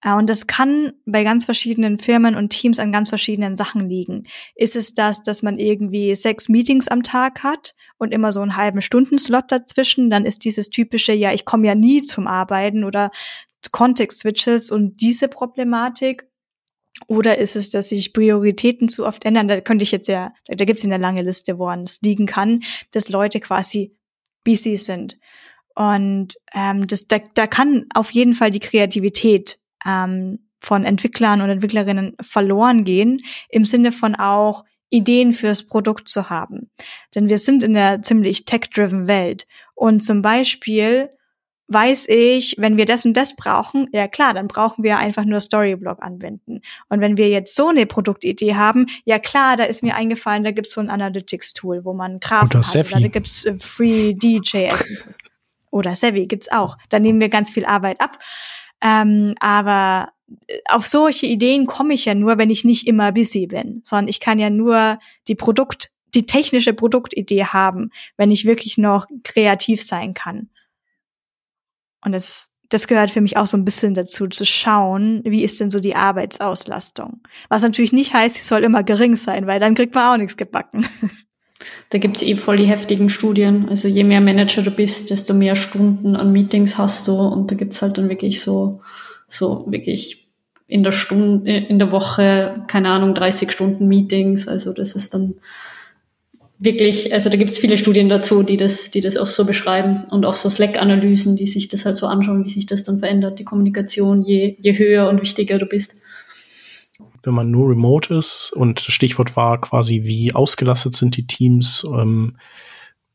Äh, 0.04 0.14
und 0.14 0.30
das 0.30 0.46
kann 0.46 0.92
bei 1.06 1.24
ganz 1.24 1.44
verschiedenen 1.46 1.98
Firmen 1.98 2.36
und 2.36 2.50
Teams 2.50 2.78
an 2.78 2.92
ganz 2.92 3.08
verschiedenen 3.08 3.56
Sachen 3.56 3.88
liegen. 3.88 4.24
Ist 4.54 4.76
es 4.76 4.94
das, 4.94 5.22
dass 5.22 5.42
man 5.42 5.58
irgendwie 5.58 6.14
sechs 6.14 6.48
Meetings 6.48 6.86
am 6.88 7.02
Tag 7.02 7.42
hat 7.42 7.74
und 7.98 8.12
immer 8.12 8.30
so 8.30 8.40
einen 8.40 8.56
halben 8.56 8.82
Stundenslot 8.82 9.50
dazwischen? 9.50 10.10
Dann 10.10 10.26
ist 10.26 10.44
dieses 10.44 10.70
typische, 10.70 11.12
ja, 11.12 11.32
ich 11.32 11.44
komme 11.44 11.66
ja 11.66 11.74
nie 11.74 12.02
zum 12.02 12.26
Arbeiten 12.26 12.84
oder 12.84 13.10
Context-Switches 13.72 14.70
und 14.70 15.00
diese 15.00 15.28
Problematik. 15.28 16.28
Oder 17.08 17.38
ist 17.38 17.56
es, 17.56 17.70
dass 17.70 17.88
sich 17.88 18.12
Prioritäten 18.12 18.88
zu 18.88 19.04
oft 19.04 19.24
ändern? 19.24 19.48
Da 19.48 19.60
könnte 19.60 19.82
ich 19.82 19.90
jetzt 19.90 20.06
ja, 20.06 20.32
da 20.46 20.64
gibt 20.64 20.78
es 20.78 20.84
eine 20.84 20.96
lange 20.96 21.22
Liste, 21.22 21.58
woran 21.58 21.82
es 21.82 22.00
liegen 22.02 22.26
kann, 22.26 22.62
dass 22.92 23.08
Leute 23.08 23.40
quasi 23.40 23.96
busy 24.44 24.76
sind. 24.76 25.18
Und 25.74 26.36
ähm, 26.54 26.86
das, 26.86 27.08
da, 27.08 27.18
da 27.34 27.48
kann 27.48 27.86
auf 27.94 28.12
jeden 28.12 28.32
Fall 28.32 28.52
die 28.52 28.60
Kreativität 28.60 29.58
ähm, 29.86 30.40
von 30.60 30.84
Entwicklern 30.84 31.42
und 31.42 31.50
Entwicklerinnen 31.50 32.16
verloren 32.20 32.84
gehen, 32.84 33.20
im 33.50 33.64
Sinne 33.64 33.92
von 33.92 34.14
auch 34.14 34.64
Ideen 34.90 35.32
fürs 35.32 35.66
Produkt 35.66 36.08
zu 36.08 36.30
haben. 36.30 36.70
Denn 37.14 37.28
wir 37.28 37.38
sind 37.38 37.62
in 37.62 37.74
der 37.74 38.02
ziemlich 38.02 38.44
tech-driven 38.44 39.08
Welt. 39.08 39.46
Und 39.74 40.04
zum 40.04 40.22
Beispiel 40.22 41.10
weiß 41.68 42.08
ich, 42.08 42.56
wenn 42.58 42.76
wir 42.76 42.84
das 42.84 43.06
und 43.06 43.16
das 43.16 43.36
brauchen, 43.36 43.88
ja 43.92 44.06
klar, 44.06 44.34
dann 44.34 44.48
brauchen 44.48 44.84
wir 44.84 44.98
einfach 44.98 45.24
nur 45.24 45.40
Storyblock 45.40 46.02
anwenden. 46.02 46.60
Und 46.88 47.00
wenn 47.00 47.16
wir 47.16 47.28
jetzt 47.28 47.54
so 47.54 47.68
eine 47.68 47.86
Produktidee 47.86 48.54
haben, 48.54 48.86
ja 49.04 49.18
klar, 49.18 49.56
da 49.56 49.64
ist 49.64 49.82
mir 49.82 49.96
eingefallen, 49.96 50.44
da 50.44 50.50
gibt's 50.50 50.74
so 50.74 50.80
ein 50.80 50.90
Analytics-Tool, 50.90 51.84
wo 51.84 51.94
man 51.94 52.16
oder 52.16 52.58
hat. 52.58 52.92
Oder 52.92 53.00
da 53.00 53.08
gibt's 53.08 53.44
äh, 53.44 53.54
Free 53.54 54.14
DJS. 54.14 55.06
Oder 55.70 55.94
Sevi 55.94 56.26
gibt's 56.26 56.52
auch. 56.52 56.76
Da 56.90 57.00
nehmen 57.00 57.20
wir 57.20 57.28
ganz 57.28 57.50
viel 57.50 57.64
Arbeit 57.64 58.00
ab. 58.00 58.18
Ähm, 58.84 59.34
aber 59.40 60.12
äh, 60.46 60.58
auf 60.68 60.86
solche 60.86 61.26
Ideen 61.26 61.66
komme 61.66 61.94
ich 61.94 62.04
ja 62.04 62.14
nur, 62.14 62.38
wenn 62.38 62.50
ich 62.50 62.64
nicht 62.64 62.86
immer 62.86 63.10
busy 63.10 63.46
bin, 63.46 63.80
sondern 63.82 64.08
ich 64.08 64.20
kann 64.20 64.38
ja 64.38 64.50
nur 64.50 64.98
die 65.26 65.34
Produkt, 65.34 65.90
die 66.14 66.26
technische 66.26 66.74
Produktidee 66.74 67.46
haben, 67.46 67.90
wenn 68.16 68.30
ich 68.30 68.44
wirklich 68.44 68.78
noch 68.78 69.06
kreativ 69.24 69.82
sein 69.82 70.12
kann. 70.12 70.50
Und 72.04 72.12
das, 72.12 72.56
das 72.68 72.86
gehört 72.86 73.10
für 73.10 73.22
mich 73.22 73.38
auch 73.38 73.46
so 73.46 73.56
ein 73.56 73.64
bisschen 73.64 73.94
dazu, 73.94 74.28
zu 74.28 74.44
schauen, 74.44 75.22
wie 75.24 75.42
ist 75.42 75.60
denn 75.60 75.70
so 75.70 75.80
die 75.80 75.96
Arbeitsauslastung. 75.96 77.22
Was 77.48 77.62
natürlich 77.62 77.92
nicht 77.92 78.12
heißt, 78.12 78.36
sie 78.36 78.42
soll 78.42 78.62
immer 78.64 78.84
gering 78.84 79.16
sein, 79.16 79.46
weil 79.46 79.60
dann 79.60 79.74
kriegt 79.74 79.94
man 79.94 80.12
auch 80.12 80.18
nichts 80.18 80.36
gebacken. 80.36 80.86
Da 81.90 81.98
gibt's 81.98 82.22
eh 82.22 82.34
voll 82.34 82.56
die 82.56 82.66
heftigen 82.66 83.08
Studien. 83.08 83.68
Also 83.68 83.88
je 83.88 84.04
mehr 84.04 84.20
Manager 84.20 84.62
du 84.62 84.70
bist, 84.70 85.10
desto 85.10 85.34
mehr 85.34 85.56
Stunden 85.56 86.16
an 86.16 86.32
Meetings 86.32 86.78
hast 86.78 87.06
du. 87.08 87.14
Und 87.14 87.50
da 87.50 87.54
gibt's 87.54 87.80
halt 87.80 87.96
dann 87.96 88.08
wirklich 88.08 88.40
so, 88.40 88.80
so 89.28 89.64
wirklich 89.68 90.26
in 90.66 90.82
der 90.82 90.92
Stunde, 90.92 91.50
in 91.50 91.78
der 91.78 91.92
Woche, 91.92 92.64
keine 92.66 92.88
Ahnung, 92.88 93.14
30 93.14 93.52
Stunden 93.52 93.86
Meetings. 93.86 94.48
Also 94.48 94.72
das 94.72 94.94
ist 94.94 95.14
dann 95.14 95.34
wirklich, 96.58 97.12
also 97.12 97.30
da 97.30 97.36
gibt's 97.36 97.58
viele 97.58 97.78
Studien 97.78 98.08
dazu, 98.08 98.42
die 98.42 98.56
das, 98.56 98.90
die 98.90 99.00
das 99.00 99.16
auch 99.16 99.26
so 99.26 99.44
beschreiben 99.44 100.04
und 100.10 100.24
auch 100.24 100.34
so 100.34 100.50
Slack-Analysen, 100.50 101.36
die 101.36 101.46
sich 101.46 101.68
das 101.68 101.84
halt 101.84 101.96
so 101.96 102.06
anschauen, 102.06 102.44
wie 102.44 102.48
sich 102.48 102.66
das 102.66 102.84
dann 102.84 102.98
verändert, 102.98 103.38
die 103.38 103.44
Kommunikation, 103.44 104.24
je, 104.24 104.56
je 104.58 104.78
höher 104.78 105.08
und 105.08 105.20
wichtiger 105.20 105.58
du 105.58 105.66
bist 105.66 106.00
wenn 107.22 107.34
man 107.34 107.50
nur 107.50 107.70
remote 107.70 108.14
ist. 108.14 108.52
Und 108.54 108.80
Stichwort 108.80 109.36
war 109.36 109.60
quasi, 109.60 110.02
wie 110.04 110.34
ausgelastet 110.34 110.96
sind 110.96 111.16
die 111.16 111.26
Teams 111.26 111.84
ähm, 111.84 112.36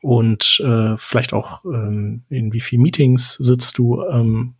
und 0.01 0.61
äh, 0.65 0.97
vielleicht 0.97 1.33
auch 1.33 1.65
ähm, 1.65 2.23
in 2.29 2.53
wie 2.53 2.61
viel 2.61 2.79
Meetings 2.79 3.33
sitzt 3.33 3.77
du. 3.77 4.03
Ähm, 4.03 4.55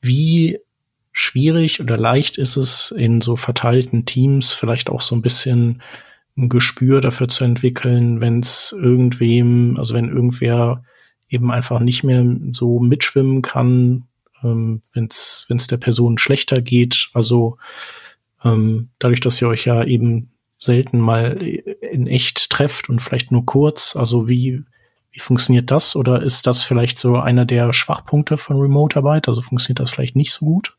wie 0.00 0.58
schwierig 1.12 1.80
oder 1.80 1.96
leicht 1.96 2.38
ist 2.38 2.56
es 2.56 2.90
in 2.90 3.20
so 3.20 3.36
verteilten 3.36 4.04
Teams 4.06 4.52
vielleicht 4.52 4.90
auch 4.90 5.00
so 5.00 5.14
ein 5.14 5.22
bisschen 5.22 5.82
ein 6.36 6.48
Gespür 6.48 7.00
dafür 7.00 7.28
zu 7.28 7.44
entwickeln, 7.44 8.22
wenn 8.22 8.40
es 8.40 8.72
irgendwem, 8.72 9.76
also 9.78 9.94
wenn 9.94 10.08
irgendwer 10.08 10.82
eben 11.28 11.50
einfach 11.50 11.80
nicht 11.80 12.02
mehr 12.02 12.24
so 12.50 12.80
mitschwimmen 12.80 13.42
kann, 13.42 14.04
ähm, 14.42 14.82
wenn 14.92 15.06
es 15.06 15.66
der 15.70 15.76
Person 15.76 16.18
schlechter 16.18 16.60
geht. 16.60 17.08
Also 17.14 17.58
ähm, 18.44 18.90
dadurch, 18.98 19.20
dass 19.20 19.40
ihr 19.40 19.48
euch 19.48 19.64
ja 19.64 19.84
eben 19.84 20.30
selten 20.58 21.00
mal 21.00 21.38
in 21.38 22.06
echt 22.06 22.50
trefft 22.50 22.88
und 22.88 23.00
vielleicht 23.00 23.32
nur 23.32 23.44
kurz, 23.44 23.96
also 23.96 24.28
wie, 24.28 24.62
wie 25.10 25.18
funktioniert 25.18 25.70
das? 25.70 25.96
Oder 25.96 26.22
ist 26.22 26.46
das 26.46 26.62
vielleicht 26.62 26.98
so 26.98 27.16
einer 27.16 27.44
der 27.44 27.72
Schwachpunkte 27.72 28.36
von 28.36 28.60
Remote-Arbeit? 28.60 29.28
Also 29.28 29.42
funktioniert 29.42 29.80
das 29.80 29.90
vielleicht 29.90 30.16
nicht 30.16 30.32
so 30.32 30.46
gut? 30.46 30.76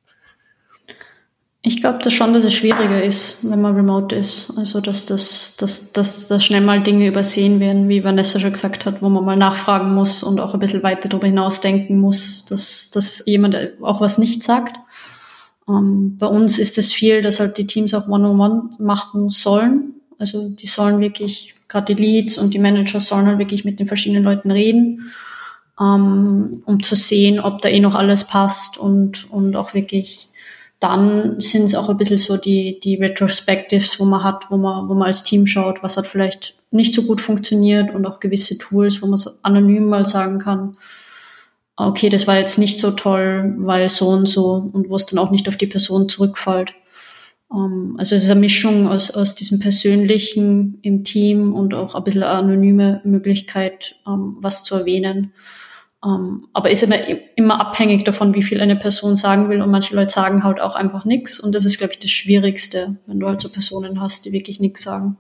Ich 1.66 1.80
glaube 1.80 2.00
das 2.04 2.12
schon, 2.12 2.34
dass 2.34 2.44
es 2.44 2.54
schwieriger 2.54 3.02
ist, 3.02 3.38
wenn 3.42 3.62
man 3.62 3.74
remote 3.74 4.14
ist. 4.14 4.52
Also 4.58 4.82
dass 4.82 5.06
das, 5.06 5.56
dass, 5.56 5.94
dass, 5.94 6.28
dass 6.28 6.44
schnell 6.44 6.60
mal 6.60 6.84
Dinge 6.84 7.08
übersehen 7.08 7.62
werden, 7.62 7.88
wie 7.88 8.04
Vanessa 8.04 8.38
schon 8.38 8.52
gesagt 8.52 8.86
hat, 8.86 9.02
wo 9.02 9.08
man 9.08 9.24
mal 9.24 9.38
nachfragen 9.38 9.94
muss 9.94 10.24
und 10.24 10.42
auch 10.42 10.54
ein 10.54 10.60
bisschen 10.60 10.84
weiter 10.84 11.08
darüber 11.08 11.28
hinaus 11.28 11.62
denken 11.62 12.00
muss, 12.00 12.44
dass, 12.44 12.90
dass 12.90 13.24
jemand 13.26 13.58
auch 13.82 14.02
was 14.02 14.18
nicht 14.18 14.44
sagt. 14.44 14.76
Ähm, 15.70 16.18
bei 16.18 16.28
uns 16.28 16.60
ist 16.60 16.78
es 16.78 16.92
viel, 16.92 17.22
dass 17.22 17.40
halt 17.40 17.58
die 17.58 17.66
Teams 17.66 17.94
auch 17.94 18.10
One-on-One 18.10 18.54
-on 18.54 18.72
-one 18.72 18.84
machen 18.84 19.30
sollen. 19.30 19.94
Also 20.20 20.50
die 20.50 20.68
sollen 20.68 21.00
wirklich, 21.00 21.56
gerade 21.70 21.96
die 21.96 22.02
Leads 22.02 22.38
und 22.38 22.54
die 22.54 22.60
Manager 22.60 23.00
sollen 23.00 23.28
halt 23.28 23.40
wirklich 23.40 23.64
mit 23.64 23.80
den 23.80 23.88
verschiedenen 23.88 24.26
Leuten 24.26 24.52
reden, 24.52 25.14
ähm, 25.80 26.62
um 26.66 26.84
zu 26.84 26.98
sehen, 26.98 27.40
ob 27.40 27.62
da 27.62 27.70
eh 27.70 27.80
noch 27.80 27.96
alles 27.96 28.28
passt 28.28 28.78
und, 28.78 29.32
und 29.32 29.56
auch 29.56 29.74
wirklich 29.74 30.28
dann 30.84 31.40
sind 31.40 31.64
es 31.64 31.76
auch 31.76 31.88
ein 31.88 31.96
bisschen 31.96 32.18
so 32.18 32.36
die, 32.36 32.80
die 32.82 32.96
Retrospectives, 32.96 34.00
wo 34.00 34.06
man 34.06 34.24
hat, 34.24 34.52
wo 34.52 34.58
man, 34.58 34.90
wo 34.90 34.94
man 34.94 35.08
als 35.08 35.24
Team 35.24 35.48
schaut, 35.48 35.82
was 35.82 35.96
hat 35.96 36.06
vielleicht 36.06 36.56
nicht 36.72 36.94
so 36.94 37.04
gut 37.04 37.22
funktioniert 37.22 37.96
und 37.96 38.06
auch 38.06 38.20
gewisse 38.20 38.58
Tools, 38.58 39.02
wo 39.02 39.08
man 39.08 39.18
so 39.18 39.32
anonym 39.44 39.86
mal 39.86 40.06
sagen 40.06 40.40
kann, 40.40 40.76
okay, 41.78 42.10
das 42.10 42.28
war 42.28 42.38
jetzt 42.38 42.58
nicht 42.58 42.80
so 42.80 42.92
toll, 42.92 43.56
weil 43.60 43.88
so 43.88 44.10
und 44.10 44.28
so 44.28 44.70
und 44.74 44.90
wo 44.90 44.96
es 44.98 45.06
dann 45.06 45.20
auch 45.20 45.32
nicht 45.32 45.48
auf 45.48 45.56
die 45.56 45.68
Person 45.68 46.10
zurückfällt. 46.10 46.74
Um, 47.48 47.64
ähm, 47.64 47.96
also 47.98 48.16
es 48.16 48.26
ist 48.26 48.32
eine 48.32 48.42
Mischung 48.42 48.88
aus, 48.88 49.12
aus 49.12 49.36
diesem 49.36 49.60
Persönlichen 49.60 50.80
im 50.82 51.04
Team 51.06 51.54
und 51.54 51.74
auch 51.74 51.96
ein 51.96 52.04
bisschen 52.04 52.24
anonyme 52.24 53.00
Möglichkeit, 53.06 53.96
um, 54.06 54.14
ähm, 54.14 54.38
was 54.42 54.64
zu 54.64 54.76
erwähnen. 54.76 55.32
Um, 56.04 56.50
aber 56.52 56.70
ist 56.70 56.84
immer, 56.84 56.98
immer 57.38 57.62
abhängig 57.62 58.04
davon, 58.04 58.36
wie 58.36 58.44
viel 58.44 58.60
eine 58.60 58.76
Person 58.76 59.16
sagen 59.16 59.48
will. 59.48 59.62
Und 59.62 59.72
manche 59.72 59.96
Leute 59.96 60.12
sagen 60.12 60.44
halt 60.44 60.60
auch 60.60 60.76
einfach 60.76 61.06
nichts. 61.06 61.40
Und 61.40 61.56
das 61.56 61.64
ist, 61.64 61.78
glaube 61.78 61.94
ich, 61.94 62.00
das 62.00 62.12
Schwierigste, 62.12 62.98
wenn 63.08 63.22
du 63.22 63.28
halt 63.28 63.40
so 63.40 63.50
Personen 63.50 64.02
hast, 64.02 64.26
die 64.26 64.34
wirklich 64.34 64.60
nichts 64.60 64.82
sagen. 64.82 65.18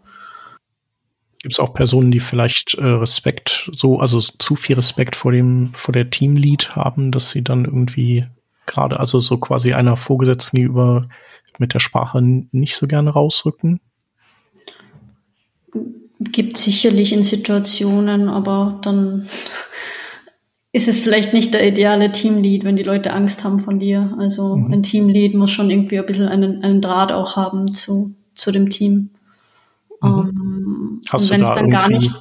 Gibt 1.42 1.54
es 1.54 1.60
auch 1.60 1.74
Personen, 1.74 2.12
die 2.12 2.20
vielleicht 2.20 2.74
äh, 2.74 2.86
Respekt, 2.86 3.70
so, 3.74 4.00
also 4.00 4.20
zu 4.20 4.58
viel 4.58 4.76
Respekt 4.76 5.16
vor 5.16 5.32
dem, 5.32 5.74
vor 5.74 5.94
der 5.94 6.10
Teamlead 6.10 6.76
haben, 6.76 7.12
dass 7.12 7.32
sie 7.32 7.46
dann 7.46 7.64
irgendwie 7.64 8.26
gerade, 8.66 9.00
also 9.00 9.22
so 9.22 9.38
quasi 9.38 9.74
einer 9.74 9.96
Vorgesetzten 9.96 10.58
gegenüber 10.58 11.08
mit 11.60 11.74
der 11.74 11.80
Sprache 11.80 12.22
nicht 12.22 12.76
so 12.76 12.88
gerne 12.88 13.12
rausrücken? 13.12 13.80
Gibt 16.20 16.58
sicherlich 16.58 17.14
in 17.14 17.24
Situationen, 17.24 18.28
aber 18.28 18.80
dann 18.82 19.30
ist 20.76 20.88
es 20.88 21.00
vielleicht 21.00 21.34
nicht 21.34 21.54
der 21.54 21.66
ideale 21.66 22.12
Teamlead, 22.12 22.64
wenn 22.64 22.76
die 22.76 22.84
Leute 22.84 23.14
Angst 23.14 23.44
haben 23.44 23.60
von 23.60 23.80
dir. 23.80 24.16
Also 24.20 24.58
mhm. 24.58 24.74
ein 24.74 24.84
Teamlead 24.84 25.36
muss 25.36 25.52
schon 25.52 25.70
irgendwie 25.70 26.00
ein 26.00 26.06
bisschen 26.06 26.28
einen, 26.28 26.64
einen 26.64 26.82
Draht 26.82 27.12
auch 27.12 27.36
haben 27.36 27.74
zu, 27.76 28.16
zu 28.34 28.52
dem 28.52 28.72
Team. 28.72 29.12
Mhm. 30.02 30.10
Um, 30.10 30.20
ähm, 30.20 31.02
und 31.12 31.30
wenn 31.30 31.42
es 31.42 31.54
dann 31.54 31.70
gar 31.70 31.90
nicht, 31.90 32.12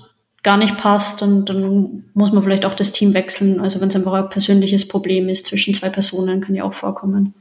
gar 0.43 0.59
nicht 0.59 0.77
passt, 0.77 1.23
dann, 1.23 1.47
dann 1.47 2.05
muss 2.13 2.31
man 2.33 2.43
vielleicht 2.43 2.67
auch 2.67 2.75
das 2.75 2.93
Team 2.93 3.15
wechseln. 3.15 3.59
Also 3.59 3.81
wenn 3.81 3.89
es 3.89 3.97
einfach 3.97 4.13
ein 4.13 4.29
persönliches 4.29 4.87
Problem 4.87 5.31
ist 5.31 5.47
zwischen 5.47 5.73
zwei 5.73 5.89
Personen, 5.89 6.43
kann 6.43 6.55
ja 6.55 6.65
auch 6.65 6.75
vorkommen. 6.75 7.33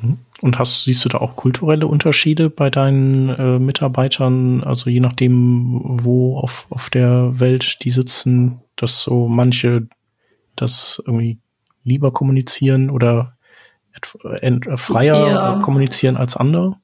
Mhm. 0.00 0.16
Und 0.40 0.58
hast, 0.58 0.84
siehst 0.84 1.04
du 1.04 1.10
da 1.10 1.18
auch 1.18 1.36
kulturelle 1.36 1.86
Unterschiede 1.86 2.48
bei 2.48 2.70
deinen 2.70 3.28
äh, 3.28 3.58
Mitarbeitern, 3.58 4.64
also 4.64 4.88
je 4.88 5.00
nachdem, 5.00 5.78
wo 5.82 6.38
auf, 6.38 6.66
auf 6.70 6.88
der 6.88 7.38
Welt 7.38 7.84
die 7.84 7.90
sitzen, 7.90 8.60
dass 8.76 9.02
so 9.02 9.28
manche 9.28 9.88
das 10.56 11.02
irgendwie 11.06 11.38
lieber 11.84 12.12
kommunizieren 12.12 12.90
oder 12.90 13.36
freier 14.76 15.28
ja. 15.28 15.60
kommunizieren 15.62 16.16
als 16.16 16.36
andere? 16.36 16.76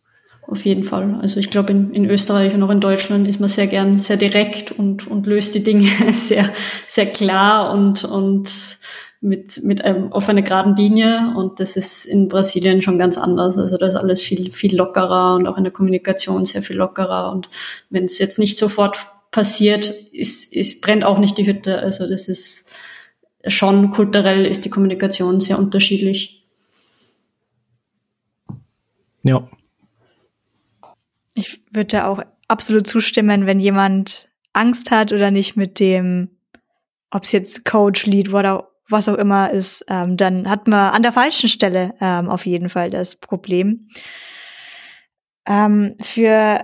Auf 0.51 0.65
jeden 0.65 0.83
Fall. 0.83 1.17
Also 1.23 1.39
ich 1.39 1.51
glaube, 1.51 1.71
in, 1.71 1.93
in 1.95 2.11
Österreich 2.11 2.55
und 2.55 2.63
auch 2.65 2.71
in 2.71 2.81
Deutschland 2.81 3.29
ist 3.29 3.39
man 3.39 3.49
sehr 3.49 3.69
gern 3.69 3.99
sehr 3.99 4.17
direkt 4.17 4.73
und, 4.73 5.07
und 5.07 5.27
löst 5.27 5.55
die 5.55 5.63
Dinge 5.63 5.89
sehr, 6.13 6.51
sehr 6.87 7.07
klar 7.07 7.73
und, 7.73 8.05
und 8.05 8.79
mit, 9.21 9.63
mit 9.63 9.85
einem, 9.85 10.13
auf 10.13 10.29
einer 10.29 10.43
geraden 10.43 10.75
Linie. 10.75 11.35
Und 11.37 11.61
das 11.61 11.77
ist 11.77 12.05
in 12.05 12.29
Brasilien 12.29 12.83
schon 12.83 12.99
ganz 12.99 13.17
anders. 13.17 13.59
Also 13.59 13.77
da 13.77 13.87
ist 13.87 13.95
alles 13.95 14.23
viel, 14.23 14.51
viel 14.51 14.77
lockerer 14.77 15.37
und 15.37 15.47
auch 15.47 15.57
in 15.57 15.65
der 15.65 15.73
Kommunikation 15.73 16.45
sehr 16.45 16.63
viel 16.63 16.77
lockerer. 16.77 17.31
Und 17.31 17.49
wenn 17.91 18.07
es 18.07 18.19
jetzt 18.19 18.41
nicht 18.41 18.59
sofort 18.59 18.99
passiert, 19.31 19.91
ist, 20.13 20.53
ist, 20.53 20.81
brennt 20.81 21.05
auch 21.05 21.19
nicht 21.19 21.39
die 21.39 21.47
Hütte. 21.47 21.79
Also 21.79 22.09
das 22.09 22.27
ist 22.29 22.75
schon 23.47 23.91
kulturell 23.91 24.47
ist 24.47 24.65
die 24.65 24.71
Kommunikation 24.71 25.41
sehr 25.41 25.59
unterschiedlich. 25.59 26.47
Ja, 29.23 29.49
ich 31.41 31.63
würde 31.71 31.87
da 31.87 32.07
auch 32.07 32.23
absolut 32.49 32.87
zustimmen, 32.87 33.47
wenn 33.47 33.61
jemand 33.61 34.29
Angst 34.53 34.91
hat 34.91 35.13
oder 35.13 35.31
nicht 35.31 35.57
mit 35.57 35.81
dem, 35.81 36.31
ob 37.11 37.25
es 37.25 37.33
jetzt 37.33 37.65
Coach, 37.65 38.07
Lead 38.07 38.33
oder 38.33 38.69
was 38.89 39.09
auch 39.09 39.15
immer 39.17 39.51
ist, 39.51 39.85
ähm, 39.89 40.17
dann 40.17 40.51
hat 40.51 40.67
man 40.67 40.93
an 40.93 41.03
der 41.03 41.13
falschen 41.13 41.49
Stelle 41.49 41.95
ähm, 42.01 42.29
auf 42.29 42.45
jeden 42.45 42.69
Fall 42.69 42.91
das 42.91 43.17
Problem. 43.17 43.89
Ähm, 45.47 45.97
für 46.01 46.61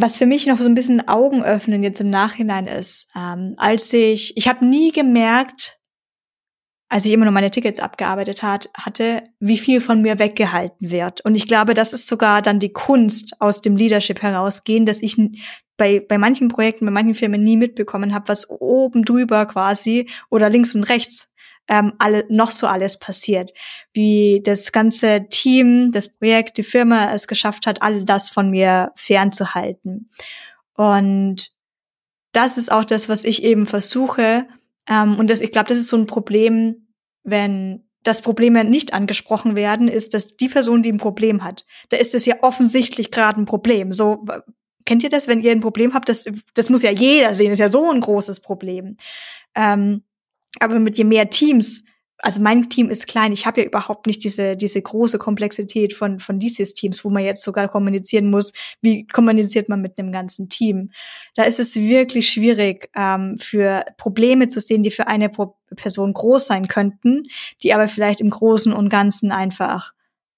was 0.00 0.16
für 0.16 0.26
mich 0.26 0.46
noch 0.46 0.58
so 0.58 0.68
ein 0.68 0.76
bisschen 0.76 1.08
Augen 1.08 1.42
öffnen 1.42 1.82
jetzt 1.82 2.00
im 2.00 2.08
Nachhinein 2.08 2.68
ist, 2.68 3.10
ähm, 3.16 3.54
als 3.56 3.92
ich, 3.92 4.36
ich 4.36 4.46
habe 4.46 4.64
nie 4.64 4.92
gemerkt, 4.92 5.76
als 6.88 7.04
ich 7.04 7.12
immer 7.12 7.24
nur 7.24 7.34
meine 7.34 7.50
Tickets 7.50 7.80
abgearbeitet 7.80 8.44
hat, 8.44 8.70
hatte, 8.74 9.24
wie 9.40 9.58
viel 9.58 9.80
von 9.80 10.00
mir 10.00 10.20
weggehalten 10.20 10.90
wird. 10.90 11.22
Und 11.22 11.34
ich 11.34 11.48
glaube, 11.48 11.74
das 11.74 11.92
ist 11.92 12.06
sogar 12.06 12.42
dann 12.42 12.60
die 12.60 12.72
Kunst 12.72 13.40
aus 13.40 13.60
dem 13.60 13.76
Leadership 13.76 14.22
herausgehen, 14.22 14.86
dass 14.86 15.02
ich 15.02 15.16
bei, 15.76 15.98
bei 15.98 16.16
manchen 16.16 16.46
Projekten, 16.46 16.84
bei 16.84 16.92
manchen 16.92 17.14
Firmen 17.14 17.42
nie 17.42 17.56
mitbekommen 17.56 18.14
habe, 18.14 18.28
was 18.28 18.48
oben 18.48 19.04
drüber 19.04 19.46
quasi 19.46 20.08
oder 20.30 20.48
links 20.48 20.76
und 20.76 20.84
rechts 20.84 21.32
ähm, 21.68 21.92
alle, 21.98 22.24
noch 22.28 22.50
so 22.50 22.66
alles 22.66 22.98
passiert. 22.98 23.52
Wie 23.92 24.40
das 24.42 24.72
ganze 24.72 25.26
Team, 25.30 25.92
das 25.92 26.08
Projekt, 26.08 26.56
die 26.56 26.62
Firma 26.62 27.12
es 27.12 27.28
geschafft 27.28 27.66
hat, 27.66 27.82
all 27.82 28.04
das 28.04 28.30
von 28.30 28.50
mir 28.50 28.92
fernzuhalten. 28.96 30.10
Und 30.74 31.52
das 32.32 32.58
ist 32.58 32.72
auch 32.72 32.84
das, 32.84 33.08
was 33.08 33.24
ich 33.24 33.42
eben 33.42 33.66
versuche, 33.66 34.46
ähm, 34.88 35.18
und 35.18 35.30
das, 35.30 35.40
ich 35.40 35.52
glaube, 35.52 35.68
das 35.68 35.78
ist 35.78 35.88
so 35.88 35.96
ein 35.96 36.06
Problem, 36.06 36.88
wenn 37.22 37.84
das 38.02 38.22
Probleme 38.22 38.64
nicht 38.64 38.94
angesprochen 38.94 39.54
werden, 39.54 39.88
ist, 39.88 40.14
dass 40.14 40.36
die 40.36 40.48
Person, 40.48 40.82
die 40.82 40.92
ein 40.92 40.98
Problem 40.98 41.44
hat, 41.44 41.66
da 41.90 41.96
ist 41.98 42.14
es 42.14 42.24
ja 42.26 42.36
offensichtlich 42.42 43.10
gerade 43.10 43.40
ein 43.40 43.44
Problem. 43.44 43.92
So, 43.92 44.24
kennt 44.86 45.02
ihr 45.02 45.10
das, 45.10 45.28
wenn 45.28 45.42
ihr 45.42 45.52
ein 45.52 45.60
Problem 45.60 45.94
habt? 45.94 46.08
Das, 46.08 46.24
das 46.54 46.70
muss 46.70 46.82
ja 46.82 46.90
jeder 46.90 47.34
sehen, 47.34 47.50
das 47.50 47.58
ist 47.58 47.62
ja 47.62 47.68
so 47.68 47.90
ein 47.90 48.00
großes 48.00 48.40
Problem. 48.40 48.96
Ähm, 49.54 50.04
aber 50.60 50.78
mit 50.78 50.98
je 50.98 51.04
mehr 51.04 51.30
Teams 51.30 51.84
also 52.20 52.42
mein 52.42 52.68
Team 52.68 52.90
ist 52.90 53.06
klein. 53.06 53.32
Ich 53.32 53.46
habe 53.46 53.60
ja 53.60 53.66
überhaupt 53.66 54.06
nicht 54.06 54.24
diese, 54.24 54.56
diese 54.56 54.82
große 54.82 55.18
Komplexität 55.18 55.94
von, 55.94 56.18
von 56.18 56.40
dieses 56.40 56.74
Teams, 56.74 57.04
wo 57.04 57.10
man 57.10 57.24
jetzt 57.24 57.44
sogar 57.44 57.68
kommunizieren 57.68 58.28
muss. 58.28 58.52
Wie 58.80 59.06
kommuniziert 59.06 59.68
man 59.68 59.80
mit 59.80 59.98
einem 59.98 60.10
ganzen 60.10 60.48
Team? 60.48 60.90
Da 61.36 61.44
ist 61.44 61.60
es 61.60 61.76
wirklich 61.76 62.28
schwierig, 62.28 62.90
ähm, 62.96 63.38
für 63.38 63.84
Probleme 63.96 64.48
zu 64.48 64.60
sehen, 64.60 64.82
die 64.82 64.90
für 64.90 65.06
eine 65.06 65.28
Pro 65.28 65.56
Person 65.76 66.14
groß 66.14 66.46
sein 66.46 66.66
könnten, 66.66 67.24
die 67.62 67.74
aber 67.74 67.88
vielleicht 67.88 68.22
im 68.22 68.30
Großen 68.30 68.72
und 68.72 68.88
Ganzen 68.88 69.32
einfach 69.32 69.92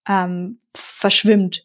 ähm, 0.08 0.58
verschwimmt. 0.74 1.64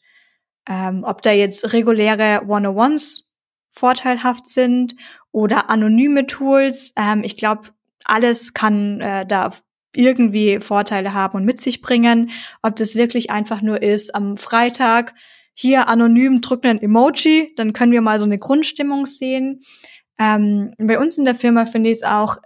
Ähm, 0.70 1.04
ob 1.04 1.24
da 1.24 1.32
jetzt 1.32 1.74
reguläre 1.74 2.44
One-on-Ones 2.48 3.34
vorteilhaft 3.72 4.48
sind 4.48 4.96
oder 5.32 5.70
anonyme 5.72 6.28
Tools. 6.28 6.94
Ähm, 6.96 7.24
ich 7.24 7.38
glaube, 7.38 7.70
alles 8.06 8.54
kann 8.54 9.02
äh, 9.02 9.26
da 9.26 9.52
irgendwie 9.96 10.60
Vorteile 10.60 11.14
haben 11.14 11.38
und 11.38 11.46
mit 11.46 11.62
sich 11.62 11.82
bringen. 11.82 12.32
Ob 12.62 12.76
das 12.76 12.96
wirklich 12.96 13.30
einfach 13.30 13.62
nur 13.62 13.82
ist, 13.82 14.14
am 14.14 14.38
Freitag 14.38 15.14
hier 15.54 15.88
anonym 15.88 16.42
drücken 16.42 16.68
ein 16.68 16.82
Emoji, 16.82 17.54
dann 17.56 17.74
können 17.74 17.94
wir 17.94 18.02
mal 18.02 18.20
so 18.20 18.26
eine 18.26 18.38
Grundstimmung 18.38 19.06
sehen. 19.06 19.62
Ähm, 20.20 20.74
bei 20.78 21.00
uns 21.00 21.18
in 21.18 21.26
der 21.26 21.36
Firma 21.36 21.66
finde 21.66 21.90
ich 21.90 21.98
es 21.98 22.04
auch, 22.04 22.38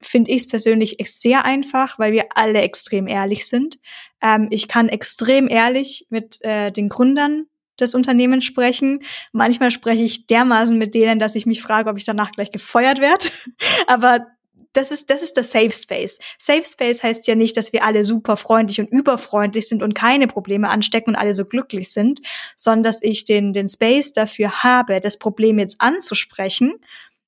finde 0.00 0.32
ich 0.32 0.38
es 0.38 0.48
persönlich 0.48 0.96
sehr 1.04 1.44
einfach, 1.44 1.98
weil 1.98 2.12
wir 2.12 2.26
alle 2.34 2.60
extrem 2.60 3.06
ehrlich 3.06 3.46
sind. 3.46 3.78
Ähm, 4.20 4.48
ich 4.50 4.66
kann 4.66 4.88
extrem 4.88 5.48
ehrlich 5.48 6.06
mit 6.10 6.42
äh, 6.42 6.72
den 6.72 6.88
Gründern 6.88 7.46
des 7.80 7.94
Unternehmens 7.94 8.44
sprechen. 8.44 9.02
Manchmal 9.32 9.70
spreche 9.70 10.02
ich 10.02 10.26
dermaßen 10.26 10.76
mit 10.76 10.94
denen, 10.94 11.18
dass 11.18 11.36
ich 11.36 11.46
mich 11.46 11.62
frage, 11.62 11.90
ob 11.90 11.96
ich 11.96 12.04
danach 12.04 12.32
gleich 12.32 12.50
gefeuert 12.50 13.00
werde. 13.00 13.26
Aber 13.86 14.26
das 14.72 14.90
ist, 14.90 15.10
das 15.10 15.22
ist 15.22 15.36
der 15.36 15.44
Safe 15.44 15.70
Space. 15.70 16.18
Safe 16.38 16.64
Space 16.64 17.02
heißt 17.02 17.26
ja 17.26 17.34
nicht, 17.34 17.56
dass 17.56 17.72
wir 17.72 17.84
alle 17.84 18.04
super 18.04 18.36
freundlich 18.36 18.80
und 18.80 18.90
überfreundlich 18.90 19.68
sind 19.68 19.82
und 19.82 19.94
keine 19.94 20.26
Probleme 20.26 20.70
anstecken 20.70 21.10
und 21.10 21.16
alle 21.16 21.34
so 21.34 21.44
glücklich 21.44 21.92
sind, 21.92 22.20
sondern 22.56 22.82
dass 22.82 23.02
ich 23.02 23.24
den, 23.24 23.52
den 23.52 23.68
Space 23.68 24.12
dafür 24.12 24.62
habe, 24.62 25.00
das 25.00 25.18
Problem 25.18 25.58
jetzt 25.58 25.80
anzusprechen 25.80 26.74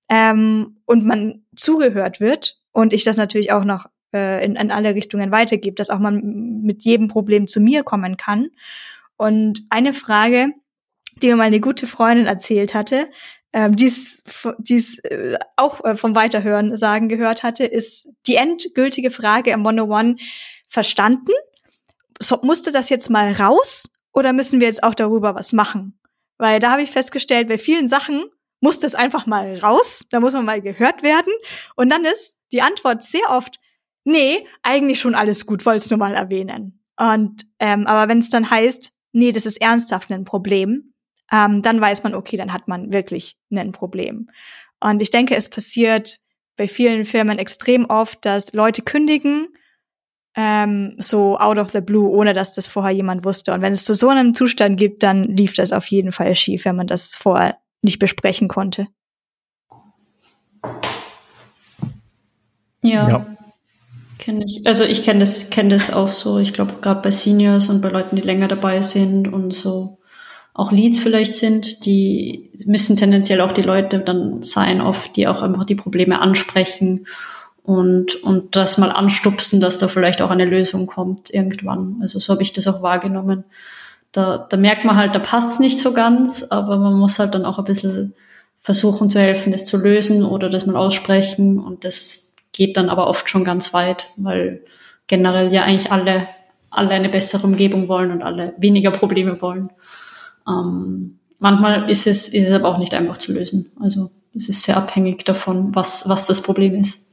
ähm, 0.08 0.78
und 0.86 1.04
man 1.04 1.44
zugehört 1.56 2.20
wird 2.20 2.60
und 2.72 2.92
ich 2.92 3.04
das 3.04 3.16
natürlich 3.16 3.52
auch 3.52 3.64
noch 3.64 3.86
äh, 4.12 4.44
in, 4.44 4.56
in 4.56 4.70
alle 4.70 4.94
Richtungen 4.94 5.30
weitergebe, 5.30 5.74
dass 5.74 5.90
auch 5.90 5.98
man 5.98 6.62
mit 6.62 6.82
jedem 6.82 7.08
Problem 7.08 7.46
zu 7.46 7.60
mir 7.60 7.82
kommen 7.82 8.16
kann. 8.16 8.48
Und 9.16 9.62
eine 9.70 9.92
Frage, 9.92 10.52
die 11.22 11.28
mir 11.28 11.36
mal 11.36 11.44
eine 11.44 11.60
gute 11.60 11.86
Freundin 11.86 12.26
erzählt 12.26 12.74
hatte, 12.74 13.06
ähm, 13.54 13.76
dies, 13.76 14.24
dies 14.58 14.98
äh, 14.98 15.38
auch 15.56 15.84
äh, 15.84 15.96
vom 15.96 16.16
Weiterhören 16.16 16.76
sagen 16.76 17.08
gehört 17.08 17.44
hatte, 17.44 17.64
ist 17.64 18.12
die 18.26 18.34
endgültige 18.34 19.12
Frage 19.12 19.52
im 19.52 19.60
101 19.60 20.20
verstanden? 20.68 21.30
So, 22.20 22.40
musste 22.42 22.72
das 22.72 22.88
jetzt 22.88 23.10
mal 23.10 23.30
raus 23.32 23.88
oder 24.12 24.32
müssen 24.32 24.58
wir 24.58 24.66
jetzt 24.66 24.82
auch 24.82 24.94
darüber 24.94 25.36
was 25.36 25.52
machen? 25.52 26.00
Weil 26.36 26.58
da 26.58 26.72
habe 26.72 26.82
ich 26.82 26.90
festgestellt, 26.90 27.46
bei 27.46 27.56
vielen 27.56 27.86
Sachen 27.86 28.24
muss 28.60 28.80
das 28.80 28.96
einfach 28.96 29.26
mal 29.26 29.54
raus, 29.60 30.08
da 30.10 30.18
muss 30.18 30.32
man 30.32 30.44
mal 30.44 30.60
gehört 30.60 31.04
werden. 31.04 31.32
Und 31.76 31.90
dann 31.90 32.04
ist 32.04 32.40
die 32.50 32.62
Antwort 32.62 33.04
sehr 33.04 33.30
oft, 33.30 33.60
nee, 34.02 34.48
eigentlich 34.64 34.98
schon 34.98 35.14
alles 35.14 35.46
gut, 35.46 35.64
wollte 35.64 35.78
es 35.78 35.90
nur 35.90 35.98
mal 35.98 36.14
erwähnen. 36.14 36.82
Und 36.96 37.46
ähm, 37.60 37.86
aber 37.86 38.08
wenn 38.08 38.18
es 38.18 38.30
dann 38.30 38.50
heißt, 38.50 38.96
nee, 39.12 39.30
das 39.30 39.46
ist 39.46 39.60
ernsthaft 39.60 40.10
ein 40.10 40.24
Problem, 40.24 40.93
ähm, 41.32 41.62
dann 41.62 41.80
weiß 41.80 42.02
man, 42.02 42.14
okay, 42.14 42.36
dann 42.36 42.52
hat 42.52 42.68
man 42.68 42.92
wirklich 42.92 43.36
ein 43.50 43.72
Problem. 43.72 44.30
Und 44.80 45.00
ich 45.00 45.10
denke, 45.10 45.34
es 45.34 45.48
passiert 45.48 46.18
bei 46.56 46.68
vielen 46.68 47.04
Firmen 47.04 47.38
extrem 47.38 47.86
oft, 47.86 48.24
dass 48.24 48.52
Leute 48.52 48.82
kündigen, 48.82 49.48
ähm, 50.36 50.94
so 50.98 51.38
out 51.38 51.58
of 51.58 51.70
the 51.70 51.80
blue, 51.80 52.10
ohne 52.10 52.32
dass 52.32 52.52
das 52.52 52.66
vorher 52.66 52.92
jemand 52.92 53.24
wusste. 53.24 53.52
Und 53.52 53.62
wenn 53.62 53.72
es 53.72 53.84
zu 53.84 53.94
so 53.94 54.08
einem 54.08 54.34
Zustand 54.34 54.76
gibt, 54.76 55.02
dann 55.02 55.24
lief 55.24 55.54
das 55.54 55.72
auf 55.72 55.86
jeden 55.86 56.12
Fall 56.12 56.34
schief, 56.34 56.64
wenn 56.64 56.76
man 56.76 56.86
das 56.86 57.14
vorher 57.14 57.58
nicht 57.82 57.98
besprechen 57.98 58.48
konnte. 58.48 58.88
Ja. 62.82 63.08
ja. 63.08 63.26
Kenne 64.18 64.44
ich. 64.44 64.66
Also 64.66 64.84
ich 64.84 65.02
kenne 65.02 65.20
das, 65.20 65.50
kenne 65.50 65.70
das 65.70 65.92
auch 65.92 66.08
so. 66.08 66.38
Ich 66.38 66.52
glaube, 66.52 66.74
gerade 66.80 67.02
bei 67.02 67.10
Seniors 67.10 67.68
und 67.68 67.80
bei 67.80 67.88
Leuten, 67.88 68.16
die 68.16 68.22
länger 68.22 68.48
dabei 68.48 68.82
sind 68.82 69.28
und 69.28 69.52
so 69.52 69.98
auch 70.54 70.70
Leads 70.70 70.98
vielleicht 70.98 71.34
sind, 71.34 71.84
die 71.84 72.50
müssen 72.64 72.96
tendenziell 72.96 73.40
auch 73.40 73.52
die 73.52 73.62
Leute 73.62 73.98
dann 73.98 74.42
sein, 74.44 74.80
oft, 74.80 75.16
die 75.16 75.26
auch 75.26 75.42
einfach 75.42 75.64
die 75.64 75.74
Probleme 75.74 76.20
ansprechen 76.20 77.06
und, 77.64 78.22
und 78.22 78.54
das 78.54 78.78
mal 78.78 78.92
anstupsen, 78.92 79.60
dass 79.60 79.78
da 79.78 79.88
vielleicht 79.88 80.22
auch 80.22 80.30
eine 80.30 80.44
Lösung 80.44 80.86
kommt 80.86 81.28
irgendwann. 81.34 81.96
Also 82.00 82.20
so 82.20 82.32
habe 82.32 82.44
ich 82.44 82.52
das 82.52 82.68
auch 82.68 82.82
wahrgenommen. 82.82 83.44
Da, 84.12 84.46
da 84.48 84.56
merkt 84.56 84.84
man 84.84 84.96
halt, 84.96 85.16
da 85.16 85.18
passt 85.18 85.50
es 85.50 85.58
nicht 85.58 85.80
so 85.80 85.92
ganz, 85.92 86.44
aber 86.44 86.76
man 86.76 86.94
muss 86.94 87.18
halt 87.18 87.34
dann 87.34 87.44
auch 87.44 87.58
ein 87.58 87.64
bisschen 87.64 88.14
versuchen 88.60 89.10
zu 89.10 89.18
helfen, 89.18 89.50
das 89.50 89.64
zu 89.64 89.76
lösen 89.76 90.24
oder 90.24 90.48
das 90.48 90.66
mal 90.66 90.76
aussprechen 90.76 91.58
und 91.58 91.84
das 91.84 92.36
geht 92.52 92.76
dann 92.76 92.90
aber 92.90 93.08
oft 93.08 93.28
schon 93.28 93.44
ganz 93.44 93.74
weit, 93.74 94.06
weil 94.16 94.62
generell 95.08 95.52
ja 95.52 95.64
eigentlich 95.64 95.90
alle, 95.90 96.28
alle 96.70 96.90
eine 96.90 97.08
bessere 97.08 97.44
Umgebung 97.44 97.88
wollen 97.88 98.12
und 98.12 98.22
alle 98.22 98.54
weniger 98.56 98.92
Probleme 98.92 99.42
wollen. 99.42 99.68
Ähm, 100.46 101.18
manchmal 101.38 101.90
ist 101.90 102.06
es, 102.06 102.28
ist 102.28 102.46
es 102.46 102.52
aber 102.52 102.68
auch 102.68 102.78
nicht 102.78 102.94
einfach 102.94 103.16
zu 103.16 103.32
lösen. 103.32 103.72
Also 103.80 104.10
es 104.34 104.48
ist 104.48 104.62
sehr 104.62 104.76
abhängig 104.76 105.24
davon, 105.24 105.74
was, 105.74 106.08
was 106.08 106.26
das 106.26 106.42
Problem 106.42 106.74
ist. 106.74 107.12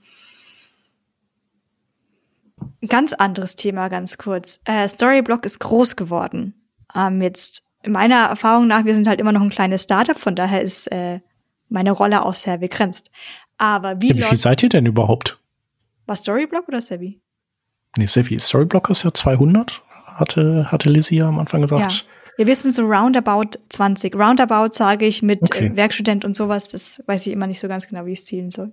Ganz 2.88 3.14
anderes 3.14 3.56
Thema, 3.56 3.90
ganz 3.90 4.18
kurz. 4.18 4.62
Äh, 4.66 4.88
Storyblock 4.88 5.46
ist 5.46 5.60
groß 5.60 5.96
geworden. 5.96 6.56
Ähm, 6.96 7.22
jetzt 7.22 7.68
meiner 7.86 8.26
Erfahrung 8.26 8.68
nach, 8.68 8.86
wir 8.86 8.96
sind 8.96 9.08
halt 9.08 9.20
immer 9.20 9.32
noch 9.32 9.42
ein 9.42 9.50
kleines 9.50 9.84
Startup, 9.84 10.18
von 10.18 10.36
daher 10.36 10.62
ist 10.62 10.92
äh, 10.92 11.20
meine 11.70 11.92
Rolle 11.92 12.26
auch 12.26 12.36
sehr 12.36 12.58
begrenzt. 12.58 13.12
Aber 13.58 14.02
wie, 14.02 14.10
ja, 14.10 14.16
wie 14.16 14.24
viel 14.24 14.38
seid 14.38 14.64
ihr 14.64 14.70
denn 14.70 14.86
überhaupt? 14.86 15.40
War 16.08 16.16
Storyblock 16.16 16.68
oder 16.68 16.82
Sevi? 16.82 17.22
Nee, 17.98 18.08
Sevi. 18.08 18.40
Storyblock 18.40 18.90
ist 18.90 19.04
ja 19.04 19.14
200, 19.14 19.82
hatte, 20.16 20.72
hatte 20.72 20.90
Lizzie 20.90 21.18
ja 21.18 21.28
am 21.28 21.40
Anfang 21.40 21.62
gesagt. 21.62 22.06
Wir 22.38 22.48
wissen 22.48 22.72
so 22.72 22.84
roundabout 22.84 23.58
20. 23.70 24.16
Roundabout 24.16 24.74
sage 24.74 25.06
ich 25.06 25.22
mit 25.22 25.42
okay. 25.42 25.68
äh, 25.68 25.76
Werkstudent 25.76 26.26
und 26.26 26.36
sowas, 26.36 26.70
das 26.70 27.04
weiß 27.06 27.28
ich 27.28 27.34
immer 27.34 27.48
nicht 27.48 27.60
so 27.60 27.68
ganz 27.68 27.88
genau, 27.88 28.06
wie 28.06 28.14
ich 28.14 28.20
es 28.20 28.26
zielen 28.26 28.52
soll. 28.52 28.72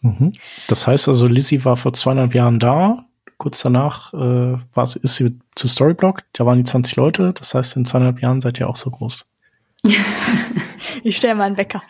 Mhm. 0.00 0.32
Das 0.68 0.86
heißt 0.86 1.08
also, 1.08 1.26
Lizzie 1.26 1.64
war 1.64 1.76
vor 1.76 1.92
zweieinhalb 1.92 2.34
Jahren 2.34 2.58
da. 2.58 3.06
Kurz 3.38 3.60
danach 3.60 4.14
äh, 4.14 4.56
war, 4.74 4.84
ist 4.84 5.16
sie 5.16 5.38
zu 5.54 5.68
Storyblock. 5.68 6.22
Da 6.32 6.46
waren 6.46 6.58
die 6.58 6.64
20 6.64 6.96
Leute. 6.96 7.32
Das 7.34 7.54
heißt, 7.54 7.76
in 7.76 7.84
zweieinhalb 7.84 8.22
Jahren 8.22 8.40
seid 8.40 8.58
ihr 8.60 8.68
auch 8.68 8.76
so 8.76 8.90
groß. 8.90 9.26
ich 11.02 11.16
stelle 11.16 11.34
mal 11.34 11.44
einen 11.44 11.58
Wecker. 11.58 11.82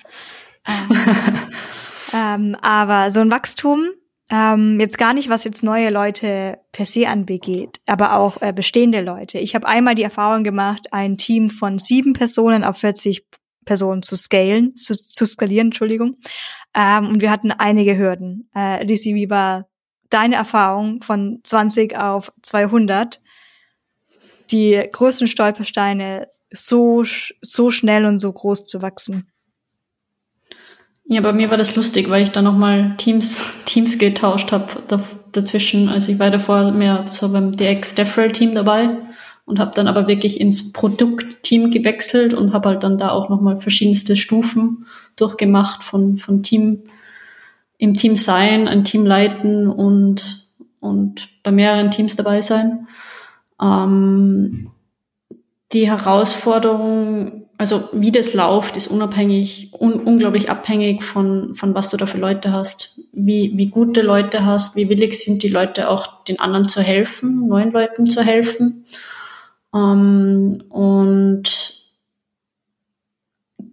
ähm, 2.15 2.57
aber 2.61 3.11
so 3.11 3.21
ein 3.21 3.31
Wachstum, 3.31 3.85
ähm, 4.31 4.81
jetzt 4.81 4.99
gar 4.99 5.15
nicht, 5.15 5.29
was 5.29 5.45
jetzt 5.45 5.63
neue 5.63 5.91
Leute 5.91 6.59
per 6.73 6.85
se 6.85 7.09
anbegeht, 7.09 7.81
aber 7.87 8.15
auch 8.15 8.43
äh, 8.43 8.53
bestehende 8.53 9.01
Leute. 9.01 9.39
Ich 9.39 9.55
habe 9.55 9.69
einmal 9.69 9.95
die 9.95 10.03
Erfahrung 10.03 10.43
gemacht, 10.43 10.93
ein 10.93 11.17
Team 11.17 11.49
von 11.49 11.79
sieben 11.79 12.13
Personen 12.13 12.65
auf 12.65 12.79
40 12.79 13.25
Personen 13.65 14.03
zu 14.03 14.17
scalen, 14.17 14.75
zu, 14.75 14.95
zu 14.97 15.27
skalieren, 15.27 15.69
Entschuldigung. 15.69 16.17
Ähm, 16.75 17.09
und 17.09 17.21
wir 17.21 17.31
hatten 17.31 17.53
einige 17.53 17.97
Hürden. 17.97 18.51
Äh, 18.55 18.85
Lizzie, 18.85 19.15
wie 19.15 19.31
war 19.31 19.69
deine 20.11 20.37
Erfahrung 20.37 21.03
von 21.03 21.41
20 21.45 21.97
auf 21.97 22.33
200? 22.43 23.21
Die 24.51 24.83
größten 24.93 25.29
Stolpersteine 25.29 26.29
so, 26.51 27.05
so 27.43 27.71
schnell 27.71 28.05
und 28.07 28.19
so 28.19 28.33
groß 28.33 28.65
zu 28.65 28.83
wachsen. 28.83 29.31
Ja, 31.09 31.21
bei 31.21 31.33
mir 31.33 31.51
war 31.51 31.57
das 31.57 31.77
lustig, 31.77 32.11
weil 32.11 32.25
ich 32.25 32.33
da 32.33 32.43
nochmal 32.43 32.95
Teams, 32.97 33.45
Teams 33.65 33.99
getauscht 33.99 34.51
habe 34.53 34.83
dazwischen. 35.33 35.89
Also 35.89 36.13
ich 36.13 36.19
war 36.19 36.31
davor 36.31 36.73
mehr 36.73 37.05
so 37.09 37.31
beim 37.33 37.53
DX 37.53 37.95
Deferral 37.95 38.33
Team 38.33 38.55
dabei 38.55 38.99
und 39.45 39.61
habe 39.61 39.71
dann 39.75 39.87
aber 39.87 40.09
wirklich 40.09 40.41
ins 40.41 40.73
Produktteam 40.73 41.71
gewechselt 41.71 42.35
und 42.35 42.53
habe 42.53 42.71
halt 42.71 42.83
dann 42.83 42.99
da 42.99 43.11
auch 43.11 43.29
nochmal 43.29 43.61
verschiedenste 43.61 44.17
Stufen 44.17 44.87
durchgemacht 45.15 45.85
von, 45.85 46.19
von 46.19 46.43
Team, 46.43 46.83
im 47.79 47.95
Team 47.95 48.17
sein, 48.17 48.67
ein 48.67 48.83
Team 48.83 49.07
leiten 49.07 49.69
und, 49.69 50.49
und 50.81 51.29
bei 51.45 51.53
mehreren 51.53 51.93
Teams 51.93 52.17
dabei 52.17 52.41
sein. 52.41 52.89
Ähm, 53.63 54.73
die 55.73 55.89
Herausforderung 55.89 57.46
also 57.59 57.89
wie 57.93 58.13
das 58.13 58.35
läuft, 58.35 58.77
ist 58.77 58.89
unabhängig, 58.89 59.73
un 59.73 59.95
unglaublich 59.95 60.51
abhängig 60.51 61.03
von, 61.03 61.55
von 61.55 61.75
was 61.75 61.91
du 61.91 61.97
da 61.97 62.07
für 62.07 62.19
Leute 62.19 62.53
hast, 62.53 63.01
wie, 63.13 63.53
wie 63.57 63.69
gute 63.69 64.03
Leute 64.03 64.45
hast, 64.45 64.77
wie 64.77 64.89
willig 64.89 65.15
sind 65.15 65.43
die 65.43 65.49
Leute 65.49 65.89
auch 65.89 66.25
den 66.25 66.39
anderen 66.39 66.69
zu 66.69 66.83
helfen, 66.83 67.49
neuen 67.49 67.73
Leuten 67.73 68.05
zu 68.05 68.23
helfen. 68.23 68.85
Ähm, 69.75 70.65
und 70.69 71.77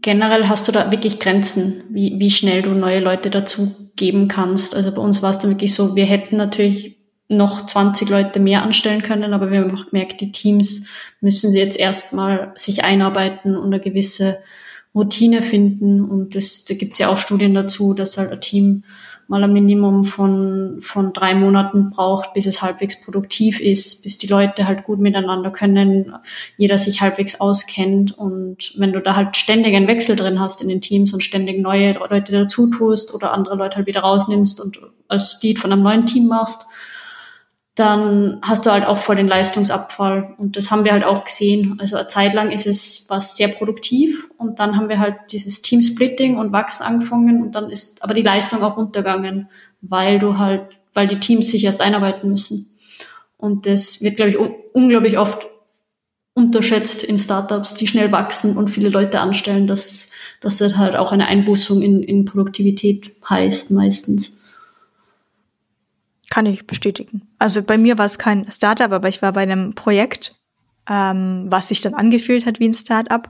generell 0.01 0.47
hast 0.47 0.68
du 0.68 0.72
da 0.72 0.91
wirklich 0.91 1.19
Grenzen, 1.19 1.84
wie, 1.89 2.19
wie 2.19 2.31
schnell 2.31 2.61
du 2.61 2.72
neue 2.72 2.99
Leute 2.99 3.30
dazu 3.30 3.89
geben 3.95 4.30
kannst. 4.30 4.76
Also 4.76 4.93
bei 4.93 5.01
uns 5.01 5.22
war 5.22 5.31
es 5.31 5.39
dann 5.39 5.51
wirklich 5.51 5.73
so, 5.73 5.95
wir 5.95 6.05
hätten 6.05 6.38
natürlich 6.38 7.02
noch 7.29 7.65
20 7.65 8.09
Leute 8.09 8.39
mehr 8.39 8.63
anstellen 8.63 9.01
können, 9.01 9.33
aber 9.33 9.49
wir 9.49 9.61
haben 9.61 9.75
auch 9.75 9.89
gemerkt, 9.89 10.21
die 10.21 10.31
Teams 10.31 10.87
müssen 11.21 11.51
sie 11.51 11.59
jetzt 11.59 11.79
erstmal 11.79 12.51
sich 12.55 12.83
einarbeiten 12.83 13.55
und 13.55 13.67
eine 13.67 13.79
gewisse 13.79 14.37
Routine 14.93 15.41
finden. 15.41 16.01
Und 16.03 16.35
das, 16.35 16.65
da 16.65 16.75
gibt 16.75 16.93
es 16.93 16.99
ja 16.99 17.09
auch 17.09 17.17
Studien 17.17 17.53
dazu, 17.53 17.93
dass 17.93 18.17
halt 18.17 18.31
ein 18.31 18.41
Team 18.41 18.83
mal 19.27 19.43
ein 19.43 19.53
Minimum 19.53 20.03
von, 20.03 20.77
von 20.81 21.13
drei 21.13 21.33
Monaten 21.33 21.89
braucht, 21.91 22.33
bis 22.33 22.45
es 22.45 22.61
halbwegs 22.61 23.03
produktiv 23.03 23.61
ist, 23.61 24.03
bis 24.03 24.17
die 24.17 24.27
Leute 24.27 24.67
halt 24.67 24.83
gut 24.83 24.99
miteinander 24.99 25.49
können, 25.49 26.13
jeder 26.57 26.77
sich 26.77 27.01
halbwegs 27.01 27.39
auskennt. 27.39 28.17
Und 28.17 28.73
wenn 28.75 28.91
du 28.91 28.99
da 28.99 29.15
halt 29.15 29.37
ständig 29.37 29.75
einen 29.75 29.87
Wechsel 29.87 30.15
drin 30.15 30.39
hast 30.39 30.61
in 30.61 30.67
den 30.67 30.81
Teams 30.81 31.13
und 31.13 31.23
ständig 31.23 31.59
neue 31.61 31.93
Leute 31.93 32.33
dazu 32.33 32.67
tust 32.67 33.13
oder 33.13 33.31
andere 33.31 33.55
Leute 33.55 33.77
halt 33.77 33.87
wieder 33.87 34.01
rausnimmst 34.01 34.59
und 34.59 34.79
als 35.07 35.39
Lead 35.41 35.57
von 35.57 35.71
einem 35.71 35.83
neuen 35.83 36.05
Team 36.05 36.27
machst, 36.27 36.65
dann 37.75 38.39
hast 38.43 38.65
du 38.65 38.71
halt 38.71 38.85
auch 38.85 38.99
voll 38.99 39.15
den 39.15 39.27
Leistungsabfall. 39.27 40.35
Und 40.37 40.57
das 40.57 40.69
haben 40.69 40.85
wir 40.85 40.91
halt 40.91 41.03
auch 41.03 41.23
gesehen. 41.23 41.77
Also 41.79 41.95
eine 41.95 42.07
Zeit 42.07 42.33
lang 42.33 42.51
ist 42.51 42.67
es 42.67 43.07
was 43.09 43.35
sehr 43.35 43.47
produktiv 43.47 44.29
und 44.37 44.59
dann 44.59 44.77
haben 44.77 44.89
wir 44.89 44.99
halt 44.99 45.15
dieses 45.31 45.61
Teamsplitting 45.63 46.37
und 46.37 46.51
Wachsen 46.51 46.83
angefangen 46.83 47.41
und 47.41 47.55
dann 47.55 47.69
ist 47.71 48.03
aber 48.03 48.13
die 48.13 48.21
Leistung 48.21 48.61
auch 48.61 48.77
untergegangen, 48.77 49.49
weil 49.81 50.19
du 50.19 50.37
halt, 50.37 50.69
weil 50.93 51.07
die 51.07 51.19
Teams 51.19 51.49
sich 51.49 51.63
erst 51.63 51.81
einarbeiten 51.81 52.29
müssen. 52.29 52.69
Und 53.37 53.65
das 53.65 54.01
wird, 54.01 54.17
glaube 54.17 54.29
ich, 54.29 54.39
un 54.39 54.53
unglaublich 54.73 55.17
oft 55.17 55.47
unterschätzt 56.35 57.03
in 57.03 57.19
Startups, 57.19 57.75
die 57.75 57.87
schnell 57.87 58.11
wachsen 58.11 58.57
und 58.57 58.69
viele 58.69 58.89
Leute 58.89 59.19
anstellen, 59.19 59.67
dass, 59.67 60.11
dass 60.41 60.57
das 60.57 60.77
halt 60.77 60.95
auch 60.95 61.11
eine 61.11 61.27
Einbußung 61.27 61.81
in, 61.81 62.01
in 62.01 62.25
Produktivität 62.25 63.13
heißt 63.29 63.71
meistens. 63.71 64.43
Kann 66.34 66.47
ich 66.47 66.65
bestätigen. 66.65 67.22
Also 67.38 67.61
bei 67.61 67.77
mir 67.77 67.99
war 67.99 68.05
es 68.05 68.18
kein 68.18 68.51
Startup, 68.51 68.91
aber 68.91 69.07
ich 69.07 69.22
war 69.22 69.34
bei 69.34 69.41
einem 69.41 69.76
Projekt, 69.76 70.34
ähm, 70.89 71.45
was 71.49 71.68
sich 71.68 71.80
dann 71.80 71.93
angefühlt 71.93 72.47
hat 72.47 72.60
wie 72.60 72.68
ein 72.68 72.73
Startup. 72.73 73.30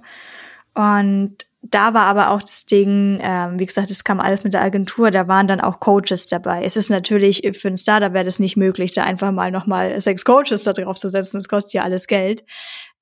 Und 0.74 1.36
da 1.62 1.94
war 1.94 2.04
aber 2.06 2.30
auch 2.30 2.40
das 2.40 2.66
Ding, 2.66 3.20
ähm, 3.22 3.60
wie 3.60 3.66
gesagt, 3.66 3.92
es 3.92 4.06
kam 4.06 4.22
alles 4.22 4.46
mit 4.46 4.54
der 4.54 4.62
Agentur, 4.62 5.12
da 5.12 5.28
waren 5.28 5.48
dann 5.48 5.60
auch 5.60 5.82
Coaches 5.82 6.28
dabei. 6.28 6.64
Es 6.64 6.78
ist 6.78 6.90
natürlich, 6.90 7.42
für 7.60 7.68
ein 7.68 7.78
Startup 7.78 8.14
wäre 8.14 8.24
das 8.24 8.40
nicht 8.40 8.56
möglich, 8.56 8.94
da 8.94 9.04
einfach 9.04 9.34
mal 9.34 9.52
nochmal 9.52 10.00
sechs 10.00 10.24
Coaches 10.24 10.64
da 10.64 10.72
drauf 10.72 10.98
zu 10.98 11.10
setzen. 11.10 11.40
Das 11.40 11.50
kostet 11.50 11.74
ja 11.74 11.84
alles 11.84 12.08
Geld. 12.08 12.46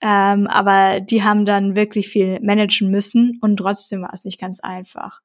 Ähm, 0.02 0.48
aber 0.48 0.99
die 0.99 1.23
haben 1.23 1.45
dann 1.45 1.76
wirklich 1.76 2.10
viel 2.10 2.40
managen 2.40 2.90
müssen 2.90 3.38
und 3.40 3.57
trotzdem 3.57 4.02
war 4.02 4.14
es 4.15 4.26
nicht 4.26 4.41
ganz 4.41 4.61
einfach. 4.61 5.22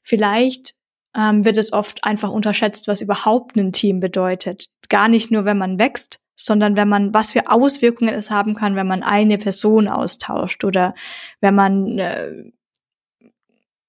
Vielleicht 0.00 0.76
ähm, 1.16 1.44
wird 1.44 1.58
es 1.58 1.72
oft 1.72 2.04
einfach 2.04 2.30
unterschätzt, 2.30 2.88
was 2.88 3.02
überhaupt 3.02 3.56
ein 3.56 3.72
Team 3.72 4.00
bedeutet. 4.00 4.68
Gar 4.88 5.08
nicht 5.08 5.30
nur, 5.30 5.44
wenn 5.44 5.58
man 5.58 5.78
wächst, 5.78 6.24
sondern 6.36 6.76
wenn 6.76 6.88
man, 6.88 7.14
was 7.14 7.32
für 7.32 7.50
Auswirkungen 7.50 8.14
es 8.14 8.30
haben 8.30 8.54
kann, 8.54 8.76
wenn 8.76 8.86
man 8.86 9.02
eine 9.02 9.38
Person 9.38 9.88
austauscht 9.88 10.64
oder 10.64 10.94
wenn 11.40 11.54
man 11.54 11.98
äh, 11.98 12.50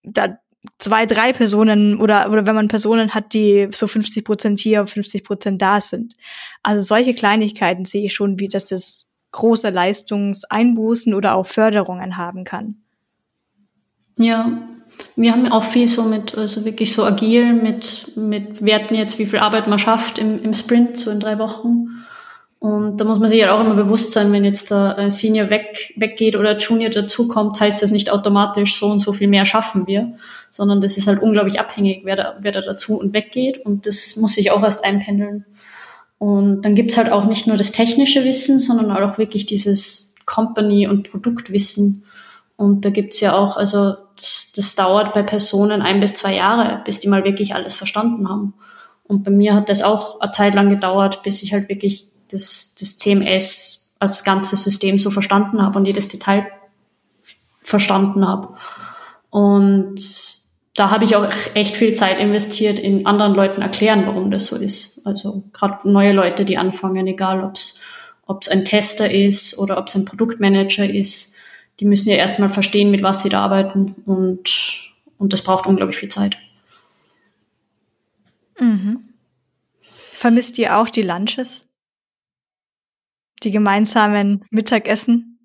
da 0.04 0.38
zwei, 0.78 1.06
drei 1.06 1.34
Personen 1.34 2.00
oder, 2.00 2.30
oder 2.30 2.46
wenn 2.46 2.56
man 2.56 2.68
Personen 2.68 3.14
hat, 3.14 3.34
die 3.34 3.70
so 3.74 3.88
50 3.88 4.24
Prozent 4.24 4.60
hier, 4.60 4.86
50 4.86 5.24
Prozent 5.24 5.62
da 5.62 5.82
sind. 5.82 6.16
Also 6.62 6.82
solche 6.82 7.14
Kleinigkeiten 7.14 7.86
sehe 7.86 8.06
ich 8.06 8.14
schon, 8.14 8.40
wie 8.40 8.48
dass 8.48 8.66
das 8.66 9.10
große 9.32 9.70
Leistungseinbußen 9.70 11.14
oder 11.14 11.36
auch 11.36 11.48
Förderungen 11.48 12.18
haben 12.18 12.44
kann. 12.44 12.84
Ja, 14.18 14.52
wir 15.16 15.32
haben 15.32 15.52
auch 15.52 15.64
viel 15.64 15.88
so 15.88 16.04
mit, 16.04 16.36
also 16.36 16.66
wirklich 16.66 16.94
so 16.94 17.04
agil 17.04 17.54
mit, 17.54 18.16
mit 18.16 18.64
Werten 18.64 18.96
jetzt, 18.96 19.20
wie 19.20 19.26
viel 19.26 19.40
Arbeit 19.40 19.68
man 19.68 19.80
schafft 19.80 20.18
im, 20.18 20.42
im 20.42 20.54
Sprint, 20.54 20.98
so 20.98 21.12
in 21.12 21.20
drei 21.20 21.38
Wochen. 21.40 21.90
Und 22.60 22.98
da 22.98 23.04
muss 23.04 23.20
man 23.20 23.28
sich 23.28 23.42
ja 23.42 23.54
auch 23.54 23.60
immer 23.60 23.76
bewusst 23.76 24.14
sein, 24.14 24.32
wenn 24.32 24.46
jetzt 24.46 24.72
der 24.72 25.12
Senior 25.12 25.50
weg, 25.50 25.94
weggeht 25.98 26.38
oder 26.38 26.58
Junior 26.58 26.90
dazukommt, 26.90 27.60
heißt 27.60 27.84
das 27.84 27.92
nicht 27.92 28.10
automatisch 28.10 28.80
so 28.80 28.88
und 28.88 29.00
so 29.00 29.12
viel 29.12 29.28
mehr 29.28 29.46
schaffen 29.46 29.86
wir, 29.86 30.14
sondern 30.50 30.80
das 30.80 30.96
ist 30.96 31.08
halt 31.08 31.22
unglaublich 31.22 31.60
abhängig, 31.60 32.04
wer 32.06 32.16
da, 32.16 32.38
wer 32.40 32.54
da 32.54 32.62
dazu 32.62 32.98
und 32.98 33.14
weggeht. 33.14 33.66
Und 33.66 33.86
das 33.86 34.16
muss 34.16 34.36
sich 34.36 34.52
auch 34.52 34.64
erst 34.64 34.86
einpendeln. 34.86 35.46
Und 36.20 36.62
dann 36.62 36.74
gibt's 36.74 36.96
halt 36.96 37.12
auch 37.12 37.26
nicht 37.26 37.48
nur 37.48 37.58
das 37.58 37.74
technische 37.74 38.24
Wissen, 38.24 38.60
sondern 38.60 38.92
auch 38.92 39.18
wirklich 39.18 39.46
dieses 39.46 40.16
Company- 40.26 40.88
und 40.88 41.12
Produktwissen. 41.12 42.06
Und 42.64 42.86
da 42.86 42.90
gibt's 42.92 43.20
ja 43.20 43.38
auch, 43.38 43.58
also 43.58 43.96
das, 44.16 44.54
das 44.56 44.76
dauert 44.76 45.14
bei 45.14 45.22
Personen 45.22 45.82
ein 45.82 46.00
bis 46.00 46.16
zwei 46.16 46.36
Jahre, 46.36 46.82
bis 46.86 47.02
die 47.02 47.10
mal 47.10 47.26
wirklich 47.26 47.54
alles 47.56 47.76
verstanden 47.76 48.30
haben. 48.30 48.54
Und 49.04 49.24
bei 49.24 49.32
mir 49.32 49.54
hat 49.54 49.68
das 49.68 49.84
auch 49.84 50.22
eine 50.22 50.32
Zeit 50.32 50.56
lang 50.56 50.70
gedauert, 50.70 51.24
bis 51.24 51.44
ich 51.44 51.52
halt 51.52 51.68
wirklich 51.68 52.08
das, 52.32 52.76
das 52.80 52.98
CMS 52.98 53.98
als 54.00 54.24
ganzes 54.24 54.64
System 54.64 54.98
so 54.98 55.12
verstanden 55.12 55.62
habe 55.62 55.78
und 55.78 55.86
jedes 55.86 56.08
Detail 56.08 56.48
verstanden 57.60 58.26
habe. 58.26 58.56
Und 59.30 60.00
da 60.76 60.90
habe 60.90 61.04
ich 61.04 61.18
auch 61.18 61.28
echt 61.54 61.76
viel 61.76 61.94
Zeit 61.94 62.18
investiert 62.18 62.80
in 62.80 63.06
anderen 63.06 63.36
Leuten 63.36 63.62
erklären, 63.62 64.08
warum 64.08 64.32
das 64.32 64.46
so 64.46 64.56
ist. 64.56 65.06
Also 65.06 65.44
gerade 65.52 65.90
neue 65.90 66.14
Leute, 66.14 66.46
die 66.46 66.58
anfangen, 66.58 67.08
egal 67.08 67.44
ob 68.26 68.42
es 68.42 68.48
ein 68.48 68.64
Tester 68.64 69.12
ist 69.12 69.60
oder 69.60 69.78
ob 69.78 69.88
es 69.88 69.96
ein 69.96 70.06
Produktmanager 70.06 70.90
ist 70.90 71.33
die 71.80 71.86
müssen 71.86 72.10
ja 72.10 72.16
erstmal 72.16 72.50
verstehen, 72.50 72.92
mit 72.92 73.04
was 73.04 73.24
sie 73.24 73.30
da 73.30 73.44
arbeiten 73.44 73.96
und, 74.06 74.94
und 75.18 75.34
das 75.34 75.44
braucht 75.44 75.66
unglaublich 75.66 75.98
viel 75.98 76.10
Zeit. 76.10 76.38
Mhm. 78.60 79.10
Vermisst 80.14 80.58
ihr 80.58 80.78
auch 80.78 80.90
die 80.90 81.02
Lunches 81.02 81.74
die 83.44 83.52
gemeinsamen 83.52 84.46
Mittagessen. 84.50 85.40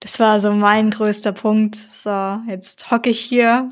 Das 0.00 0.20
war 0.20 0.40
so 0.40 0.52
mein 0.52 0.90
größter 0.90 1.32
Punkt. 1.32 1.76
So, 1.76 2.40
jetzt 2.46 2.90
hocke 2.90 3.10
ich 3.10 3.20
hier. 3.20 3.70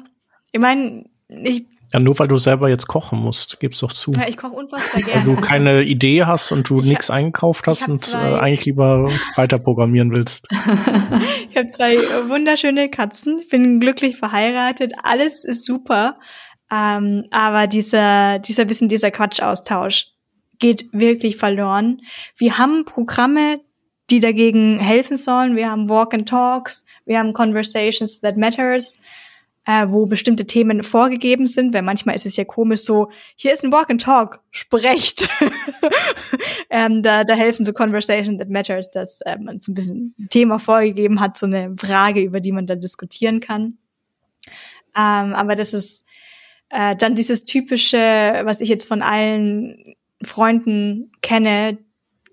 Ich 0.51 0.61
meine, 0.61 1.09
ich 1.29 1.67
ja, 1.93 2.01
nur 2.01 2.19
weil 2.19 2.29
du 2.29 2.39
selber 2.39 2.71
jetzt 2.71 2.87
kochen 2.87 3.19
musst, 3.19 3.61
gib's 3.61 3.81
doch 3.81 3.93
zu. 3.93 4.13
Ja, 4.13 4.27
ich 4.27 4.39
koche 4.39 4.55
unfassbar 4.55 5.03
gerne. 5.03 5.27
Weil 5.27 5.35
du 5.35 5.41
keine 5.41 5.83
Idee 5.83 6.25
hast 6.25 6.51
und 6.51 6.69
du 6.69 6.81
nichts 6.81 7.11
eingekauft 7.11 7.67
hast 7.67 7.87
und 7.89 8.15
äh, 8.15 8.17
eigentlich 8.17 8.65
lieber 8.65 9.11
weiter 9.37 9.59
programmieren 9.59 10.11
willst. 10.11 10.47
ich 11.51 11.57
habe 11.57 11.69
zwei 11.69 11.97
wunderschöne 12.29 12.89
Katzen. 12.89 13.41
Ich 13.41 13.51
bin 13.51 13.79
glücklich 13.79 14.17
verheiratet. 14.17 14.95
Alles 15.03 15.45
ist 15.45 15.67
super. 15.67 16.19
Ähm, 16.73 17.27
aber 17.31 17.67
dieser, 17.67 18.39
dieser 18.39 18.65
bisschen 18.65 18.89
dieser 18.89 19.11
Quatschaustausch 19.11 20.07
geht 20.59 20.87
wirklich 20.93 21.37
verloren. 21.37 22.01
Wir 22.39 22.57
haben 22.57 22.87
Programme, 22.87 23.61
die 24.09 24.21
dagegen 24.21 24.79
helfen 24.79 25.19
sollen. 25.19 25.57
Wir 25.57 25.71
haben 25.71 25.91
Walk 25.91 26.15
and 26.15 26.27
Talks. 26.27 26.87
Wir 27.05 27.19
haben 27.19 27.35
Conversations 27.35 28.21
that 28.23 28.39
matters 28.39 29.02
äh, 29.65 29.87
wo 29.89 30.07
bestimmte 30.07 30.47
Themen 30.47 30.83
vorgegeben 30.83 31.47
sind, 31.47 31.73
weil 31.73 31.83
manchmal 31.83 32.17
ist 32.17 32.27
es 32.27 32.37
ja 32.37 32.45
komisch 32.45 32.81
so, 32.81 33.11
hier 33.37 33.53
ist 33.53 33.65
ein 33.65 33.73
Walk 33.73 33.91
and 33.91 34.03
Talk, 34.03 34.41
sprecht. 34.51 35.29
ähm, 36.71 37.03
da, 37.03 37.25
da 37.25 37.35
helfen 37.35 37.65
so 37.65 37.73
Conversation 37.73 38.39
that 38.39 38.49
matters, 38.49 38.91
dass 38.91 39.21
äh, 39.21 39.39
man 39.39 39.61
so 39.61 39.71
ein 39.73 39.75
bisschen 39.75 40.15
ein 40.19 40.29
Thema 40.31 40.59
vorgegeben 40.59 41.21
hat, 41.21 41.39
so 41.39 41.47
eine 41.47 41.75
Frage, 41.77 42.21
über 42.23 42.41
die 42.41 42.53
man 42.53 42.67
dann 42.67 42.81
diskutieren 42.81 43.41
kann. 43.41 43.79
Ähm, 44.97 45.35
aber 45.35 45.55
das 45.55 45.75
ist 45.75 46.07
äh, 46.71 46.97
dann 46.97 47.15
dieses 47.15 47.45
typische, 47.45 47.99
was 47.99 48.61
ich 48.61 48.69
jetzt 48.69 48.89
von 48.89 49.03
allen 49.03 49.95
Freunden 50.25 51.13
kenne, 51.23 51.79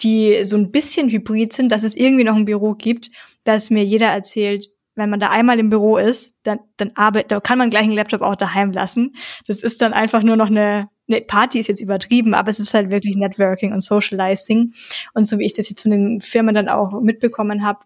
die 0.01 0.43
so 0.45 0.57
ein 0.57 0.72
bisschen 0.72 1.10
hybrid 1.10 1.53
sind, 1.53 1.72
dass 1.72 1.84
es 1.84 1.95
irgendwie 1.95 2.23
noch 2.23 2.35
ein 2.35 2.45
Büro 2.45 2.73
gibt, 2.73 3.11
dass 3.43 3.69
mir 3.69 3.84
jeder 3.84 4.07
erzählt, 4.07 4.69
wenn 4.99 5.09
man 5.09 5.19
da 5.19 5.30
einmal 5.30 5.59
im 5.59 5.69
Büro 5.69 5.97
ist, 5.97 6.41
dann, 6.43 6.59
dann 6.77 6.91
arbeitet, 6.95 7.31
da 7.31 7.39
kann 7.39 7.57
man 7.57 7.69
gleich 7.69 7.84
einen 7.84 7.93
Laptop 7.93 8.21
auch 8.21 8.35
daheim 8.35 8.71
lassen. 8.71 9.15
Das 9.47 9.61
ist 9.61 9.81
dann 9.81 9.93
einfach 9.93 10.21
nur 10.21 10.35
noch 10.35 10.47
eine, 10.47 10.89
eine 11.07 11.21
Party 11.21 11.59
ist 11.59 11.67
jetzt 11.67 11.81
übertrieben, 11.81 12.34
aber 12.34 12.49
es 12.49 12.59
ist 12.59 12.73
halt 12.73 12.91
wirklich 12.91 13.15
Networking 13.15 13.73
und 13.73 13.81
Socializing. 13.81 14.73
Und 15.13 15.26
so 15.26 15.39
wie 15.39 15.45
ich 15.45 15.53
das 15.53 15.69
jetzt 15.69 15.81
von 15.81 15.91
den 15.91 16.21
Firmen 16.21 16.53
dann 16.53 16.69
auch 16.69 17.01
mitbekommen 17.01 17.65
habe, 17.65 17.80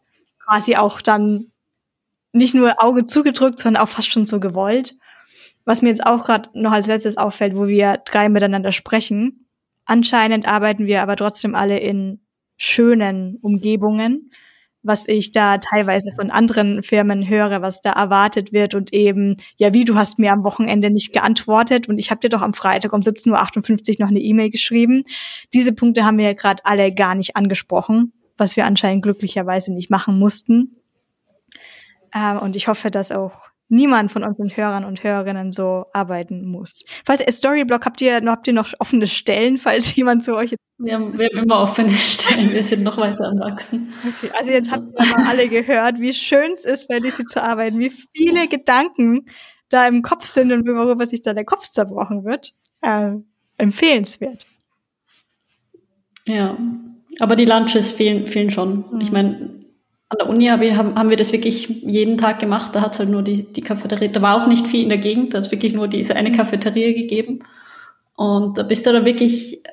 quasi 0.45 0.75
auch 0.75 1.01
dann 1.01 1.51
nicht 2.33 2.53
nur 2.53 2.83
Auge 2.83 3.05
zugedrückt, 3.05 3.59
sondern 3.59 3.83
auch 3.83 3.89
fast 3.89 4.11
schon 4.11 4.25
so 4.25 4.39
gewollt. 4.39 4.95
Was 5.65 5.81
mir 5.81 5.89
jetzt 5.89 6.05
auch 6.05 6.25
gerade 6.25 6.49
noch 6.53 6.73
als 6.73 6.87
letztes 6.87 7.17
auffällt, 7.17 7.55
wo 7.55 7.67
wir 7.67 8.01
drei 8.05 8.27
miteinander 8.27 8.71
sprechen. 8.71 9.47
Anscheinend 9.85 10.47
arbeiten 10.47 10.87
wir 10.87 11.01
aber 11.01 11.15
trotzdem 11.15 11.55
alle 11.55 11.79
in 11.79 12.19
schönen 12.57 13.37
Umgebungen 13.41 14.31
was 14.83 15.07
ich 15.07 15.31
da 15.31 15.57
teilweise 15.57 16.11
von 16.15 16.29
anderen 16.29 16.83
Firmen 16.83 17.27
höre, 17.27 17.61
was 17.61 17.81
da 17.81 17.93
erwartet 17.93 18.51
wird 18.51 18.75
und 18.75 18.93
eben, 18.93 19.37
ja, 19.57 19.73
wie 19.73 19.85
du 19.85 19.95
hast 19.95 20.19
mir 20.19 20.31
am 20.33 20.43
Wochenende 20.43 20.89
nicht 20.89 21.13
geantwortet 21.13 21.87
und 21.87 21.97
ich 21.97 22.11
habe 22.11 22.19
dir 22.19 22.29
doch 22.29 22.41
am 22.41 22.53
Freitag 22.53 22.93
um 22.93 23.01
17.58 23.01 23.91
Uhr 23.91 23.95
noch 23.99 24.09
eine 24.09 24.19
E-Mail 24.19 24.49
geschrieben. 24.49 25.03
Diese 25.53 25.73
Punkte 25.73 26.05
haben 26.05 26.17
wir 26.17 26.25
ja 26.25 26.33
gerade 26.33 26.65
alle 26.65 26.93
gar 26.93 27.15
nicht 27.15 27.35
angesprochen, 27.35 28.11
was 28.37 28.57
wir 28.57 28.65
anscheinend 28.65 29.03
glücklicherweise 29.03 29.73
nicht 29.73 29.89
machen 29.89 30.19
mussten. 30.19 30.75
Äh, 32.11 32.35
und 32.35 32.55
ich 32.55 32.67
hoffe, 32.67 32.91
dass 32.91 33.11
auch 33.11 33.52
niemand 33.73 34.11
von 34.11 34.23
unseren 34.23 34.49
Hörern 34.55 34.85
und 34.85 35.03
Hörerinnen 35.03 35.51
so 35.51 35.85
arbeiten 35.93 36.45
muss. 36.45 36.85
Falls 37.05 37.21
ihr 37.21 37.31
Storyblock 37.31 37.85
habt 37.85 38.01
ihr 38.01 38.21
noch, 38.21 38.33
habt 38.33 38.47
ihr 38.47 38.53
noch 38.53 38.73
offene 38.79 39.07
Stellen, 39.07 39.57
falls 39.57 39.95
jemand 39.95 40.23
zu 40.23 40.35
euch 40.35 40.55
wir 40.79 40.95
haben, 40.95 41.17
wir 41.17 41.27
haben 41.27 41.43
immer 41.43 41.61
offene 41.61 41.89
Stellen, 41.89 42.51
wir 42.51 42.63
sind 42.63 42.83
noch 42.83 42.97
weiter 42.97 43.27
am 43.27 43.39
Wachsen. 43.39 43.93
Okay, 44.05 44.31
also 44.37 44.51
jetzt 44.51 44.71
habt 44.71 44.83
ihr 44.83 45.05
mal 45.05 45.27
alle 45.29 45.47
gehört, 45.47 45.99
wie 46.01 46.13
schön 46.13 46.51
es 46.53 46.65
ist, 46.65 46.87
bei 46.87 46.97
Lissy 46.97 47.25
zu 47.25 47.41
arbeiten, 47.41 47.79
wie 47.79 47.91
viele 48.15 48.47
Gedanken 48.47 49.27
da 49.69 49.87
im 49.87 50.01
Kopf 50.01 50.25
sind 50.25 50.51
und 50.51 50.67
worüber 50.67 51.05
sich 51.05 51.21
da 51.21 51.33
der 51.33 51.45
Kopf 51.45 51.63
zerbrochen 51.69 52.25
wird. 52.25 52.53
Äh, 52.81 53.13
empfehlenswert. 53.57 54.45
Ja, 56.27 56.57
aber 57.19 57.35
die 57.35 57.45
Lunches 57.45 57.91
fehlen, 57.91 58.27
fehlen 58.27 58.49
schon. 58.49 58.85
Mhm. 58.91 59.01
Ich 59.01 59.11
meine, 59.11 59.62
an 60.13 60.19
der 60.19 60.29
Uni 60.29 60.45
habe, 60.47 60.75
haben, 60.75 60.95
haben 60.95 61.09
wir 61.09 61.17
das 61.17 61.31
wirklich 61.31 61.67
jeden 61.67 62.17
Tag 62.17 62.39
gemacht. 62.39 62.75
Da 62.75 62.81
hat 62.81 62.93
es 62.93 62.99
halt 62.99 63.09
nur 63.09 63.21
die, 63.21 63.43
die 63.43 63.61
Cafeteria. 63.61 64.07
Da 64.07 64.21
war 64.21 64.41
auch 64.41 64.47
nicht 64.47 64.67
viel 64.67 64.83
in 64.83 64.89
der 64.89 64.97
Gegend. 64.97 65.33
Da 65.33 65.37
hat 65.37 65.45
es 65.45 65.51
wirklich 65.51 65.73
nur 65.73 65.87
diese 65.87 66.15
eine 66.15 66.31
Cafeteria 66.31 66.93
gegeben. 66.93 67.43
Und 68.15 68.57
da 68.57 68.63
bist 68.63 68.85
du 68.85 68.91
dann 68.91 69.05
wirklich, 69.05 69.63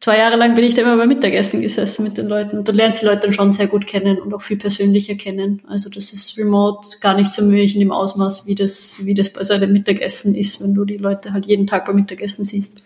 zwei 0.00 0.18
Jahre 0.18 0.36
lang 0.36 0.54
bin 0.54 0.64
ich 0.64 0.74
da 0.74 0.82
immer 0.82 0.96
beim 0.96 1.08
Mittagessen 1.08 1.60
gesessen 1.60 2.02
mit 2.04 2.18
den 2.18 2.26
Leuten. 2.26 2.58
Und 2.58 2.68
du 2.68 2.72
lernst 2.72 3.02
die 3.02 3.06
Leute 3.06 3.20
dann 3.22 3.32
schon 3.32 3.52
sehr 3.52 3.68
gut 3.68 3.86
kennen 3.86 4.18
und 4.18 4.34
auch 4.34 4.42
viel 4.42 4.56
persönlicher 4.56 5.14
kennen. 5.14 5.62
Also 5.68 5.88
das 5.88 6.12
ist 6.12 6.36
remote 6.36 6.98
gar 7.00 7.14
nicht 7.14 7.32
so 7.32 7.42
möglich 7.42 7.74
in 7.74 7.80
dem 7.80 7.92
Ausmaß, 7.92 8.46
wie 8.46 8.54
das, 8.54 8.98
wie 9.04 9.14
das 9.14 9.32
bei 9.32 9.44
so 9.44 9.54
einem 9.54 9.72
Mittagessen 9.72 10.34
ist, 10.34 10.60
wenn 10.62 10.74
du 10.74 10.84
die 10.84 10.96
Leute 10.96 11.32
halt 11.32 11.46
jeden 11.46 11.66
Tag 11.66 11.86
beim 11.86 11.96
Mittagessen 11.96 12.44
siehst. 12.44 12.82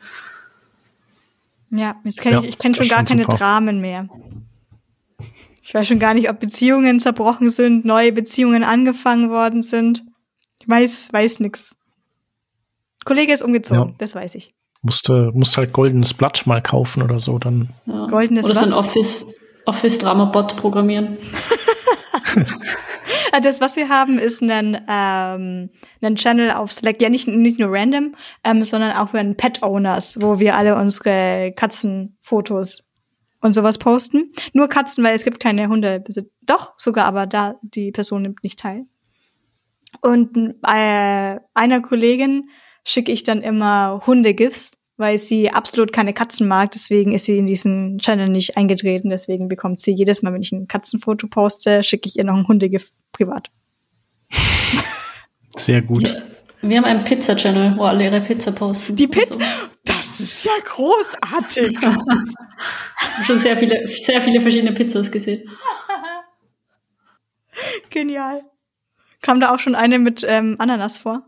Ja, 1.70 1.96
jetzt 2.04 2.20
kenn 2.20 2.32
ja, 2.32 2.40
ich, 2.40 2.48
ich 2.50 2.58
kenne 2.58 2.74
schon 2.74 2.88
gar 2.88 3.04
keine 3.04 3.24
super. 3.24 3.36
Dramen 3.36 3.80
mehr. 3.80 4.08
Ich 5.68 5.74
weiß 5.74 5.86
schon 5.86 5.98
gar 5.98 6.14
nicht, 6.14 6.30
ob 6.30 6.40
Beziehungen 6.40 6.98
zerbrochen 6.98 7.50
sind, 7.50 7.84
neue 7.84 8.10
Beziehungen 8.10 8.64
angefangen 8.64 9.28
worden 9.28 9.60
sind. 9.60 10.02
Ich 10.62 10.66
weiß, 10.66 11.12
weiß 11.12 11.40
nix. 11.40 11.82
Kollege 13.04 13.34
ist 13.34 13.42
umgezogen, 13.42 13.90
ja. 13.90 13.94
das 13.98 14.14
weiß 14.14 14.36
ich. 14.36 14.54
Musste, 14.80 15.30
musste 15.34 15.58
halt 15.58 15.74
goldenes 15.74 16.14
Blatt 16.14 16.46
mal 16.46 16.62
kaufen 16.62 17.02
oder 17.02 17.20
so, 17.20 17.38
dann. 17.38 17.74
Ja. 17.84 18.06
Goldenes 18.06 18.46
Oder 18.46 18.54
so 18.54 18.64
ein 18.64 18.72
Office, 18.72 19.26
Office 19.66 19.98
Drama 19.98 20.24
Bot 20.24 20.56
programmieren. 20.56 21.18
das, 23.42 23.60
was 23.60 23.76
wir 23.76 23.90
haben, 23.90 24.18
ist 24.18 24.40
ein, 24.40 24.74
ähm, 24.88 25.68
ein 26.00 26.16
Channel 26.16 26.52
auf 26.52 26.72
Slack, 26.72 27.02
ja 27.02 27.10
nicht, 27.10 27.28
nicht 27.28 27.58
nur 27.58 27.68
random, 27.70 28.14
ähm, 28.42 28.64
sondern 28.64 28.92
auch 28.92 29.10
für 29.10 29.34
Pet 29.34 29.62
Owners, 29.62 30.22
wo 30.22 30.38
wir 30.38 30.56
alle 30.56 30.76
unsere 30.76 31.52
Katzenfotos 31.54 32.87
und 33.40 33.52
sowas 33.52 33.78
posten. 33.78 34.32
Nur 34.52 34.68
Katzen, 34.68 35.04
weil 35.04 35.14
es 35.14 35.24
gibt 35.24 35.40
keine 35.40 35.68
Hunde. 35.68 36.02
Doch, 36.42 36.72
sogar, 36.76 37.06
aber 37.06 37.26
da 37.26 37.56
die 37.62 37.92
Person 37.92 38.22
nimmt 38.22 38.42
nicht 38.42 38.58
teil. 38.58 38.86
Und 40.00 40.36
äh, 40.66 41.38
einer 41.54 41.80
Kollegin 41.80 42.50
schicke 42.84 43.12
ich 43.12 43.22
dann 43.22 43.42
immer 43.42 44.02
Hunde-GIFs, 44.06 44.84
weil 44.96 45.18
sie 45.18 45.50
absolut 45.50 45.92
keine 45.92 46.12
Katzen 46.12 46.48
mag. 46.48 46.72
Deswegen 46.72 47.12
ist 47.12 47.24
sie 47.24 47.38
in 47.38 47.46
diesen 47.46 47.98
Channel 47.98 48.28
nicht 48.28 48.56
eingetreten. 48.56 49.10
Deswegen 49.10 49.48
bekommt 49.48 49.80
sie 49.80 49.92
jedes 49.92 50.22
Mal, 50.22 50.32
wenn 50.32 50.42
ich 50.42 50.52
ein 50.52 50.68
Katzenfoto 50.68 51.28
poste, 51.28 51.82
schicke 51.82 52.08
ich 52.08 52.16
ihr 52.16 52.24
noch 52.24 52.36
ein 52.36 52.48
Hunde-GIF 52.48 52.90
privat. 53.12 53.50
Sehr 55.56 55.82
gut. 55.82 56.22
Wir 56.60 56.78
haben 56.78 56.84
einen 56.84 57.04
Pizza-Channel, 57.04 57.76
wo 57.76 57.84
alle 57.84 58.04
ihre 58.04 58.20
Pizza 58.20 58.52
posten. 58.52 58.96
Die 58.96 59.06
Pizza? 59.06 59.38
So. 59.40 59.44
Das 60.18 60.26
ist 60.26 60.44
ja 60.44 60.52
großartig. 60.64 61.78
schon 63.24 63.38
sehr 63.38 63.56
viele, 63.56 63.86
sehr 63.86 64.20
viele 64.20 64.40
verschiedene 64.40 64.72
Pizzas 64.72 65.12
gesehen. 65.12 65.48
Genial. 67.90 68.42
Kam 69.22 69.38
da 69.38 69.54
auch 69.54 69.60
schon 69.60 69.76
eine 69.76 69.98
mit 70.00 70.24
ähm, 70.26 70.56
Ananas 70.58 70.98
vor? 70.98 71.22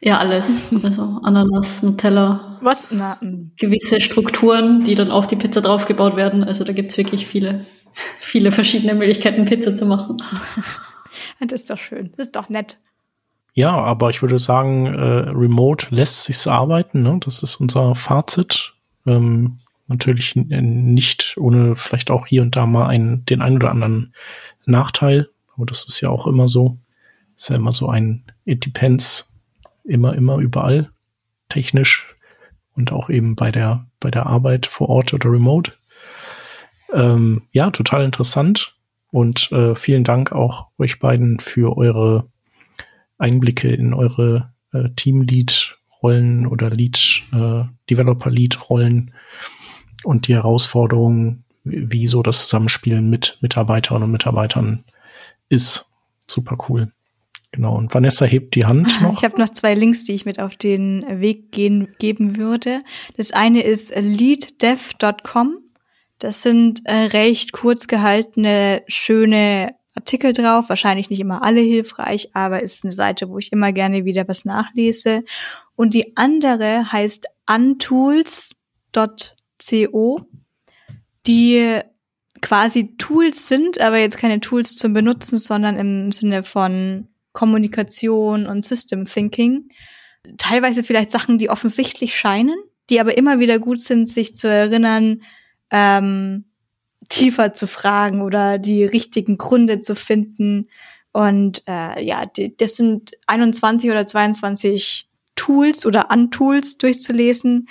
Ja, 0.00 0.18
alles. 0.18 0.62
Also 0.82 1.20
Ananas, 1.22 1.82
Nutella. 1.82 2.58
Was? 2.62 2.88
Na, 2.90 3.18
mm. 3.20 3.52
gewisse 3.58 4.00
Strukturen, 4.00 4.84
die 4.84 4.94
dann 4.94 5.10
auf 5.10 5.26
die 5.26 5.36
Pizza 5.36 5.60
draufgebaut 5.60 6.16
werden. 6.16 6.44
Also 6.44 6.64
da 6.64 6.72
gibt's 6.72 6.96
wirklich 6.96 7.26
viele, 7.26 7.66
viele 8.20 8.52
verschiedene 8.52 8.94
Möglichkeiten, 8.94 9.44
Pizza 9.44 9.74
zu 9.74 9.86
machen. 9.86 10.16
Das 11.40 11.52
ist 11.52 11.70
doch 11.70 11.78
schön. 11.78 12.12
Das 12.16 12.26
ist 12.26 12.36
doch 12.36 12.50
nett. 12.50 12.78
Ja, 13.56 13.72
aber 13.72 14.10
ich 14.10 14.20
würde 14.20 14.38
sagen, 14.38 14.84
äh, 14.84 15.30
remote 15.30 15.86
lässt 15.88 16.24
sich's 16.24 16.46
arbeiten. 16.46 17.02
Ne? 17.02 17.18
Das 17.24 17.42
ist 17.42 17.56
unser 17.56 17.94
Fazit. 17.94 18.74
Ähm, 19.06 19.56
natürlich 19.86 20.36
nicht 20.36 21.38
ohne 21.38 21.74
vielleicht 21.74 22.10
auch 22.10 22.26
hier 22.26 22.42
und 22.42 22.54
da 22.54 22.66
mal 22.66 22.86
einen, 22.86 23.24
den 23.24 23.40
einen 23.40 23.56
oder 23.56 23.70
anderen 23.70 24.12
Nachteil. 24.66 25.30
Aber 25.54 25.64
das 25.64 25.84
ist 25.84 26.02
ja 26.02 26.10
auch 26.10 26.26
immer 26.26 26.50
so. 26.50 26.76
Ist 27.34 27.48
ja 27.48 27.56
immer 27.56 27.72
so 27.72 27.88
ein 27.88 28.24
It 28.44 28.66
depends. 28.66 29.34
Immer, 29.84 30.14
immer 30.14 30.36
überall. 30.36 30.90
Technisch 31.48 32.14
und 32.74 32.92
auch 32.92 33.08
eben 33.08 33.36
bei 33.36 33.50
der, 33.50 33.86
bei 34.00 34.10
der 34.10 34.26
Arbeit 34.26 34.66
vor 34.66 34.90
Ort 34.90 35.14
oder 35.14 35.30
remote. 35.30 35.72
Ähm, 36.92 37.44
ja, 37.52 37.70
total 37.70 38.04
interessant. 38.04 38.76
Und 39.10 39.50
äh, 39.50 39.74
vielen 39.74 40.04
Dank 40.04 40.32
auch 40.32 40.66
euch 40.76 40.98
beiden 40.98 41.38
für 41.38 41.78
eure 41.78 42.28
Einblicke 43.18 43.72
in 43.72 43.94
eure 43.94 44.52
äh, 44.72 44.90
Teamlead-Rollen 44.96 46.46
oder 46.46 46.70
Lead, 46.70 47.22
äh, 47.32 47.64
Developer-Lead-Rollen 47.90 49.12
und 50.04 50.28
die 50.28 50.34
Herausforderungen, 50.34 51.44
wie, 51.64 51.92
wie 51.92 52.06
so 52.06 52.22
das 52.22 52.42
Zusammenspielen 52.42 53.08
mit 53.08 53.38
Mitarbeiterinnen 53.40 54.04
und 54.04 54.12
Mitarbeitern 54.12 54.84
ist. 55.48 55.92
Super 56.26 56.56
cool. 56.68 56.92
Genau. 57.52 57.76
Und 57.76 57.94
Vanessa 57.94 58.26
hebt 58.26 58.54
die 58.54 58.66
Hand 58.66 59.00
noch. 59.00 59.16
Ich 59.16 59.24
habe 59.24 59.40
noch 59.40 59.48
zwei 59.48 59.74
Links, 59.74 60.04
die 60.04 60.12
ich 60.12 60.26
mit 60.26 60.40
auf 60.40 60.56
den 60.56 61.20
Weg 61.20 61.52
gehen, 61.52 61.88
geben 61.98 62.36
würde. 62.36 62.80
Das 63.16 63.32
eine 63.32 63.62
ist 63.62 63.94
leaddev.com. 63.96 65.58
Das 66.18 66.42
sind 66.42 66.82
äh, 66.84 66.94
recht 66.94 67.52
kurz 67.52 67.86
gehaltene, 67.86 68.82
schöne 68.88 69.74
Artikel 69.96 70.32
drauf. 70.32 70.68
Wahrscheinlich 70.68 71.10
nicht 71.10 71.20
immer 71.20 71.42
alle 71.42 71.60
hilfreich, 71.60 72.30
aber 72.34 72.62
ist 72.62 72.84
eine 72.84 72.92
Seite, 72.92 73.28
wo 73.28 73.38
ich 73.38 73.52
immer 73.52 73.72
gerne 73.72 74.04
wieder 74.04 74.28
was 74.28 74.44
nachlese. 74.44 75.24
Und 75.74 75.94
die 75.94 76.16
andere 76.16 76.92
heißt 76.92 77.26
untools.co, 77.48 78.60
die 81.26 81.80
quasi 82.42 82.96
Tools 82.96 83.48
sind, 83.48 83.80
aber 83.80 83.98
jetzt 83.98 84.18
keine 84.18 84.40
Tools 84.40 84.76
zum 84.76 84.92
Benutzen, 84.92 85.38
sondern 85.38 85.76
im 85.76 86.12
Sinne 86.12 86.42
von 86.42 87.08
Kommunikation 87.32 88.46
und 88.46 88.64
System 88.64 89.04
Thinking. 89.04 89.70
Teilweise 90.38 90.82
vielleicht 90.82 91.10
Sachen, 91.10 91.38
die 91.38 91.50
offensichtlich 91.50 92.16
scheinen, 92.16 92.56
die 92.90 93.00
aber 93.00 93.16
immer 93.16 93.38
wieder 93.38 93.58
gut 93.58 93.80
sind, 93.80 94.08
sich 94.08 94.36
zu 94.36 94.48
erinnern, 94.48 95.22
ähm, 95.70 96.44
tiefer 97.08 97.52
zu 97.52 97.66
fragen 97.66 98.22
oder 98.22 98.58
die 98.58 98.84
richtigen 98.84 99.38
Gründe 99.38 99.80
zu 99.82 99.94
finden. 99.94 100.68
Und 101.12 101.62
äh, 101.66 102.04
ja, 102.04 102.26
die, 102.26 102.56
das 102.56 102.76
sind 102.76 103.12
21 103.26 103.90
oder 103.90 104.06
22 104.06 105.08
Tools 105.34 105.86
oder 105.86 106.10
Untools 106.10 106.78
durchzulesen. 106.78 107.68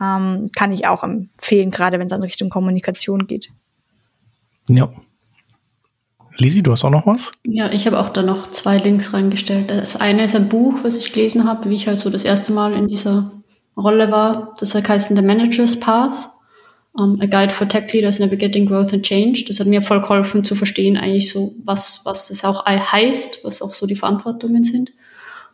Ähm, 0.00 0.50
kann 0.56 0.72
ich 0.72 0.86
auch 0.86 1.04
empfehlen, 1.04 1.70
gerade 1.70 1.98
wenn 1.98 2.06
es 2.06 2.12
in 2.12 2.22
Richtung 2.22 2.50
Kommunikation 2.50 3.26
geht. 3.26 3.50
Ja. 4.68 4.92
Lisi, 6.38 6.62
du 6.62 6.72
hast 6.72 6.84
auch 6.84 6.90
noch 6.90 7.06
was? 7.06 7.32
Ja, 7.44 7.70
ich 7.70 7.86
habe 7.86 8.00
auch 8.00 8.08
da 8.08 8.22
noch 8.22 8.50
zwei 8.50 8.78
Links 8.78 9.12
reingestellt. 9.12 9.70
Das 9.70 9.96
eine 9.96 10.24
ist 10.24 10.34
ein 10.34 10.48
Buch, 10.48 10.76
was 10.82 10.96
ich 10.96 11.12
gelesen 11.12 11.46
habe, 11.46 11.68
wie 11.68 11.74
ich 11.74 11.86
halt 11.86 11.98
so 11.98 12.10
das 12.10 12.24
erste 12.24 12.52
Mal 12.52 12.72
in 12.72 12.88
dieser 12.88 13.30
Rolle 13.76 14.10
war. 14.10 14.54
Das 14.58 14.74
heißt 14.74 15.14
The 15.14 15.22
Manager's 15.22 15.78
Path. 15.78 16.31
Um, 16.94 17.18
a 17.22 17.26
Guide 17.26 17.54
for 17.54 17.66
Tech 17.66 17.90
Leaders 17.94 18.18
Navigating 18.18 18.66
Growth 18.66 18.92
and 18.92 19.02
Change. 19.02 19.44
Das 19.48 19.58
hat 19.60 19.66
mir 19.66 19.80
voll 19.80 20.02
geholfen 20.02 20.44
zu 20.44 20.54
verstehen, 20.54 20.98
eigentlich 20.98 21.32
so, 21.32 21.54
was, 21.64 22.02
was 22.04 22.28
das 22.28 22.44
auch 22.44 22.66
heißt, 22.66 23.44
was 23.44 23.62
auch 23.62 23.72
so 23.72 23.86
die 23.86 23.96
Verantwortungen 23.96 24.62
sind. 24.62 24.92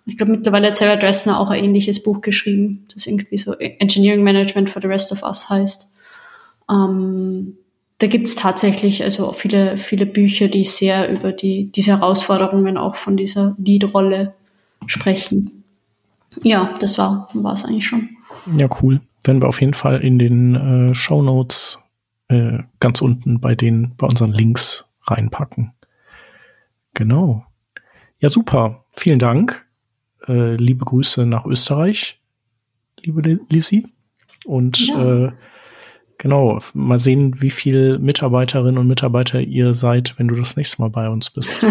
Ich 0.05 0.17
glaube, 0.17 0.33
mittlerweile 0.33 0.69
hat 0.69 0.77
Sarah 0.77 0.97
Dressner 0.97 1.39
auch 1.39 1.51
ein 1.51 1.63
ähnliches 1.63 2.03
Buch 2.03 2.23
geschrieben, 2.23 2.87
das 2.93 3.07
irgendwie 3.07 3.37
so 3.37 3.53
Engineering 3.53 4.25
Management 4.25 4.69
for 4.69 4.83
the 4.83 4.89
Rest 4.89 5.13
of 5.13 5.23
Us 5.23 5.49
heißt. 5.49 5.93
Um, 6.67 7.57
da 7.99 8.07
gibt's 8.07 8.35
tatsächlich 8.37 9.03
also 9.03 9.33
viele, 9.33 9.79
viele 9.79 10.07
Bücher, 10.07 10.49
die 10.49 10.65
sehr 10.65 11.11
über 11.11 11.33
die, 11.33 11.71
diese 11.71 11.93
Herausforderungen 11.93 12.79
auch 12.79 12.97
von 12.97 13.17
dieser 13.17 13.55
Lead-Rolle 13.59 14.35
sprechen. 14.87 15.65
Ja, 16.43 16.75
das 16.81 16.99
war 16.99 17.29
es 17.53 17.65
eigentlich 17.65 17.87
schon. 17.87 18.11
Ja, 18.57 18.69
cool. 18.83 19.01
Werden 19.29 19.43
wir 19.43 19.49
auf 19.49 19.61
jeden 19.61 19.75
Fall 19.75 20.01
in 20.01 20.19
den 20.19 20.55
äh, 20.55 20.95
Show 20.95 21.21
Notes 21.21 21.85
äh, 22.29 22.61
ganz 22.81 23.03
unten 23.03 23.41
bei 23.41 23.55
den, 23.55 23.95
bei 23.99 24.07
unseren 24.07 24.33
Links 24.33 24.89
reinpacken. 25.03 25.75
Genau. 26.95 27.45
Ja, 28.21 28.31
super. 28.31 28.87
Vielen 28.97 29.19
Dank. 29.19 29.67
Äh, 30.27 30.57
liebe 30.57 30.87
Grüße 30.87 31.27
nach 31.27 31.45
Österreich, 31.45 32.23
liebe 33.03 33.39
Lisi. 33.51 33.87
Und 34.47 34.89
ja. 34.89 35.27
äh, 35.27 35.33
Genau, 36.17 36.59
mal 36.75 36.99
sehen, 36.99 37.41
wie 37.41 37.51
viel 37.51 37.99
Mitarbeiterinnen 37.99 38.79
und 38.79 38.89
Mitarbeiter 38.89 39.41
ihr 39.41 39.73
seid, 39.75 40.19
wenn 40.19 40.27
du 40.27 40.35
das 40.35 40.57
nächste 40.57 40.83
Mal 40.83 40.91
bei 40.91 41.09
uns 41.09 41.31
bist. 41.31 41.65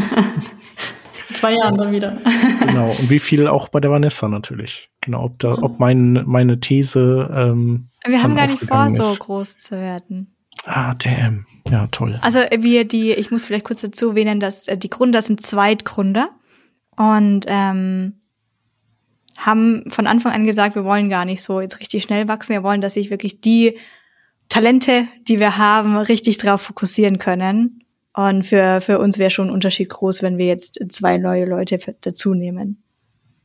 Zwei 1.33 1.55
Jahren 1.55 1.77
dann 1.77 1.91
wieder. 1.91 2.21
genau, 2.59 2.87
und 2.87 3.09
wie 3.09 3.19
viel 3.19 3.47
auch 3.47 3.67
bei 3.67 3.81
der 3.81 3.91
Vanessa 3.91 4.29
natürlich. 4.29 4.89
Genau, 5.07 5.23
ob 5.23 5.39
da, 5.39 5.53
ob 5.53 5.79
mein, 5.79 6.21
meine 6.25 6.59
These. 6.59 7.29
Ähm, 7.33 7.87
Wir 8.05 8.21
haben 8.21 8.35
gar 8.35 8.47
nicht 8.47 8.59
vor, 8.59 8.87
ist. 8.87 8.97
so 8.97 9.23
groß 9.23 9.57
zu 9.57 9.77
werden. 9.77 10.35
Ah, 10.65 10.95
damn. 10.95 11.45
Ja, 11.69 11.87
toll. 11.87 12.19
Also 12.21 12.39
wir 12.39 12.85
die, 12.85 13.13
ich 13.13 13.31
muss 13.31 13.45
vielleicht 13.45 13.63
kurz 13.63 13.79
dazu 13.79 14.09
erwähnen, 14.09 14.41
dass 14.41 14.67
äh, 14.67 14.77
die 14.77 14.89
Gründer 14.89 15.21
sind 15.21 15.41
Zweitgründer 15.41 16.29
und 16.97 17.45
ähm, 17.47 18.19
haben 19.37 19.89
von 19.91 20.07
Anfang 20.07 20.33
an 20.33 20.45
gesagt, 20.45 20.75
wir 20.75 20.83
wollen 20.83 21.07
gar 21.07 21.23
nicht 21.23 21.41
so 21.41 21.61
jetzt 21.61 21.79
richtig 21.79 22.03
schnell 22.03 22.27
wachsen. 22.27 22.51
Wir 22.51 22.63
wollen, 22.63 22.81
dass 22.81 22.95
sich 22.95 23.09
wirklich 23.09 23.39
die 23.39 23.77
Talente, 24.49 25.07
die 25.25 25.39
wir 25.39 25.57
haben, 25.57 25.95
richtig 25.95 26.35
drauf 26.37 26.63
fokussieren 26.63 27.17
können. 27.17 27.85
Und 28.13 28.45
für, 28.45 28.81
für 28.81 28.99
uns 28.99 29.19
wäre 29.19 29.29
schon 29.29 29.47
ein 29.47 29.53
Unterschied 29.53 29.87
groß, 29.87 30.21
wenn 30.21 30.37
wir 30.37 30.47
jetzt 30.47 30.83
zwei 30.91 31.17
neue 31.17 31.45
Leute 31.45 31.79
dazu 32.01 32.33
nehmen. 32.33 32.83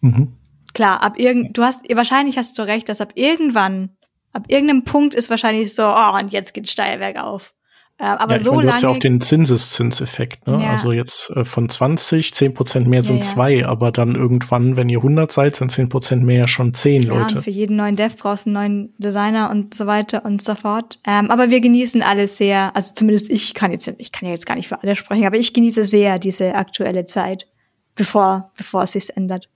Mhm. 0.01 0.33
Klar, 0.75 1.03
ab 1.03 1.19
irgend, 1.19 1.57
du 1.57 1.63
hast, 1.63 1.83
wahrscheinlich 1.95 2.39
hast 2.39 2.59
du 2.59 2.63
recht, 2.63 2.89
dass 2.89 3.01
ab 3.01 3.13
irgendwann, 3.15 3.91
ab 4.33 4.45
irgendeinem 4.49 4.85
Punkt 4.85 5.15
ist 5.15 5.31
wahrscheinlich 5.31 5.75
so, 5.75 5.85
oh, 5.85 6.19
und 6.19 6.33
jetzt 6.33 6.55
geht 6.55 6.71
steil 6.71 6.99
bergauf. 6.99 7.53
Äh, 7.99 8.07
aber 8.07 8.33
ja, 8.33 8.39
so 8.41 8.55
meine, 8.55 8.63
du 8.63 8.73
hast 8.73 8.83
ja 8.83 8.89
auch 8.89 8.99
den 8.99 9.21
Zinseszinseffekt. 9.21 10.47
Ne? 10.47 10.61
Ja. 10.61 10.71
Also 10.73 10.91
jetzt 10.91 11.31
äh, 11.37 11.45
von 11.45 11.69
20, 11.69 12.35
10 12.35 12.55
Prozent 12.55 12.89
mehr 12.89 13.05
sind 13.05 13.19
ja, 13.19 13.23
zwei, 13.23 13.65
aber 13.65 13.93
dann 13.93 14.17
irgendwann, 14.17 14.77
wenn 14.77 14.89
ihr 14.89 14.99
100 14.99 15.31
seid, 15.31 15.55
sind 15.55 15.71
10 15.71 15.89
Prozent 15.89 16.25
mehr 16.25 16.49
schon 16.49 16.75
10 16.75 17.05
Leute. 17.05 17.37
Und 17.37 17.43
für 17.43 17.51
jeden 17.51 17.77
neuen 17.77 17.95
Dev 17.95 18.17
brauchst 18.17 18.47
du 18.47 18.51
einen 18.51 18.55
neuen 18.55 18.95
Designer 18.99 19.51
und 19.51 19.75
so 19.75 19.87
weiter 19.87 20.25
und 20.25 20.43
so 20.43 20.57
fort. 20.57 20.99
Ähm, 21.07 21.31
aber 21.31 21.51
wir 21.51 21.61
genießen 21.61 22.03
alles 22.03 22.39
sehr, 22.39 22.75
also 22.75 22.93
zumindest 22.93 23.31
ich 23.31 23.55
kann 23.55 23.71
jetzt, 23.71 23.87
ich 23.99 24.11
kann 24.11 24.27
ja 24.27 24.35
jetzt 24.35 24.47
gar 24.47 24.57
nicht 24.57 24.69
für 24.69 24.83
alle 24.83 24.97
sprechen, 24.97 25.27
aber 25.27 25.37
ich 25.37 25.55
genieße 25.55 25.85
sehr 25.85 26.19
diese 26.19 26.57
aktuelle 26.57 27.05
Zeit, 27.05 27.47
bevor, 27.95 28.51
bevor 28.57 28.83
es 28.83 28.93
sich 28.93 29.17
ändert. 29.17 29.49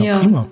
Ja, 0.00 0.18
prima. 0.18 0.48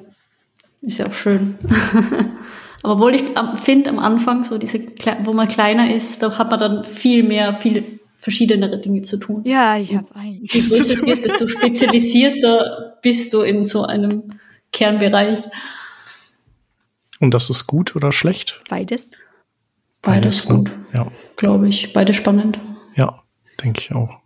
Ist 0.83 0.99
ja 0.99 1.07
auch 1.07 1.15
schön. 1.15 1.59
Aber 2.83 2.95
obwohl 2.95 3.15
ich 3.15 3.25
finde 3.63 3.91
am 3.91 3.99
Anfang, 3.99 4.45
so 4.45 4.57
diese, 4.57 4.81
wo 5.25 5.33
man 5.33 5.49
kleiner 5.49 5.95
ist, 5.95 6.23
da 6.23 6.39
hat 6.39 6.51
man 6.51 6.59
dann 6.59 6.85
viel 6.85 7.23
mehr, 7.23 7.53
viel 7.53 8.01
verschiedenere 8.19 8.79
Dinge 8.79 9.03
zu 9.03 9.19
tun. 9.19 9.43
Ja, 9.45 9.77
ich 9.77 9.95
habe 9.95 10.15
eigentlich. 10.15 10.53
Je 10.53 10.61
größer 10.61 10.95
es 10.95 11.07
wird, 11.07 11.25
desto 11.25 11.49
spezialisierter 11.49 12.99
bist 13.03 13.33
du 13.33 13.43
in 13.43 13.67
so 13.67 13.85
einem 13.85 14.41
Kernbereich. 14.73 15.41
Und 17.19 17.35
das 17.35 17.51
ist 17.51 17.67
gut 17.67 17.97
oder 17.97 18.13
schlecht? 18.13 18.63
Beides. 18.69 19.11
Beides, 20.03 20.47
Beides 20.47 20.49
ne? 20.49 20.57
gut. 20.57 20.71
Ja. 20.95 21.07
Glaube 21.37 21.69
ich. 21.69 21.93
Beides 21.93 22.17
spannend. 22.17 22.59
Ja, 22.95 23.23
denke 23.63 23.81
ich 23.81 23.95
auch. 23.95 24.21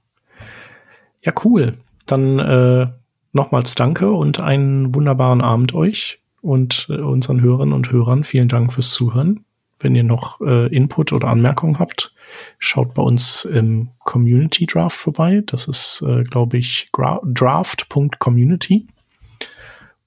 Ja, 1.23 1.33
cool. 1.45 1.79
Dann 2.07 2.39
äh, 2.39 2.87
nochmals 3.35 3.75
danke 3.75 4.11
und 4.11 4.41
einen 4.41 4.95
wunderbaren 4.95 5.43
Abend 5.43 5.75
euch 5.75 6.21
und 6.41 6.87
äh, 6.89 6.95
unseren 6.95 7.41
Hörerinnen 7.41 7.75
und 7.75 7.91
Hörern 7.91 8.25
vielen 8.25 8.49
Dank 8.49 8.73
fürs 8.73 8.91
Zuhören. 8.91 9.45
Wenn 9.79 9.95
ihr 9.95 10.05
noch 10.05 10.41
äh, 10.41 10.75
Input 10.75 11.13
oder 11.13 11.29
Anmerkungen 11.29 11.79
habt, 11.79 12.15
schaut 12.59 12.95
bei 12.95 13.03
uns 13.03 13.45
im 13.45 13.91
Community 13.99 14.67
Draft 14.67 14.97
vorbei. 14.97 15.43
Das 15.45 15.69
ist, 15.69 16.03
äh, 16.07 16.23
glaube 16.23 16.57
ich, 16.59 16.91
draft.community. 16.93 18.87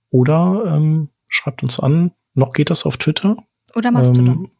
Oder 0.10 0.64
ähm, 0.68 1.10
schreibt 1.28 1.64
uns 1.64 1.80
an. 1.80 2.12
Noch 2.34 2.54
geht 2.54 2.70
das 2.70 2.86
auf 2.86 2.98
Twitter. 2.98 3.38
Oder 3.76 3.92
Mastodon. 3.92 4.28
Ähm, 4.28 4.52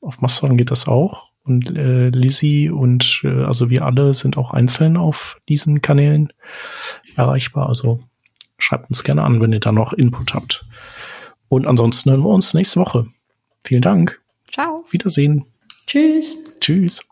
auf 0.00 0.20
Mastodon 0.20 0.56
geht 0.56 0.70
das 0.70 0.88
auch. 0.88 1.30
Und 1.44 1.76
äh, 1.76 2.08
Lizzie 2.08 2.70
und 2.70 3.20
äh, 3.22 3.44
also 3.44 3.70
wir 3.70 3.84
alle 3.84 4.14
sind 4.14 4.36
auch 4.36 4.52
einzeln 4.52 4.96
auf 4.96 5.40
diesen 5.48 5.82
Kanälen 5.82 6.32
erreichbar. 7.16 7.68
Also 7.68 8.00
schreibt 8.58 8.90
uns 8.90 9.04
gerne 9.04 9.22
an, 9.24 9.40
wenn 9.40 9.52
ihr 9.52 9.60
da 9.60 9.72
noch 9.72 9.92
Input 9.92 10.34
habt. 10.34 10.64
Und 11.48 11.66
ansonsten 11.66 12.10
hören 12.10 12.22
wir 12.22 12.30
uns 12.30 12.54
nächste 12.54 12.80
Woche. 12.80 13.06
Vielen 13.64 13.82
Dank. 13.82 14.20
Ciao. 14.52 14.84
Wiedersehen. 14.90 15.44
Tschüss. 15.86 16.34
Tschüss. 16.60 17.06